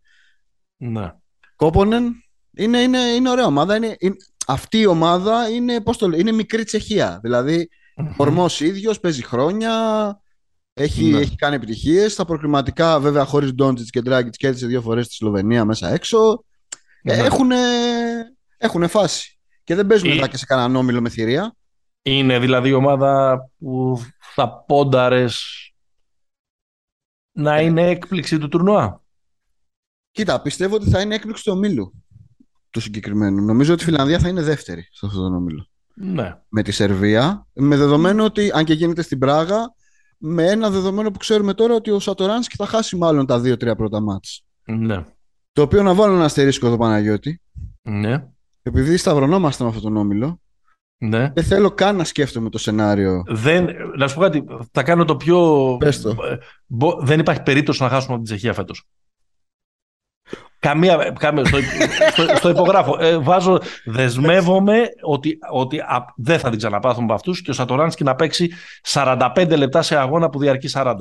Ναι. 0.77 1.13
Κόπονεν. 1.55 2.13
Είναι, 2.57 2.77
είναι, 2.77 2.99
είναι 2.99 3.29
ωραία 3.29 3.45
ομάδα. 3.45 3.75
Είναι, 3.75 3.95
είναι, 3.99 4.15
αυτή 4.47 4.79
η 4.79 4.85
ομάδα 4.85 5.49
είναι, 5.49 5.81
πώς 5.81 5.97
το 5.97 6.05
είναι 6.05 6.31
μικρή 6.31 6.63
Τσεχία. 6.63 7.19
Δηλαδή, 7.23 7.69
Ορμός 8.17 8.61
ίδιος, 8.61 8.99
παίζει 8.99 9.23
χρόνια. 9.23 9.73
Έχει, 10.73 11.03
ναι. 11.03 11.19
έχει 11.19 11.35
κάνει 11.35 11.55
επιτυχίες. 11.55 12.11
Στα 12.11 12.25
προκριματικά, 12.25 12.99
βέβαια, 12.99 13.25
χωρίς 13.25 13.53
Ντόντζιτς 13.53 13.89
και 13.89 14.01
Ντράγκητς, 14.01 14.37
κέρδισε 14.37 14.65
δύο 14.65 14.81
φορές 14.81 15.07
τη 15.07 15.13
Σλοβενία 15.13 15.65
μέσα 15.65 15.93
έξω. 15.93 16.43
Ναι. 17.03 17.27
Έχουν 18.57 18.87
φάση. 18.87 19.39
Και 19.63 19.75
δεν 19.75 19.87
παίζουν 19.87 20.09
μετά 20.09 20.27
και 20.27 20.37
σε 20.37 20.45
κανέναν 20.45 20.75
όμιλο 20.75 21.01
με 21.01 21.09
θηρία. 21.09 21.54
Είναι 22.07 22.39
δηλαδή 22.39 22.69
η 22.69 22.73
ομάδα 22.73 23.41
που 23.57 24.01
θα 24.19 24.49
πόνταρες 24.49 25.43
να 27.31 27.61
είναι 27.61 27.89
έκπληξη 27.89 28.37
του 28.37 28.47
τουρνουά; 28.47 29.03
Κοίτα, 30.11 30.41
πιστεύω 30.41 30.75
ότι 30.75 30.89
θα 30.89 31.01
είναι 31.01 31.15
έκπληξη 31.15 31.43
του 31.43 31.51
ομίλου 31.55 31.93
του 32.69 32.79
συγκεκριμένου. 32.79 33.45
Νομίζω 33.45 33.73
ότι 33.73 33.81
η 33.81 33.85
Φιλανδία 33.85 34.19
θα 34.19 34.27
είναι 34.27 34.41
δεύτερη 34.41 34.87
σε 34.91 35.05
αυτόν 35.05 35.21
τον 35.21 35.35
ομίλο 35.35 35.67
ναι. 35.95 36.41
με 36.49 36.61
τη 36.63 36.71
Σερβία. 36.71 37.47
Με 37.53 37.77
δεδομένο 37.77 38.23
ότι, 38.23 38.51
αν 38.53 38.65
και 38.65 38.73
γίνεται 38.73 39.01
στην 39.01 39.19
Πράγα, 39.19 39.73
με 40.17 40.43
ένα 40.43 40.69
δεδομένο 40.69 41.11
που 41.11 41.17
ξέρουμε 41.17 41.53
τώρα 41.53 41.73
ότι 41.73 41.91
ο 41.91 41.99
Σατοράνσκι 41.99 42.55
θα 42.55 42.65
χάσει 42.65 42.95
μάλλον 42.95 43.25
τα 43.25 43.39
δύο-τρία 43.39 43.75
πρώτα 43.75 44.01
μάτς. 44.01 44.45
Ναι. 44.65 45.05
Το 45.51 45.61
οποίο 45.61 45.83
να 45.83 45.93
βάλω 45.93 46.15
ένα 46.15 46.23
αστερίσκο 46.23 46.67
εδώ 46.67 46.77
Παναγιώτη. 46.77 47.41
Ναι. 47.81 48.27
Επειδή 48.61 48.97
σταυρονόμαστε 48.97 49.63
με 49.63 49.69
αυτόν 49.69 49.83
τον 49.83 49.97
όμιλο, 49.97 50.41
ναι. 50.97 51.31
δεν 51.33 51.43
θέλω 51.43 51.71
καν 51.71 51.95
να 51.95 52.03
σκέφτομαι 52.03 52.49
το 52.49 52.57
σενάριο. 52.57 53.23
Δεν, 53.27 53.69
να 53.97 54.07
σου 54.07 54.15
πω 54.15 54.21
κάτι, 54.21 54.43
θα 54.71 54.83
κάνω 54.83 55.05
το 55.05 55.15
πιο... 55.15 55.77
Πες 55.79 56.01
το. 56.01 56.15
Δεν 56.99 57.19
υπάρχει 57.19 57.41
περίπτωση 57.41 57.83
να 57.83 57.89
χάσουμε 57.89 58.13
από 58.13 58.23
την 58.23 58.35
Τσεχία 58.35 58.53
φέτος. 58.53 58.87
Καμία, 60.59 61.15
καμία 61.19 61.45
στο, 61.45 61.57
στο, 62.11 62.35
στο, 62.35 62.49
υπογράφω. 62.49 62.97
Ε, 62.99 63.17
βάζω, 63.17 63.59
δεσμεύομαι 63.85 64.83
ότι, 65.01 65.37
ότι 65.51 65.79
α, 65.79 66.13
δεν 66.15 66.39
θα 66.39 66.49
την 66.49 66.57
ξαναπάθουμε 66.57 67.03
από 67.03 67.13
αυτούς 67.13 67.41
και 67.41 67.51
ο 67.51 67.53
Σατοράνσκι 67.53 68.03
να 68.03 68.15
παίξει 68.15 68.51
45 68.87 69.53
λεπτά 69.57 69.81
σε 69.81 69.95
αγώνα 69.95 70.29
που 70.29 70.39
διαρκεί 70.39 70.69
40. 70.73 70.95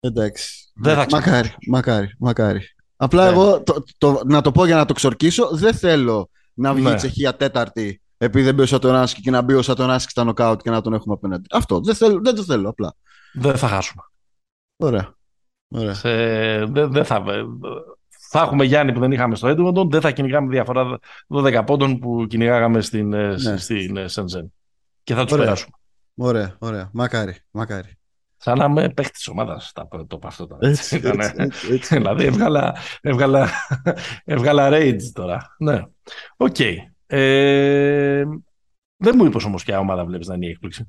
Εντάξει. 0.00 0.72
Δεν 0.74 0.94
θα 0.94 1.06
μακάρι, 1.10 1.54
μακάρι, 1.66 2.14
μακάρι. 2.18 2.60
Απλά 2.96 3.24
ναι. 3.24 3.30
εγώ, 3.30 3.62
το, 3.62 3.84
το, 3.98 4.22
να 4.24 4.40
το 4.40 4.52
πω 4.52 4.64
για 4.64 4.76
να 4.76 4.84
το 4.84 4.92
ξορκίσω, 4.92 5.48
δεν 5.52 5.74
θέλω 5.74 6.30
να 6.54 6.74
βγει 6.74 6.84
ναι. 6.84 6.90
η 6.90 6.94
Τσεχία 6.94 7.36
τέταρτη 7.36 8.00
επειδή 8.22 8.44
δεν 8.44 8.54
μπει 8.54 8.62
ο 8.62 8.66
Σατοράνσκι 8.66 9.20
και 9.20 9.30
να 9.30 9.42
μπει 9.42 9.54
ο 9.54 9.62
Σατοράνσκι 9.62 10.10
στα 10.10 10.24
νοκάουτ 10.24 10.60
και 10.62 10.70
να 10.70 10.80
τον 10.80 10.92
έχουμε 10.92 11.14
απέναντι. 11.14 11.46
Αυτό 11.50 11.80
δεν, 11.80 11.94
θέλω, 11.94 12.20
δεν 12.22 12.34
το 12.34 12.44
θέλω 12.44 12.68
απλά. 12.68 12.94
Δεν 13.32 13.56
θα 13.56 13.68
χάσουμε. 13.68 14.02
Ωραία. 14.76 15.14
Ωραία. 15.68 15.94
Σε, 15.94 16.10
δεν, 16.64 16.92
δεν 16.92 17.04
θα, 17.04 17.24
θα 18.30 18.40
έχουμε 18.40 18.64
Γιάννη 18.64 18.92
που 18.92 19.00
δεν 19.00 19.12
είχαμε 19.12 19.34
στο 19.34 19.48
Edmonton, 19.48 19.90
δεν 19.90 20.00
θα 20.00 20.10
κυνηγάμε 20.10 20.48
διαφορά 20.48 20.98
12 21.28 21.62
πόντων 21.66 21.98
που 21.98 22.26
κυνηγάγαμε 22.28 22.80
στην, 22.80 23.12
ε, 23.12 23.36
ναι. 23.40 23.56
στην 23.56 23.96
ε, 23.96 24.08
Σεντζέν. 24.08 24.52
και 25.02 25.14
θα 25.14 25.24
τους 25.24 25.36
περάσουμε. 25.36 25.72
Ωραία, 26.14 26.56
ωραία. 26.58 26.90
Μακάρι, 26.92 27.36
μακάρι. 27.50 27.98
Σαν 28.36 28.58
να 28.58 28.64
είμαι 28.64 28.88
παίχτης 28.88 29.12
της 29.12 29.28
ομάδας 29.28 29.72
το 30.06 30.18
πω 30.18 30.26
αυτό 30.26 30.46
τώρα. 30.46 30.68
Έτσι, 30.68 30.98
δηλαδή 31.88 32.24
έβγαλα, 32.24 32.76
έβγαλα, 33.00 33.48
έβγαλα 34.24 34.68
rage 34.72 35.10
τώρα. 35.12 35.54
Ναι. 35.58 35.82
OK. 36.36 36.56
Okay. 36.58 36.74
Ε, 37.12 38.24
δεν 38.96 39.14
μου 39.16 39.24
είπες 39.24 39.44
όμως 39.44 39.64
ποια 39.64 39.78
ομάδα 39.78 40.04
βλέπεις 40.04 40.26
να 40.26 40.34
είναι 40.34 40.46
η 40.46 40.50
έκπληξη. 40.50 40.88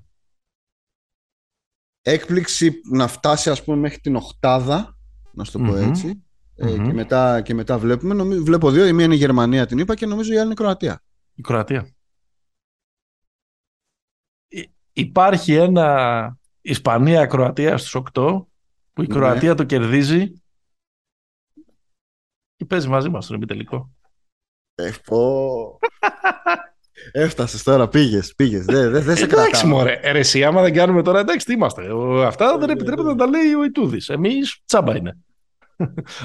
Έκπληξη 2.01 2.81
να 2.91 3.07
φτάσει 3.07 3.49
ας 3.49 3.63
πούμε 3.63 3.77
μέχρι 3.77 3.99
την 3.99 4.15
οχτάδα, 4.15 4.97
να 5.31 5.43
σου 5.43 5.51
το 5.51 5.59
πω 5.59 5.75
έτσι. 5.75 6.23
Ε, 6.55 6.75
και, 6.75 6.93
μετά, 6.93 7.41
και 7.41 7.53
μετά 7.53 7.77
βλέπουμε. 7.77 8.13
Νομίζω, 8.13 8.43
βλέπω 8.43 8.71
δύο. 8.71 8.85
Η 8.85 8.93
μία 8.93 9.05
είναι 9.05 9.13
η 9.13 9.17
Γερμανία, 9.17 9.65
την 9.65 9.77
είπα, 9.77 9.95
και 9.95 10.05
νομίζω 10.05 10.31
η 10.31 10.35
άλλη 10.35 10.43
είναι 10.43 10.53
η 10.53 10.55
Κροατία. 10.55 11.03
Η 11.33 11.41
Κροατία. 11.41 11.89
Υπάρχει 14.93 15.53
ένα 15.53 16.37
Ισπανία-Κροατία 16.61 17.77
στους 17.77 18.03
8 18.13 18.45
που 18.93 19.01
η 19.01 19.07
ναι. 19.07 19.13
Κροατία 19.13 19.55
το 19.55 19.63
κερδίζει 19.63 20.41
και 22.55 22.65
παίζει 22.65 22.87
μαζί 22.87 23.09
μας 23.09 23.23
στον 23.23 23.35
επιτελικό. 23.35 23.91
Ευπό. 24.75 25.79
Έφτασες 27.11 27.63
τώρα, 27.63 27.87
πήγες, 27.87 28.33
πήγες. 28.35 28.65
Δεν 28.65 28.91
δε, 28.91 28.99
δε 28.99 29.15
σε 29.15 29.25
κρατάω. 29.25 29.45
Εντάξει, 29.45 29.65
μωρέ. 29.65 29.99
Ερεσί, 30.01 30.43
άμα 30.43 30.61
δεν 30.61 30.73
κάνουμε 30.73 31.01
τώρα, 31.01 31.19
εντάξει, 31.19 31.45
τι 31.45 31.53
είμαστε. 31.53 31.83
Αυτά 32.25 32.57
δεν 32.57 32.69
επιτρέπεται 32.69 33.07
να 33.07 33.15
τα 33.15 33.27
λέει 33.27 33.53
ο 33.53 33.63
Ιτούδης. 33.63 34.09
Εμείς 34.09 34.61
τσάμπα 34.65 34.95
είναι. 34.95 35.17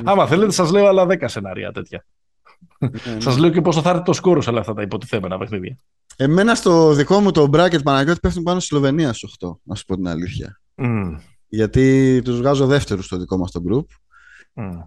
άμα 0.05 0.27
θέλετε, 0.27 0.53
σας 0.53 0.71
λέω 0.71 0.87
άλλα 0.87 1.07
10 1.07 1.25
σενάρια 1.25 1.73
τέτοια. 1.73 2.07
Ναι, 2.79 2.89
ναι. 2.89 3.21
σας 3.21 3.37
λέω 3.37 3.51
και 3.51 3.61
πόσο 3.61 3.81
θα 3.81 3.91
έρθει 3.91 4.03
το 4.03 4.13
σκόρος 4.13 4.45
σε 4.45 4.51
όλα 4.51 4.61
αυτά 4.61 4.75
τα 4.75 4.83
υποτιθέμενα 4.83 5.39
παιχνίδια. 5.39 5.79
Εμένα 6.17 6.55
στο 6.55 6.93
δικό 6.93 7.21
μου 7.21 7.31
το 7.31 7.51
bracket 7.53 7.83
Παναγιώτης 7.83 8.21
πέφτουν 8.21 8.43
πάνω 8.43 8.61
στη 8.61 8.69
Σλοβενία 8.69 9.13
στους 9.13 9.35
8, 9.41 9.49
να 9.63 9.75
σου 9.75 9.85
πω 9.85 9.95
την 9.95 10.09
αλήθεια. 10.09 10.61
Mm. 10.77 11.17
Γιατί 11.49 12.21
τους 12.25 12.37
βγάζω 12.37 12.67
δεύτερους 12.67 13.05
στο 13.05 13.17
δικό 13.17 13.37
μας 13.37 13.51
το 13.51 13.63
group. 13.69 13.85
Mm. 14.55 14.85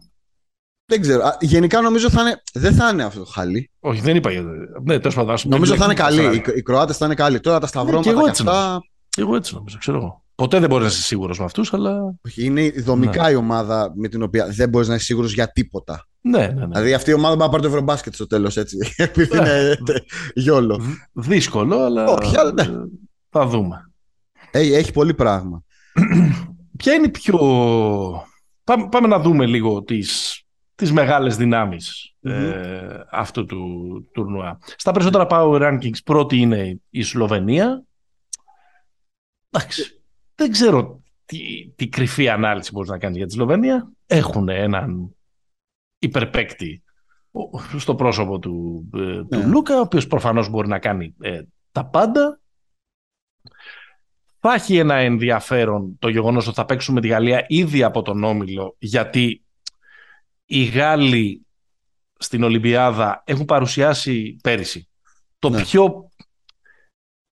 Δεν 0.90 1.02
ξέρω. 1.02 1.24
Γενικά 1.40 1.82
νομίζω 1.82 2.10
θα 2.10 2.22
είναι... 2.22 2.42
δεν 2.54 2.74
θα 2.74 2.90
είναι 2.90 3.04
αυτό 3.04 3.20
το 3.20 3.26
χάλι. 3.26 3.72
Όχι, 3.80 4.02
δεν 4.02 4.16
είπα. 4.16 4.30
Ναι, 4.84 5.00
τέλος 5.00 5.16
πάντων. 5.16 5.36
Νομίζω 5.44 5.76
θα 5.76 5.86
είναι 5.86 5.94
καλή. 5.94 6.36
Οι, 6.36 6.44
οι 6.56 6.62
Κροάτες 6.62 6.98
θα 6.98 7.06
είναι 7.06 7.16
καλοί. 7.16 7.40
Τώρα 7.40 7.60
τα 7.60 7.68
σταυρώματα 7.68 8.12
ναι, 8.12 8.18
και, 8.18 8.24
και 8.24 8.30
αυτά. 8.30 8.80
Εγώ 9.18 9.36
έτσι 9.36 9.56
νομίζω, 9.56 9.78
ξέρω 9.78 9.98
εγώ. 9.98 10.24
Ποτέ 10.36 10.60
δεν 10.60 10.70
μπορείς 10.70 10.86
να 10.86 10.92
είσαι 10.92 11.02
σίγουρος 11.02 11.40
με 11.40 11.46
αυτούς, 11.46 11.74
αλλά. 11.74 12.16
Όχι, 12.26 12.46
είναι 12.46 12.70
δομικά 12.70 13.24
ναι. 13.24 13.32
η 13.32 13.36
ομάδα 13.36 13.92
με 13.96 14.08
την 14.08 14.22
οποία 14.22 14.48
δεν 14.48 14.70
μπορείς 14.70 14.88
να 14.88 14.96
είσαι 14.96 15.04
σίγουρος 15.04 15.34
για 15.34 15.52
τίποτα. 15.52 16.08
Ναι, 16.22 16.38
ναι, 16.38 16.48
ναι. 16.48 16.66
Δηλαδή 16.66 16.94
αυτή 16.94 17.10
η 17.10 17.14
ομάδα 17.14 17.36
μπορεί 17.36 17.46
να 17.46 17.52
πάρει 17.52 17.62
το 17.62 17.70
Ευρωμπάσκετ 17.70 18.14
στο 18.14 18.28
τέλος 18.28 18.58
έτσι. 18.58 18.78
Επειδή 18.98 19.38
είναι 19.38 19.76
γιόλο. 20.34 20.82
Δύσκολο, 21.14 21.84
αλλά. 21.84 22.06
Όχι, 22.06 22.38
αλλά 22.38 22.52
ναι. 22.54 22.68
Θα 23.30 23.46
δούμε. 23.46 23.92
Έχει, 24.52 24.74
έχει 24.74 24.92
πολύ 24.92 25.14
πράγμα. 25.14 25.64
Ποια 26.78 26.94
είναι 26.94 27.06
η 27.06 27.10
πιο. 27.10 27.38
Πάμε, 28.64 28.88
πάμε 28.92 29.08
να 29.08 29.20
δούμε 29.20 29.46
λίγο 29.46 29.84
τις, 29.84 30.42
τις 30.80 30.92
μεγάλες 30.92 31.36
δυνάμεις 31.38 32.16
mm-hmm. 32.24 32.30
ε, 32.30 33.00
αυτού 33.12 33.46
του 33.46 34.10
τουρνουά. 34.14 34.60
Στα 34.76 34.92
περισσότερα 34.92 35.28
power 35.30 35.62
rankings 35.62 36.04
πρώτη 36.06 36.38
είναι 36.38 36.82
η 36.90 37.02
Σλοβενία. 37.02 37.84
Εντάξει, 39.50 40.02
δεν 40.36 40.52
ξέρω 40.52 41.02
τι, 41.26 41.70
τι 41.76 41.88
κρυφή 41.88 42.30
ανάλυση 42.30 42.72
μπορείς 42.72 42.90
να 42.90 42.98
κάνεις 42.98 43.18
για 43.18 43.26
τη 43.26 43.34
Σλοβενία. 43.34 43.92
Έχουν 44.06 44.50
έναν 44.50 45.16
υπερπαίκτη 46.00 46.84
στο 47.78 47.96
πρόσωπο 47.96 48.40
του, 48.40 48.90
ε, 48.94 49.24
του 49.24 49.38
ναι. 49.38 49.46
Λούκα, 49.46 49.78
ο 49.78 49.82
οποίος 49.82 50.08
προφανώς 50.08 50.50
μπορεί 50.50 50.68
να 50.68 50.80
κάνει 50.80 51.16
ε, 51.22 51.42
τα 51.72 51.86
πάντα. 51.86 52.40
Θα 54.40 54.54
έχει 54.54 54.78
ένα 54.78 54.96
ενδιαφέρον 54.96 55.96
το 56.00 56.10
γεγονός 56.10 56.48
ότι 56.48 56.56
θα 56.56 56.66
παίξουμε 56.66 57.02
τη 57.02 57.08
Γαλλία 57.08 57.46
ήδη 57.48 57.84
από 57.84 58.02
τον 58.02 58.24
Όμιλο, 58.24 58.76
γιατί 58.80 59.44
οι 60.52 60.64
Γάλλοι 60.64 61.45
στην 62.20 62.43
Ολυμπιάδα 62.43 63.24
έχουν 63.26 63.45
παρουσιάσει 63.45 64.38
πέρυσι 64.43 64.88
το 65.39 65.50
ναι. 65.50 65.62
πιο 65.62 66.10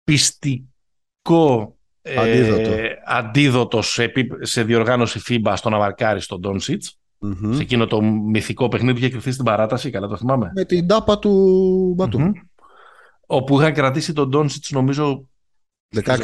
πιστικό 0.04 1.76
αντίδοτο, 2.18 2.72
ε, 2.72 2.90
αντίδοτο 3.06 3.82
σε, 3.82 4.12
σε 4.40 4.64
διοργάνωση 4.64 5.22
FIBA 5.28 5.54
στο 5.56 5.70
να 5.70 5.78
μαρκάρει 5.78 6.22
στον 6.22 6.40
Ντόνσιτς 6.40 7.00
mm-hmm. 7.26 7.54
σε 7.54 7.62
εκείνο 7.62 7.88
το 7.88 8.02
μυθικό 8.02 8.68
παιχνίδι 8.68 8.94
που 8.94 9.00
είχε 9.00 9.10
κρυφθεί 9.10 9.32
στην 9.32 9.46
παράταση, 9.46 9.90
καλά 9.90 10.08
το 10.08 10.18
θυμάμαι. 10.18 10.52
Με 10.56 10.66
την 10.66 10.88
τάπα 10.88 11.20
του 11.20 11.94
Μπατού. 11.96 12.20
Mm-hmm. 12.20 12.64
Όπου 13.26 13.60
είχαν 13.60 13.74
κρατήσει 13.74 14.14
τον 14.14 14.30
Ντόνσιτς, 14.30 14.72
νομίζω. 14.72 15.30
16 15.96 16.18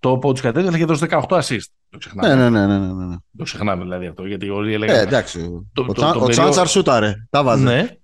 18 0.00 0.20
πόντους 0.20 0.40
κάτι 0.40 0.54
τέτοιο, 0.54 0.74
είχε 0.74 0.84
δώσει 0.84 1.06
18 1.10 1.22
assist. 1.28 1.66
Το 1.90 1.98
ξεχνάμε. 1.98 2.34
Ναι, 2.34 2.50
ναι, 2.50 2.66
ναι, 2.66 2.78
ναι, 2.78 2.92
ναι, 2.92 3.04
ναι. 3.06 3.16
Το 3.36 3.44
ξεχνάμε 3.44 3.82
δηλαδή 3.82 4.06
αυτό. 4.06 4.26
Γιατί 4.26 4.48
όλοι 4.48 4.72
έλεγαν. 4.72 4.96
Ε, 4.96 5.00
εντάξει. 5.00 5.68
Το, 5.72 5.82
ο 5.82 5.92
το, 5.92 6.12
το, 6.12 6.24
ο 6.24 6.28
Τσάντσαρ 6.28 6.68
σούταρε. 6.68 7.14
Τα 7.30 7.42
βάζει. 7.42 7.64
Ναι. 7.64 7.96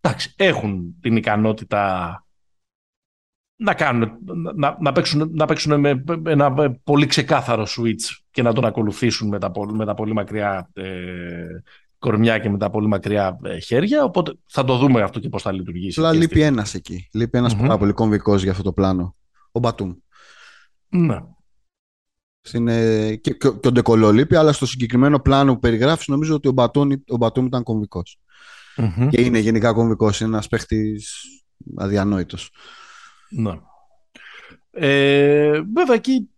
εντάξει, 0.00 0.34
έχουν 0.36 0.94
την 1.00 1.16
ικανότητα 1.16 2.20
να, 3.56 3.74
κάνουν, 3.74 4.10
να, 4.54 4.76
να, 4.80 4.92
παίξουν, 4.92 5.30
να 5.34 5.46
παίξουν 5.46 5.80
με 5.80 6.04
ένα 6.26 6.76
πολύ 6.84 7.06
ξεκάθαρο 7.06 7.66
switch 7.66 8.16
και 8.30 8.42
να 8.42 8.52
τον 8.52 8.64
ακολουθήσουν 8.64 9.28
με 9.28 9.38
τα, 9.38 9.52
με 9.72 9.84
τα 9.84 9.94
πολύ 9.94 10.12
μακριά 10.12 10.70
ε, 10.72 10.84
κορμιά 11.98 12.38
και 12.38 12.50
με 12.50 12.58
τα 12.58 12.70
πολύ 12.70 12.86
μακριά 12.86 13.38
ε, 13.42 13.58
χέρια. 13.58 14.04
Οπότε 14.04 14.32
θα 14.46 14.64
το 14.64 14.76
δούμε 14.76 15.02
αυτό 15.02 15.20
και 15.20 15.28
πώς 15.28 15.42
θα 15.42 15.52
λειτουργήσει. 15.52 16.00
Αλλά 16.00 16.12
λείπει 16.12 16.40
ένας 16.40 16.74
εκεί. 16.74 17.08
Λείπει 17.12 17.38
ένας 17.38 17.54
mm-hmm. 17.54 17.60
πάρα 17.60 17.78
πολύ 17.78 17.92
κομβικός 17.92 18.42
για 18.42 18.50
αυτό 18.50 18.62
το 18.62 18.72
πλάνο. 18.72 19.16
Ο 19.52 19.58
Μπατούμ. 19.58 19.92
Ναι. 20.88 21.18
Στην, 22.46 22.68
ε, 22.68 23.14
και, 23.14 23.30
και, 23.30 23.50
και 23.60 23.68
ο 23.68 23.72
Ντεκολό 23.72 24.12
λείπει, 24.12 24.36
αλλά 24.36 24.52
στο 24.52 24.66
συγκεκριμένο 24.66 25.18
πλάνο 25.18 25.52
που 25.52 25.58
περιγράφεις, 25.58 26.06
νομίζω 26.06 26.34
ότι 26.34 26.48
ο 26.48 26.52
Μπατούμ, 26.52 26.88
ο 27.08 27.16
Μπατούμ 27.16 27.46
ήταν 27.46 27.62
κομβικός. 27.62 28.18
Mm-hmm. 28.76 29.08
Και 29.10 29.20
είναι 29.20 29.38
γενικά 29.38 29.72
κομβικός. 29.72 30.20
Είναι 30.20 30.28
ένας 30.28 30.48
παίχτης 30.48 31.24
αδιανόητος. 31.76 32.50
Ναι. 33.30 33.52
Ε, 34.70 35.60
βέβαια 35.74 35.94
εκεί 35.94 36.30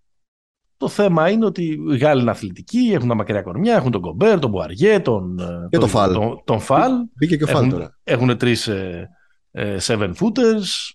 το 0.76 0.88
θέμα 0.88 1.30
είναι 1.30 1.44
ότι 1.44 1.64
οι 1.64 1.96
Γάλλοι 1.96 2.20
είναι 2.20 2.30
αθλητικοί, 2.30 2.90
έχουν 2.92 3.08
τα 3.08 3.14
μακριά 3.14 3.42
κορμιά, 3.42 3.74
έχουν 3.74 3.90
τον 3.90 4.00
Κομπέρ, 4.00 4.38
τον 4.38 4.50
Μπουαριέ, 4.50 5.00
τον, 5.00 5.38
ε, 5.38 5.66
και 5.70 5.78
τον, 5.78 5.88
Φαλ. 5.88 6.12
Τον, 6.12 6.42
τον 6.44 6.60
Φαλ. 6.60 6.92
Μπήκε 7.14 7.36
και 7.36 7.44
ο 7.44 7.46
Φαλ 7.46 7.70
τώρα. 7.70 7.98
Έχουν 8.04 8.36
τρεις 8.36 8.66
ε, 8.66 9.08
ε, 9.50 9.76
seven 9.80 10.12
footers. 10.14 10.92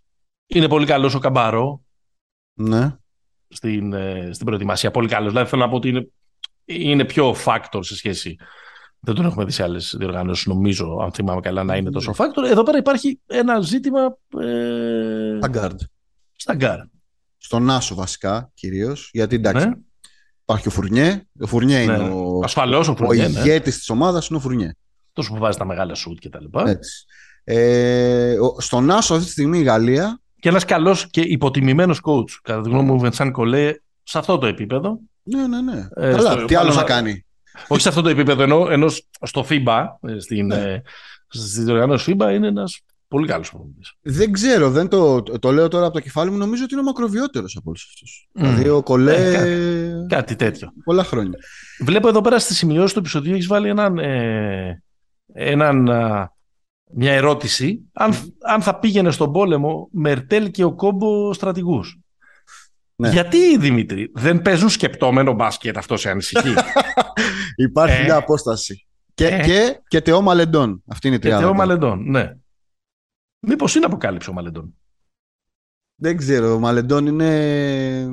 Είναι 0.48 0.68
πολύ 0.68 0.86
καλός 0.86 1.16
ο 1.16 1.20
Καμπάρο. 1.20 1.84
Ναι. 2.54 2.98
Στην, 3.54 3.94
ε, 3.94 4.30
στην 4.34 4.46
προετοιμασία. 4.46 4.92
Πολύ 4.92 5.08
καλός. 5.08 5.32
Δηλαδή 5.32 5.50
θέλω 5.50 5.62
να 5.62 5.70
πω 5.70 5.76
ότι 5.76 5.90
είναι, 5.90 6.08
είναι 6.66 7.06
πιο 7.06 7.36
factor 7.46 7.80
σε 7.80 7.96
σχέση. 7.96 8.36
Δεν 9.00 9.16
τον 9.16 9.26
έχουμε 9.26 9.46
δει 9.46 9.52
σε 9.52 9.64
άλλες 9.64 9.96
διοργανώσεις, 9.98 10.46
νομίζω, 10.46 11.00
αν 11.02 11.12
θυμάμαι 11.12 11.42
καλά, 11.42 11.64
να 11.64 11.76
είναι 11.76 11.90
τόσο 11.90 12.14
ναι. 12.18 12.26
factor. 12.26 12.50
Εδώ 12.50 12.64
πέρα 12.64 12.78
υπάρχει 12.78 13.20
ένα 13.26 13.60
ζήτημα. 13.60 14.18
Ε, 14.40 15.38
στα 15.42 15.50
guard. 15.54 15.78
Στα 16.36 16.58
guard 16.60 16.88
στον 17.44 17.70
Άσο 17.70 17.96
βασικά 17.96 18.52
κυρίως. 18.54 19.10
Γιατί 19.14 19.36
εντάξει, 19.36 19.68
ναι. 19.68 19.74
υπάρχει 20.44 20.68
ο 20.68 20.72
Φουρνιέ. 20.72 21.28
Ο 21.40 21.48
Φουρνιέ 21.48 21.86
ναι. 21.86 21.94
είναι 21.94 22.10
ο, 22.10 22.40
Ασφαλώς, 22.44 22.88
ο, 22.88 22.96
Φουρνιέ, 22.96 23.26
ο 23.26 23.30
ναι. 23.30 23.40
ηγέτης 23.40 23.78
της 23.78 23.90
ομάδας, 23.90 24.28
είναι 24.28 24.38
ο 24.38 24.42
Φουρνιέ. 24.42 24.72
Τόσο 25.14 25.34
που 25.34 25.40
βάζει 25.40 25.58
τα 25.58 25.66
μεγάλα 25.66 25.96
σουτ 25.96 26.20
και 26.20 26.30
τα 26.30 26.42
λοιπά. 26.42 26.70
Έτσι. 26.70 27.06
Ε, 27.44 28.36
στον 28.58 28.92
Άσο 28.92 29.14
αυτή 29.14 29.26
τη 29.26 29.32
στιγμή 29.32 29.60
η 29.60 29.64
Γαλλία. 29.64 30.22
Και 30.44 30.50
ένας 30.50 30.66
καλός 30.66 31.08
και 31.10 31.22
υποτιμημένος 31.22 32.00
coach, 32.04 32.30
κατά 32.42 32.62
τη 32.62 32.70
γνώμη 32.70 32.92
μου, 32.92 33.00
Βενσάν 33.00 33.32
Κολέ, 33.32 33.74
σε 34.04 34.18
αυτό 34.18 34.38
το 34.38 34.46
επίπεδο. 34.46 35.00
Ναι, 35.24 35.48
ναι, 35.48 35.62
ναι. 35.62 35.88
Ε, 35.96 36.12
Καλά, 36.12 36.32
στο, 36.32 36.46
τι 36.46 36.56
άλλο 36.56 36.72
θα 36.72 36.84
κάνει; 36.84 37.26
Όχι 37.68 37.82
σε 37.82 37.90
αυτό 37.90 38.02
το 38.02 38.10
επίπεδο, 38.10 38.44
ενώ, 38.44 38.68
ενώ 38.70 38.90
στο 39.22 39.46
FIBA, 39.50 39.86
ε, 40.02 40.20
στην, 40.20 40.46
ναι. 40.46 40.56
ε, 40.56 40.82
στις 41.28 41.66
FIBA 42.06 42.32
είναι 42.34 42.48
ένας 42.48 42.82
Πολύ 43.08 43.28
καλός 43.28 43.50
προπονητής. 43.50 43.94
Δεν 44.02 44.32
ξέρω, 44.32 44.70
δεν 44.70 44.88
το, 44.88 45.22
το 45.22 45.52
λέω 45.52 45.68
τώρα 45.68 45.86
από 45.86 45.94
το 45.94 46.00
κεφάλι 46.00 46.32
μου. 46.32 46.38
Νομίζω 46.38 46.64
ότι 46.64 46.74
είναι 46.74 46.82
ο 46.82 46.86
μακροβιότερος 46.86 47.56
από 47.56 47.70
όλους 47.70 47.90
αυτούς. 47.94 48.30
Mm. 48.34 48.42
Δηλαδή 48.42 48.70
ο 48.70 48.84
Κολέ. 48.84 49.34
Ε, 49.34 50.06
κάτι, 50.08 50.36
τέτοιο. 50.36 50.74
Πολλά 50.84 51.04
χρόνια. 51.04 51.38
Βλέπω 51.80 52.08
εδώ 52.08 52.22
πέρα 52.22 52.40
στη 52.40 52.54
σημειώση 52.54 52.94
του 52.94 53.00
επεισοδίου 53.00 53.34
έχεις 53.34 53.48
βάλει 53.48 53.70
έναν, 53.70 53.98
ε, 53.98 54.84
έναν, 55.34 55.90
μια 56.96 57.14
ερώτηση. 57.14 57.90
Αν, 57.94 58.14
αν 58.42 58.62
θα 58.62 58.80
πήγαινε 58.80 59.12
στον 59.12 59.32
πόλεμο 59.32 59.90
Μερτέλ 59.92 60.52
και 60.52 60.64
ο 60.64 60.74
Κόμπο 60.74 61.34
στρατηγούς. 61.34 62.00
Ναι. 62.96 63.10
Γιατί, 63.10 63.58
Δημήτρη, 63.58 64.12
δεν 64.14 64.42
παίζουν 64.42 64.70
σκεπτόμενο 64.70 65.34
μπάσκετ 65.34 65.78
αυτό 65.78 65.98
σε 65.98 66.10
ανησυχεί; 66.10 66.54
Υπάρχει 67.68 68.02
ε, 68.02 68.04
μια 68.04 68.16
απόσταση. 68.16 68.88
Και, 69.14 69.28
ε, 69.28 69.44
και, 69.44 69.82
και 69.88 70.02
Τεό 70.02 70.22
Μαλεντών. 70.22 70.84
Αυτή 70.88 71.08
είναι 71.08 71.16
η 71.16 71.20
τριάδα. 71.20 71.40
Και 71.40 71.46
Τεό 71.46 71.54
Μαλεντών, 71.54 72.04
ναι. 72.10 72.38
Μήπως 73.40 73.76
είναι 73.76 73.86
αποκάλυψη 73.86 74.30
ο 74.30 74.34
Μαλεντών; 74.34 74.76
Δεν 75.96 76.18
ξέρω. 76.18 76.54
Ο 76.54 76.60
Μαλεντών 76.60 77.06
είναι. 77.06 78.08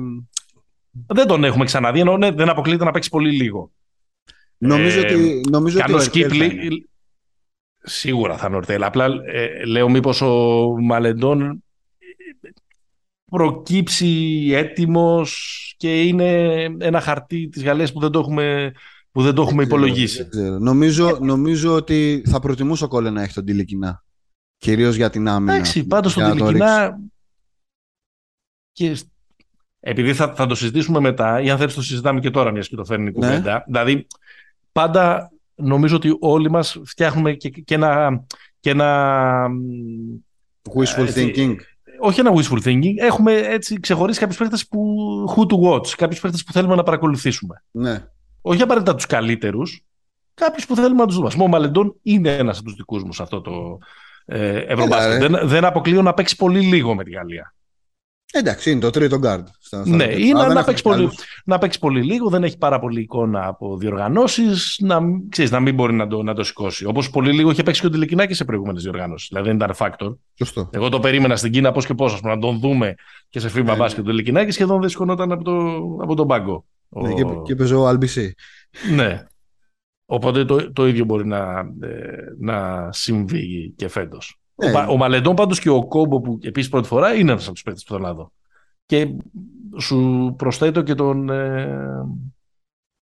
Δεν 1.07 1.27
τον 1.27 1.43
έχουμε 1.43 1.65
ξαναδεί, 1.65 1.99
ενώ 1.99 2.17
ναι, 2.17 2.31
δεν 2.31 2.49
αποκλείεται 2.49 2.83
να 2.83 2.91
παίξει 2.91 3.09
πολύ 3.09 3.31
λίγο. 3.31 3.71
Νομίζω 4.57 4.99
ε, 4.99 5.05
ότι. 5.05 5.41
Νομίζω 5.49 5.79
ότι 5.79 6.89
Σίγουρα 7.83 8.37
θα 8.37 8.47
είναι 8.47 8.55
Ορτέλ. 8.55 8.83
Απλά 8.83 9.05
ε, 9.25 9.65
λέω 9.65 9.89
μήπως 9.89 10.21
ο 10.21 10.65
Μαλεντών 10.81 11.63
προκύψει 13.31 14.49
έτοιμος 14.53 15.73
και 15.77 16.03
είναι 16.03 16.61
ένα 16.79 17.01
χαρτί 17.01 17.49
της 17.49 17.63
Γαλλίας 17.63 17.91
που 17.91 17.99
δεν 17.99 18.11
το 18.11 18.19
έχουμε, 18.19 18.71
που 19.11 19.21
δεν 19.21 19.33
το 19.33 19.41
έχουμε 19.41 19.63
υπολογίσει. 19.63 20.27
Νομίζω, 20.59 21.17
νομίζω 21.21 21.75
ότι 21.75 22.23
θα 22.27 22.39
προτιμούσε 22.39 22.83
ο 22.83 22.87
Κόλε 22.87 23.09
να 23.09 23.21
έχει 23.21 23.33
τον 23.33 23.45
Τιλικινά. 23.45 24.03
Κυρίως 24.57 24.95
για 24.95 25.09
την 25.09 25.27
άμυνα. 25.27 25.53
Εντάξει, 25.53 25.87
πάντως 25.87 26.13
τον 26.13 26.31
Τιλικινά 26.31 26.99
και 28.71 28.97
επειδή 29.79 30.13
θα, 30.13 30.33
θα 30.33 30.45
το 30.45 30.55
συζητήσουμε 30.55 30.99
μετά 30.99 31.41
ή 31.41 31.49
αν 31.49 31.57
θέλεις 31.57 31.73
το 31.73 31.81
συζητάμε 31.81 32.19
και 32.19 32.29
τώρα 32.29 32.51
μιας 32.51 32.67
και 32.67 32.75
το 32.75 32.85
φέρνει 32.85 33.03
η 33.03 33.05
ναι. 33.05 33.11
κουβέντα. 33.11 33.63
Δηλαδή 33.67 34.07
πάντα 34.71 35.31
νομίζω 35.61 35.95
ότι 35.95 36.17
όλοι 36.19 36.49
μας 36.49 36.81
φτιάχνουμε 36.85 37.33
και, 37.33 37.49
και 37.49 37.75
ένα... 37.75 38.23
Και 38.59 38.69
ένα 38.69 39.47
wishful 40.75 41.07
ε, 41.07 41.13
thinking 41.15 41.55
όχι 42.03 42.19
ένα 42.19 42.31
wishful 42.35 42.63
thinking, 42.63 42.93
έχουμε 42.97 43.33
έτσι 43.33 43.79
ξεχωρίσει 43.79 44.19
κάποιους 44.19 44.37
παίχτε 44.37 44.57
που 44.69 44.95
who 45.35 45.41
to 45.51 45.69
watch, 45.69 45.87
κάποιους 45.87 46.19
παίχτε 46.19 46.37
που 46.45 46.51
θέλουμε 46.51 46.75
να 46.75 46.83
παρακολουθήσουμε. 46.83 47.63
Ναι. 47.71 48.05
Όχι 48.41 48.61
απαραίτητα 48.61 48.95
τους 48.95 49.05
καλύτερους, 49.05 49.85
κάποιους 50.33 50.65
που 50.65 50.75
θέλουμε 50.75 51.01
να 51.01 51.05
τους 51.05 51.15
δούμε. 51.15 51.29
Ο 51.39 51.47
Μαλεντών 51.47 51.95
είναι 52.01 52.35
ένας 52.35 52.57
από 52.57 52.65
τους 52.65 52.75
δικούς 52.75 53.03
μου 53.03 53.13
σε 53.13 53.23
αυτό 53.23 53.41
το 53.41 53.77
ε, 54.25 54.57
Ευρωμπάσκετ. 54.57 55.19
Δεν, 55.19 55.47
δεν 55.47 55.65
αποκλείω 55.65 56.01
να 56.01 56.13
παίξει 56.13 56.35
πολύ 56.35 56.59
λίγο 56.59 56.95
με 56.95 57.03
τη 57.03 57.11
Γαλλία. 57.11 57.53
Εντάξει, 58.31 58.71
είναι 58.71 58.79
το 58.79 58.89
τρίτο 58.89 59.19
guard. 59.23 59.43
ναι, 59.85 60.03
είναι 60.03 60.47
να, 60.47 60.63
παίξει 60.63 60.83
πολύ, 60.83 61.09
να 61.45 61.57
παίξει 61.57 61.79
πολύ 61.79 62.03
λίγο, 62.03 62.29
δεν 62.29 62.43
έχει 62.43 62.57
πάρα 62.57 62.79
πολύ 62.79 63.01
εικόνα 63.01 63.47
από 63.47 63.77
διοργανώσεις, 63.77 64.77
να, 64.81 64.99
ξέρεις, 65.29 65.51
να 65.51 65.59
μην 65.59 65.73
μπορεί 65.73 65.93
να 65.93 66.07
το, 66.07 66.23
να 66.23 66.33
το 66.33 66.43
σηκώσει. 66.43 66.85
Όπως 66.85 67.09
πολύ 67.09 67.33
λίγο 67.33 67.51
είχε 67.51 67.63
παίξει 67.63 67.81
και 67.81 67.87
ο 67.87 67.89
Τηλεκινάκη 67.89 68.33
σε 68.33 68.45
προηγούμενες 68.45 68.83
διοργανώσεις. 68.83 69.27
Δηλαδή 69.27 69.47
δεν 69.47 69.55
ήταν 69.55 69.75
factor. 69.77 70.17
Σωστό. 70.37 70.69
Εγώ 70.71 70.89
το 70.89 70.99
περίμενα 70.99 71.35
στην 71.35 71.51
Κίνα 71.51 71.71
πώς 71.71 71.85
και 71.85 71.93
πώς, 71.93 72.21
να 72.21 72.37
τον 72.37 72.59
δούμε 72.59 72.95
και 73.29 73.39
σε 73.39 73.49
φίμα 73.49 73.71
ναι, 73.71 73.77
μπάσκετ 73.77 74.03
ναι. 74.03 74.09
Τηλεκινάκη, 74.09 74.51
σχεδόν 74.51 74.79
δεν 74.79 74.89
σηκωνόταν 74.89 75.31
από, 75.31 75.43
το, 75.43 75.53
από 76.03 76.15
τον 76.15 76.27
πάγκο. 76.27 76.65
Ναι, 76.89 77.09
ο... 77.09 77.13
και, 77.13 77.23
και 77.43 77.55
παίζει 77.55 77.73
ο 77.73 77.87
Αλμπισί. 77.87 78.33
ναι. 78.95 79.25
Οπότε 80.05 80.45
το, 80.45 80.71
το 80.71 80.87
ίδιο 80.87 81.05
μπορεί 81.05 81.25
να, 81.25 81.59
ε, 81.81 82.15
να 82.39 82.89
συμβεί 82.91 83.73
και 83.75 83.87
φέτος. 83.87 84.40
Ναι. 84.61 84.71
Ο, 84.71 84.91
ο 84.91 84.97
Μαλεντών 84.97 85.35
πάντως 85.35 85.59
και 85.59 85.69
ο 85.69 85.87
Κόμπο 85.87 86.21
που 86.21 86.39
επίσης 86.41 86.69
πρώτη 86.69 86.87
φορά 86.87 87.13
είναι 87.13 87.31
ένας 87.31 87.43
από 87.43 87.53
τους 87.53 87.63
παίκτες 87.63 87.83
που 87.83 87.93
θέλω 87.93 88.07
να 88.07 88.13
δω. 88.13 88.31
Και 88.85 89.15
σου 89.79 90.33
προσθέτω 90.37 90.81
και 90.81 90.95
τον, 90.95 91.29
ε, 91.29 92.05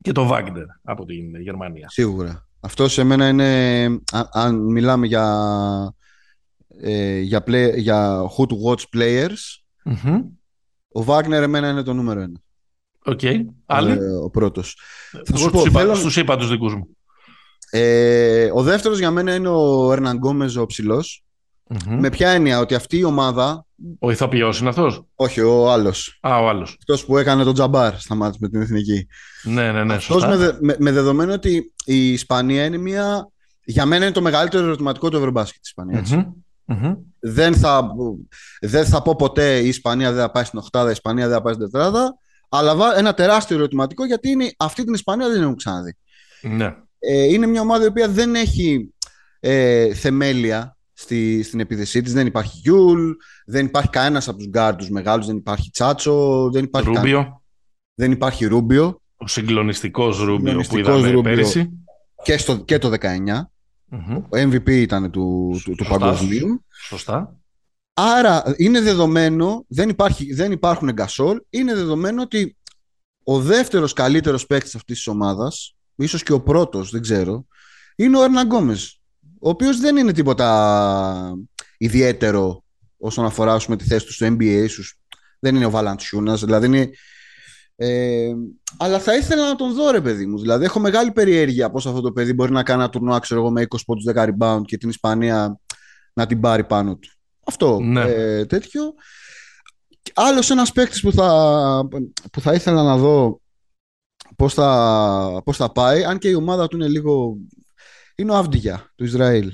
και 0.03 0.13
τον 0.13 0.27
Βάγκνερ 0.27 0.65
από 0.83 1.05
την 1.05 1.41
Γερμανία. 1.41 1.89
Σίγουρα. 1.89 2.49
Αυτό 2.61 2.89
σε 2.89 3.05
μένα 3.05 3.29
είναι, 3.29 3.87
αν 4.33 4.57
μιλάμε 4.57 5.07
για, 5.07 5.95
ε, 6.81 7.19
για, 7.19 7.43
play, 7.47 7.73
για 7.77 8.23
who 8.23 8.45
to 8.45 8.55
watch 8.67 8.83
players, 8.97 9.63
mm-hmm. 9.85 10.25
ο 10.89 11.03
Βάγκνερ 11.03 11.43
εμένα 11.43 11.69
είναι 11.69 11.83
το 11.83 11.95
νούμερο 11.95 12.21
ένα. 12.21 12.41
OK. 13.05 13.21
Okay. 13.23 13.45
Άλλοι; 13.67 13.91
Ε, 13.91 14.11
ο 14.25 14.31
πρώτος. 14.31 14.79
Εγώ 15.13 15.39
σου 15.39 15.51
τους, 15.51 15.65
είπα, 15.65 15.81
θέλω... 15.81 15.93
τους 15.93 16.17
είπα 16.17 16.37
τους 16.37 16.51
δικούς 16.51 16.75
μου. 16.75 16.97
Ε, 17.71 18.51
ο 18.55 18.63
δεύτερος 18.63 18.99
για 18.99 19.11
μένα 19.11 19.35
είναι 19.35 19.49
ο 19.49 19.93
Ερνανγκόμεζ 19.93 20.57
ο 20.57 20.67
ψηλός. 20.67 21.25
Mm-hmm. 21.71 21.97
Με 21.99 22.09
ποια 22.11 22.31
έννοια 22.31 22.59
ότι 22.59 22.75
αυτή 22.75 22.99
η 22.99 23.05
ομάδα. 23.05 23.67
Ο 23.99 24.11
ηθοποιός 24.11 24.61
είναι 24.61 24.69
αυτός; 24.69 25.03
Όχι, 25.15 25.41
ο 25.41 25.71
άλλος. 25.71 26.19
Α, 26.21 26.41
ο 26.41 26.49
άλλος. 26.49 26.77
Αυτός 26.79 27.05
που 27.05 27.19
έκανε 27.19 27.45
τον 27.45 27.55
Τζαμπάρ 27.55 27.99
στα 27.99 28.15
μάτια 28.15 28.39
με 28.41 28.49
την 28.49 28.61
εθνική. 28.61 29.07
Ναι, 29.43 29.73
ναι, 29.73 29.85
ναι. 29.85 29.95
Αυτός 29.95 30.27
με, 30.27 30.59
με, 30.61 30.77
με, 30.79 30.93
δεδομένο 30.93 31.33
ότι 31.33 31.73
η 31.85 32.13
Ισπανία 32.13 32.65
είναι 32.65 32.77
μια. 32.77 33.31
Για 33.65 33.87
μένα 33.87 34.05
είναι 34.05 34.15
το 34.15 34.23
μεγαλύτερο 34.23 34.65
ερωτηματικό 34.65 35.09
του 35.09 35.17
Ευρωμπάσκετ 35.17 35.61
της 35.61 35.69
Ισπανίας. 35.69 36.11
Mm-hmm. 36.13 36.27
Mm-hmm. 36.75 36.97
Δεν, 37.19 37.55
θα, 37.55 37.91
δεν 38.61 38.85
θα 38.85 39.03
πω 39.03 39.17
ποτέ 39.17 39.59
η 39.59 39.69
Ισπανία 39.69 40.13
δεν 40.13 40.21
θα 40.21 40.31
πάει 40.31 40.45
στην 40.45 40.59
Οχτάδα, 40.59 40.89
η 40.89 40.93
Ισπανία 40.93 41.27
δεν 41.27 41.37
θα 41.37 41.43
πάει 41.43 41.55
στην 41.55 41.71
Τετράδα. 41.71 42.19
Αλλά 42.49 42.75
ένα 42.97 43.15
τεράστιο 43.15 43.57
ερωτηματικό 43.57 44.05
γιατί 44.05 44.29
είναι, 44.29 44.53
αυτή 44.57 44.85
την 44.85 44.95
Ισπανία 44.95 45.29
δεν 45.29 45.43
την 45.43 45.47
έχουμε 45.47 45.57
ξαναδεί. 45.57 45.97
Ναι. 46.43 46.75
Ε, 46.99 47.23
είναι 47.25 47.47
μια 47.47 47.61
ομάδα 47.61 47.85
η 47.85 47.87
οποία 47.87 48.09
δεν 48.09 48.35
έχει 48.35 48.95
ε, 49.41 49.95
θεμέλια 49.95 50.78
στη, 50.99 51.43
στην 51.43 51.61
επίθεσή 51.61 52.03
της. 52.03 52.13
Δεν 52.13 52.27
υπάρχει 52.27 52.59
Γιούλ, 52.63 53.11
δεν 53.47 53.67
υπάρχει 53.67 53.91
κανένας 53.91 54.29
από 54.29 54.39
τους 54.39 54.49
γκαρντ 54.49 54.73
τους 54.73 54.89
μεγάλους, 54.89 55.27
δεν 55.27 55.37
υπάρχει 55.37 55.71
Τσάτσο, 55.71 56.49
δεν 56.53 56.65
υπάρχει 56.65 56.89
Ρούμπιο. 56.89 57.43
Δεν 57.95 58.13
υπάρχει 58.13 58.47
Ρούμπιο. 58.47 59.01
Ο 59.17 59.27
συγκλονιστικός 59.27 60.19
Ρούμπιο 60.19 60.65
που 60.69 60.79
είδαμε 60.79 61.01
Ρούμπιο 61.01 61.23
πέρυσι. 61.23 61.71
Και, 62.23 62.37
στο, 62.39 62.57
και 62.57 62.79
το 62.79 62.93
19. 63.01 63.07
mm 63.91 64.23
Ο 64.23 64.37
MVP 64.37 64.71
ήταν 64.71 65.11
του, 65.11 65.61
του, 65.65 65.75
του 65.75 65.85
παγκοσμίου. 65.89 66.65
Σωστά. 66.69 67.37
Άρα 67.95 68.55
είναι 68.57 68.81
δεδομένο, 68.81 69.65
δεν, 69.69 69.89
υπάρχει, 69.89 70.35
δεν 70.35 70.53
υπάρχουν 70.53 70.89
εγκασόλ, 70.89 71.41
είναι 71.51 71.75
δεδομένο 71.75 72.23
ότι 72.23 72.57
ο 73.25 73.41
δεύτερος 73.41 73.93
καλύτερος 73.93 74.47
παίκτης 74.47 74.75
αυτής 74.75 74.97
της 74.97 75.07
ομάδας, 75.07 75.77
ίσως 75.95 76.23
και 76.23 76.33
ο 76.33 76.41
πρώτος, 76.41 76.91
δεν 76.91 77.01
ξέρω, 77.01 77.47
είναι 77.97 78.19
ο 78.19 78.23
Ερναν 78.23 78.49
ο 79.41 79.49
οποίος 79.49 79.81
δεν 79.81 79.97
είναι 79.97 80.13
τίποτα 80.13 81.35
ιδιαίτερο 81.79 82.65
όσον 82.99 83.25
αφορά 83.25 83.57
πούμε, 83.65 83.77
τη 83.77 83.85
θέση 83.85 84.07
του 84.07 84.13
στο 84.13 84.27
NBA. 84.27 84.67
Δεν 85.39 85.57
είναι 85.57 85.67
ο 85.67 85.71
Βαλαντσιούνας, 85.71 86.45
δηλαδή 86.45 86.67
είναι... 86.67 86.91
Ε, 87.81 88.33
αλλά 88.79 88.99
θα 88.99 89.17
ήθελα 89.17 89.49
να 89.49 89.55
τον 89.55 89.75
δω 89.75 89.91
ρε 89.91 90.01
παιδί 90.01 90.27
μου. 90.27 90.39
Δηλαδή 90.39 90.65
έχω 90.65 90.81
μεγάλη 90.81 91.13
περιέργεια 91.13 91.71
πώς 91.71 91.87
αυτό 91.87 92.01
το 92.01 92.13
παιδί 92.13 92.33
μπορεί 92.33 92.53
να 92.53 92.63
κάνει 92.63 92.81
ένα 92.83 92.91
τουρνουά 92.91 93.19
ξέρω 93.19 93.41
εγώ, 93.41 93.51
με 93.51 93.67
20 93.69 93.79
πόντους 93.87 94.05
10 94.15 94.29
rebound 94.29 94.61
και 94.65 94.77
την 94.77 94.89
Ισπανία 94.89 95.61
να 96.13 96.27
την 96.27 96.41
πάρει 96.41 96.65
πάνω 96.65 96.97
του. 96.97 97.09
Αυτό 97.45 97.81
ναι. 97.81 98.01
ε, 98.01 98.47
τέτοιο. 98.47 98.83
Άλλος 100.15 100.51
ένας 100.51 100.73
παίκτης 100.73 101.01
που 101.01 101.13
θα, 101.13 101.89
που 102.33 102.41
θα 102.41 102.53
ήθελα 102.53 102.83
να 102.83 102.97
δω 102.97 103.41
πώς 104.37 104.55
θα, 104.55 105.43
πώς 105.45 105.57
θα 105.57 105.73
πάει, 105.73 106.05
αν 106.05 106.19
και 106.19 106.29
η 106.29 106.35
ομάδα 106.35 106.69
του 106.69 106.77
είναι 106.77 106.89
λίγο 106.89 107.37
είναι 108.19 108.33
ο 108.33 108.37
Αυντιγιά 108.37 108.93
του 108.95 109.05
Ισραήλ. 109.05 109.53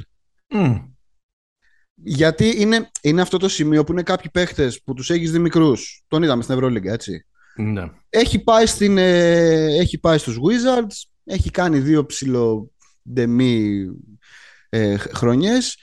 Γιατί 1.94 2.54
είναι, 2.60 2.90
είναι 3.02 3.20
αυτό 3.20 3.38
το 3.38 3.48
σημείο 3.48 3.84
που 3.84 3.92
είναι 3.92 4.02
κάποιοι 4.02 4.30
παίχτες 4.30 4.82
που 4.82 4.94
τους 4.94 5.10
έχεις 5.10 5.32
δει 5.32 5.38
μικρούς. 5.38 6.04
Τον 6.08 6.22
είδαμε 6.22 6.42
στην 6.42 6.54
Ευρωλίγκα, 6.54 6.92
έτσι. 6.92 7.26
Ναι. 7.56 7.90
Έχει 8.08 8.38
πάει, 8.38 8.66
στην, 8.66 8.98
ε, 8.98 9.76
έχει 9.76 9.98
πάει 9.98 10.18
στους 10.18 10.36
Wizards, 10.36 11.08
έχει 11.24 11.50
κάνει 11.50 11.78
δύο 11.78 12.06
ψηλό 12.06 12.70
ντεμή 13.12 13.86
ε, 14.68 14.96
χρονιές. 14.96 15.76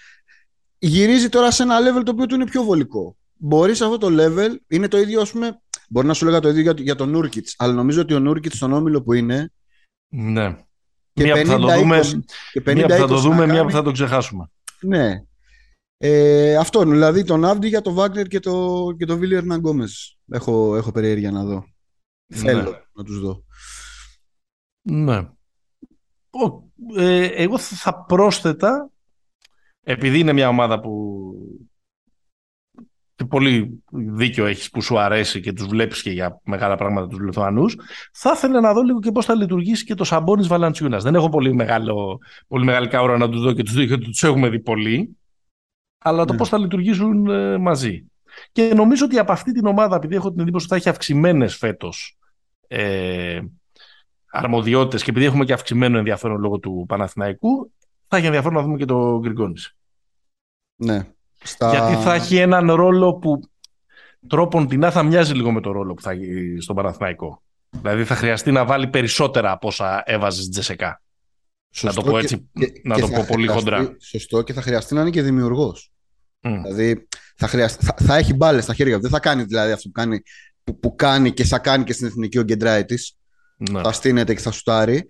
Γυρίζει 0.77 1.29
τώρα 1.29 1.51
σε 1.51 1.63
ένα 1.63 1.77
level 1.79 2.03
το 2.05 2.11
οποίο 2.11 2.25
του 2.25 2.35
είναι 2.35 2.45
πιο 2.45 2.63
βολικό. 2.63 3.17
Μπορείς 3.33 3.77
σε 3.77 3.83
αυτό 3.83 3.97
το 3.97 4.07
level, 4.11 4.55
είναι 4.67 4.87
το 4.87 4.97
ίδιο, 4.97 5.21
ας 5.21 5.31
πούμε, 5.31 5.61
μπορεί 5.89 6.07
να 6.07 6.13
σου 6.13 6.25
λέγα 6.25 6.39
το 6.39 6.49
ίδιο 6.49 6.61
για, 6.61 6.73
για 6.77 6.95
τον 6.95 7.09
Νούρκιτς, 7.09 7.55
αλλά 7.57 7.73
νομίζω 7.73 8.01
ότι 8.01 8.13
ο 8.13 8.19
Νούρκιτς 8.19 8.55
στον 8.55 8.73
όμιλο 8.73 9.03
που 9.03 9.13
είναι, 9.13 9.51
ναι. 10.07 10.57
Και 11.13 11.23
μία 11.23 11.35
50, 11.35 11.41
που 11.41 11.47
θα 11.47 11.57
το 11.57 11.67
δούμε, 11.67 11.99
50, 12.53 12.73
μία 12.73 12.85
που 12.85 12.93
θα 12.93 13.07
το, 13.07 13.17
δούμε 13.17 13.47
μία 13.47 13.63
που 13.63 13.71
θα 13.71 13.81
το 13.81 13.91
ξεχάσουμε. 13.91 14.49
Ναι. 14.81 15.23
Ε, 15.97 16.55
αυτό, 16.55 16.83
δηλαδή 16.83 17.23
τον 17.23 17.45
Άβντι 17.45 17.67
για 17.67 17.81
τον 17.81 17.93
Βάγνερ 17.93 18.27
και 18.27 18.39
τον 18.39 18.97
και 18.97 19.05
το 19.05 19.17
Βίλιερ 19.17 19.43
Ναγκόμες. 19.43 20.17
Έχω, 20.31 20.75
έχω 20.75 20.91
περιέργεια 20.91 21.31
να 21.31 21.43
δω. 21.43 21.65
Ναι. 22.25 22.37
Θέλω 22.37 22.85
να 22.93 23.03
τους 23.03 23.19
δω. 23.19 23.43
Ναι. 24.81 25.17
Ο, 26.29 26.71
ε, 27.01 27.25
εγώ 27.25 27.57
θα 27.57 28.03
πρόσθετα, 28.05 28.91
επειδή 29.83 30.19
είναι 30.19 30.33
μια 30.33 30.47
ομάδα 30.47 30.79
που 30.79 31.33
πολύ 33.25 33.83
δίκιο 33.91 34.45
έχεις 34.45 34.69
που 34.69 34.81
σου 34.81 34.99
αρέσει 34.99 35.39
και 35.39 35.53
τους 35.53 35.67
βλέπεις 35.67 36.01
και 36.01 36.11
για 36.11 36.39
μεγάλα 36.43 36.75
πράγματα 36.75 37.07
τους 37.07 37.19
Λιθουανούς, 37.19 37.77
θα 38.13 38.31
ήθελα 38.35 38.61
να 38.61 38.73
δω 38.73 38.81
λίγο 38.81 38.99
και 38.99 39.11
πώς 39.11 39.25
θα 39.25 39.35
λειτουργήσει 39.35 39.85
και 39.85 39.93
το 39.93 40.03
Σαμπόνις 40.03 40.47
Βαλαντσιούνας. 40.47 41.03
Δεν 41.03 41.15
έχω 41.15 41.29
πολύ, 41.29 41.53
μεγάλο, 41.53 42.19
πολύ 42.47 42.65
μεγάλη 42.65 42.87
καούρα 42.87 43.17
να 43.17 43.29
του 43.29 43.39
δω 43.39 43.53
και 43.53 43.63
τους 43.63 43.73
δω 43.73 43.81
γιατί 43.81 44.05
τους 44.05 44.23
έχουμε 44.23 44.49
δει 44.49 44.59
πολύ, 44.59 45.17
αλλά 45.97 46.25
το 46.25 46.31
ναι. 46.31 46.37
πώς 46.37 46.49
θα 46.49 46.57
λειτουργήσουν 46.57 47.27
ε, 47.27 47.57
μαζί. 47.57 48.05
Και 48.51 48.73
νομίζω 48.75 49.05
ότι 49.05 49.19
από 49.19 49.31
αυτή 49.31 49.51
την 49.51 49.65
ομάδα, 49.65 49.95
επειδή 49.95 50.15
έχω 50.15 50.31
την 50.31 50.39
εντύπωση 50.39 50.65
ότι 50.65 50.73
θα 50.73 50.79
έχει 50.79 50.89
αυξημένες 50.89 51.55
φέτος 51.55 52.17
ε, 52.67 53.39
αρμοδιότητες 54.31 55.03
και 55.03 55.09
επειδή 55.09 55.25
έχουμε 55.25 55.45
και 55.45 55.53
αυξημένο 55.53 55.97
ενδιαφέρον 55.97 56.41
λόγω 56.41 56.59
του 56.59 56.85
Παναθηναϊκού, 56.87 57.71
θα 58.07 58.17
έχει 58.17 58.25
ενδιαφέρον 58.25 58.57
να 58.57 58.61
δούμε 58.61 58.77
και 58.77 58.85
το 58.85 59.19
Γκριγκόνης. 59.19 59.75
Ναι, 60.75 61.07
στα... 61.43 61.69
Γιατί 61.69 62.03
θα 62.03 62.13
έχει 62.13 62.35
έναν 62.35 62.71
ρόλο 62.71 63.13
που 63.13 63.39
τρόπον 64.27 64.67
την 64.67 64.91
θα 64.91 65.03
μοιάζει 65.03 65.33
λίγο 65.33 65.51
με 65.51 65.61
το 65.61 65.71
ρόλο 65.71 65.93
που 65.93 66.01
θα 66.01 66.11
έχει 66.11 66.57
στον 66.59 66.75
Παναθηναϊκό. 66.75 67.41
Δηλαδή 67.69 68.03
θα 68.03 68.15
χρειαστεί 68.15 68.51
να 68.51 68.65
βάλει 68.65 68.87
περισσότερα 68.87 69.51
από 69.51 69.67
όσα 69.67 70.03
έβαζες 70.05 70.49
Τζεσεκά. 70.49 71.01
να 71.81 71.93
το 71.93 72.01
πω 72.01 72.17
έτσι, 72.17 72.49
και, 72.53 72.71
να 72.83 72.99
το 72.99 73.07
πω 73.07 73.25
πολύ 73.27 73.47
χοντρά. 73.47 73.95
Σωστό 73.99 74.41
και 74.41 74.53
θα 74.53 74.61
χρειαστεί 74.61 74.93
να 74.93 75.01
είναι 75.01 75.09
και 75.09 75.21
δημιουργός. 75.21 75.91
Mm. 76.41 76.59
Δηλαδή 76.63 77.07
θα, 77.35 77.47
χρειαστεί, 77.47 77.85
θα, 77.85 77.95
θα, 77.97 78.15
έχει 78.15 78.33
μπάλες 78.33 78.63
στα 78.63 78.73
χέρια 78.73 78.95
του. 78.95 79.01
Δεν 79.01 79.11
θα 79.11 79.19
κάνει 79.19 79.43
δηλαδή 79.43 79.71
αυτό 79.71 79.87
που 79.87 79.93
κάνει, 79.93 80.21
που, 80.63 80.79
που 80.79 80.95
κάνει 80.95 81.31
και 81.31 81.43
θα 81.43 81.59
κάνει 81.59 81.83
και 81.83 81.93
στην 81.93 82.07
εθνική 82.07 82.37
ο 82.37 82.43
Γκεντράη 82.43 82.85
της. 82.85 83.17
Ναι. 83.57 83.81
Θα 83.81 83.91
στείνεται 83.91 84.33
και 84.33 84.41
θα 84.41 84.51
σουτάρει. 84.51 85.05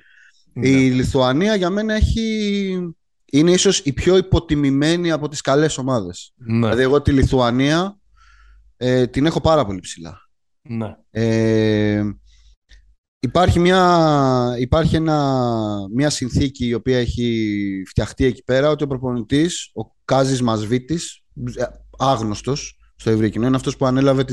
Ναι. 0.54 0.68
Η 0.68 0.92
Λιθουανία 0.92 1.56
για 1.56 1.70
μένα 1.70 1.94
έχει 1.94 2.96
είναι 3.34 3.52
ίσως 3.52 3.80
η 3.80 3.94
πιο 3.94 4.18
υποτιμημένη 4.18 5.12
από 5.12 5.28
τις 5.28 5.42
καλές 5.42 5.78
ομάδες. 5.78 6.34
Ναι. 6.36 6.58
Δηλαδή 6.58 6.82
εγώ 6.82 7.02
τη 7.02 7.12
Λιθουανία 7.12 8.00
ε, 8.78 9.08
την 9.08 9.26
έχω 9.26 9.42
πάρα 9.42 9.66
πολύ 9.66 9.80
ψηλά. 9.80 10.18
Ναι. 10.62 10.96
Ε, 11.10 12.04
υπάρχει 13.20 13.60
μια, 13.60 14.56
υπάρχει 14.58 14.96
ένα, 14.96 15.68
μια 15.94 16.10
συνθήκη 16.10 16.66
η 16.68 16.74
οποία 16.74 16.98
έχει 17.00 17.84
φτιαχτεί 17.88 18.26
εκεί 18.26 18.44
πέρα 18.44 18.70
ότι 18.70 18.84
ο 18.84 18.88
προπονητής, 18.88 19.72
ο 19.74 19.82
Κάζης 20.06 20.42
Μασβίτης, 20.42 21.24
ε, 21.56 21.64
άγνωστος 21.98 22.80
στο 22.96 23.10
ευρύ 23.10 23.30
κοινό, 23.30 23.48
είναι 23.48 23.56
αυτός 23.56 23.78
που 23.78 23.86
ανέλαβε 23.86 24.26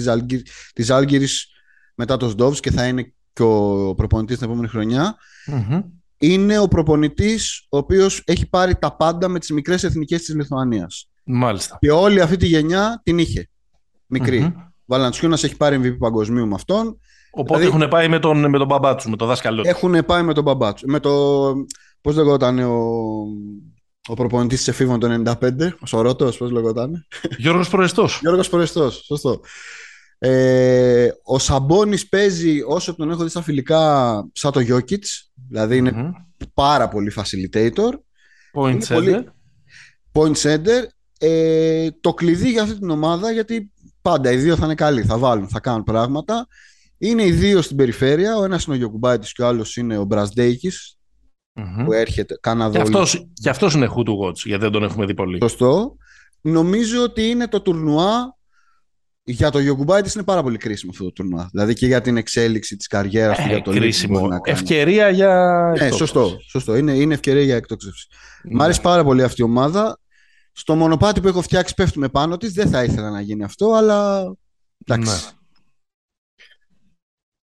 της 0.72 0.90
Άλγηρης 0.90 1.46
μετά 1.94 2.16
το 2.16 2.28
Σντόβς 2.28 2.61
και 2.61 2.70
θα 2.70 2.86
είναι 2.86 3.14
και 3.32 3.42
ο 3.42 3.94
προπονητής 3.94 4.38
την 4.38 4.46
επόμενη 4.46 4.68
είναι 6.18 6.58
ο 6.58 6.68
προπονητής 6.68 7.66
ο 7.68 7.76
οποίος 7.76 8.22
έχει 8.24 8.48
πάρει 8.48 8.76
τα 8.76 8.96
πάντα 8.96 9.28
με 9.28 9.38
τις 9.38 9.50
μικρές 9.50 9.84
εθνικές 9.84 10.22
της 10.22 10.34
Λιθουανίας. 10.34 11.10
Μάλιστα. 11.24 11.78
Και 11.80 11.90
όλη 11.90 12.20
αυτή 12.20 12.36
τη 12.36 12.46
γενιά 12.46 13.00
την 13.04 13.18
είχε. 13.18 13.48
Μικρή. 14.06 14.54
Mm-hmm. 14.88 15.32
έχει 15.32 15.56
πάρει 15.56 15.80
MVP 15.82 15.98
παγκοσμίου 15.98 16.46
με 16.46 16.54
αυτόν. 16.54 16.98
Οπότε 17.30 17.58
δηλαδή, 17.58 17.76
έχουν 17.76 17.90
πάει 17.90 18.08
με 18.08 18.18
τον, 18.18 18.48
με 18.50 18.58
τον 18.58 18.66
μπαμπάτσου, 18.66 19.10
με 19.10 19.16
τον 19.16 19.28
δάσκαλό 19.28 19.62
τους. 19.62 19.70
Έχουν 19.70 20.04
πάει 20.06 20.22
με 20.22 20.34
τον 20.34 20.44
μπαμπάτσου. 20.44 20.86
Με 20.86 21.00
το. 21.00 21.52
Πώς 22.00 22.16
λεγόταν 22.16 22.58
ο, 22.58 22.82
ο 24.08 24.14
προπονητής 24.14 24.58
της 24.58 24.68
εφήβων 24.68 25.00
το 25.00 25.34
95, 25.40 25.72
ο 25.80 25.86
Σορότο, 25.86 26.32
πώς 26.38 26.50
λεγόταν. 26.50 27.06
Γιώργος 27.38 27.68
Προεστός. 27.68 28.18
Γιώργος 28.20 28.48
Προεστός, 28.48 29.02
σωστό. 29.04 29.40
Ε, 30.18 31.08
ο 31.22 31.38
Σαμπόνι 31.38 31.98
παίζει 32.00 32.60
όσο 32.66 32.94
τον 32.94 33.10
έχω 33.10 33.22
δει 33.22 33.30
στα 33.30 33.42
φιλικά 33.42 33.82
σαν 34.32 34.52
το 34.52 34.60
Γιώκητς. 34.60 35.32
Δηλαδή 35.48 35.76
είναι 35.76 36.12
πάρα 36.54 36.88
πολύ 36.88 37.12
facilitator. 37.16 37.90
Point 38.54 38.82
center. 38.82 39.22
Point 40.12 40.34
center. 40.34 40.84
Ε, 41.18 41.88
το 42.00 42.14
κλειδί 42.14 42.50
για 42.50 42.62
αυτή 42.62 42.78
την 42.78 42.90
ομάδα, 42.90 43.32
γιατί 43.32 43.72
πάντα 44.02 44.32
οι 44.32 44.36
δύο 44.36 44.56
θα 44.56 44.64
είναι 44.64 44.74
καλοί, 44.74 45.02
θα 45.02 45.18
βάλουν, 45.18 45.48
θα 45.48 45.60
κάνουν 45.60 45.82
πράγματα. 45.82 46.46
Είναι 46.98 47.24
οι 47.24 47.32
δύο 47.32 47.62
στην 47.62 47.76
περιφέρεια. 47.76 48.36
Ο 48.36 48.44
ένας 48.44 48.64
είναι 48.64 48.74
ο 48.74 48.78
Γιωκουμπάιτη 48.78 49.30
και 49.32 49.42
ο 49.42 49.46
άλλος 49.46 49.76
είναι 49.76 49.98
ο 49.98 50.04
μπρασδεικη 50.04 50.70
που 51.84 51.92
έρχεται. 51.92 52.38
Καναδό. 52.40 53.04
Και 53.32 53.48
αυτός 53.48 53.74
είναι 53.74 53.88
who 53.96 54.08
to 54.08 54.26
watch, 54.26 54.36
γιατί 54.44 54.62
δεν 54.62 54.72
τον 54.72 54.82
έχουμε 54.82 55.06
δει 55.06 55.14
πολύ. 55.14 55.38
Σωστό. 55.42 55.96
Νομίζω 56.40 57.02
ότι 57.02 57.22
είναι 57.28 57.48
το 57.48 57.60
τουρνουά 57.60 58.38
για 59.30 59.50
το 59.50 59.58
Γιωκουμπάιτη 59.58 60.10
είναι 60.14 60.24
πάρα 60.24 60.42
πολύ 60.42 60.56
κρίσιμο 60.56 60.90
αυτό 60.90 61.04
το 61.04 61.12
τουρνουά. 61.12 61.48
Δηλαδή 61.52 61.74
και 61.74 61.86
για 61.86 62.00
την 62.00 62.16
εξέλιξη 62.16 62.76
της 62.76 62.86
καριέρας 62.86 63.36
του, 63.36 63.42
ε, 63.42 63.46
για 63.46 63.62
το 63.62 63.70
κρίσιμο. 63.70 64.20
Να 64.20 64.38
κάνει. 64.40 64.58
Ευκαιρία 64.58 65.08
για. 65.08 65.72
Ναι, 65.78 65.90
σωστό. 65.90 66.38
σωστό. 66.48 66.76
Είναι, 66.76 66.92
είναι 66.92 67.14
ευκαιρία 67.14 67.42
για 67.42 67.56
εκτόξευση. 67.56 68.08
Ναι. 68.42 68.54
Μ' 68.54 68.62
αρέσει 68.62 68.80
πάρα 68.80 69.04
πολύ 69.04 69.22
αυτή 69.22 69.40
η 69.40 69.44
ομάδα. 69.44 69.98
Στο 70.52 70.74
μονοπάτι 70.74 71.20
που 71.20 71.28
έχω 71.28 71.42
φτιάξει 71.42 71.74
πέφτουμε 71.74 72.08
πάνω 72.08 72.36
της. 72.36 72.52
Δεν 72.52 72.68
θα 72.68 72.84
ήθελα 72.84 73.10
να 73.10 73.20
γίνει 73.20 73.44
αυτό, 73.44 73.72
αλλά. 73.72 74.32
Εντάξει. 74.84 75.10
Ναι. 75.10 75.32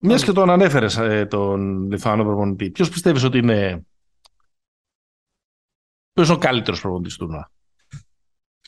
Μιας 0.04 0.24
και 0.24 0.32
τον 0.32 0.50
ανέφερες 0.50 0.98
ε, 0.98 1.26
τον 1.26 1.90
Λιθουανό 1.92 2.24
προπονητή, 2.24 2.70
ποιος 2.70 2.90
πιστεύεις 2.90 3.24
ότι 3.24 3.38
είναι. 3.38 3.86
Ποιος 6.14 6.28
είναι 6.28 6.36
ο 6.36 6.40
καλύτερος 6.40 6.82
προπονητής 6.82 7.18
του 7.18 7.26
τουρνουά; 7.26 7.52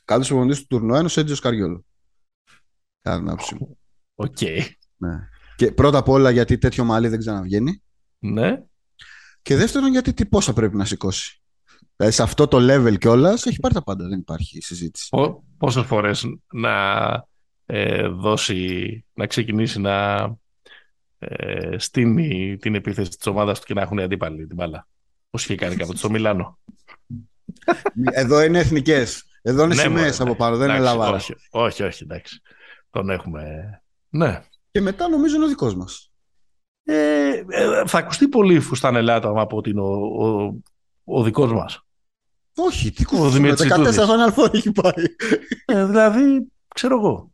Καλύτερος 0.05 0.28
προπονητής 0.28 0.59
του 0.59 0.68
τουρνουά 0.68 0.97
είναι 0.97 1.05
ο 1.05 1.09
Σέρτζιο 1.10 1.36
Σκαριόλο. 1.36 1.86
Κατά 3.04 3.36
Οκ. 4.16 4.41
Ναι. 4.97 5.28
Και 5.56 5.72
πρώτα 5.72 5.97
απ' 5.97 6.10
όλα 6.10 6.30
γιατί 6.30 6.58
τέτοιο 6.58 6.84
μαλλί 6.84 7.08
δεν 7.08 7.20
ξαναβγαίνει. 7.20 7.82
Ναι. 8.20 8.64
Και 9.41 9.56
δεύτερον 9.56 9.91
γιατί 9.91 10.14
τι 10.14 10.26
πόσα 10.26 10.54
πρέπει 10.54 10.76
να 10.76 10.86
σηκώσει. 10.86 11.41
Δηλαδή 11.95 12.16
σε 12.16 12.24
αυτό 12.24 12.47
το 12.47 12.58
level 12.62 12.97
κιόλας 12.97 13.45
έχει 13.45 13.60
πάρει 13.60 13.74
τα 13.74 13.84
πάντα, 13.84 14.08
δεν 14.08 14.20
υπάρχει 14.20 14.62
συζήτηση. 14.62 15.10
Πόσες 15.58 15.86
φορές 15.86 16.26
να 16.51 16.76
ε, 17.66 18.08
δώσει, 18.08 19.06
να 19.14 19.28
ξεκινήσει 19.28 19.80
να 19.80 20.28
ε, 21.20 21.78
στείνει 21.78 22.58
την 22.58 22.76
επίθεση 22.76 23.10
της 23.10 23.28
ομάδας 23.28 23.60
του 23.60 23.66
και 23.66 23.74
να 23.74 23.82
έχουν 23.82 23.99
αντίπαλοι 23.99 24.47
την 24.47 24.56
μπάλα. 24.56 24.88
Πώς 25.30 25.43
είχε 25.43 25.56
κάνει 25.56 25.76
κάποτε 25.76 25.97
στο 25.97 26.10
Μιλάνο. 26.10 26.60
Εδώ 28.12 28.43
είναι 28.43 28.60
εθνικές. 28.60 29.26
Εδώ 29.41 29.64
είναι 29.64 29.76
ναι, 29.76 29.82
σημαίες 29.82 30.22
από 30.22 30.36
πάνω, 30.36 30.58
δεν 30.58 30.70
είναι 30.70 30.80
λαβάρα. 30.80 31.16
Όχι, 31.16 31.34
όχι, 31.49 31.84
όχι, 31.84 32.04
εντάξει. 32.04 32.41
Τον 32.94 33.10
έχουμε. 33.10 33.72
Ναι. 34.10 34.44
Και 34.72 34.82
μετά 34.82 35.08
νομίζω 35.08 35.36
είναι 35.36 35.46
ο 35.46 35.48
δικός 35.48 35.76
μας. 35.76 36.12
Ε, 36.84 37.44
ε, 37.48 37.84
θα 37.86 37.98
ακουστεί 37.98 38.28
πολύ 38.28 38.60
φουστανελάτα 38.60 39.41
από 39.41 39.58
ότι 39.58 39.70
είναι 39.70 39.82
ο, 39.82 40.26
ο, 40.26 40.54
ο 41.04 41.24
δικός 41.24 41.54
μας. 41.54 41.86
Όχι, 42.56 42.91
τι 42.91 43.06
κουβέντα. 43.06 43.56
14 43.56 43.91
χρόνια 43.94 44.24
αλφό 44.24 44.50
έχει 44.52 44.72
πάει. 44.72 45.06
Ε, 45.66 45.86
δηλαδή, 45.86 46.52
ξέρω 46.76 46.98
εγώ. 46.98 47.32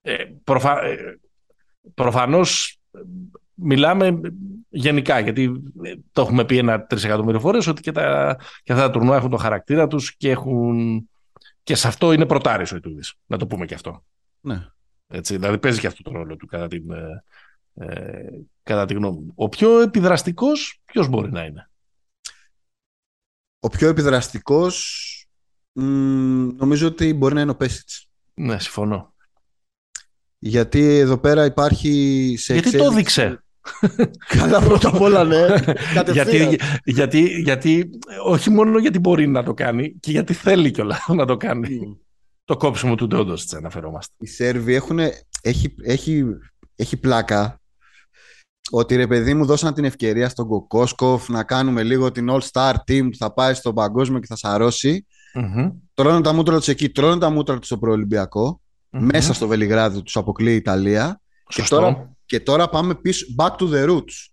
Ε, 0.00 0.24
προφα... 0.44 0.84
Ε, 0.84 1.20
προφανώς 1.94 2.80
μιλάμε 3.54 4.20
γενικά, 4.68 5.18
γιατί 5.18 5.62
το 6.12 6.22
έχουμε 6.22 6.44
πει 6.44 6.58
ένα 6.58 6.86
τρισεκατομμύριο 6.86 7.40
φορές, 7.40 7.66
ότι 7.66 7.82
και, 7.82 7.92
τα, 7.92 8.36
και 8.62 8.72
αυτά 8.72 8.86
τα 8.86 8.90
τουρνουά 8.90 9.16
έχουν 9.16 9.30
το 9.30 9.36
χαρακτήρα 9.36 9.86
τους 9.86 10.16
και 10.16 10.30
έχουν 10.30 11.06
και 11.62 11.74
σε 11.74 11.88
αυτό 11.88 12.12
είναι 12.12 12.26
πρωτάρι 12.26 12.66
ο 12.72 12.76
Ιτούδης, 12.76 13.14
να 13.26 13.36
το 13.36 13.46
πούμε 13.46 13.66
και 13.66 13.74
αυτό. 13.74 14.04
Ναι. 14.40 14.66
Έτσι, 15.06 15.36
δηλαδή 15.36 15.58
παίζει 15.58 15.80
και 15.80 15.86
αυτό 15.86 16.02
το 16.02 16.12
ρόλο 16.12 16.36
του 16.36 16.46
κατά 16.46 16.68
την, 16.68 16.90
ε, 16.90 17.24
ε 17.74 18.28
κατά 18.62 18.86
τη 18.86 18.94
γνώμη 18.94 19.18
μου. 19.18 19.32
Ο 19.34 19.48
πιο 19.48 19.80
επιδραστικός 19.80 20.80
ποιος 20.84 21.08
μπορεί 21.08 21.30
να 21.30 21.44
είναι; 21.44 21.70
Ο 23.60 23.68
πιο 23.68 23.88
επιδραστικός 23.88 25.08
νομίζω 25.72 26.86
ότι 26.86 27.14
μπορεί 27.14 27.34
να 27.34 27.40
είναι 27.40 27.50
ο 27.50 27.56
Πέσιτς. 27.56 28.08
Ναι, 28.34 28.58
συμφωνώ. 28.58 29.14
Γιατί 30.38 30.98
εδώ 30.98 31.18
πέρα 31.18 31.44
υπάρχει 31.44 32.34
σε 32.38 32.52
Γιατί 32.52 32.76
το 32.76 32.84
έδειξε. 32.84 33.44
Καλά 34.26 34.60
πρώτα 34.60 34.88
απ' 34.88 35.00
όλα 35.00 35.24
ναι. 35.24 35.46
γιατί, 36.12 36.58
γιατί, 36.84 37.20
γιατί, 37.42 37.90
όχι 38.24 38.50
μόνο 38.50 38.78
γιατί 38.78 38.98
μπορεί 38.98 39.26
να 39.26 39.42
το 39.42 39.54
κάνει 39.54 39.96
και 40.00 40.10
γιατί 40.10 40.32
θέλει 40.32 40.70
κιόλα 40.70 40.98
να 41.18 41.26
το 41.26 41.36
κάνει. 41.36 41.98
Το 42.44 42.56
κόψιμο 42.56 42.94
του 42.94 43.06
Ντόντος 43.06 43.52
αναφερόμαστε. 43.52 44.14
Οι 44.18 44.26
Σέρβοι 44.26 44.74
έχουν, 44.74 44.98
έχει, 45.42 45.74
έχει, 45.82 46.24
έχει 46.76 46.96
πλάκα 46.96 47.60
ότι 48.70 48.96
ρε 48.96 49.06
παιδί 49.06 49.34
μου 49.34 49.44
δώσαν 49.44 49.74
την 49.74 49.84
ευκαιρία 49.84 50.28
στον 50.28 50.46
Κοκόσκοφ 50.46 51.28
να 51.28 51.44
κάνουμε 51.44 51.82
λίγο 51.82 52.12
την 52.12 52.28
All-Star 52.30 52.74
Team 52.88 53.08
που 53.10 53.16
θα 53.16 53.32
πάει 53.32 53.54
στον 53.54 53.74
παγκόσμιο 53.74 54.18
και 54.20 54.26
θα 54.26 54.36
σαρώσει. 54.36 55.06
Mm-hmm. 55.34 55.72
Τρώνε 55.94 56.20
τα 56.20 56.32
μούτρα 56.32 56.56
τους 56.56 56.68
εκεί, 56.68 56.88
τρώνε 56.88 57.18
τα 57.18 57.30
μούτρα 57.30 57.58
τους 57.58 57.66
στο 57.66 57.78
προολυμπιακο 57.78 58.60
Μέσα 58.90 59.32
στο 59.32 59.46
Βελιγράδι 59.46 60.02
τους 60.02 60.16
αποκλείει 60.16 60.52
η 60.52 60.56
Ιταλία. 60.56 61.20
Και 61.48 61.62
τώρα, 61.68 62.16
και 62.32 62.40
τώρα 62.40 62.68
πάμε 62.68 62.94
πίσω, 62.94 63.26
back 63.38 63.50
to 63.56 63.74
the 63.74 63.88
roots. 63.88 64.30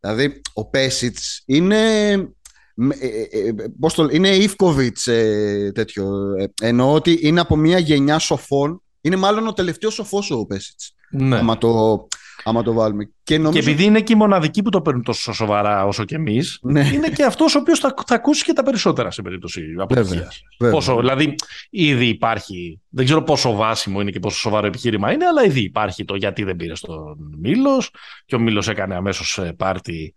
Δηλαδή, 0.00 0.40
ο 0.52 0.68
Πέσιτς 0.68 1.42
είναι... 1.46 2.10
Ε, 2.10 3.08
ε, 3.30 3.48
ε, 3.48 3.54
πώς 3.80 3.94
το, 3.94 4.08
είναι 4.12 4.28
Ιφκοβιτς 4.28 5.02
τέτοιο. 5.72 6.12
Εννοώ 6.60 6.92
ότι 6.92 7.18
είναι 7.22 7.40
από 7.40 7.56
μια 7.56 7.78
γενιά 7.78 8.18
σοφών. 8.18 8.82
Είναι 9.00 9.16
μάλλον 9.16 9.46
ο 9.46 9.52
τελευταίος 9.52 9.94
σοφός 9.94 10.30
ο 10.30 10.46
Πέσιτς. 10.46 10.94
Ναι. 11.10 11.36
Άμα 11.36 11.58
το, 11.58 12.06
άμα 12.44 12.62
το 12.62 12.72
βάλουμε. 12.72 13.10
Και, 13.22 13.38
νομίζω... 13.38 13.52
και 13.52 13.70
επειδή 13.70 13.84
είναι 13.84 14.00
και 14.00 14.12
οι 14.12 14.16
μοναδικοί 14.16 14.62
που 14.62 14.70
το 14.70 14.80
παίρνουν 14.80 15.02
τόσο 15.02 15.32
σοβαρά 15.32 15.84
όσο 15.86 16.04
και 16.04 16.14
εμείς, 16.14 16.58
ναι. 16.62 16.90
είναι 16.92 17.08
και 17.08 17.24
αυτός 17.24 17.54
ο 17.54 17.58
οποίος 17.58 17.78
θα, 17.78 17.94
θα 18.06 18.14
ακούσει 18.14 18.44
και 18.44 18.52
τα 18.52 18.62
περισσότερα 18.62 19.10
σε 19.10 19.22
περίπτωση 19.22 19.62
αποτυχίας. 19.78 20.42
Δηλαδή, 21.00 21.34
ήδη 21.70 22.06
υπάρχει. 22.06 22.80
Δεν 22.88 23.04
ξέρω 23.04 23.22
πόσο 23.22 23.52
βάσιμο 23.52 24.00
είναι 24.00 24.10
και 24.10 24.20
πόσο 24.20 24.38
σοβαρό 24.38 24.66
επιχείρημα 24.66 25.12
είναι, 25.12 25.26
αλλά 25.26 25.44
ήδη 25.44 25.60
υπάρχει 25.60 26.04
το 26.04 26.14
γιατί 26.14 26.44
δεν 26.44 26.56
πήρες 26.56 26.78
στον 26.78 27.16
Μήλος. 27.38 27.90
Και 28.26 28.34
ο 28.34 28.38
Μήλος 28.38 28.68
έκανε 28.68 28.94
αμέσως 28.94 29.38
ε, 29.38 29.52
πάρτι 29.56 30.14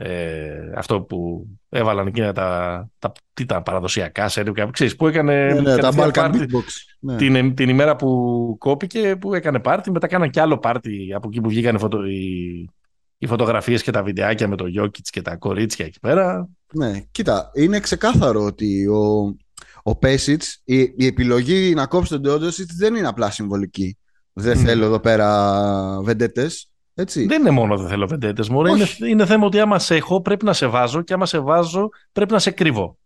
ε, 0.00 0.72
αυτό 0.74 1.00
που 1.00 1.46
έβαλαν 1.68 2.06
εκείνα 2.06 2.32
τα, 2.32 2.88
τα, 2.98 3.12
τι 3.34 3.46
τα 3.46 3.62
παραδοσιακά 3.62 4.28
σερβι, 4.28 4.70
ξέρεις, 4.70 4.96
που 4.96 5.06
έκανε 5.06 5.52
ναι, 5.52 5.60
ναι, 5.60 5.76
τα 5.76 5.92
Balkan 5.96 6.30
Beatbox. 6.34 6.64
Ναι. 7.00 7.16
Την, 7.16 7.54
την 7.54 7.68
ημέρα 7.68 7.96
που 7.96 8.56
κόπηκε, 8.58 9.16
που 9.20 9.34
έκανε 9.34 9.58
πάρτι, 9.58 9.90
μετά 9.90 10.06
κάναν 10.06 10.30
κι 10.30 10.40
άλλο 10.40 10.58
πάρτι 10.58 11.12
από 11.14 11.28
εκεί 11.28 11.40
που 11.40 11.48
βγήκαν 11.48 11.78
φωτο, 11.78 12.04
οι, 12.04 12.70
οι 13.18 13.26
φωτογραφίες 13.26 13.82
και 13.82 13.90
τα 13.90 14.02
βιντεάκια 14.02 14.48
με 14.48 14.56
το 14.56 14.66
Γιώκητς 14.66 15.10
και 15.10 15.22
τα 15.22 15.36
κορίτσια 15.36 15.86
εκεί 15.86 16.00
πέρα. 16.00 16.48
Ναι, 16.72 17.02
κοίτα, 17.10 17.50
είναι 17.54 17.80
ξεκάθαρο 17.80 18.44
ότι 18.44 18.86
ο, 18.86 19.36
ο 19.82 19.96
Πέσιτς, 19.96 20.60
η, 20.64 20.78
η 20.78 21.06
επιλογή 21.06 21.74
να 21.74 21.86
κόψει 21.86 22.10
τον 22.10 22.20
Ντόντοσιτς 22.20 22.74
δεν 22.74 22.94
είναι 22.94 23.08
απλά 23.08 23.30
συμβολική. 23.30 23.98
Δεν 24.32 24.58
mm. 24.58 24.62
θέλω 24.62 24.84
εδώ 24.84 25.00
πέρα 25.00 26.00
βεντέτες. 26.02 26.70
Έτσι. 27.00 27.26
Δεν 27.26 27.40
είναι 27.40 27.50
μόνο 27.50 27.76
δεν 27.76 27.88
θέλω 27.88 28.06
βεντέτε. 28.06 28.44
Είναι, 28.48 29.10
είναι 29.10 29.26
θέμα 29.26 29.46
ότι 29.46 29.60
άμα 29.60 29.78
σε 29.78 29.94
έχω 29.94 30.20
πρέπει 30.20 30.44
να 30.44 30.52
σε 30.52 30.66
βάζω 30.66 31.02
και 31.02 31.12
άμα 31.12 31.26
σε 31.26 31.38
βάζω 31.38 31.88
πρέπει 32.12 32.32
να 32.32 32.38
σε 32.38 32.50
κρύβω. 32.50 32.98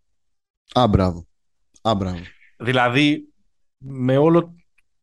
Α, 0.73 0.87
μπράβο. 0.87 1.27
Α, 1.83 1.95
μπράβο. 1.95 2.19
Δηλαδή, 2.57 3.33
με 3.79 4.17
όλο 4.17 4.55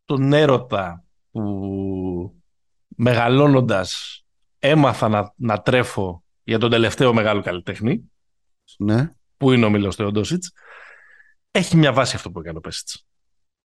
τον 0.06 0.34
έρωτα 0.34 1.04
που 1.32 2.42
μεγαλώνοντας 2.88 4.22
έμαθα 4.60 5.10
να, 5.10 5.34
να 5.36 5.62
τρέφω 5.62 6.24
για 6.44 6.58
τον 6.58 6.70
τελευταίο 6.70 7.14
μεγάλο 7.14 7.42
καλλιτέχνη, 7.42 8.12
ναι. 8.78 9.12
που 9.38 9.52
είναι 9.52 9.66
ο 9.66 9.70
Μίλος 9.70 9.96
Θεοντόσιτς, 9.96 10.52
έχει 11.52 11.78
μια 11.78 11.94
βάση 11.94 12.16
αυτό 12.16 12.32
που 12.32 12.40
έκανε 12.40 12.58
ο 12.58 12.62
Πέσιτς. 12.62 13.06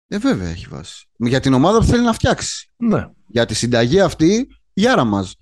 Ε, 0.07 0.17
βέβαια 0.17 0.49
έχει 0.49 0.67
βάση. 0.69 1.07
Για 1.17 1.39
την 1.39 1.53
ομάδα 1.53 1.77
που 1.77 1.85
θέλει 1.85 2.03
να 2.03 2.13
φτιάξει. 2.13 2.71
Ναι. 2.77 3.07
Για 3.27 3.45
τη 3.45 3.53
συνταγή 3.53 3.99
αυτή, 3.99 4.47
γιάρα 4.73 5.03
μας. 5.03 5.35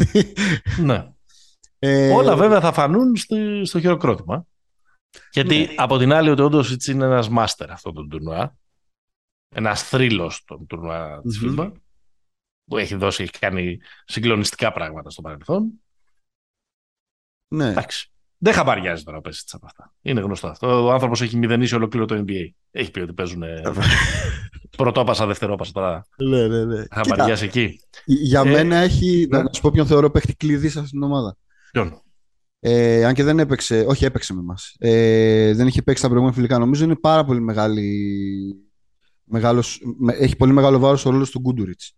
ναι. 0.84 1.12
Ε... 1.78 2.12
Όλα 2.12 2.36
βέβαια 2.36 2.60
θα 2.60 2.72
φανούν 2.72 3.16
στο, 3.16 3.64
στο 3.64 3.80
χειροκρότημα. 3.80 4.46
Γιατί 5.32 5.58
ναι. 5.58 5.74
από 5.76 5.98
την 5.98 6.12
άλλη 6.12 6.30
ο 6.30 6.34
Τόντοσιτς 6.34 6.86
είναι 6.86 7.04
ένας 7.04 7.28
μάστερ 7.28 7.70
αυτό 7.70 7.92
το 7.92 8.06
τουρνουά. 8.06 8.56
Ένας 9.48 9.82
θρύλος 9.82 10.44
των 10.44 10.66
τουρνουά 10.66 11.20
της 11.22 11.40
mm 11.44 11.72
που 12.64 12.78
έχει 12.78 12.94
δώσει, 12.94 13.22
έχει 13.22 13.38
κάνει 13.38 13.78
συγκλονιστικά 14.04 14.72
πράγματα 14.72 15.10
στο 15.10 15.22
παρελθόν. 15.22 15.82
Ναι. 17.48 17.68
Εντάξει. 17.68 18.10
Δεν 18.42 18.52
χαμπαριάζει 18.52 19.02
τώρα 19.02 19.20
πέσει 19.20 19.44
από 19.50 19.66
αυτά. 19.66 19.94
Είναι 20.02 20.20
γνωστό 20.20 20.46
αυτό. 20.46 20.84
Ο 20.84 20.92
άνθρωπος 20.92 21.22
έχει 21.22 21.36
μηδενίσει 21.36 21.74
ολόκληρο 21.74 22.06
το 22.06 22.24
NBA. 22.26 22.48
Έχει 22.70 22.90
πει 22.90 23.00
ότι 23.00 23.12
παίζουν 23.12 23.42
πρωτόπασα, 24.76 25.26
δευτερόπασα 25.26 25.72
τώρα. 25.72 26.06
Ναι, 26.16 26.46
ναι, 26.46 26.64
ναι. 26.64 26.84
Χαμπαριάζει 26.90 27.44
εκεί. 27.44 27.80
Για 28.04 28.40
ε, 28.40 28.50
μένα 28.50 28.76
έχει. 28.76 29.26
Ναι. 29.30 29.42
Να 29.42 29.50
σου 29.52 29.60
πω 29.60 29.70
ποιον 29.70 29.86
θεωρώ 29.86 30.10
παίχτη 30.10 30.34
κλειδί 30.34 30.68
σε 30.68 30.78
αυτήν 30.78 31.00
την 31.00 31.08
ομάδα. 31.08 31.36
Ποιον; 31.72 32.02
Ε, 32.60 33.04
αν 33.04 33.14
και 33.14 33.24
δεν 33.24 33.38
έπαιξε, 33.38 33.84
όχι 33.88 34.04
έπαιξε 34.04 34.34
με 34.34 34.40
εμάς. 34.40 34.74
Ε, 34.78 35.54
δεν 35.54 35.66
είχε 35.66 35.82
παίξει 35.82 36.02
τα 36.02 36.08
προηγούμενα 36.08 36.36
φιλικά. 36.36 36.58
Νομίζω 36.58 36.84
είναι 36.84 36.96
πάρα 36.96 37.24
πολύ 37.24 37.40
μεγάλη. 37.40 38.14
Μεγάλος, 39.24 39.80
έχει 40.18 40.36
πολύ 40.36 40.52
μεγάλο 40.52 40.78
βάρος 40.78 41.06
ο 41.06 41.10
ρόλος 41.10 41.30
του 41.30 41.40
Γκούντουριτς. 41.40 41.96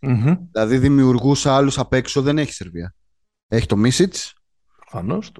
Mm-hmm. 0.00 0.36
Δηλαδή 0.52 0.78
δημιουργούσε 0.78 1.50
άλλους 1.50 1.78
απ' 1.78 1.92
έξω, 1.92 2.22
δεν 2.22 2.38
έχει 2.38 2.52
Σερβία. 2.52 2.94
Έχει 3.48 3.66
το 3.66 3.76
Μίσιτς. 3.76 4.34
Προφανώς. 4.76 5.32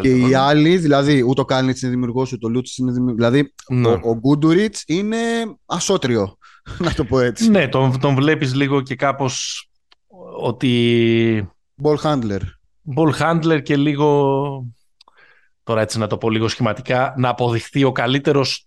Και 0.00 0.16
οι 0.16 0.34
άλλοι, 0.34 0.76
δηλαδή 0.76 1.22
ούτε 1.26 1.40
ο 1.40 1.44
Κάλνιτ 1.44 1.80
είναι 1.80 1.90
δημιουργό, 1.90 2.26
ούτε 2.32 2.46
ο 2.46 2.48
Λούτση 2.48 2.82
είναι 2.82 2.92
δημιουργό. 2.92 3.16
Δηλαδή 3.16 3.54
ναι. 3.68 3.88
ο, 3.88 4.00
ο 4.02 4.14
Γκούντουριτς 4.14 4.82
είναι 4.86 5.18
ασώτριο, 5.66 6.36
να 6.84 6.94
το 6.94 7.04
πω 7.04 7.20
έτσι. 7.20 7.50
Ναι, 7.50 7.68
τον, 7.68 8.00
τον 8.00 8.14
βλέπεις 8.14 8.54
λίγο 8.54 8.80
και 8.80 8.94
κάπως 8.94 9.66
ότι. 10.40 11.50
Ball 11.82 11.96
handler. 11.96 12.40
Ball 12.96 13.12
handler 13.20 13.60
και 13.62 13.76
λίγο. 13.76 14.66
Τώρα 15.62 15.80
έτσι 15.80 15.98
να 15.98 16.06
το 16.06 16.18
πω 16.18 16.30
λίγο 16.30 16.48
σχηματικά, 16.48 17.14
να 17.16 17.28
αποδειχθεί 17.28 17.84
ο 17.84 17.92
καλύτερος 17.92 18.66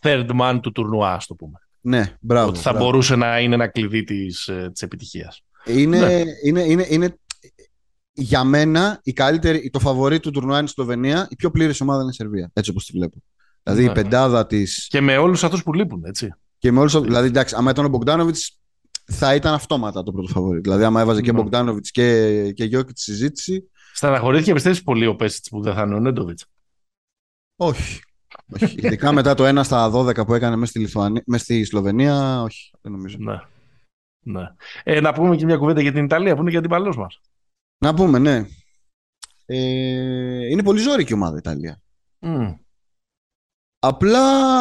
third 0.00 0.28
man 0.40 0.58
του 0.62 0.72
τουρνουά, 0.72 1.14
ας 1.14 1.26
το 1.26 1.34
πούμε. 1.34 1.58
Ναι, 1.80 2.16
μπράβο. 2.20 2.48
Ότι 2.48 2.58
θα 2.58 2.72
μπορούσε 2.72 3.16
να 3.16 3.40
είναι 3.40 3.54
ένα 3.54 3.66
κλειδί 3.66 4.04
της 4.04 4.48
ε, 4.48 4.72
επιτυχίας. 4.80 5.42
Είναι, 5.64 5.98
ναι. 5.98 6.22
είναι, 6.44 6.62
είναι, 6.62 6.86
είναι 6.88 7.18
για 8.12 8.44
μένα 8.44 9.00
η 9.02 9.12
καλύτερη, 9.12 9.70
το 9.70 9.78
φαβορή 9.78 10.20
του 10.20 10.30
τουρνουά 10.30 10.56
είναι 10.56 10.66
η 10.66 10.70
Σλοβενία, 10.70 11.26
η 11.30 11.36
πιο 11.36 11.50
πλήρης 11.50 11.80
ομάδα 11.80 12.00
είναι 12.00 12.10
η 12.10 12.14
Σερβία. 12.14 12.50
Έτσι 12.52 12.70
όπως 12.70 12.86
τη 12.86 12.92
βλέπω. 12.92 13.16
Δηλαδή 13.62 13.82
η 13.82 13.86
ναι. 13.86 13.92
πεντάδα 13.92 14.46
τη. 14.46 14.62
Και 14.88 15.00
με 15.00 15.16
όλους 15.16 15.44
αυτούς 15.44 15.62
που 15.62 15.72
λείπουν, 15.72 16.04
έτσι. 16.04 16.34
Και 16.58 16.72
με 16.72 16.78
όλους, 16.78 17.00
δηλαδή, 17.00 17.26
εντάξει, 17.26 17.54
άμα 17.58 17.70
ήταν 17.70 17.84
ο 17.84 17.88
Μπογκδάνοβιτς, 17.88 18.58
θα 19.04 19.34
ήταν 19.34 19.54
αυτόματα 19.54 20.02
το 20.02 20.12
πρώτο 20.12 20.28
φαβορή. 20.28 20.60
Δηλαδή, 20.60 20.84
άμα 20.84 21.00
έβαζε 21.00 21.20
και 21.20 21.32
ναι. 21.32 21.38
Μπογκδάνοβιτς 21.38 21.90
και, 21.90 22.52
και 22.52 22.64
Γιώκη 22.64 22.92
τη 22.92 23.00
συζήτηση. 23.00 23.70
Στεναχωρήθηκε, 23.92 24.52
πιστεύεις 24.52 24.82
πολύ 24.82 25.06
ο 25.06 25.16
Πέσιτ 25.16 25.44
που 25.50 25.62
δεν 25.62 25.74
θα 25.74 25.82
είναι 25.82 25.94
ο 25.94 26.00
Νέντοβιτς; 26.00 26.46
Όχι. 27.56 28.00
όχι. 28.54 28.74
Ειδικά 28.78 29.12
μετά 29.12 29.34
το 29.34 29.58
1 29.58 29.64
στα 29.64 29.90
12 29.94 30.26
που 30.26 30.34
έκανε 30.34 30.56
μέσα 30.56 30.72
στη, 30.72 30.88
στη 31.38 31.64
Σλοβενία, 31.64 32.42
όχι. 32.42 32.70
Δεν 32.80 32.92
νομίζω. 32.92 33.16
Ναι. 33.20 33.38
ναι. 34.20 34.46
Ε, 34.82 35.00
να 35.00 35.12
πούμε 35.12 35.36
και 35.36 35.44
μια 35.44 35.56
κουβέντα 35.56 35.80
για 35.80 35.92
την 35.92 36.04
Ιταλία 36.04 36.34
που 36.34 36.40
είναι 36.40 36.50
για 36.50 36.60
την 36.60 36.70
παλός 36.70 36.96
μας. 36.96 37.20
Να 37.82 37.94
πούμε, 37.94 38.18
ναι. 38.18 38.44
Ε, 39.46 39.56
είναι 40.50 40.62
πολύ 40.62 40.80
ζώρικη 40.80 41.12
η 41.12 41.14
ομάδα 41.14 41.34
η 41.34 41.38
Ιταλία. 41.38 41.82
Mm. 42.20 42.54
Απλά 43.78 44.20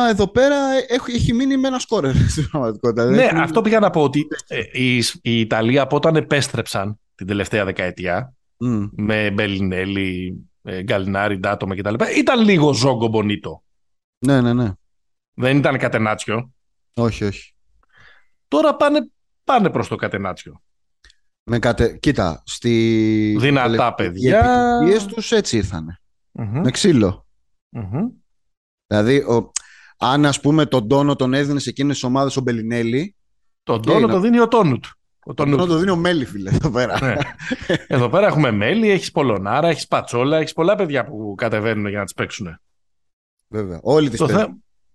εδώ 0.09 0.27
πέρα 0.27 0.55
έχει, 0.87 1.11
έχει 1.11 1.33
μείνει 1.33 1.57
με 1.57 1.67
ένα 1.67 1.79
σκόρερ 1.79 2.15
στην 2.31 2.49
πραγματικότητα. 2.49 3.05
Ναι, 3.05 3.29
αυτό 3.33 3.61
πήγα 3.61 3.79
να 3.79 3.89
πω 3.89 4.03
ότι 4.03 4.27
ε, 4.47 4.61
η, 4.71 4.97
η 5.21 5.39
Ιταλία 5.39 5.81
από 5.81 5.95
όταν 5.95 6.15
επέστρεψαν 6.15 6.99
την 7.15 7.27
τελευταία 7.27 7.65
δεκαετία 7.65 8.33
mm. 8.65 8.89
με 8.91 9.31
Μπελινέλη, 9.31 10.35
ε, 10.61 10.83
Γκαλινάρη, 10.83 11.37
Ντάτομα 11.37 11.75
κτλ. 11.75 11.95
Ήταν 12.17 12.43
λίγο 12.43 12.73
ζόγκο 12.73 13.07
μπονίτο. 13.07 13.63
Ναι, 14.25 14.41
ναι, 14.41 14.53
ναι. 14.53 14.73
Δεν 15.33 15.57
ήταν 15.57 15.77
κατενάτσιο. 15.77 16.53
Όχι, 16.95 17.23
όχι. 17.23 17.53
Τώρα 18.47 18.75
πάνε, 18.75 19.09
πάνε 19.43 19.69
προς 19.69 19.87
το 19.87 19.95
κατενάτσιο. 19.95 20.61
Με 21.53 21.59
κατε... 21.59 21.97
Κοίτα, 21.97 22.43
στη... 22.45 23.35
Δυνατά 23.39 23.93
παιδιά. 23.93 24.79
Οι 24.87 25.05
τους 25.05 25.31
έτσι 25.31 25.57
ήρθανε. 25.57 25.99
Mm-hmm. 26.39 26.61
Με 26.63 26.71
ξυλο 26.71 27.27
mm-hmm. 27.75 28.11
Δηλαδή, 28.87 29.17
ο... 29.17 29.51
αν 29.97 30.25
ας 30.25 30.39
πούμε 30.39 30.65
τον 30.65 30.87
τόνο 30.87 31.15
τον 31.15 31.33
έδινες 31.33 31.63
σε 31.63 31.69
εκείνες 31.69 31.93
τις 31.93 32.03
ομάδες 32.03 32.37
ο 32.37 32.41
Μπελινέλη... 32.41 33.15
Τον 33.63 33.81
τόνο 33.81 34.07
το 34.07 34.19
δίνει 34.19 34.39
ο 34.39 34.47
Τόνουτ. 34.47 34.85
Ο 35.25 35.33
τον 35.33 35.51
τόνο 35.51 35.65
το 35.65 35.77
δίνει 35.77 35.89
ο 35.89 35.95
Μέλη, 35.95 36.25
φίλε, 36.25 36.49
εδώ 36.49 36.69
πέρα. 36.69 37.01
Ναι. 37.01 37.15
εδώ 37.87 38.09
πέρα 38.09 38.27
έχουμε 38.27 38.51
Μέλη, 38.51 38.89
έχεις 38.89 39.11
Πολωνάρα, 39.11 39.67
έχεις 39.67 39.87
Πατσόλα, 39.87 40.37
έχεις 40.37 40.53
πολλά 40.53 40.75
παιδιά 40.75 41.05
που 41.05 41.35
κατεβαίνουν 41.37 41.87
για 41.87 41.99
να 41.99 42.03
τις 42.03 42.13
παίξουν. 42.13 42.59
Βέβαια, 43.47 43.79
όλοι 43.81 44.09
τις 44.09 44.19
το, 44.19 44.27
θε... 44.27 44.45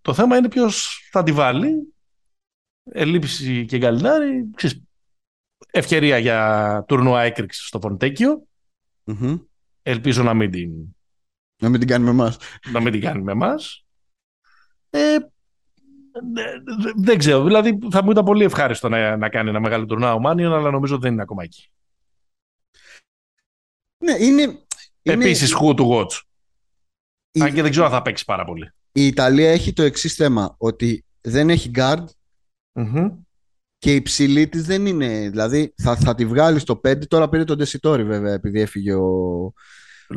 το 0.03 0.15
θέμα 0.15 0.37
είναι 0.37 0.49
ποιος 0.49 1.09
θα 1.13 1.23
τη 1.23 1.33
βάλει. 1.33 1.95
Ελήψη 2.91 3.65
και 3.65 3.79
Γκαλινάρη, 3.79 4.51
ξέρεις, 4.55 4.86
ευκαιρία 5.71 6.19
για 6.19 6.85
τουρνουά 6.89 7.23
έκρηξης 7.23 7.67
στο 7.67 7.81
φοντεκιο 7.81 8.47
Ελπίζω 9.83 10.23
να 10.23 10.35
μην 10.35 10.51
την... 10.51 10.73
Να 11.63 11.69
μην 11.69 11.81
την 11.81 11.89
κάνει 11.89 12.05
με 12.05 12.11
εμάς. 12.11 12.39
Να 12.73 12.81
μην 12.81 12.93
την 12.93 13.01
κάνει 13.01 13.23
με 13.23 13.33
εμάς. 13.33 13.85
Ε, 14.91 15.17
δεν 16.97 17.19
ξέρω. 17.19 17.45
Δηλαδή 17.45 17.79
θα 17.91 18.03
μου 18.03 18.11
ήταν 18.11 18.25
πολύ 18.25 18.45
ευχάριστο 18.45 18.89
να, 18.89 19.17
να 19.17 19.29
κάνει 19.29 19.49
ένα 19.49 19.61
μεγάλο 19.61 19.87
τουρνουά 19.87 20.15
ο 20.15 20.19
Μάνιον, 20.19 20.53
αλλά 20.53 20.71
νομίζω 20.71 20.95
ότι 20.95 21.03
δεν 21.03 21.13
είναι 21.13 21.23
ακόμα 21.23 21.43
εκεί. 21.43 21.71
Ναι, 23.99 24.13
είναι... 24.13 24.61
Επίσης, 25.03 25.57
who 25.61 25.75
to 25.77 25.89
watch. 25.89 26.21
Η... 27.31 27.41
Αν 27.41 27.55
και 27.55 27.63
δεν 27.63 27.71
ξέρω 27.71 27.87
αν 27.87 27.93
θα 27.93 28.03
παίξει 28.03 28.25
πάρα 28.25 28.45
πολύ. 28.45 28.71
Η 28.93 29.07
Ιταλία 29.07 29.51
έχει 29.51 29.73
το 29.73 29.83
εξής 29.83 30.15
θέμα, 30.15 30.55
ότι 30.59 31.05
δεν 31.21 31.51
έχει 31.51 31.71
guard 31.75 32.05
και 33.79 33.95
η 33.95 34.03
ψηλή 34.03 34.49
της 34.49 34.63
δεν 34.65 34.87
είναι. 34.87 35.29
Δηλαδή 35.29 35.75
θα, 35.77 35.97
θα 35.97 36.15
τη 36.15 36.27
βγάλεις 36.27 36.63
στο 36.63 36.81
5. 36.85 37.07
Τώρα 37.09 37.29
πήρε 37.29 37.45
τον 37.45 37.59
Τεσιτόρη 37.59 38.05
βέβαια 38.05 38.33
επειδή 38.33 38.61
έφυγε 38.61 38.95
ο, 38.95 39.53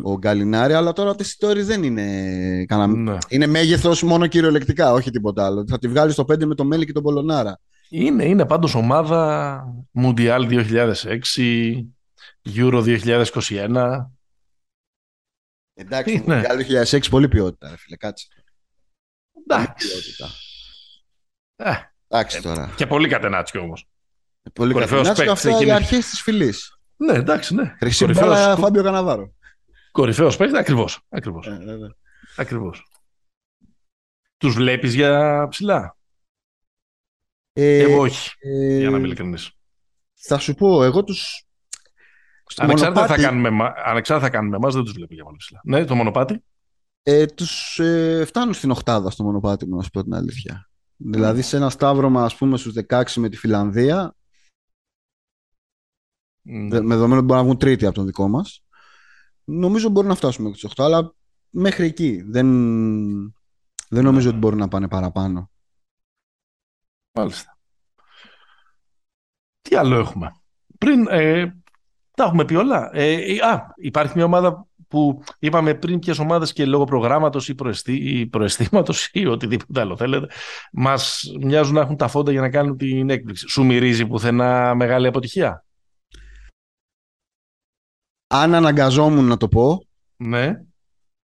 ο 0.03 0.17
Γκαλινάρη. 0.17 0.73
Αλλά 0.73 0.93
τώρα 0.93 1.09
ο 1.09 1.15
Τεσιτόρη 1.15 1.61
δεν 1.61 1.83
είναι. 1.83 2.65
Κανα... 2.65 2.87
Ναι. 2.87 3.17
Είναι 3.27 3.47
μέγεθος 3.47 4.03
μόνο 4.03 4.27
κυριολεκτικά, 4.27 4.93
όχι 4.93 5.11
τίποτα 5.11 5.45
άλλο. 5.45 5.65
Θα 5.67 5.79
τη 5.79 5.87
βγάλεις 5.87 6.13
στο 6.13 6.23
5 6.23 6.45
με 6.45 6.55
τον 6.55 6.67
Μέλη 6.67 6.85
και 6.85 6.91
τον 6.91 7.03
Πολωνάρα. 7.03 7.59
Είναι, 7.89 8.25
είναι 8.25 8.45
πάντως 8.45 8.75
ομάδα 8.75 9.63
Μουντιάλ 9.91 10.47
2006, 10.49 10.83
Euro 12.55 12.99
2021. 13.01 14.05
Εντάξει, 15.73 16.23
Μουντιάλ 16.27 16.65
2006 16.89 16.99
πολύ 17.09 17.27
ποιότητα, 17.27 17.77
φίλε, 17.77 17.95
κάτσε. 17.95 18.27
Εντάξει. 19.43 19.87
Ε, 21.55 21.73
Εντάξει 22.11 22.41
τώρα. 22.41 22.73
Και 22.75 22.87
πολύ 22.87 23.07
κατενάτσιο 23.07 23.61
όμως. 23.61 23.87
Πολύ 24.53 24.73
κατενάτσιο 24.73 25.31
αυτά 25.31 25.63
οι 25.63 25.71
αρχές 25.71 26.09
της 26.09 26.21
φυλής. 26.21 26.79
Ναι, 26.97 27.13
εντάξει, 27.13 27.55
ναι. 27.55 27.75
Χρυσή 27.79 28.05
μπάλα 28.05 28.55
Φάμπιο 28.55 28.83
Καναβάρο. 28.83 29.33
Κορυφαίος 29.91 30.37
παίκτης, 30.37 30.59
ακριβώς. 30.59 30.99
Ακριβώς. 31.09 31.47
Ε, 31.47 31.51
ναι, 31.51 31.75
ναι. 31.75 31.87
Ακριβώς. 32.37 32.83
Τους 34.37 34.53
βλέπεις 34.53 34.93
για 34.93 35.47
ψηλά; 35.49 35.97
Ε, 37.53 37.79
εγώ 37.79 37.99
όχι, 37.99 38.29
ε, 38.39 38.77
για 38.77 38.89
να 38.89 38.97
είμαι 38.97 39.05
ειλικρινής. 39.05 39.51
Θα 40.13 40.37
σου 40.37 40.53
πω, 40.53 40.83
εγώ 40.83 41.03
τους... 41.03 41.47
Ανεξάρτητα, 42.55 42.99
μονοπάτι... 42.99 43.21
θα 43.21 43.27
κάνουμε, 43.27 43.73
ανεξάρτητα 43.85 44.19
θα 44.19 44.29
κάνουμε 44.29 44.55
εμάς, 44.55 44.73
δεν 44.73 44.83
τους 44.83 44.93
βλέπω 44.93 45.13
για 45.13 45.23
πολύ 45.23 45.37
ψηλά. 45.37 45.61
Ναι, 45.63 45.85
το 45.85 45.95
μονοπάτι. 45.95 46.43
Ε, 47.03 47.25
τους 47.25 47.79
ε, 47.79 48.23
φτάνουν 48.25 48.53
στην 48.53 48.71
οχτάδα 48.71 49.09
στο 49.09 49.23
μονοπάτι 49.23 49.65
μου, 49.65 49.75
να 49.75 49.83
σου 49.83 49.89
πω 49.89 50.03
την 50.03 50.13
αλήθεια. 50.13 50.68
Δηλαδή 51.01 51.41
σε 51.41 51.57
ένα 51.57 51.69
σταύρωμα 51.69 52.23
ας 52.23 52.35
πούμε 52.35 52.57
στους 52.57 52.73
16 52.87 53.03
με 53.15 53.29
τη 53.29 53.37
Φιλανδία 53.37 54.15
με 56.41 56.69
δεδομένο 56.69 57.15
ότι 57.15 57.25
μπορεί 57.25 57.39
να 57.39 57.43
βγουν 57.43 57.57
τρίτη 57.57 57.85
από 57.85 57.95
τον 57.95 58.05
δικό 58.05 58.27
μας 58.27 58.63
νομίζω 59.49 59.89
μπορεί 59.89 60.07
να 60.07 60.15
φτάσουμε 60.15 60.49
μέχρι 60.49 60.69
8 60.75 60.83
αλλά 60.83 61.13
μέχρι 61.49 61.85
εκεί 61.85 62.21
δεν, 62.21 62.47
δεν 63.89 64.03
νομίζω 64.03 64.25
ναι. 64.25 64.29
ότι 64.29 64.37
μπορούν 64.37 64.59
να 64.59 64.67
πάνε 64.67 64.87
παραπάνω. 64.87 65.51
Μάλιστα. 67.11 67.57
Τι 69.61 69.75
άλλο 69.75 69.95
έχουμε; 69.95 70.31
Πριν, 70.77 71.07
ε, 71.07 71.61
τα 72.15 72.23
έχουμε 72.23 72.45
πει 72.45 72.55
όλα. 72.55 72.89
Ε, 72.93 73.13
ε 73.13 73.39
α, 73.39 73.73
υπάρχει 73.75 74.13
μια 74.15 74.25
ομάδα 74.25 74.67
που 74.89 75.23
είπαμε 75.39 75.73
πριν 75.73 75.99
ποιες 75.99 76.19
ομάδες 76.19 76.53
και 76.53 76.65
λόγω 76.65 76.83
προγράμματος 76.83 77.49
ή, 77.49 77.55
προαισθή, 77.55 77.93
ή 77.93 78.27
προαισθήματο 78.27 78.93
ή 79.11 79.25
οτιδήποτε 79.25 79.79
άλλο 79.79 79.97
θέλετε, 79.97 80.27
μας 80.71 81.23
μοιάζουν 81.41 81.73
να 81.75 81.81
έχουν 81.81 81.95
τα 81.95 82.07
φόντα 82.07 82.31
για 82.31 82.41
να 82.41 82.49
κάνουν 82.49 82.77
την 82.77 83.09
έκπληξη. 83.09 83.47
Σου 83.47 83.65
μυρίζει 83.65 84.05
πουθενά 84.05 84.75
μεγάλη 84.75 85.07
αποτυχία; 85.07 85.65
Αν 88.27 88.55
αναγκαζόμουν 88.55 89.25
να 89.25 89.37
το 89.37 89.47
πω, 89.47 89.83
ναι. 90.15 90.61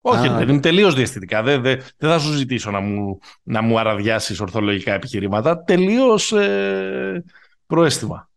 Όχι, 0.07 0.29
δεν 0.29 0.49
είναι 0.49 0.61
τελείως 0.61 0.95
διαστητικά. 0.95 1.43
Δεν, 1.43 1.62
δεν, 1.62 1.81
δεν, 1.97 2.11
θα 2.11 2.19
σου 2.19 2.33
ζητήσω 2.33 2.71
να 2.71 2.81
μου, 2.81 3.19
να 3.43 3.62
μου 3.62 3.79
αραδιάσεις 3.79 4.41
ορθολογικά 4.41 4.93
επιχειρήματα. 4.93 5.62
Τελείως 5.62 6.33
ε, 6.33 7.25
προέστημα. 7.67 8.31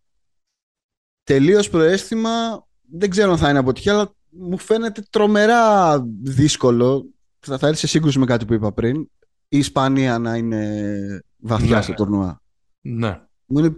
Τελείως 1.24 1.70
προέστημα. 1.70 2.30
Δεν 2.92 3.10
ξέρω 3.10 3.32
αν 3.32 3.38
θα 3.38 3.50
είναι 3.50 3.60
αποτυχία, 3.60 3.94
αλλά 3.94 4.12
μου 4.40 4.58
φαίνεται 4.58 5.04
τρομερά 5.10 6.00
δύσκολο. 6.24 7.06
Θα, 7.40 7.58
θα 7.58 7.68
έρθει 7.68 7.80
σε 7.80 7.88
σύγκρουση 7.88 8.20
με 8.20 8.26
κάτι 8.26 8.46
που 8.46 8.54
είπα 8.54 8.72
πριν. 8.72 9.10
Η 9.48 9.58
Ισπανία 9.58 10.20
να 10.20 10.36
είναι 10.36 11.24
βαθιά 11.38 11.76
ναι, 11.76 11.82
στο 11.82 11.92
ναι. 11.92 11.98
τουρνουά. 11.98 12.42
Ναι. 12.82 13.22
Μου 13.46 13.60
είναι, 13.60 13.76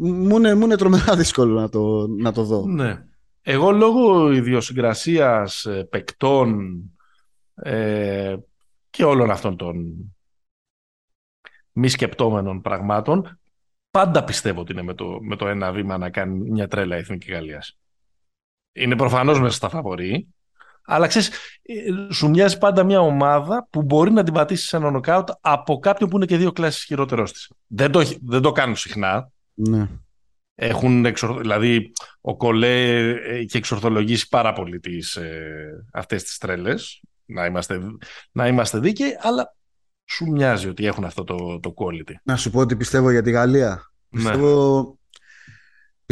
μου 0.00 0.36
είναι, 0.36 0.54
μου 0.54 0.64
είναι 0.64 0.76
τρομερά 0.76 1.16
δύσκολο 1.16 1.60
να 1.60 1.68
το, 1.68 2.06
να 2.08 2.32
το 2.32 2.42
δω. 2.42 2.66
Ναι. 2.66 3.04
Εγώ 3.42 3.70
λόγω 3.70 4.32
ιδιοσυγκρασίας 4.32 5.64
ε, 5.64 5.84
παικτών 5.90 6.74
ε, 7.54 8.36
και 8.90 9.04
όλων 9.04 9.30
αυτών 9.30 9.56
των 9.56 9.94
μη 11.72 11.88
σκεπτόμενων 11.88 12.60
πραγμάτων 12.60 13.40
πάντα 13.90 14.24
πιστεύω 14.24 14.60
ότι 14.60 14.72
είναι 14.72 14.82
με 14.82 14.94
το, 14.94 15.18
με 15.20 15.36
το 15.36 15.48
ένα 15.48 15.72
βήμα 15.72 15.98
να 15.98 16.10
κάνει 16.10 16.50
μια 16.50 16.68
τρέλα 16.68 16.96
η 16.96 16.98
Εθνική 16.98 17.32
Γαλλίας. 17.32 17.78
Είναι 18.72 18.96
προφανώς 18.96 19.40
μέσα 19.40 19.56
στα 19.56 19.68
φαβορή, 19.68 20.28
αλλά 20.84 21.06
ξέρεις, 21.06 21.28
ε, 21.62 22.12
σου 22.12 22.28
μοιάζει 22.28 22.58
πάντα 22.58 22.84
μια 22.84 23.00
ομάδα 23.00 23.66
που 23.70 23.82
μπορεί 23.82 24.10
να 24.10 24.22
την 24.22 24.32
πατήσεις 24.32 24.68
σε 24.68 24.76
ένα 24.76 24.90
νοκάουτ 24.90 25.28
από 25.40 25.78
κάποιον 25.78 26.08
που 26.08 26.16
είναι 26.16 26.26
και 26.26 26.36
δύο 26.36 26.52
κλάσεις 26.52 26.84
χειρότερός 26.84 27.32
της. 27.32 27.50
Δεν 27.66 27.90
το, 27.90 28.04
δεν 28.22 28.42
το 28.42 28.52
κάνουν 28.52 28.76
συχνά. 28.76 29.30
Ναι. 29.54 29.88
Έχουν 30.54 31.04
Δηλαδή, 31.40 31.92
ο 32.20 32.36
Κολέ 32.36 33.10
έχει 33.10 33.56
εξορθολογήσει 33.56 34.28
πάρα 34.28 34.52
πολύ 34.52 34.80
τις, 34.80 35.16
ε, 35.16 35.84
αυτές 35.92 36.22
τις 36.22 36.38
τρέλες, 36.38 37.02
να 37.24 37.46
είμαστε, 37.46 37.80
να 38.32 38.46
είμαστε 38.46 38.78
δίκαιοι, 38.78 39.16
αλλά 39.20 39.56
σου 40.04 40.30
μοιάζει 40.30 40.68
ότι 40.68 40.86
έχουν 40.86 41.04
αυτό 41.04 41.24
το, 41.24 41.60
το 41.60 41.74
quality. 41.76 42.12
Να 42.22 42.36
σου 42.36 42.50
πω 42.50 42.60
ότι 42.60 42.76
πιστεύω 42.76 43.10
για 43.10 43.22
τη 43.22 43.30
Γαλλία. 43.30 43.92
Ναι. 44.08 44.22
Πιστεύω, 44.22 44.98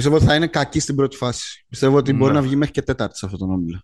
πιστεύω 0.01 0.16
ότι 0.16 0.24
θα 0.24 0.34
είναι 0.34 0.46
κακή 0.46 0.80
στην 0.80 0.94
πρώτη 0.96 1.16
φάση. 1.16 1.64
Πιστεύω 1.68 1.96
ότι 1.96 2.12
μπορεί 2.12 2.32
ναι. 2.32 2.38
να 2.38 2.44
βγει 2.44 2.57
μέχρι 2.57 2.72
και 2.72 2.82
τέταρτη 2.82 3.16
σε 3.16 3.26
αυτόν 3.26 3.40
τον 3.40 3.51
όμιλο. 3.51 3.80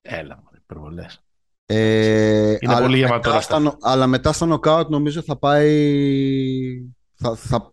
Έλα, 0.00 0.36
μου, 0.36 0.48
υπερβολές. 0.56 1.24
Ε, 1.66 2.56
είναι 2.60 2.80
πολύ 2.80 2.96
γεματό. 2.96 3.40
Αλλά 3.80 4.06
μετά 4.06 4.32
στο 4.32 4.46
νοκάουτ 4.46 4.88
νομίζω 4.88 5.22
θα 5.22 5.38
πάει... 5.38 6.90
Θα, 7.14 7.36
θα, 7.36 7.72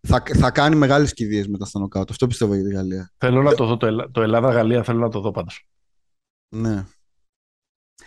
θα, 0.00 0.22
θα 0.34 0.50
κάνει 0.50 0.76
μεγάλες 0.76 1.12
κηδείες 1.12 1.48
μετά 1.48 1.64
στο 1.64 1.78
νοκάουτ. 1.78 2.10
Αυτό 2.10 2.26
πιστεύω 2.26 2.54
για 2.54 2.64
τη 2.64 2.74
Γαλλία. 2.74 3.12
Θέλω 3.18 3.42
να 3.42 3.54
το 3.54 3.66
δω. 3.66 3.76
Το, 3.76 4.10
το 4.10 4.22
Ελλάδα-Γαλλία 4.22 4.82
θέλω 4.82 4.98
να 4.98 5.08
το 5.08 5.20
δω 5.20 5.30
πάντως. 5.30 5.66
Ναι. 6.56 6.84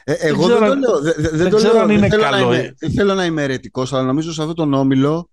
Ε, 0.04 0.14
εγώ 0.14 0.48
δεν, 0.48 0.60
το 0.60 0.76
λέω. 0.76 1.02
Δεν, 1.32 1.50
το 1.50 1.58
λέω. 1.58 1.90
είναι 1.90 2.10
θέλω 2.10 2.22
καλό. 2.22 2.50
Να 2.50 2.56
είμαι, 2.58 2.76
θέλω 2.96 3.14
να 3.14 3.26
είμαι 3.26 3.44
αιρετικός, 3.44 3.94
αλλά 3.94 4.04
νομίζω 4.04 4.34
σε 4.34 4.42
αυτόν 4.42 4.56
τον 4.56 4.74
όμιλο 4.74 5.30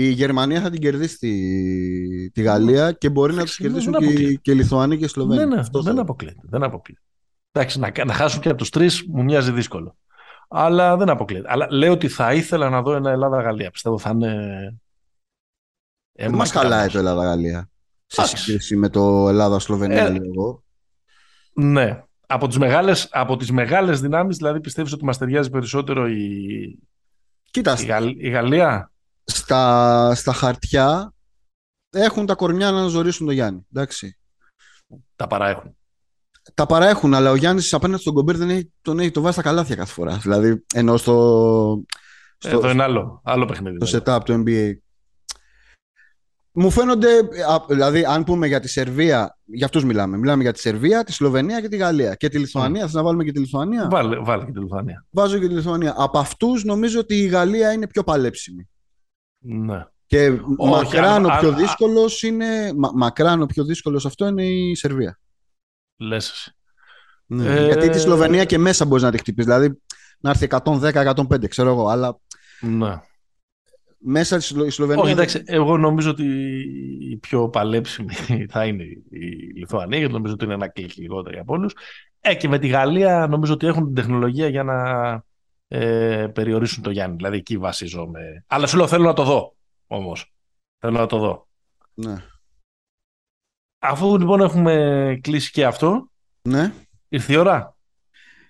η 0.00 0.10
Γερμανία 0.10 0.60
θα 0.60 0.70
την 0.70 0.80
κερδίσει 0.80 1.18
τη, 1.18 2.30
τη 2.30 2.42
Γαλλία 2.42 2.92
και 2.92 3.10
μπορεί 3.10 3.34
να 3.34 3.44
του 3.44 3.52
κερδίσουν 3.56 3.92
και, 3.92 4.34
και 4.34 4.50
οι 4.50 4.54
Λιθουανοί 4.54 4.96
και 4.96 5.04
οι 5.04 5.08
Σλοβαίνοι. 5.08 5.44
Ναι, 5.44 5.56
ναι, 5.56 5.62
δεν 5.82 5.98
αποκλείεται. 5.98 6.40
Δεν 6.42 6.62
αποκλείεται. 6.62 7.02
Εντάξει, 7.52 7.78
να, 7.78 7.92
να 8.04 8.12
χάσουν 8.12 8.40
και 8.40 8.48
από 8.48 8.58
τους 8.58 8.70
τρεις 8.70 9.04
μου 9.08 9.22
μοιάζει 9.22 9.52
δύσκολο. 9.52 9.96
Αλλά 10.48 10.96
δεν 10.96 11.08
αποκλείεται. 11.08 11.48
Αλλά 11.50 11.66
λέω 11.70 11.92
ότι 11.92 12.08
θα 12.08 12.34
ήθελα 12.34 12.68
να 12.68 12.82
δω 12.82 12.94
ένα 12.94 13.10
Ελλάδα-Γαλλία. 13.10 13.70
Πιστεύω 13.70 13.98
θα 13.98 14.10
είναι 14.10 14.78
δεν 16.12 16.34
μας 16.34 16.50
χαλάει 16.50 16.88
το 16.88 16.98
Ελλάδα-Γαλλία. 16.98 17.70
Σε 18.06 18.36
σύγκριση 18.36 18.76
με 18.76 18.88
το 18.88 19.28
Ελλάδα-Σλοβενία, 19.28 20.06
ε, 20.06 20.18
εγώ. 20.22 20.64
Ναι. 21.52 22.02
Από 22.26 22.48
τις 22.48 22.58
μεγάλες, 22.58 23.08
από 23.10 23.36
τις 23.36 23.50
μεγάλες 23.50 24.00
δυνάμεις, 24.00 24.36
δηλαδή 24.36 24.60
πιστεύεις 24.60 24.92
ότι 24.92 25.04
μας 25.04 25.18
ταιριάζει 25.18 25.50
περισσότερο 25.50 26.08
η, 26.08 26.78
Κοίτα, 27.50 27.76
η, 28.16 28.28
Γαλλία; 28.28 28.92
Στα, 29.30 30.14
στα 30.14 30.32
χαρτιά 30.32 31.12
έχουν 31.90 32.26
τα 32.26 32.34
κορμιά 32.34 32.70
να 32.70 32.86
ζωρίσουν 32.86 33.26
τον 33.26 33.34
Γιάννη. 33.34 33.66
Εντάξει. 33.72 34.18
Τα 35.16 35.26
παραέχουν. 35.26 35.76
Τα 36.54 36.66
παραέχουν, 36.66 37.14
αλλά 37.14 37.30
ο 37.30 37.34
Γιάννης 37.34 37.74
απέναντι 37.74 38.00
στον 38.00 38.14
Κομπέρ 38.14 38.36
δεν 38.36 38.50
έχει, 38.50 38.72
τον 38.82 38.98
έχει 38.98 39.10
το 39.10 39.20
βάζει 39.20 39.32
στα 39.32 39.42
καλάθια 39.42 39.76
κάθε 39.76 39.92
φορά. 39.92 40.16
Δηλαδή, 40.16 40.64
ενώ 40.74 40.96
στο. 40.96 41.84
στο 42.38 42.56
Εδώ 42.56 42.70
είναι 42.70 42.82
άλλο, 42.82 43.20
άλλο 43.24 43.44
παιχνίδι. 43.44 43.78
Το 43.78 43.86
δηλαδή. 43.86 44.10
setup 44.10 44.20
του 44.24 44.44
NBA. 44.46 44.72
Μου 46.52 46.70
φαίνονται, 46.70 47.08
δηλαδή, 47.68 48.04
αν 48.04 48.24
πούμε 48.24 48.46
για 48.46 48.60
τη 48.60 48.68
Σερβία, 48.68 49.38
για 49.44 49.66
αυτούς 49.66 49.84
μιλάμε. 49.84 50.16
Μιλάμε 50.16 50.42
για 50.42 50.52
τη 50.52 50.60
Σερβία, 50.60 51.04
τη 51.04 51.12
Σλοβενία 51.12 51.60
και 51.60 51.68
τη 51.68 51.76
Γαλλία. 51.76 52.14
Και 52.14 52.28
τη 52.28 52.38
Λιθουανία. 52.38 52.86
Mm. 52.86 52.90
να 52.90 53.02
βάλουμε 53.02 53.24
και 53.24 53.32
τη 53.32 53.38
Λιθουανία; 53.38 53.88
Βάλε, 53.90 54.18
βάλε 54.18 54.44
και 54.44 54.52
τη 54.52 54.58
Λιθουανία. 54.58 55.06
Βάζω 55.10 55.38
και 55.38 55.48
τη 55.48 55.54
Λιθουανία. 55.54 55.94
Από 55.96 56.18
αυτούς 56.18 56.64
νομίζω 56.64 57.00
ότι 57.00 57.14
η 57.14 57.26
Γαλλία 57.26 57.72
είναι 57.72 57.86
πιο 57.86 58.04
παλέψιμη. 58.04 58.68
Ναι. 59.38 59.84
Και 60.06 60.40
μακράν 60.58 61.24
ο 61.24 61.36
πιο 61.40 61.52
δύσκολος 61.52 62.22
είναι. 62.22 62.72
Μα, 62.76 62.90
μακράν 62.94 63.42
ο 63.42 63.46
πιο 63.46 63.64
δύσκολος 63.64 64.06
αυτό 64.06 64.26
είναι 64.26 64.44
η 64.44 64.74
Σερβία. 64.74 65.20
Λες 65.96 66.30
εσύ. 66.30 66.52
Ναι. 67.26 67.56
Ε... 67.56 67.64
Γιατί 67.64 67.88
τη 67.88 67.98
Σλοβενία 67.98 68.44
και 68.44 68.58
μέσα 68.58 68.84
μπορείς 68.84 69.02
να 69.02 69.10
τη 69.10 69.18
χτυπήσεις. 69.18 69.52
Δηλαδή 69.52 69.80
να 70.20 70.30
έρθει 70.30 70.46
110-105, 70.50 71.48
ξέρω 71.48 71.70
εγώ. 71.70 71.88
Αλλά 71.88 72.20
ναι 72.60 73.00
μέσα 73.98 74.40
στη 74.40 74.70
Σλοβενία. 74.70 75.02
Όχι, 75.02 75.12
εντάξει, 75.12 75.42
εγώ 75.44 75.76
νομίζω 75.76 76.10
ότι 76.10 76.24
η 77.10 77.16
πιο 77.16 77.48
παλέψιμη 77.48 78.14
θα 78.52 78.64
είναι 78.64 78.82
η 79.10 79.52
Λιθουανία, 79.56 79.98
γιατί 79.98 80.12
νομίζω 80.12 80.32
ότι 80.32 80.44
είναι 80.44 80.54
ένα 80.54 80.68
κλικ 80.68 80.96
λιγότερο 80.96 81.40
από 81.40 81.52
όλου. 81.52 81.68
Ε, 82.20 82.34
και 82.34 82.48
με 82.48 82.58
τη 82.58 82.66
Γαλλία 82.66 83.26
νομίζω 83.30 83.52
ότι 83.52 83.66
έχουν 83.66 83.84
την 83.84 83.94
τεχνολογία 83.94 84.48
για 84.48 84.62
να 84.62 84.74
ε, 85.68 86.26
περιορίσουν 86.34 86.82
το 86.82 86.90
Γιάννη. 86.90 87.16
Δηλαδή 87.16 87.36
εκεί 87.36 87.58
βασίζομαι. 87.58 88.44
Αλλά 88.46 88.66
σου 88.66 88.76
λέω 88.76 88.86
θέλω 88.86 89.04
να 89.04 89.12
το 89.12 89.24
δω 89.24 89.56
όμως. 89.86 90.32
Θέλω 90.78 90.98
να 90.98 91.06
το 91.06 91.18
δω. 91.18 91.48
Ναι. 91.94 92.16
Αφού 93.78 94.18
λοιπόν 94.18 94.40
έχουμε 94.40 95.18
κλείσει 95.22 95.50
και 95.50 95.66
αυτό. 95.66 96.10
Ναι. 96.42 96.72
Ήρθε 97.08 97.32
η 97.32 97.36
ώρα. 97.36 97.76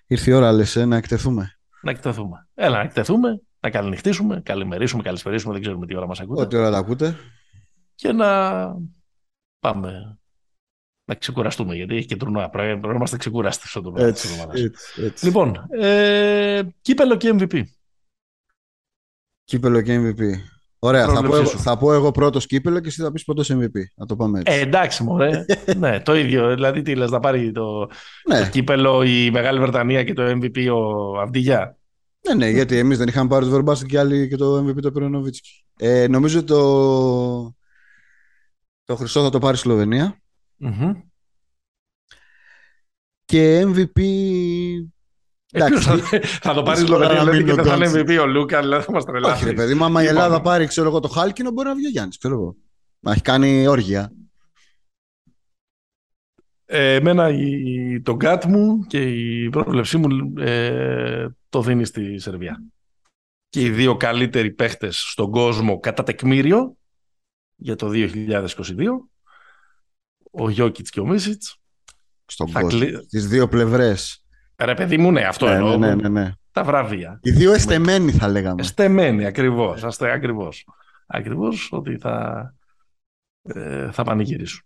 Ήρθε 0.07 0.31
η 0.31 0.33
ώρα, 0.33 0.51
λες, 0.51 0.75
ε, 0.75 0.85
να 0.85 0.95
εκτεθούμε. 0.95 1.59
Να 1.81 1.91
εκτεθούμε. 1.91 2.47
Έλα, 2.53 2.77
να 2.77 2.83
εκτεθούμε 2.83 3.41
να 3.59 3.69
καληνυχτήσουμε, 3.69 4.41
καλημερίσουμε, 4.41 5.03
καλησπερίσουμε, 5.03 5.53
δεν 5.53 5.61
ξέρουμε 5.61 5.85
τι 5.85 5.95
ώρα 5.95 6.07
μας 6.07 6.19
ακούτε. 6.19 6.41
Ό,τι 6.41 6.55
ώρα 6.55 6.71
τα 6.71 6.77
ακούτε. 6.77 7.15
Και 7.95 8.11
να 8.11 8.51
πάμε 9.59 10.18
να 11.09 11.15
ξεκουραστούμε, 11.15 11.75
γιατί 11.75 11.95
έχει 11.95 12.05
και 12.05 12.15
τουρνουά. 12.15 12.49
Πρέπει 12.49 12.87
να 12.87 12.93
είμαστε 12.93 13.17
ξεκουραστοί 13.17 13.67
στο 13.67 13.81
τουρνουά 13.81 14.05
έτσι, 14.05 14.27
έτσι, 14.53 15.03
έτσι. 15.03 15.25
Λοιπόν, 15.25 15.67
ε, 15.69 16.61
κύπελο 16.81 17.15
και 17.15 17.35
MVP. 17.39 17.61
Κύπελο 19.43 19.81
και 19.81 19.99
MVP. 19.99 20.21
Ωραία, 20.79 21.07
θα 21.07 21.23
πω, 21.23 21.35
εγώ, 21.35 21.45
θα 21.45 21.77
πω 21.77 21.93
εγώ 21.93 22.11
πρώτος 22.11 22.45
κύπελο 22.45 22.79
και 22.79 22.87
εσύ 22.87 23.01
θα 23.01 23.11
πεις 23.11 23.23
πρώτος 23.23 23.51
MVP. 23.51 23.77
Να 23.95 24.05
το 24.05 24.15
πάμε 24.15 24.39
έτσι. 24.39 24.57
Ε, 24.57 24.61
εντάξει, 24.61 25.03
μωρέ. 25.03 25.45
ναι, 25.77 25.99
το 25.99 26.15
ίδιο. 26.15 26.53
Δηλαδή, 26.53 26.81
τι 26.81 26.95
λες, 26.95 27.11
να 27.11 27.19
πάρει 27.19 27.51
το, 27.51 27.89
ναι. 28.29 28.39
το 28.39 28.49
κύπελο 28.49 29.03
η 29.03 29.31
Μεγάλη 29.31 29.59
Βρετανία 29.59 30.03
και 30.03 30.13
το 30.13 30.23
MVP 30.23 30.67
ο 30.73 31.19
Αυδηγιά. 31.19 31.77
Ναι, 32.27 32.33
ναι, 32.33 32.49
γιατί 32.49 32.77
εμείς 32.77 32.97
δεν 32.97 33.07
είχαμε 33.07 33.29
πάρει 33.29 33.45
το 33.45 33.51
Βερμπάστ 33.51 33.85
και 33.85 33.99
άλλοι 33.99 34.27
και 34.27 34.35
το 34.35 34.57
MVP 34.57 34.81
το 34.81 34.91
πήρε 34.91 35.07
Ε, 35.77 36.07
νομίζω 36.07 36.43
το, 36.43 37.55
το 38.83 38.95
χρυσό 38.95 39.23
θα 39.23 39.29
το 39.29 39.39
πάρει 39.39 39.57
η 39.57 39.59
σλοβενια 40.59 41.03
Και 43.25 43.63
MVP. 43.65 44.01
Ε, 45.51 45.79
θα, 45.79 45.97
θα 46.21 46.53
το 46.53 46.63
πάρει 46.63 46.81
η 46.81 46.85
Σλοβενία 46.85 47.19
δηλαδή, 47.19 47.43
και 47.43 47.53
δεν 47.53 47.65
θα 47.65 47.75
είναι 47.75 47.91
MVP 47.93 48.21
ο 48.21 48.25
Λούκα, 48.25 48.61
δηλαδή 48.61 48.83
θα 48.83 48.91
μας 48.91 49.05
τρελάσει. 49.05 49.33
Όχι, 49.33 49.45
ρε 49.45 49.53
παιδί 49.53 49.73
μου, 49.73 49.83
άμα 49.83 50.03
η 50.03 50.05
Ελλάδα 50.05 50.41
πάρει 50.41 50.67
ξέρω 50.67 50.87
εγώ, 50.87 50.99
το 50.99 51.07
Χάλκινο, 51.07 51.51
μπορεί 51.51 51.67
να 51.67 51.75
βγει 51.75 51.85
ο 51.85 51.89
Γιάννης. 51.89 52.17
Ξέρω 52.17 52.33
εγώ. 52.33 52.55
Μα 52.99 53.11
έχει 53.11 53.21
κάνει 53.21 53.67
όργια. 53.67 54.11
Ε, 56.65 56.95
εμένα 56.95 57.29
η, 57.29 58.01
το 58.01 58.15
γκάτ 58.15 58.45
μου 58.45 58.85
και 58.87 59.01
η 59.01 59.49
πρόβλεψή 59.49 59.97
μου 59.97 60.33
ε, 60.37 61.27
το 61.49 61.61
δίνει 61.61 61.85
στη 61.85 62.19
Σερβία. 62.19 62.63
Και 63.49 63.61
οι 63.61 63.69
δύο 63.69 63.97
καλύτεροι 63.97 64.51
παίχτες 64.51 64.97
στον 64.97 65.31
κόσμο 65.31 65.79
κατά 65.79 66.03
τεκμήριο 66.03 66.77
για 67.55 67.75
το 67.75 67.89
2022, 67.93 68.09
ο 70.31 70.49
Γιώκητς 70.49 70.89
και 70.89 70.99
ο 70.99 71.05
Μίσιτς. 71.05 71.57
Στον 72.25 72.51
κόσμο, 72.51 72.69
κλει... 72.69 73.03
στις 73.03 73.27
δύο 73.27 73.47
πλευρές. 73.47 74.23
Ρε 74.57 74.73
παιδί 74.73 74.97
μου, 74.97 75.11
ναι, 75.11 75.21
αυτό 75.21 75.45
ναι, 75.45 75.53
εννοώ. 75.53 75.77
Ναι, 75.77 75.95
ναι, 75.95 76.09
ναι, 76.09 76.31
Τα 76.51 76.63
βραβεία. 76.63 77.19
Οι 77.21 77.31
δύο 77.31 77.53
εστεμένοι 77.53 78.11
θα 78.11 78.27
λέγαμε. 78.27 78.61
Εστεμένοι, 78.61 79.25
ακριβώς. 79.25 79.83
Αστε, 79.83 80.11
ακριβώς. 80.11 80.67
Ακριβώς 81.07 81.69
ότι 81.71 81.97
θα, 81.97 82.45
ε, 83.41 83.91
θα 83.91 84.03
πανηγυρίσουν. 84.03 84.63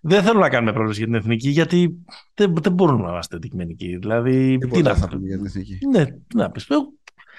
Δεν 0.00 0.22
θέλω 0.22 0.38
να 0.38 0.48
κάνουμε 0.48 0.72
πρόβλημα 0.72 0.96
για 0.96 1.06
την 1.06 1.14
εθνική, 1.14 1.48
γιατί 1.48 2.04
δεν, 2.34 2.54
δεν 2.60 2.72
μπορούμε 2.72 3.02
να 3.02 3.10
είμαστε 3.10 3.36
αντικειμενικοί. 3.36 3.96
Δηλαδή, 3.96 4.58
τι 4.58 4.82
να 4.82 4.94
θα 4.94 5.08
πούμε 5.08 5.26
για 5.26 5.36
την 5.36 5.46
εθνική; 5.46 5.78
Ναι, 5.90 6.04
τι 6.06 6.36
να 6.36 6.50
πεις. 6.50 6.68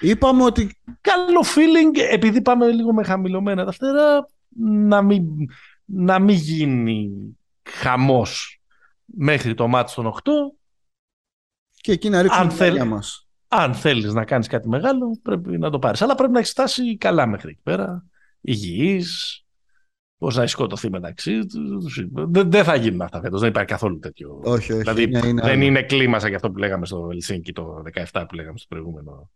Είπαμε 0.00 0.44
ότι. 0.44 0.70
Καλό 1.00 1.44
feeling, 1.54 1.98
επειδή 2.12 2.42
πάμε 2.42 2.66
λίγο 2.66 2.92
με 2.92 3.04
χαμηλωμένα 3.04 3.64
τα 3.64 3.72
φτερά, 3.72 4.28
να 4.86 5.02
μην, 5.02 5.24
να 5.90 6.18
μην 6.18 6.36
γίνει 6.36 7.10
χαμός 7.62 8.60
μέχρι 9.04 9.54
το 9.54 9.68
μάτι 9.68 9.94
των 9.94 10.06
8 10.06 10.30
Και 11.74 11.92
εκεί 11.92 12.08
να 12.08 12.22
ρίξουμε 12.22 12.46
την 12.46 12.56
θέλ... 12.56 12.86
μας. 12.86 13.28
Αν 13.48 13.74
θέλεις 13.74 14.12
να 14.12 14.24
κάνεις 14.24 14.46
κάτι 14.46 14.68
μεγάλο, 14.68 15.18
πρέπει 15.22 15.58
να 15.58 15.70
το 15.70 15.78
πάρεις. 15.78 16.02
Αλλά 16.02 16.14
πρέπει 16.14 16.32
να 16.32 16.38
έχεις 16.38 16.50
φτάσει 16.50 16.96
καλά 16.96 17.26
μέχρι 17.26 17.50
εκεί 17.50 17.60
πέρα. 17.62 18.04
Υγιής, 18.40 19.44
Πώς 20.18 20.36
να 20.36 20.46
σκοτωθεί 20.46 20.90
μεταξύ 20.90 21.46
τους. 21.46 22.04
Δεν, 22.12 22.64
θα 22.64 22.74
γίνουν 22.74 23.02
αυτά 23.02 23.20
φέτος. 23.20 23.40
Δεν 23.40 23.48
υπάρχει 23.48 23.68
καθόλου 23.68 23.98
τέτοιο. 23.98 24.40
Όχι, 24.44 24.72
όχι. 24.72 24.80
Δηλαδή 24.80 25.02
είναι, 25.02 25.32
δεν 25.42 25.62
είναι 25.62 25.82
κλίμα 25.82 26.18
σαν 26.18 26.28
και 26.28 26.34
αυτό 26.34 26.50
που 26.50 26.58
λέγαμε 26.58 26.86
στο 26.86 27.08
Ελσίνκι 27.10 27.52
το 27.52 27.82
17 28.12 28.24
που 28.28 28.34
λέγαμε 28.34 28.58
στο 28.58 28.66
προηγούμενο 28.68 29.30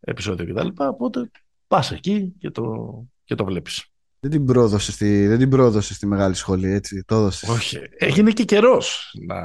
επεισόδιο 0.00 0.54
κτλ. 0.54 0.68
Οπότε 0.76 1.30
πας 1.66 1.92
εκεί 1.92 2.34
και 2.38 2.50
το, 2.50 3.06
και 3.24 3.34
το 3.34 3.44
βλέπεις. 3.44 3.86
Δεν 4.28 4.38
την 4.38 4.46
πρόδωσες 4.46 4.94
στη, 4.94 5.26
δεν 5.26 5.38
την 5.38 5.50
πρόδωσες 5.50 5.96
στη 5.96 6.06
μεγάλη 6.06 6.34
σχολή, 6.34 6.72
έτσι. 6.72 7.04
Το 7.06 7.14
έδωσες. 7.14 7.48
Όχι. 7.48 7.78
Έγινε 7.98 8.30
και 8.30 8.44
καιρός 8.44 9.14
να, 9.26 9.40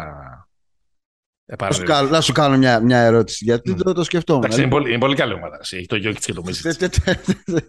να 1.60 1.72
σου, 1.72 1.84
κάνω, 1.84 2.10
να 2.10 2.22
σου 2.22 2.32
κάνω 2.32 2.58
μια, 2.58 2.80
μια 2.80 3.00
ερώτηση, 3.00 3.44
γιατί 3.44 3.76
το, 3.76 3.94
το 3.94 4.04
σκεφτόμουν. 4.04 4.44
Εντάξει, 4.44 4.62
είναι, 4.62 4.70
πολύ, 4.70 4.90
είναι 4.90 5.00
πολύ 5.00 5.16
καλή 5.16 5.34
ομάδα. 5.34 5.60
Έχει 5.62 5.86
το 5.86 5.96
Γιώκητς 5.96 6.26
και 6.26 6.34
το 6.34 6.42
Μίσιτ. 6.46 6.84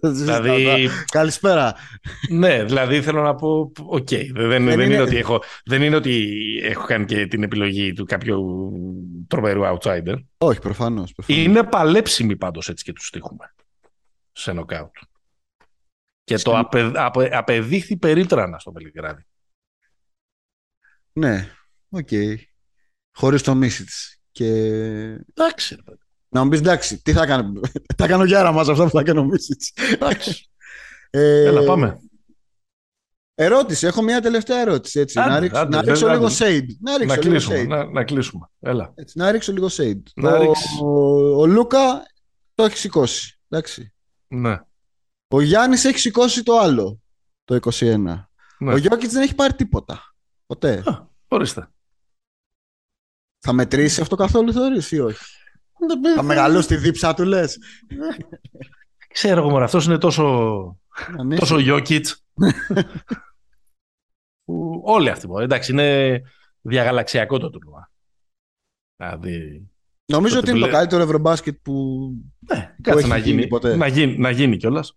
δηλαδή... 0.00 0.88
Καλησπέρα. 1.10 1.74
ναι, 2.30 2.64
δηλαδή 2.64 3.02
θέλω 3.02 3.22
να 3.22 3.34
πω, 3.34 3.72
OK, 3.86 4.08
okay, 4.10 4.26
δεν, 4.32 4.48
δεν, 4.48 4.64
δεν, 4.64 4.80
είναι... 4.80 5.00
ότι 5.00 5.16
έχω, 5.16 5.42
δεν 5.64 5.82
είναι 5.82 5.96
ότι 5.96 6.34
έχω 6.62 6.84
κάνει 6.86 7.04
και 7.04 7.26
την 7.26 7.42
επιλογή 7.42 7.92
του 7.92 8.04
κάποιου 8.04 8.72
τρομερού 9.28 9.62
outsider. 9.62 10.14
Όχι, 10.38 10.60
προφανώς. 10.60 11.14
Είναι 11.26 11.62
παλέψιμοι 11.62 12.36
πάντως 12.36 12.68
έτσι 12.68 12.84
και 12.84 12.92
τους 12.92 13.06
τύχουμε 13.06 13.54
σε 14.32 14.52
νοκάουτ. 14.52 14.94
Και 16.24 16.36
το 16.36 16.58
απε, 16.58 16.92
απε, 16.94 17.36
απεδείχθη 17.36 17.96
περίτρανα 17.96 18.58
στο 18.58 18.72
Βελιγράδι. 18.72 19.26
Ναι, 21.12 21.50
OK. 21.88 22.08
Okay. 22.10 22.36
Χωρίς 23.12 23.42
τον 23.42 23.54
Μίτσιτς. 23.54 24.20
Και... 24.30 24.46
Εντάξει. 25.34 25.82
Να 26.28 26.44
μου 26.44 26.50
πεις 26.50 26.58
εντάξει, 26.58 27.02
τι 27.02 27.12
θα 27.12 27.26
κάνω; 27.26 27.60
θα 27.98 28.06
κάνω 28.06 28.24
γιάρα 28.24 28.52
μα 28.52 28.60
αυτά 28.60 28.84
που 28.84 28.90
θα 28.90 29.02
κάνω 29.02 29.24
μίση 29.24 29.56
Εντάξει. 29.92 30.50
ε, 31.10 31.44
Έλα, 31.44 31.64
πάμε. 31.64 32.00
Ερώτηση, 33.34 33.86
έχω 33.86 34.02
μια 34.02 34.20
τελευταία 34.20 34.60
ερώτηση. 34.60 35.00
Έτσι. 35.00 35.20
Άντε, 35.20 35.30
να 35.30 35.38
ρίξω, 35.38 35.58
άντε, 35.58 35.76
να 35.76 35.82
ρίξω 35.82 36.06
άντε, 36.06 36.14
λίγο 36.14 36.26
shade. 36.26 36.66
Να, 36.80 36.98
ρίξω 36.98 37.14
να, 37.14 37.22
λίγο 37.22 37.30
κλείσουμε, 37.30 37.62
shade. 37.62 37.66
Να, 37.66 37.84
να, 37.84 38.04
κλείσουμε. 38.04 38.50
Έλα. 38.60 38.92
Έτσι, 38.94 39.18
να 39.18 39.30
ρίξω 39.30 39.52
λίγο 39.52 39.68
shade. 39.70 40.02
Να 40.14 40.36
ο, 40.36 40.52
ο, 40.82 41.40
ο, 41.40 41.46
Λούκα 41.46 42.02
το 42.54 42.64
έχει 42.64 42.76
σηκώσει. 42.76 43.40
Εντάξει. 43.48 43.94
Ναι. 44.28 44.58
Ο 45.32 45.40
Γιάννης 45.40 45.84
έχει 45.84 45.98
σηκώσει 45.98 46.42
το 46.42 46.58
άλλο. 46.58 47.00
Το 47.44 47.58
21. 47.62 47.98
Ναι. 48.58 48.72
Ο 48.72 48.76
Γιώκητς 48.76 49.12
δεν 49.12 49.22
έχει 49.22 49.34
πάρει 49.34 49.54
τίποτα. 49.54 50.14
Ποτέ. 50.46 50.82
Α, 50.86 51.06
ορίστε. 51.28 51.68
Θα 53.38 53.52
μετρήσει 53.52 54.00
αυτό 54.00 54.16
καθόλου 54.16 54.52
θεωρείς 54.52 54.90
ή 54.90 54.98
όχι; 54.98 55.24
Θα 56.16 56.22
μεγαλώσει 56.22 56.68
τη 56.68 56.76
δίψα 56.76 57.14
του 57.14 57.24
λες. 57.24 57.58
Ξέρω 59.12 59.40
εγώ 59.40 59.50
μόνο, 59.50 59.64
αυτός 59.64 59.84
είναι 59.84 59.98
τόσο, 59.98 60.78
τόσο 61.38 61.58
Γιώκητς. 61.58 62.24
όλοι 64.82 65.08
αυτοί 65.08 65.26
μπορεί. 65.26 65.44
Εντάξει, 65.44 65.72
είναι 65.72 66.20
διαγαλαξιακό 66.60 67.38
το 67.38 67.50
τουρνουά. 67.50 67.90
Δηλαδή, 68.96 69.66
Νομίζω 70.04 70.38
ότι 70.38 70.50
είναι 70.50 70.58
το 70.58 70.70
καλύτερο 70.70 71.02
ευρωμπάσκετ 71.02 71.58
που, 71.62 72.08
ναι, 72.38 72.74
που 72.82 72.98
έχει 72.98 73.08
να 73.08 73.16
γίνει, 73.16 73.46
ποτέ. 73.46 73.76
Να 73.76 73.86
γίνει, 73.86 74.18
να 74.18 74.30
γίνει 74.30 74.56
κιόλας. 74.56 74.96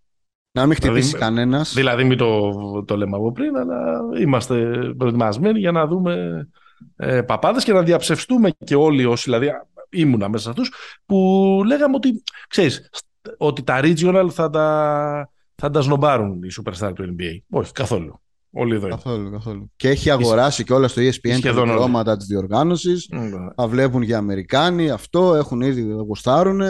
Να 0.55 0.65
μην 0.65 0.75
χτυπήσει 0.75 1.07
δηλαδή, 1.07 1.23
κανένας. 1.23 1.73
Δηλαδή, 1.73 2.03
μην 2.03 2.17
το, 2.17 2.51
το 2.83 2.97
λέμε 2.97 3.17
από 3.17 3.31
πριν, 3.31 3.57
αλλά 3.57 3.99
είμαστε 4.21 4.55
προετοιμασμένοι 4.97 5.59
για 5.59 5.71
να 5.71 5.87
δούμε 5.87 6.47
ε, 6.95 7.21
παπάδες 7.21 7.63
και 7.63 7.73
να 7.73 7.81
διαψευστούμε 7.81 8.49
και 8.63 8.75
όλοι 8.75 9.05
όσοι, 9.05 9.23
δηλαδή 9.23 9.49
ήμουνα 9.89 10.29
μέσα 10.29 10.43
σε 10.43 10.49
αυτούς, 10.49 10.71
που 11.05 11.61
λέγαμε 11.65 11.95
ότι, 11.95 12.23
ξέρεις, 12.47 12.89
ότι 13.37 13.63
τα 13.63 13.79
regional 13.83 14.27
θα 14.31 14.49
τα, 14.49 15.29
θα 15.55 15.69
τα 15.69 15.81
σνομπάρουν 15.81 16.43
οι 16.43 16.47
superstar 16.61 16.91
του 16.95 17.15
NBA. 17.17 17.37
Όχι, 17.49 17.71
καθόλου. 17.71 18.19
Όλοι 18.51 18.75
εδώ 18.75 18.87
Καθόλου, 18.87 19.31
καθόλου. 19.31 19.71
Και 19.75 19.89
έχει 19.89 20.09
αγοράσει 20.09 20.63
και 20.63 20.73
όλα 20.73 20.87
στο 20.87 21.01
ESPN 21.01 21.39
τα 21.41 21.53
δικαιώματα 21.53 22.17
της 22.17 22.25
διοργάνωσης. 22.25 23.07
Ναι. 23.11 23.29
Θα 23.55 23.67
βλέπουν 23.67 24.01
για 24.01 24.17
Αμερικάνοι 24.17 24.89
αυτό, 24.89 25.35
έχουν 25.35 25.61
ήδη 25.61 25.81
γουστάρουν. 25.81 26.61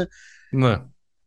Ναι. 0.52 0.82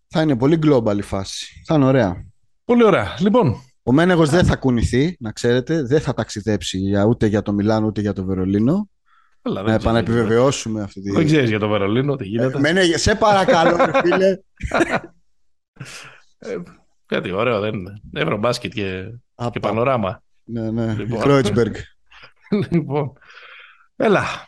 Θα 0.09 0.23
είναι 0.23 0.37
πολύ 0.37 0.59
global 0.63 0.97
η 0.99 1.03
φάση. 1.03 1.63
Θα 1.67 1.75
είναι 1.75 1.85
ωραία. 1.85 2.28
Πολύ 2.69 2.85
ωραία. 2.85 3.15
Λοιπόν, 3.19 3.57
ο 3.83 3.93
Μένεγος 3.93 4.31
δεν 4.31 4.45
θα 4.45 4.57
κουνηθεί, 4.57 5.17
να 5.21 5.33
ξέρετε. 5.33 5.83
Δεν 5.83 6.01
θα 6.01 6.15
ταξιδέψει 6.15 6.81
ούτε 7.09 7.27
για 7.27 7.43
το 7.43 7.53
Μιλάνο 7.53 7.87
ούτε 7.87 8.01
για 8.01 8.13
το 8.13 8.25
Βερολίνο. 8.25 8.91
Αλλά 9.43 9.63
να 9.63 9.73
επανεπιβεβαιώσουμε 9.73 10.83
αυτή 10.83 11.01
τη. 11.01 11.11
Δεν 11.11 11.27
ξέρεις 11.27 11.49
για 11.49 11.59
το 11.59 11.69
Βερολίνο 11.69 12.17
τι 12.17 12.25
γίνεται. 12.25 12.81
Ε, 12.81 12.97
σε 12.97 13.15
παρακαλώ, 13.15 13.77
φίλε. 14.03 14.27
ε, 16.39 16.57
κάτι 17.07 17.33
ωραίο 17.33 17.61
δεν 17.61 17.75
είναι. 17.75 18.01
Ευρωμπάσκετ 18.13 18.73
και, 18.73 19.03
και 19.53 19.61
πανοράμα. 19.61 20.23
Ναι, 20.45 20.71
ναι. 20.71 20.95
Λοιπόν. 20.95 21.43
λοιπόν. 22.71 23.13
Έλα. 23.97 24.48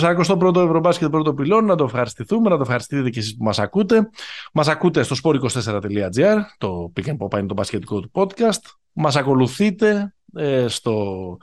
41ο 0.00 0.56
Ευρωμπάσκετ 0.56 1.10
πρώτο 1.10 1.34
πυλόν, 1.34 1.64
να 1.64 1.74
το 1.74 1.84
ευχαριστηθούμε, 1.84 2.48
να 2.48 2.56
το 2.56 2.62
ευχαριστείτε 2.62 3.10
και 3.10 3.18
εσείς 3.18 3.36
που 3.36 3.44
μας 3.44 3.58
ακούτε. 3.58 4.10
Μας 4.52 4.68
ακούτε 4.68 5.02
στο 5.02 5.16
sport24.gr, 5.22 6.36
το 6.58 6.92
Pick 6.96 7.06
and 7.06 7.16
Pop 7.16 7.38
είναι 7.38 7.46
το 7.46 7.54
μπασκετικό 7.54 8.00
του 8.00 8.10
podcast. 8.14 8.62
Μας 8.92 9.16
ακολουθείτε 9.16 10.14
ε, 10.34 10.64
στο, 10.68 11.36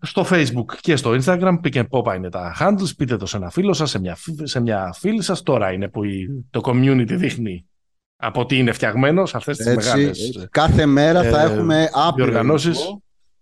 στο 0.00 0.26
Facebook 0.30 0.74
και 0.80 0.96
στο 0.96 1.10
Instagram, 1.10 1.60
Pick 1.62 1.74
and 1.74 1.86
Pop 1.90 2.16
είναι 2.16 2.28
τα 2.28 2.56
handles, 2.60 2.96
πείτε 2.96 3.16
το 3.16 3.26
σε 3.26 3.36
ένα 3.36 3.50
φίλο 3.50 3.72
σας, 3.72 3.90
σε 3.90 3.98
μια, 3.98 4.16
σε 4.42 4.60
μια 4.60 4.92
φίλη 4.94 5.22
σας. 5.22 5.42
Τώρα 5.42 5.72
είναι 5.72 5.88
που 5.88 6.00
το 6.50 6.60
community 6.64 7.12
δείχνει 7.16 7.64
από 8.16 8.46
τι 8.46 8.58
είναι 8.58 8.72
φτιαγμένος 8.72 9.30
σε 9.30 9.36
αυτές 9.36 9.56
τις 9.56 9.66
Έτσι, 9.66 9.88
μεγάλες 9.88 10.48
Κάθε 10.50 10.86
μέρα 10.86 11.22
θα 11.22 11.40
ε, 11.40 11.44
έχουμε 11.44 11.88
διοργανώσεις. 12.14 12.78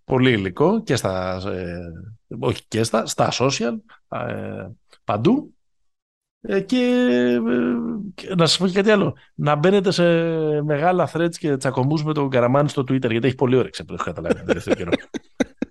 Πολύ 0.04 0.30
υλικό 0.30 0.82
και 0.82 0.96
στα, 0.96 1.42
ε, 1.46 1.78
όχι 2.38 2.62
και 2.68 2.82
στα, 2.82 3.06
στα 3.06 3.28
social, 3.32 3.76
ε, 4.08 4.66
παντού. 5.04 5.52
Ε, 6.40 6.60
και, 6.60 6.76
ε, 8.28 8.34
να 8.34 8.46
σας 8.46 8.58
πω 8.58 8.66
και 8.66 8.72
κάτι 8.72 8.90
άλλο. 8.90 9.16
Να 9.34 9.54
μπαίνετε 9.54 9.90
σε 9.90 10.04
μεγάλα 10.62 11.10
threads 11.12 11.36
και 11.38 11.56
τσακωμούς 11.56 12.04
με 12.04 12.14
τον 12.14 12.30
Καραμάνι 12.30 12.68
στο 12.68 12.82
Twitter, 12.82 13.10
γιατί 13.10 13.26
έχει 13.26 13.34
πολύ 13.34 13.56
όρεξη 13.56 13.80
από 13.80 13.90
το 13.90 13.96
έχω 14.00 14.10
καταλάβει 14.10 14.34
τον 14.34 14.46
τελευταίο 14.46 14.74
καιρό. 14.74 14.90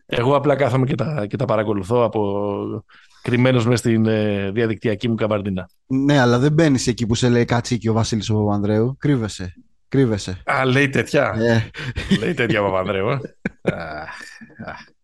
Εγώ 0.09 0.35
απλά 0.35 0.55
κάθομαι 0.55 0.85
και 0.85 0.95
τα, 0.95 1.25
και 1.25 1.35
τα 1.35 1.45
παρακολουθώ 1.45 2.03
από 2.03 2.83
κρυμμένος 3.21 3.65
μέσα 3.65 3.77
στην 3.77 4.05
ε, 4.05 4.51
διαδικτυακή 4.51 5.09
μου 5.09 5.15
καμπαρδίνα. 5.15 5.69
Ναι, 5.85 6.19
αλλά 6.19 6.39
δεν 6.39 6.51
μπαίνεις 6.51 6.87
εκεί 6.87 7.05
που 7.05 7.15
σε 7.15 7.29
λέει 7.29 7.45
κατσίκι 7.45 7.89
ο 7.89 7.93
Βασίλης 7.93 8.29
ο 8.29 8.35
Παπανδρέου. 8.35 8.97
Κρύβεσαι. 8.99 9.53
Κρύβεσαι. 9.87 10.41
Α, 10.45 10.65
λέει 10.65 10.89
τέτοια. 10.89 11.35
λέει 12.19 12.33
τέτοια 12.33 12.61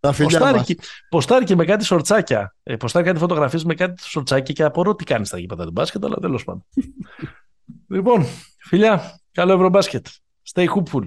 ο 0.00 0.26
Παπανδρέου. 0.26 0.64
Ποστάρει 1.08 1.44
και 1.44 1.54
με 1.54 1.64
κάτι 1.64 1.84
σορτσάκια. 1.84 2.56
Ε, 2.62 2.76
ποστάρει 2.76 3.04
κάτι 3.04 3.18
φωτογραφίες 3.18 3.64
με 3.64 3.74
κάτι 3.74 4.02
σορτσάκια 4.02 4.54
και 4.54 4.62
απορώ 4.62 4.94
τι 4.94 5.04
κάνεις 5.04 5.28
στα 5.28 5.38
γήπεδα 5.38 5.64
του 5.64 5.70
μπάσκετ, 5.70 6.04
αλλά 6.04 6.16
τέλος 6.16 6.44
πάντων. 6.44 6.64
λοιπόν, 7.94 8.26
φιλιά, 8.58 9.20
καλό 9.32 9.52
ευρωμπάσκετ. 9.52 10.06
Stay 10.54 10.66
hoopful. 10.66 11.04